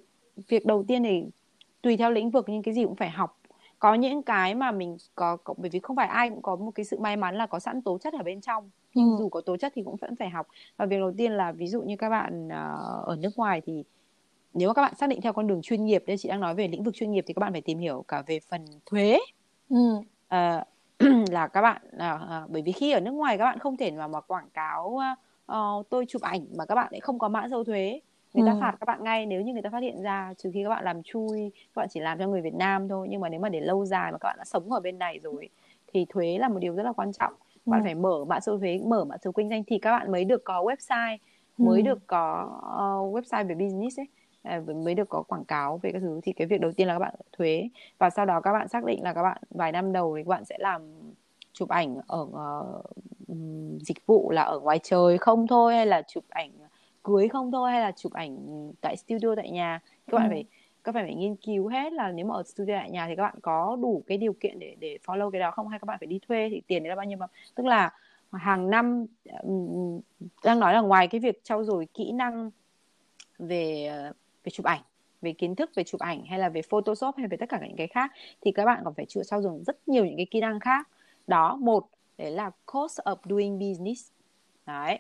việc 0.48 0.66
đầu 0.66 0.84
tiên 0.88 1.02
thì 1.02 1.24
tùy 1.82 1.96
theo 1.96 2.10
lĩnh 2.10 2.30
vực 2.30 2.44
nhưng 2.48 2.62
cái 2.62 2.74
gì 2.74 2.84
cũng 2.84 2.96
phải 2.96 3.10
học 3.10 3.37
có 3.78 3.94
những 3.94 4.22
cái 4.22 4.54
mà 4.54 4.70
mình 4.70 4.96
có, 5.14 5.36
có 5.36 5.54
bởi 5.56 5.70
vì 5.70 5.80
không 5.80 5.96
phải 5.96 6.06
ai 6.06 6.30
cũng 6.30 6.42
có 6.42 6.56
một 6.56 6.70
cái 6.74 6.84
sự 6.84 6.98
may 6.98 7.16
mắn 7.16 7.36
là 7.36 7.46
có 7.46 7.58
sẵn 7.58 7.82
tố 7.82 7.98
chất 7.98 8.14
ở 8.14 8.22
bên 8.22 8.40
trong 8.40 8.70
nhưng 8.94 9.10
ừ. 9.10 9.16
dù 9.18 9.28
có 9.28 9.40
tố 9.40 9.56
chất 9.56 9.72
thì 9.74 9.82
cũng 9.82 9.96
vẫn 9.96 10.16
phải 10.16 10.30
học 10.30 10.46
và 10.76 10.86
việc 10.86 10.98
đầu 10.98 11.12
tiên 11.16 11.32
là 11.32 11.52
ví 11.52 11.66
dụ 11.66 11.82
như 11.82 11.96
các 11.96 12.10
bạn 12.10 12.46
uh, 12.46 13.06
ở 13.06 13.16
nước 13.20 13.36
ngoài 13.36 13.62
thì 13.66 13.84
nếu 14.54 14.74
các 14.74 14.82
bạn 14.82 14.94
xác 14.94 15.08
định 15.08 15.20
theo 15.20 15.32
con 15.32 15.46
đường 15.46 15.62
chuyên 15.62 15.84
nghiệp 15.84 16.04
đây 16.06 16.16
chị 16.16 16.28
đang 16.28 16.40
nói 16.40 16.54
về 16.54 16.68
lĩnh 16.68 16.82
vực 16.82 16.94
chuyên 16.94 17.12
nghiệp 17.12 17.24
thì 17.26 17.34
các 17.34 17.40
bạn 17.40 17.52
phải 17.52 17.60
tìm 17.60 17.78
hiểu 17.78 18.04
cả 18.08 18.22
về 18.26 18.40
phần 18.40 18.64
thuế 18.86 19.18
ừ. 19.70 19.96
uh, 20.26 20.62
là 21.30 21.48
các 21.48 21.62
bạn 21.62 21.82
uh, 21.96 22.44
uh, 22.44 22.50
bởi 22.50 22.62
vì 22.62 22.72
khi 22.72 22.92
ở 22.92 23.00
nước 23.00 23.10
ngoài 23.10 23.38
các 23.38 23.44
bạn 23.44 23.58
không 23.58 23.76
thể 23.76 23.90
mà 23.90 24.08
mà 24.08 24.20
quảng 24.20 24.48
cáo 24.54 24.98
uh, 25.52 25.88
tôi 25.90 26.04
chụp 26.08 26.22
ảnh 26.22 26.46
mà 26.56 26.66
các 26.66 26.74
bạn 26.74 26.88
lại 26.90 27.00
không 27.00 27.18
có 27.18 27.28
mã 27.28 27.48
dấu 27.48 27.64
thuế 27.64 28.00
người 28.34 28.46
ta 28.46 28.52
ừ. 28.52 28.58
phạt 28.60 28.76
các 28.80 28.84
bạn 28.86 29.04
ngay 29.04 29.26
nếu 29.26 29.42
như 29.42 29.52
người 29.52 29.62
ta 29.62 29.70
phát 29.70 29.82
hiện 29.82 30.02
ra 30.02 30.34
trừ 30.38 30.50
khi 30.54 30.62
các 30.62 30.68
bạn 30.68 30.84
làm 30.84 31.02
chui 31.02 31.50
các 31.74 31.80
bạn 31.80 31.88
chỉ 31.90 32.00
làm 32.00 32.18
cho 32.18 32.26
người 32.26 32.40
Việt 32.40 32.54
Nam 32.54 32.88
thôi 32.88 33.06
nhưng 33.10 33.20
mà 33.20 33.28
nếu 33.28 33.40
mà 33.40 33.48
để 33.48 33.60
lâu 33.60 33.84
dài 33.84 34.12
mà 34.12 34.18
các 34.18 34.26
bạn 34.28 34.36
đã 34.38 34.44
sống 34.44 34.72
ở 34.72 34.80
bên 34.80 34.98
này 34.98 35.18
rồi 35.22 35.48
thì 35.92 36.06
thuế 36.08 36.38
là 36.38 36.48
một 36.48 36.58
điều 36.58 36.74
rất 36.74 36.82
là 36.82 36.92
quan 36.92 37.12
trọng 37.12 37.32
ừ. 37.66 37.70
bạn 37.70 37.82
phải 37.84 37.94
mở 37.94 38.24
mã 38.24 38.40
số 38.40 38.58
thuế 38.58 38.80
mở 38.86 39.04
mã 39.04 39.16
số 39.24 39.32
kinh 39.32 39.50
doanh 39.50 39.64
thì 39.66 39.78
các 39.78 39.90
bạn 39.90 40.12
mới 40.12 40.24
được 40.24 40.44
có 40.44 40.62
website 40.62 41.18
mới 41.58 41.80
ừ. 41.80 41.84
được 41.84 41.98
có 42.06 42.50
uh, 42.56 43.16
website 43.16 43.48
về 43.48 43.54
business 43.54 44.00
ấy 44.00 44.06
à, 44.42 44.62
mới 44.84 44.94
được 44.94 45.08
có 45.08 45.22
quảng 45.22 45.44
cáo 45.44 45.78
về 45.82 45.92
các 45.92 45.98
thứ 45.98 46.20
thì 46.22 46.32
cái 46.32 46.46
việc 46.46 46.60
đầu 46.60 46.72
tiên 46.72 46.86
là 46.86 46.94
các 46.94 46.98
bạn 46.98 47.14
thuế 47.32 47.68
và 47.98 48.10
sau 48.10 48.26
đó 48.26 48.40
các 48.40 48.52
bạn 48.52 48.68
xác 48.68 48.84
định 48.84 49.02
là 49.02 49.12
các 49.12 49.22
bạn 49.22 49.38
vài 49.50 49.72
năm 49.72 49.92
đầu 49.92 50.16
thì 50.16 50.22
các 50.22 50.28
bạn 50.28 50.44
sẽ 50.44 50.56
làm 50.58 50.82
chụp 51.52 51.68
ảnh 51.68 51.96
ở 52.06 52.20
uh, 52.22 52.84
dịch 53.80 54.06
vụ 54.06 54.30
là 54.30 54.42
ở 54.42 54.60
ngoài 54.60 54.78
trời 54.82 55.18
không 55.18 55.46
thôi 55.46 55.74
hay 55.74 55.86
là 55.86 56.02
chụp 56.02 56.24
ảnh 56.28 56.50
cưới 57.02 57.28
không 57.28 57.52
thôi 57.52 57.70
hay 57.70 57.80
là 57.80 57.92
chụp 57.92 58.12
ảnh 58.12 58.36
tại 58.80 58.96
studio 58.96 59.34
tại 59.36 59.50
nhà? 59.50 59.80
Các 60.06 60.16
bạn 60.16 60.26
ừ. 60.26 60.32
phải 60.32 60.44
các 60.84 60.94
bạn 60.94 61.04
phải 61.04 61.14
nghiên 61.14 61.36
cứu 61.36 61.68
hết 61.68 61.92
là 61.92 62.12
nếu 62.12 62.26
mà 62.26 62.34
ở 62.34 62.42
studio 62.42 62.74
tại 62.74 62.90
nhà 62.90 63.06
thì 63.08 63.16
các 63.16 63.22
bạn 63.22 63.34
có 63.42 63.76
đủ 63.80 64.02
cái 64.06 64.18
điều 64.18 64.32
kiện 64.32 64.58
để 64.58 64.76
để 64.80 64.98
follow 65.06 65.30
cái 65.30 65.40
đó 65.40 65.50
không? 65.50 65.68
Hay 65.68 65.78
các 65.78 65.86
bạn 65.86 65.98
phải 66.00 66.06
đi 66.06 66.18
thuê 66.28 66.48
thì 66.50 66.62
tiền 66.66 66.82
đấy 66.82 66.88
là 66.88 66.96
bao 66.96 67.04
nhiêu 67.04 67.18
mà? 67.18 67.26
Tức 67.54 67.66
là 67.66 67.92
hàng 68.32 68.70
năm 68.70 69.06
đang 70.44 70.60
nói 70.60 70.74
là 70.74 70.80
ngoài 70.80 71.08
cái 71.08 71.20
việc 71.20 71.44
trau 71.44 71.64
dồi 71.64 71.86
kỹ 71.94 72.12
năng 72.12 72.50
về 73.38 73.90
về 74.44 74.50
chụp 74.50 74.66
ảnh 74.66 74.80
về 75.22 75.32
kiến 75.32 75.54
thức 75.54 75.70
về 75.74 75.84
chụp 75.84 76.00
ảnh 76.00 76.24
hay 76.24 76.38
là 76.38 76.48
về 76.48 76.62
photoshop 76.62 77.14
hay 77.16 77.28
về 77.28 77.36
tất 77.36 77.48
cả 77.48 77.60
những 77.66 77.76
cái 77.76 77.86
khác 77.86 78.12
thì 78.40 78.52
các 78.52 78.64
bạn 78.64 78.80
còn 78.84 78.94
phải 78.94 79.06
chịu 79.08 79.22
trau 79.24 79.42
dồi 79.42 79.60
rất 79.66 79.88
nhiều 79.88 80.04
những 80.04 80.16
cái 80.16 80.26
kỹ 80.30 80.40
năng 80.40 80.60
khác. 80.60 80.88
Đó 81.26 81.56
một 81.56 81.88
đấy 82.18 82.30
là 82.30 82.50
cost 82.66 82.98
of 82.98 83.16
doing 83.24 83.58
business. 83.58 84.10
Đấy 84.66 84.98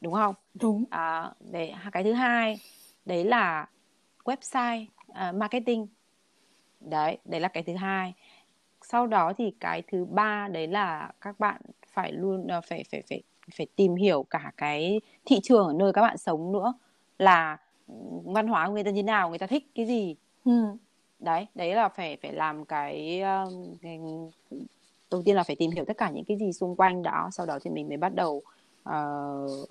đúng 0.00 0.12
không? 0.12 0.34
Đúng. 0.54 0.84
À, 0.90 1.32
đấy 1.40 1.74
cái 1.92 2.04
thứ 2.04 2.12
hai 2.12 2.60
đấy 3.04 3.24
là 3.24 3.68
website 4.24 4.86
uh, 5.10 5.34
marketing. 5.34 5.86
Đấy 6.80 7.18
đấy 7.24 7.40
là 7.40 7.48
cái 7.48 7.62
thứ 7.62 7.74
hai. 7.74 8.14
Sau 8.82 9.06
đó 9.06 9.32
thì 9.38 9.52
cái 9.60 9.82
thứ 9.92 10.04
ba 10.04 10.48
đấy 10.48 10.66
là 10.66 11.12
các 11.20 11.40
bạn 11.40 11.60
phải 11.92 12.12
luôn 12.12 12.46
uh, 12.58 12.64
phải 12.64 12.84
phải 12.90 13.02
phải 13.08 13.22
phải 13.56 13.66
tìm 13.76 13.94
hiểu 13.94 14.22
cả 14.30 14.52
cái 14.56 15.00
thị 15.24 15.40
trường 15.42 15.66
ở 15.66 15.72
nơi 15.72 15.92
các 15.92 16.02
bạn 16.02 16.18
sống 16.18 16.52
nữa. 16.52 16.74
Là 17.18 17.56
văn 18.24 18.48
hóa 18.48 18.66
của 18.66 18.72
người 18.72 18.84
ta 18.84 18.90
như 18.90 19.02
nào 19.02 19.28
người 19.28 19.38
ta 19.38 19.46
thích 19.46 19.70
cái 19.74 19.86
gì. 19.86 20.16
Ừ. 20.44 20.76
đấy 21.18 21.46
đấy 21.54 21.74
là 21.74 21.88
phải 21.88 22.16
phải 22.22 22.32
làm 22.32 22.64
cái, 22.64 23.22
uh, 23.46 23.52
cái 23.82 24.00
đầu 25.10 25.22
tiên 25.24 25.36
là 25.36 25.42
phải 25.42 25.56
tìm 25.56 25.70
hiểu 25.70 25.84
tất 25.84 25.96
cả 25.98 26.10
những 26.10 26.24
cái 26.24 26.36
gì 26.36 26.52
xung 26.52 26.76
quanh 26.76 27.02
đó. 27.02 27.28
Sau 27.32 27.46
đó 27.46 27.58
thì 27.62 27.70
mình 27.70 27.88
mới 27.88 27.96
bắt 27.96 28.14
đầu 28.14 28.42
uh, 28.88 29.68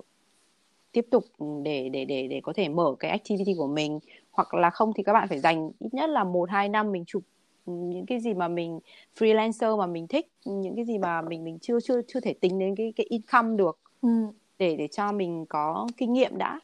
tiếp 0.92 1.06
tục 1.10 1.24
để 1.62 1.88
để 1.88 2.04
để 2.04 2.28
để 2.28 2.40
có 2.42 2.52
thể 2.52 2.68
mở 2.68 2.94
cái 2.98 3.10
activity 3.10 3.54
của 3.54 3.66
mình. 3.66 3.98
Hoặc 4.30 4.54
là 4.54 4.70
không 4.70 4.92
thì 4.96 5.02
các 5.02 5.12
bạn 5.12 5.28
phải 5.28 5.38
dành 5.38 5.70
ít 5.78 5.94
nhất 5.94 6.10
là 6.10 6.24
một 6.24 6.50
hai 6.50 6.68
năm 6.68 6.92
mình 6.92 7.04
chụp 7.06 7.22
những 7.66 8.06
cái 8.06 8.20
gì 8.20 8.34
mà 8.34 8.48
mình 8.48 8.80
freelancer 9.18 9.78
mà 9.78 9.86
mình 9.86 10.06
thích 10.06 10.26
những 10.44 10.76
cái 10.76 10.84
gì 10.84 10.98
mà 10.98 11.22
mình 11.22 11.44
mình 11.44 11.58
chưa 11.58 11.80
chưa 11.80 12.00
chưa 12.08 12.20
thể 12.20 12.34
tính 12.34 12.58
đến 12.58 12.74
cái 12.76 12.92
cái 12.96 13.06
income 13.10 13.56
được. 13.56 13.78
Ừ. 14.02 14.08
để 14.58 14.76
để 14.76 14.88
cho 14.88 15.12
mình 15.12 15.46
có 15.48 15.86
kinh 15.96 16.12
nghiệm 16.12 16.38
đã. 16.38 16.60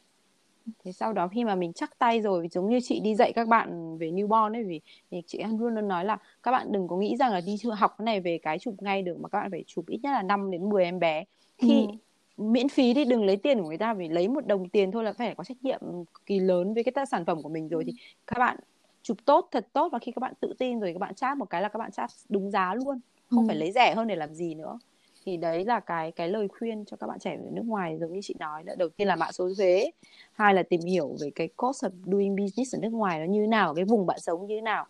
Thế 0.83 0.91
sau 0.91 1.13
đó 1.13 1.27
khi 1.27 1.43
mà 1.43 1.55
mình 1.55 1.73
chắc 1.73 1.99
tay 1.99 2.21
rồi 2.21 2.47
giống 2.51 2.69
như 2.69 2.79
chị 2.83 2.99
đi 2.99 3.15
dạy 3.15 3.33
các 3.33 3.47
bạn 3.47 3.97
về 3.97 4.11
newborn 4.11 4.53
ấy 4.53 4.63
vì, 4.63 4.81
vì 5.11 5.21
chị 5.27 5.43
luôn 5.59 5.75
luôn 5.75 5.87
nói 5.87 6.05
là 6.05 6.17
các 6.43 6.51
bạn 6.51 6.71
đừng 6.71 6.87
có 6.87 6.97
nghĩ 6.97 7.15
rằng 7.17 7.31
là 7.31 7.41
đi 7.41 7.57
học 7.77 7.95
cái 7.97 8.05
này 8.05 8.21
về 8.21 8.39
cái 8.43 8.59
chụp 8.59 8.75
ngay 8.81 9.01
được 9.01 9.17
mà 9.19 9.29
các 9.29 9.39
bạn 9.39 9.51
phải 9.51 9.63
chụp 9.67 9.85
ít 9.87 9.99
nhất 10.03 10.11
là 10.11 10.23
5 10.23 10.51
đến 10.51 10.69
10 10.69 10.83
em 10.83 10.99
bé. 10.99 11.23
Khi 11.57 11.87
ừ 11.87 11.93
miễn 12.37 12.69
phí 12.69 12.93
đi 12.93 13.05
đừng 13.05 13.25
lấy 13.25 13.37
tiền 13.37 13.61
của 13.61 13.67
người 13.67 13.77
ta 13.77 13.93
vì 13.93 14.09
lấy 14.09 14.27
một 14.27 14.47
đồng 14.47 14.69
tiền 14.69 14.91
thôi 14.91 15.03
là 15.03 15.13
phải 15.13 15.35
có 15.35 15.43
trách 15.43 15.57
nhiệm 15.61 15.81
kỳ 16.25 16.39
lớn 16.39 16.73
với 16.73 16.83
cái 16.83 17.05
sản 17.05 17.25
phẩm 17.25 17.41
của 17.41 17.49
mình 17.49 17.67
rồi. 17.67 17.83
Thì 17.85 17.93
các 18.27 18.39
bạn 18.39 18.57
chụp 19.01 19.17
tốt 19.25 19.47
thật 19.51 19.67
tốt 19.73 19.89
và 19.91 19.99
khi 19.99 20.11
các 20.11 20.19
bạn 20.19 20.33
tự 20.39 20.53
tin 20.57 20.79
rồi 20.79 20.93
các 20.93 20.99
bạn 20.99 21.15
chat 21.15 21.37
một 21.37 21.49
cái 21.49 21.61
là 21.61 21.69
các 21.69 21.79
bạn 21.79 21.91
chat 21.91 22.09
đúng 22.29 22.51
giá 22.51 22.75
luôn. 22.75 22.99
Không 23.29 23.43
ừ. 23.43 23.47
phải 23.47 23.55
lấy 23.55 23.71
rẻ 23.71 23.93
hơn 23.95 24.07
để 24.07 24.15
làm 24.15 24.33
gì 24.33 24.53
nữa. 24.55 24.79
Thì 25.25 25.37
đấy 25.37 25.65
là 25.65 25.79
cái 25.79 26.11
cái 26.11 26.29
lời 26.29 26.47
khuyên 26.47 26.85
cho 26.85 26.97
các 26.97 27.07
bạn 27.07 27.19
trẻ 27.19 27.35
ở 27.35 27.51
nước 27.51 27.65
ngoài 27.65 27.97
giống 27.99 28.13
như 28.13 28.19
chị 28.23 28.35
nói 28.39 28.63
là 28.65 28.75
đầu 28.75 28.89
tiên 28.89 29.07
là 29.07 29.15
mã 29.15 29.31
số 29.31 29.49
thuế 29.57 29.91
hai 30.33 30.53
là 30.53 30.63
tìm 30.63 30.81
hiểu 30.81 31.15
về 31.21 31.31
cái 31.35 31.47
cost 31.47 31.83
of 31.85 31.89
doing 32.05 32.35
business 32.35 32.75
ở 32.75 32.79
nước 32.81 32.93
ngoài 32.93 33.19
nó 33.19 33.25
như 33.25 33.41
thế 33.41 33.47
nào 33.47 33.75
cái 33.75 33.85
vùng 33.85 34.05
bạn 34.05 34.19
sống 34.19 34.47
như 34.47 34.55
thế 34.55 34.61
nào. 34.61 34.85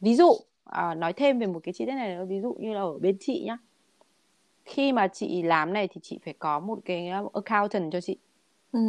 Ví 0.00 0.14
dụ 0.14 0.32
à, 0.64 0.94
nói 0.94 1.12
thêm 1.12 1.38
về 1.38 1.46
một 1.46 1.60
cái 1.62 1.72
chi 1.72 1.86
tiết 1.86 1.92
này 1.92 2.26
ví 2.26 2.40
dụ 2.40 2.52
như 2.52 2.72
là 2.72 2.80
ở 2.80 2.98
bên 2.98 3.16
chị 3.20 3.44
nhá 3.46 3.58
khi 4.64 4.92
mà 4.92 5.08
chị 5.08 5.42
làm 5.42 5.72
này 5.72 5.88
thì 5.88 6.00
chị 6.02 6.18
phải 6.24 6.34
có 6.38 6.60
một 6.60 6.78
cái 6.84 7.08
accountant 7.08 7.92
cho 7.92 8.00
chị 8.00 8.16
ừ. 8.72 8.80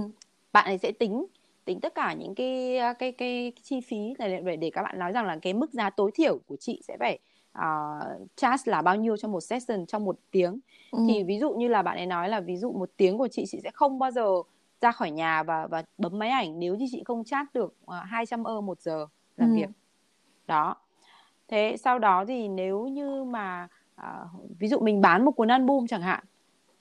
bạn 0.54 0.66
ấy 0.66 0.78
sẽ 0.78 0.92
tính 0.92 1.26
tính 1.66 1.80
tất 1.80 1.96
cả 1.96 2.14
những 2.14 2.36
cái 2.36 2.78
cái 2.80 3.12
cái, 3.12 3.52
cái 3.56 3.64
chi 3.64 3.82
phí 3.82 4.14
này 4.20 4.42
để 4.46 4.56
để 4.56 4.70
các 4.70 4.84
bạn 4.84 5.00
nói 5.00 5.12
rằng 5.12 5.26
là 5.26 5.38
cái 5.42 5.54
mức 5.54 5.74
giá 5.74 5.90
tối 5.90 6.12
thiểu 6.14 6.40
của 6.48 6.56
chị 6.60 6.82
sẽ 6.88 6.98
phải 7.00 7.20
uh, 7.58 8.28
charge 8.36 8.72
là 8.72 8.82
bao 8.82 8.96
nhiêu 8.96 9.18
trong 9.18 9.32
một 9.32 9.42
session 9.42 9.86
trong 9.86 10.06
một 10.06 10.20
tiếng 10.32 10.60
ừ. 10.92 11.00
thì 11.08 11.24
ví 11.24 11.40
dụ 11.40 11.54
như 11.54 11.68
là 11.68 11.82
bạn 11.82 11.98
ấy 11.98 12.06
nói 12.06 12.30
là 12.30 12.40
ví 12.40 12.58
dụ 12.58 12.72
một 12.72 12.90
tiếng 12.98 13.18
của 13.18 13.28
chị 13.28 13.46
chị 13.48 13.60
sẽ 13.64 13.72
không 13.74 14.00
bao 14.00 14.12
giờ 14.12 14.28
ra 14.82 14.92
khỏi 14.92 15.12
nhà 15.12 15.44
và 15.44 15.68
và 15.68 15.84
bấm 15.98 16.20
máy 16.20 16.30
ảnh 16.30 16.60
nếu 16.60 16.76
như 16.76 16.86
chị 16.92 17.04
không 17.06 17.24
chat 17.24 17.54
được 17.54 17.76
uh, 17.84 17.94
200 18.06 18.44
euro 18.44 18.62
một 18.62 18.82
giờ 18.82 19.08
làm 19.38 19.50
ừ. 19.50 19.56
việc 19.56 19.70
đó 20.48 20.76
thế 21.48 21.76
sau 21.80 22.00
đó 22.00 22.26
thì 22.28 22.48
nếu 22.48 22.88
như 22.88 23.24
mà 23.24 23.68
à, 24.02 24.26
ví 24.60 24.68
dụ 24.68 24.80
mình 24.80 25.02
bán 25.02 25.26
một 25.26 25.32
cuốn 25.32 25.48
album 25.48 25.88
chẳng 25.88 26.02
hạn 26.02 26.24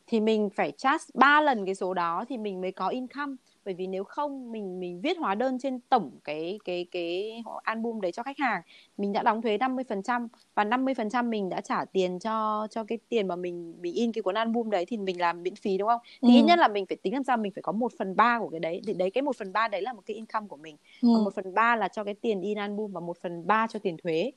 thì 0.06 0.20
mình 0.20 0.50
phải 0.50 0.72
charge 0.76 1.04
3 1.14 1.40
lần 1.40 1.66
cái 1.66 1.74
số 1.74 1.94
đó 1.94 2.24
thì 2.28 2.38
mình 2.38 2.60
mới 2.60 2.72
có 2.72 2.88
income. 2.88 3.36
Bởi 3.64 3.74
vì 3.74 3.86
nếu 3.86 4.04
không 4.04 4.52
mình 4.52 4.80
mình 4.80 5.00
viết 5.00 5.18
hóa 5.18 5.34
đơn 5.34 5.58
trên 5.58 5.80
tổng 5.80 6.10
cái 6.24 6.58
cái 6.64 6.86
cái 6.90 7.42
album 7.62 8.00
đấy 8.00 8.12
cho 8.12 8.22
khách 8.22 8.38
hàng 8.38 8.62
mình 8.96 9.12
đã 9.12 9.22
đóng 9.22 9.42
thuế 9.42 9.58
50% 9.58 10.28
và 10.54 10.64
50% 10.64 11.28
mình 11.28 11.48
đã 11.48 11.60
trả 11.60 11.84
tiền 11.84 12.18
cho 12.18 12.66
cho 12.70 12.84
cái 12.84 12.98
tiền 13.08 13.28
mà 13.28 13.36
mình 13.36 13.74
mình 13.80 13.94
in 13.94 14.12
cái 14.12 14.22
cuốn 14.22 14.34
album 14.34 14.70
đấy 14.70 14.84
thì 14.88 14.96
mình 14.96 15.20
làm 15.20 15.42
miễn 15.42 15.56
phí 15.56 15.78
đúng 15.78 15.88
không? 15.88 16.00
Thì 16.22 16.28
ừ. 16.28 16.34
ít 16.34 16.42
nhất 16.42 16.58
là 16.58 16.68
mình 16.68 16.86
phải 16.86 16.96
tính 16.96 17.14
làm 17.14 17.24
sao 17.24 17.36
mình 17.36 17.52
phải 17.52 17.62
có 17.62 17.72
một 17.72 17.92
phần 17.98 18.16
ba 18.16 18.38
của 18.38 18.48
cái 18.48 18.60
đấy. 18.60 18.82
Thì 18.86 18.92
đấy 18.92 19.10
cái 19.10 19.22
một 19.22 19.36
phần 19.36 19.52
ba 19.52 19.68
đấy 19.68 19.82
là 19.82 19.92
một 19.92 20.02
cái 20.06 20.14
income 20.14 20.46
của 20.48 20.56
mình. 20.56 20.76
Ừ. 21.02 21.08
còn 21.14 21.24
một 21.24 21.34
phần 21.34 21.54
ba 21.54 21.76
là 21.76 21.88
cho 21.88 22.04
cái 22.04 22.14
tiền 22.14 22.40
in 22.40 22.58
album 22.58 22.92
và 22.92 23.00
một 23.00 23.16
phần 23.22 23.46
ba 23.46 23.66
cho 23.66 23.78
tiền 23.78 23.96
thuế 24.02 24.32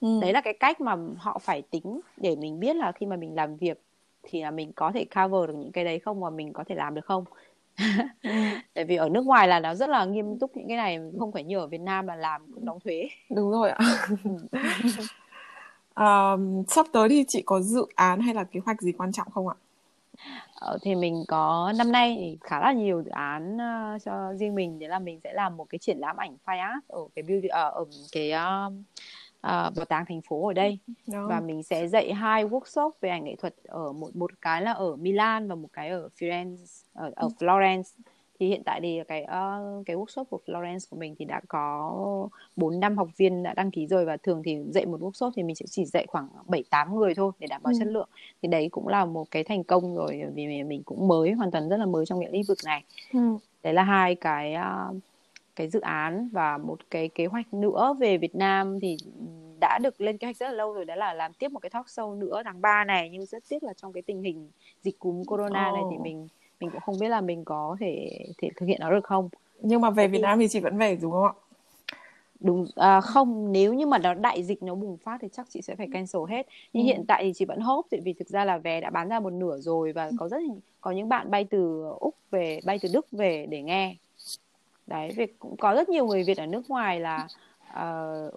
ừ. 0.00 0.18
đấy 0.20 0.32
là 0.32 0.40
cái 0.40 0.54
cách 0.60 0.80
mà 0.80 0.96
họ 1.16 1.38
phải 1.38 1.62
tính 1.62 2.00
để 2.16 2.36
mình 2.36 2.60
biết 2.60 2.76
là 2.76 2.92
khi 2.92 3.06
mà 3.06 3.16
mình 3.16 3.34
làm 3.34 3.56
việc 3.56 3.82
thì 4.22 4.42
là 4.42 4.50
mình 4.50 4.72
có 4.72 4.92
thể 4.94 5.04
cover 5.04 5.48
được 5.48 5.54
những 5.56 5.72
cái 5.72 5.84
đấy 5.84 5.98
không 5.98 6.20
và 6.20 6.30
mình 6.30 6.52
có 6.52 6.64
thể 6.68 6.74
làm 6.74 6.94
được 6.94 7.04
không. 7.04 7.24
Ừ. 8.22 8.30
tại 8.74 8.84
vì 8.84 8.96
ở 8.96 9.08
nước 9.08 9.26
ngoài 9.26 9.48
là 9.48 9.60
nó 9.60 9.74
rất 9.74 9.88
là 9.88 10.04
nghiêm 10.04 10.38
túc 10.38 10.56
những 10.56 10.68
cái 10.68 10.76
này 10.76 10.98
không 11.18 11.32
phải 11.32 11.44
như 11.44 11.58
ở 11.58 11.66
Việt 11.66 11.80
Nam 11.80 12.06
là 12.06 12.16
làm 12.16 12.52
cũng 12.54 12.64
đóng 12.64 12.80
thuế. 12.80 13.08
Đúng 13.30 13.50
rồi 13.50 13.70
ạ. 13.70 13.78
Um, 16.00 16.64
sắp 16.68 16.86
tới 16.92 17.08
thì 17.08 17.24
chị 17.28 17.42
có 17.46 17.60
dự 17.60 17.86
án 17.94 18.20
hay 18.20 18.34
là 18.34 18.44
kế 18.44 18.60
hoạch 18.64 18.82
gì 18.82 18.92
quan 18.92 19.12
trọng 19.12 19.30
không 19.30 19.48
ạ? 19.48 19.54
Ờ, 20.54 20.78
thì 20.82 20.94
mình 20.94 21.24
có 21.28 21.72
năm 21.78 21.92
nay 21.92 22.16
thì 22.20 22.38
khá 22.40 22.60
là 22.60 22.72
nhiều 22.72 23.02
dự 23.02 23.10
án 23.10 23.56
uh, 23.56 24.02
cho 24.02 24.34
riêng 24.34 24.54
mình. 24.54 24.78
Đấy 24.78 24.88
là 24.88 24.98
mình 24.98 25.20
sẽ 25.24 25.32
làm 25.32 25.56
một 25.56 25.66
cái 25.68 25.78
triển 25.78 25.98
lãm 25.98 26.16
ảnh 26.16 26.36
fine 26.46 26.60
art 26.60 26.84
ở 26.88 27.00
cái 27.14 27.22
beauty 27.22 27.46
uh, 27.46 27.74
ở 27.74 27.84
cái 28.12 28.32
uh, 28.32 28.72
uh, 29.46 29.76
bảo 29.76 29.84
tàng 29.88 30.04
thành 30.08 30.20
phố 30.20 30.46
ở 30.46 30.52
đây 30.52 30.78
Đó. 31.06 31.26
và 31.28 31.40
mình 31.40 31.62
sẽ 31.62 31.88
dạy 31.88 32.12
hai 32.12 32.44
workshop 32.44 32.90
về 33.00 33.10
ảnh 33.10 33.24
nghệ 33.24 33.36
thuật 33.36 33.54
ở 33.64 33.92
một 33.92 34.16
một 34.16 34.30
cái 34.40 34.62
là 34.62 34.72
ở 34.72 34.96
Milan 34.96 35.48
và 35.48 35.54
một 35.54 35.68
cái 35.72 35.88
ở 35.88 36.08
Firenze 36.18 36.84
ở, 36.92 37.10
ở 37.16 37.28
ừ. 37.28 37.28
Florence 37.38 37.82
thì 38.40 38.48
hiện 38.48 38.62
tại 38.64 38.80
thì 38.82 39.00
cái 39.08 39.22
uh, 39.22 39.86
cái 39.86 39.96
workshop 39.96 40.24
của 40.24 40.40
Florence 40.46 40.78
của 40.90 40.96
mình 40.96 41.14
thì 41.18 41.24
đã 41.24 41.40
có 41.48 42.28
4 42.56 42.80
năm 42.80 42.98
học 42.98 43.08
viên 43.16 43.42
đã 43.42 43.54
đăng 43.54 43.70
ký 43.70 43.86
rồi 43.86 44.04
và 44.04 44.16
thường 44.16 44.42
thì 44.44 44.58
dạy 44.70 44.86
một 44.86 45.00
workshop 45.00 45.30
thì 45.36 45.42
mình 45.42 45.56
sẽ 45.56 45.66
chỉ 45.70 45.84
dạy 45.84 46.06
khoảng 46.08 46.28
7 46.46 46.64
8 46.70 46.96
người 46.96 47.14
thôi 47.14 47.32
để 47.38 47.46
đảm 47.50 47.62
bảo 47.62 47.72
ừ. 47.72 47.78
chất 47.78 47.88
lượng. 47.88 48.08
Thì 48.42 48.48
đấy 48.48 48.68
cũng 48.72 48.88
là 48.88 49.04
một 49.04 49.30
cái 49.30 49.44
thành 49.44 49.64
công 49.64 49.94
rồi 49.96 50.22
vì 50.34 50.62
mình 50.62 50.82
cũng 50.82 51.08
mới 51.08 51.32
hoàn 51.32 51.50
toàn 51.50 51.68
rất 51.68 51.76
là 51.76 51.86
mới 51.86 52.06
trong 52.06 52.20
cái 52.20 52.32
lĩnh 52.32 52.42
vực 52.48 52.58
này. 52.64 52.84
Ừ. 53.12 53.18
Đấy 53.62 53.74
là 53.74 53.82
hai 53.82 54.14
cái 54.14 54.54
uh, 54.54 54.96
cái 55.60 55.68
dự 55.68 55.80
án 55.80 56.28
và 56.32 56.58
một 56.58 56.78
cái 56.90 57.08
kế 57.08 57.26
hoạch 57.26 57.54
nữa 57.54 57.96
về 58.00 58.18
Việt 58.18 58.34
Nam 58.34 58.80
thì 58.80 58.96
đã 59.60 59.78
được 59.82 60.00
lên 60.00 60.18
kế 60.18 60.26
hoạch 60.26 60.36
rất 60.36 60.46
là 60.46 60.52
lâu 60.52 60.72
rồi 60.72 60.84
đó 60.84 60.94
là 60.94 61.14
làm 61.14 61.32
tiếp 61.32 61.52
một 61.52 61.58
cái 61.58 61.70
talk 61.70 61.86
show 61.86 62.18
nữa 62.18 62.42
tháng 62.44 62.60
3 62.60 62.84
này 62.84 63.08
nhưng 63.12 63.26
rất 63.26 63.42
tiếc 63.48 63.62
là 63.62 63.72
trong 63.72 63.92
cái 63.92 64.02
tình 64.02 64.22
hình 64.22 64.50
dịch 64.82 64.98
cúm 64.98 65.24
corona 65.24 65.68
oh. 65.68 65.74
này 65.74 65.82
thì 65.90 65.98
mình 65.98 66.28
mình 66.60 66.70
cũng 66.70 66.80
không 66.80 66.98
biết 67.00 67.08
là 67.08 67.20
mình 67.20 67.44
có 67.44 67.76
thể 67.80 68.10
thể 68.38 68.48
thực 68.56 68.66
hiện 68.66 68.80
nó 68.80 68.90
được 68.90 69.04
không 69.04 69.28
nhưng 69.60 69.80
mà 69.80 69.90
về 69.90 70.08
Việt 70.08 70.20
Nam 70.20 70.38
thì 70.38 70.48
chị 70.48 70.60
vẫn 70.60 70.78
về 70.78 70.98
đúng 71.02 71.12
không 71.12 71.24
ạ 71.24 71.32
đúng 72.40 72.66
à, 72.76 73.00
không 73.00 73.52
nếu 73.52 73.74
như 73.74 73.86
mà 73.86 73.98
nó 73.98 74.14
đại 74.14 74.42
dịch 74.42 74.62
nó 74.62 74.74
bùng 74.74 74.96
phát 74.96 75.18
thì 75.20 75.28
chắc 75.32 75.46
chị 75.50 75.62
sẽ 75.62 75.74
phải 75.76 75.88
cancel 75.92 76.22
hết 76.28 76.46
nhưng 76.72 76.84
ừ. 76.84 76.86
hiện 76.86 77.04
tại 77.08 77.24
thì 77.24 77.32
chị 77.34 77.44
vẫn 77.44 77.60
hốt 77.60 77.86
vì 78.04 78.12
thực 78.12 78.28
ra 78.28 78.44
là 78.44 78.58
vé 78.58 78.80
đã 78.80 78.90
bán 78.90 79.08
ra 79.08 79.20
một 79.20 79.32
nửa 79.32 79.58
rồi 79.58 79.92
và 79.92 80.04
ừ. 80.04 80.12
có 80.18 80.28
rất 80.28 80.42
có 80.80 80.90
những 80.90 81.08
bạn 81.08 81.30
bay 81.30 81.44
từ 81.44 81.84
úc 82.00 82.14
về 82.30 82.60
bay 82.64 82.78
từ 82.82 82.88
đức 82.92 83.06
về 83.12 83.46
để 83.50 83.62
nghe 83.62 83.96
đấy 84.90 85.12
việc 85.16 85.38
cũng 85.38 85.56
có 85.56 85.74
rất 85.74 85.88
nhiều 85.88 86.06
người 86.06 86.22
việt 86.22 86.38
ở 86.38 86.46
nước 86.46 86.70
ngoài 86.70 87.00
là 87.00 87.28
uh, 87.70 88.34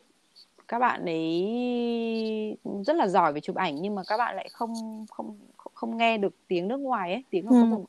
các 0.68 0.80
bạn 0.80 1.06
ấy 1.06 2.58
rất 2.86 2.96
là 2.96 3.08
giỏi 3.08 3.34
về 3.34 3.42
chụp 3.42 3.56
ảnh 3.56 3.82
nhưng 3.82 3.96
mà 3.96 4.02
các 4.08 4.18
bạn 4.18 4.36
lại 4.36 4.50
không 4.52 5.06
không 5.10 5.38
không 5.74 5.98
nghe 5.98 6.18
được 6.18 6.34
tiếng 6.48 6.68
nước 6.68 6.78
ngoài 6.78 7.14
ấy 7.14 7.24
tiếng 7.30 7.48
của 7.48 7.56
ừ. 7.56 7.68
không 7.72 7.86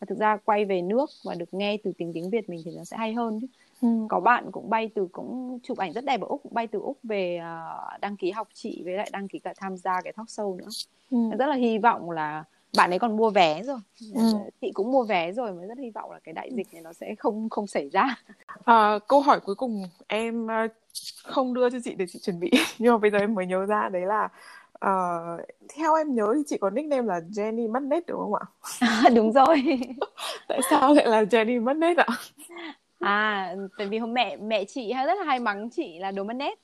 và 0.00 0.04
thực 0.08 0.18
ra 0.18 0.36
quay 0.36 0.64
về 0.64 0.82
nước 0.82 1.10
và 1.24 1.34
được 1.34 1.54
nghe 1.54 1.76
từ 1.84 1.92
tiếng 1.98 2.12
tiếng 2.12 2.30
Việt 2.30 2.48
mình 2.48 2.62
thì 2.64 2.70
nó 2.76 2.84
sẽ 2.84 2.96
hay 2.96 3.14
hơn 3.14 3.40
chứ. 3.40 3.46
Ừ. 3.80 3.88
Có 4.08 4.20
bạn 4.20 4.52
cũng 4.52 4.70
bay 4.70 4.90
từ 4.94 5.08
cũng 5.12 5.58
chụp 5.62 5.78
ảnh 5.78 5.92
rất 5.92 6.04
đẹp 6.04 6.20
ở 6.20 6.26
Úc, 6.26 6.42
cũng 6.42 6.54
bay 6.54 6.66
từ 6.66 6.78
Úc 6.78 6.98
về 7.02 7.40
uh, 7.40 8.00
đăng 8.00 8.16
ký 8.16 8.30
học 8.30 8.48
chị 8.54 8.82
với 8.84 8.94
lại 8.94 9.08
đăng 9.12 9.28
ký 9.28 9.38
cả 9.38 9.54
tham 9.56 9.76
gia 9.76 10.00
cái 10.02 10.12
talk 10.12 10.26
show 10.26 10.56
nữa. 10.56 10.68
Ừ. 11.10 11.18
Rất 11.38 11.46
là 11.46 11.54
hy 11.54 11.78
vọng 11.78 12.10
là 12.10 12.44
bạn 12.76 12.90
ấy 12.90 12.98
còn 12.98 13.16
mua 13.16 13.30
vé 13.30 13.62
rồi. 13.62 13.78
Ừ. 14.14 14.20
chị 14.60 14.70
cũng 14.74 14.92
mua 14.92 15.04
vé 15.04 15.32
rồi 15.32 15.52
mới 15.52 15.66
rất 15.66 15.78
hy 15.78 15.90
vọng 15.90 16.10
là 16.10 16.18
cái 16.24 16.32
đại 16.32 16.50
dịch 16.52 16.66
này 16.72 16.82
nó 16.82 16.92
sẽ 16.92 17.14
không 17.18 17.50
không 17.50 17.66
xảy 17.66 17.88
ra. 17.88 18.16
À, 18.64 18.98
câu 19.08 19.20
hỏi 19.20 19.40
cuối 19.40 19.54
cùng 19.54 19.82
em 20.06 20.46
ờ, 20.46 20.68
không 21.24 21.54
đưa 21.54 21.70
cho 21.70 21.78
chị 21.84 21.94
để 21.94 22.06
chị 22.08 22.18
chuẩn 22.18 22.40
bị. 22.40 22.50
Nhưng 22.78 22.92
mà 22.92 22.98
bây 22.98 23.10
giờ 23.10 23.18
em 23.18 23.34
mới 23.34 23.46
nhớ 23.46 23.66
ra 23.66 23.88
đấy 23.88 24.02
là 24.06 24.28
uh, 24.86 25.40
theo 25.76 25.94
em 25.94 26.14
nhớ 26.14 26.32
thì 26.36 26.42
chị 26.46 26.58
có 26.58 26.70
nickname 26.70 27.06
là 27.06 27.20
Jenny 27.30 27.72
mất 27.72 27.82
nét 27.82 28.06
đúng 28.06 28.18
không 28.18 28.34
ạ? 28.34 28.44
À, 29.04 29.10
đúng 29.14 29.32
rồi. 29.32 29.56
Tại 30.48 30.60
sao 30.70 30.94
lại 30.94 31.06
là 31.06 31.22
Jenny 31.22 31.62
mất 31.62 31.76
nét 31.76 31.96
ạ? 31.96 32.06
À 33.00 33.54
tại 33.78 33.86
vì 33.86 33.98
hôm 33.98 34.14
mẹ 34.14 34.36
mẹ 34.36 34.64
chị 34.64 34.92
hay 34.92 35.06
rất 35.06 35.14
là 35.18 35.24
hay 35.24 35.38
mắng 35.38 35.70
chị 35.70 35.98
là 35.98 36.10
đồ 36.10 36.24
mất 36.24 36.34
nét 36.34 36.58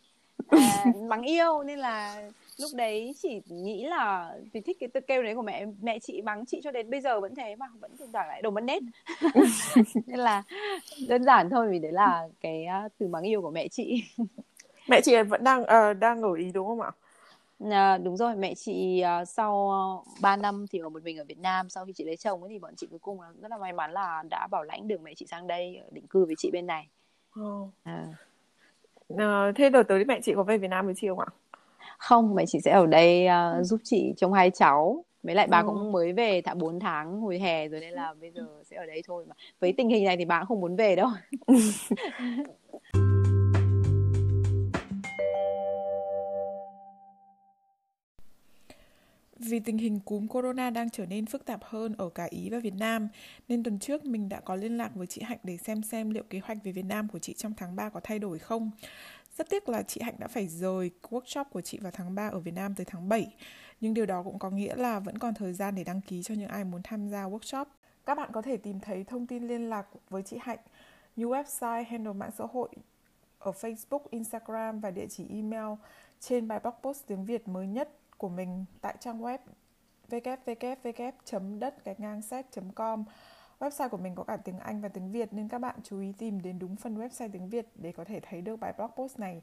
à, 0.49 0.85
mắng 1.09 1.23
yêu 1.23 1.63
nên 1.63 1.79
là 1.79 2.23
lúc 2.59 2.71
đấy 2.75 3.15
chị 3.23 3.43
nghĩ 3.49 3.85
là 3.85 4.35
thì 4.53 4.61
thích 4.61 4.77
cái 4.81 4.89
từ 4.95 5.01
kêu 5.01 5.23
đấy 5.23 5.35
của 5.35 5.43
mẹ 5.43 5.67
mẹ 5.83 5.99
chị 5.99 6.23
mắng 6.23 6.47
chị 6.47 6.61
cho 6.65 6.71
đến 6.71 6.91
bây 6.91 7.01
giờ 7.01 7.21
vẫn 7.21 7.35
thế 7.35 7.57
mà 7.57 7.67
vẫn 7.81 7.97
thỉnh 7.99 8.13
thoảng 8.13 8.29
lại 8.29 8.43
đồ 8.43 8.51
mất 8.51 8.65
nét 8.65 8.83
nên 10.07 10.19
là 10.19 10.43
đơn 11.09 11.25
giản 11.25 11.51
thôi 11.51 11.69
vì 11.71 11.79
đấy 11.79 11.93
là 11.93 12.29
cái 12.41 12.67
từ 12.99 13.09
mắng 13.09 13.23
yêu 13.23 13.43
của 13.43 13.51
mẹ 13.51 13.69
chị 13.69 14.05
mẹ 14.89 15.01
chị 15.01 15.23
vẫn 15.23 15.45
đang 15.45 15.63
uh, 15.63 15.99
đang 15.99 16.23
ở 16.23 16.35
ý 16.35 16.51
đúng 16.53 16.67
không 16.67 16.81
ạ 16.81 16.91
À, 17.71 17.99
đúng 17.99 18.17
rồi 18.17 18.37
mẹ 18.37 18.55
chị 18.55 19.05
uh, 19.23 19.29
sau 19.29 19.71
uh, 20.01 20.21
3 20.21 20.37
năm 20.37 20.67
thì 20.71 20.79
ở 20.79 20.89
một 20.89 21.03
mình 21.03 21.19
ở 21.19 21.25
Việt 21.25 21.39
Nam 21.39 21.69
sau 21.69 21.87
khi 21.87 21.93
chị 21.93 22.05
lấy 22.05 22.17
chồng 22.17 22.43
ấy, 22.43 22.49
thì 22.51 22.59
bọn 22.59 22.75
chị 22.77 22.87
cuối 22.91 22.99
cùng 22.99 23.21
là 23.21 23.29
rất 23.43 23.51
là 23.51 23.59
may 23.59 23.73
mắn 23.73 23.93
là 23.93 24.23
đã 24.31 24.47
bảo 24.51 24.65
lãnh 24.65 24.89
được 24.89 25.01
mẹ 25.01 25.15
chị 25.17 25.27
sang 25.27 25.47
đây 25.47 25.81
định 25.91 26.07
cư 26.07 26.25
với 26.25 26.35
chị 26.39 26.51
bên 26.51 26.67
này. 26.67 26.89
Oh. 27.41 27.69
À. 27.83 28.07
À, 29.19 29.53
thế 29.57 29.71
đợt 29.71 29.83
tới 29.83 30.05
mẹ 30.05 30.21
chị 30.23 30.33
có 30.37 30.43
về 30.43 30.59
Việt 30.59 30.69
Nam 30.69 30.87
với 30.87 30.95
chị 30.95 31.09
không 31.09 31.21
ạ? 31.21 31.27
Không, 31.99 32.35
mẹ 32.35 32.47
chị 32.47 32.61
sẽ 32.61 32.71
ở 32.71 32.87
đây 32.87 33.27
uh, 33.27 33.67
giúp 33.67 33.81
chị 33.85 34.15
trông 34.17 34.33
hai 34.33 34.51
cháu. 34.51 35.05
Với 35.23 35.35
lại 35.35 35.47
bà 35.47 35.61
ừ. 35.61 35.67
cũng 35.67 35.93
mới 35.93 36.13
về 36.13 36.41
thả 36.45 36.55
4 36.55 36.81
tháng 36.81 37.21
hồi 37.21 37.39
hè 37.39 37.69
rồi 37.69 37.81
nên 37.81 37.93
là 37.93 38.15
bây 38.21 38.31
giờ 38.31 38.47
sẽ 38.65 38.77
ở 38.77 38.87
đây 38.87 39.03
thôi 39.07 39.25
mà. 39.29 39.35
Với 39.61 39.73
tình 39.73 39.89
hình 39.89 40.05
này 40.05 40.17
thì 40.17 40.25
bà 40.25 40.39
cũng 40.39 40.47
không 40.49 40.61
muốn 40.61 40.77
về 40.77 40.97
đâu. 40.97 41.09
Vì 49.49 49.61
tình 49.61 49.79
hình 49.79 50.01
cúm 50.01 50.27
corona 50.27 50.71
đang 50.71 50.91
trở 50.91 51.07
nên 51.07 51.27
phức 51.27 51.45
tạp 51.45 51.65
hơn 51.65 51.95
ở 51.99 52.09
cả 52.09 52.27
Ý 52.31 52.51
và 52.51 52.59
Việt 52.59 52.75
Nam, 52.79 53.09
nên 53.49 53.63
tuần 53.63 53.79
trước 53.79 54.05
mình 54.05 54.29
đã 54.29 54.41
có 54.41 54.55
liên 54.55 54.77
lạc 54.77 54.95
với 54.95 55.07
chị 55.07 55.23
Hạnh 55.23 55.39
để 55.43 55.57
xem 55.57 55.83
xem 55.83 56.11
liệu 56.11 56.23
kế 56.31 56.41
hoạch 56.45 56.59
về 56.65 56.73
Việt 56.73 56.85
Nam 56.85 57.09
của 57.09 57.19
chị 57.19 57.33
trong 57.33 57.55
tháng 57.57 57.77
3 57.77 57.89
có 57.89 58.01
thay 58.05 58.19
đổi 58.19 58.39
không. 58.39 58.71
Rất 59.37 59.51
tiếc 59.51 59.69
là 59.69 59.83
chị 59.83 60.01
Hạnh 60.01 60.15
đã 60.19 60.29
phải 60.29 60.49
rời 60.49 60.91
workshop 61.11 61.45
của 61.45 61.61
chị 61.61 61.79
vào 61.79 61.93
tháng 61.93 62.15
3 62.15 62.29
ở 62.29 62.39
Việt 62.39 62.55
Nam 62.55 62.75
tới 62.75 62.85
tháng 62.85 63.09
7, 63.09 63.35
nhưng 63.81 63.95
điều 63.95 64.07
đó 64.07 64.23
cũng 64.23 64.39
có 64.39 64.51
nghĩa 64.51 64.75
là 64.75 64.99
vẫn 64.99 65.19
còn 65.19 65.35
thời 65.35 65.53
gian 65.53 65.75
để 65.75 65.85
đăng 65.85 66.01
ký 66.01 66.23
cho 66.23 66.35
những 66.35 66.49
ai 66.49 66.65
muốn 66.65 66.81
tham 66.85 67.09
gia 67.09 67.29
workshop. 67.29 67.65
Các 68.07 68.15
bạn 68.15 68.31
có 68.33 68.43
thể 68.43 68.57
tìm 68.57 68.81
thấy 68.81 69.05
thông 69.05 69.27
tin 69.27 69.49
liên 69.49 69.71
lạc 69.71 69.87
với 70.11 70.23
chị 70.23 70.39
Hạnh 70.41 70.59
như 71.17 71.27
website, 71.27 71.85
handle 71.85 72.13
mạng 72.13 72.31
xã 72.39 72.45
hội 72.53 72.69
ở 73.39 73.51
Facebook, 73.51 74.01
Instagram 74.11 74.81
và 74.81 74.91
địa 74.91 75.07
chỉ 75.11 75.27
email 75.31 75.75
trên 76.21 76.49
bài 76.49 76.61
blog 76.63 76.75
post 76.83 77.07
tiếng 77.07 77.25
Việt 77.25 77.49
mới 77.49 77.67
nhất 77.67 77.89
của 78.19 78.29
mình 78.29 78.65
tại 78.81 78.97
trang 79.01 79.23
web 79.23 79.39
www.đất 80.11 81.85
gạch 81.85 82.01
ngang 82.01 82.21
com 82.75 83.05
Website 83.63 83.89
của 83.89 83.97
mình 83.97 84.15
có 84.15 84.25
cả 84.25 84.37
tiếng 84.37 84.59
Anh 84.59 84.81
và 84.81 84.89
tiếng 84.89 85.13
Việt 85.13 85.33
nên 85.33 85.49
các 85.49 85.59
bạn 85.59 85.77
chú 85.85 86.01
ý 86.01 86.13
tìm 86.19 86.43
đến 86.43 86.59
đúng 86.59 86.77
phần 86.77 86.99
website 86.99 87.29
tiếng 87.33 87.49
Việt 87.49 87.67
để 87.75 87.93
có 87.93 88.05
thể 88.05 88.21
thấy 88.21 88.41
được 88.41 88.57
bài 88.57 88.73
blog 88.77 88.91
post 88.97 89.19
này. 89.19 89.43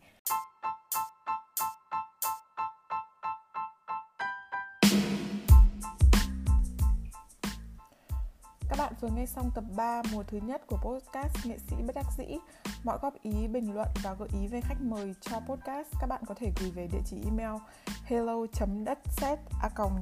Các 8.70 8.78
bạn 8.78 8.94
vừa 9.02 9.10
nghe 9.16 9.26
xong 9.26 9.52
tập 9.56 9.64
3 9.76 10.02
mùa 10.14 10.24
thứ 10.24 10.38
nhất 10.38 10.62
của 10.68 10.78
podcast 10.78 11.46
Nghệ 11.46 11.58
sĩ 11.58 11.76
bất 11.88 11.96
đắc 11.96 12.06
dĩ. 12.18 12.38
Mọi 12.84 12.98
góp 13.02 13.14
ý, 13.22 13.48
bình 13.48 13.74
luận 13.74 13.88
và 14.04 14.14
gợi 14.20 14.30
ý 14.42 14.48
về 14.48 14.62
khách 14.62 14.82
mời 14.82 15.16
cho 15.22 15.40
podcast 15.40 15.88
các 16.02 16.08
bạn 16.08 16.22
có 16.28 16.36
thể 16.36 16.52
gửi 16.62 16.72
về 16.72 16.88
địa 16.92 17.02
chỉ 17.06 17.18
email 17.26 17.62
hello 18.04 18.46
đất 18.86 19.00
xét 19.18 19.40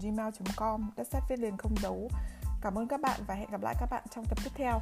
gmail.com 0.01 0.91
đất 0.95 1.07
set 1.07 1.23
viết 1.29 1.39
liền 1.39 1.57
không 1.57 1.75
dấu. 1.81 2.09
Cảm 2.61 2.77
ơn 2.77 2.87
các 2.87 3.01
bạn 3.01 3.19
và 3.27 3.35
hẹn 3.35 3.51
gặp 3.51 3.61
lại 3.61 3.75
các 3.79 3.89
bạn 3.91 4.03
trong 4.15 4.25
tập 4.25 4.37
tiếp 4.43 4.51
theo. 4.55 4.79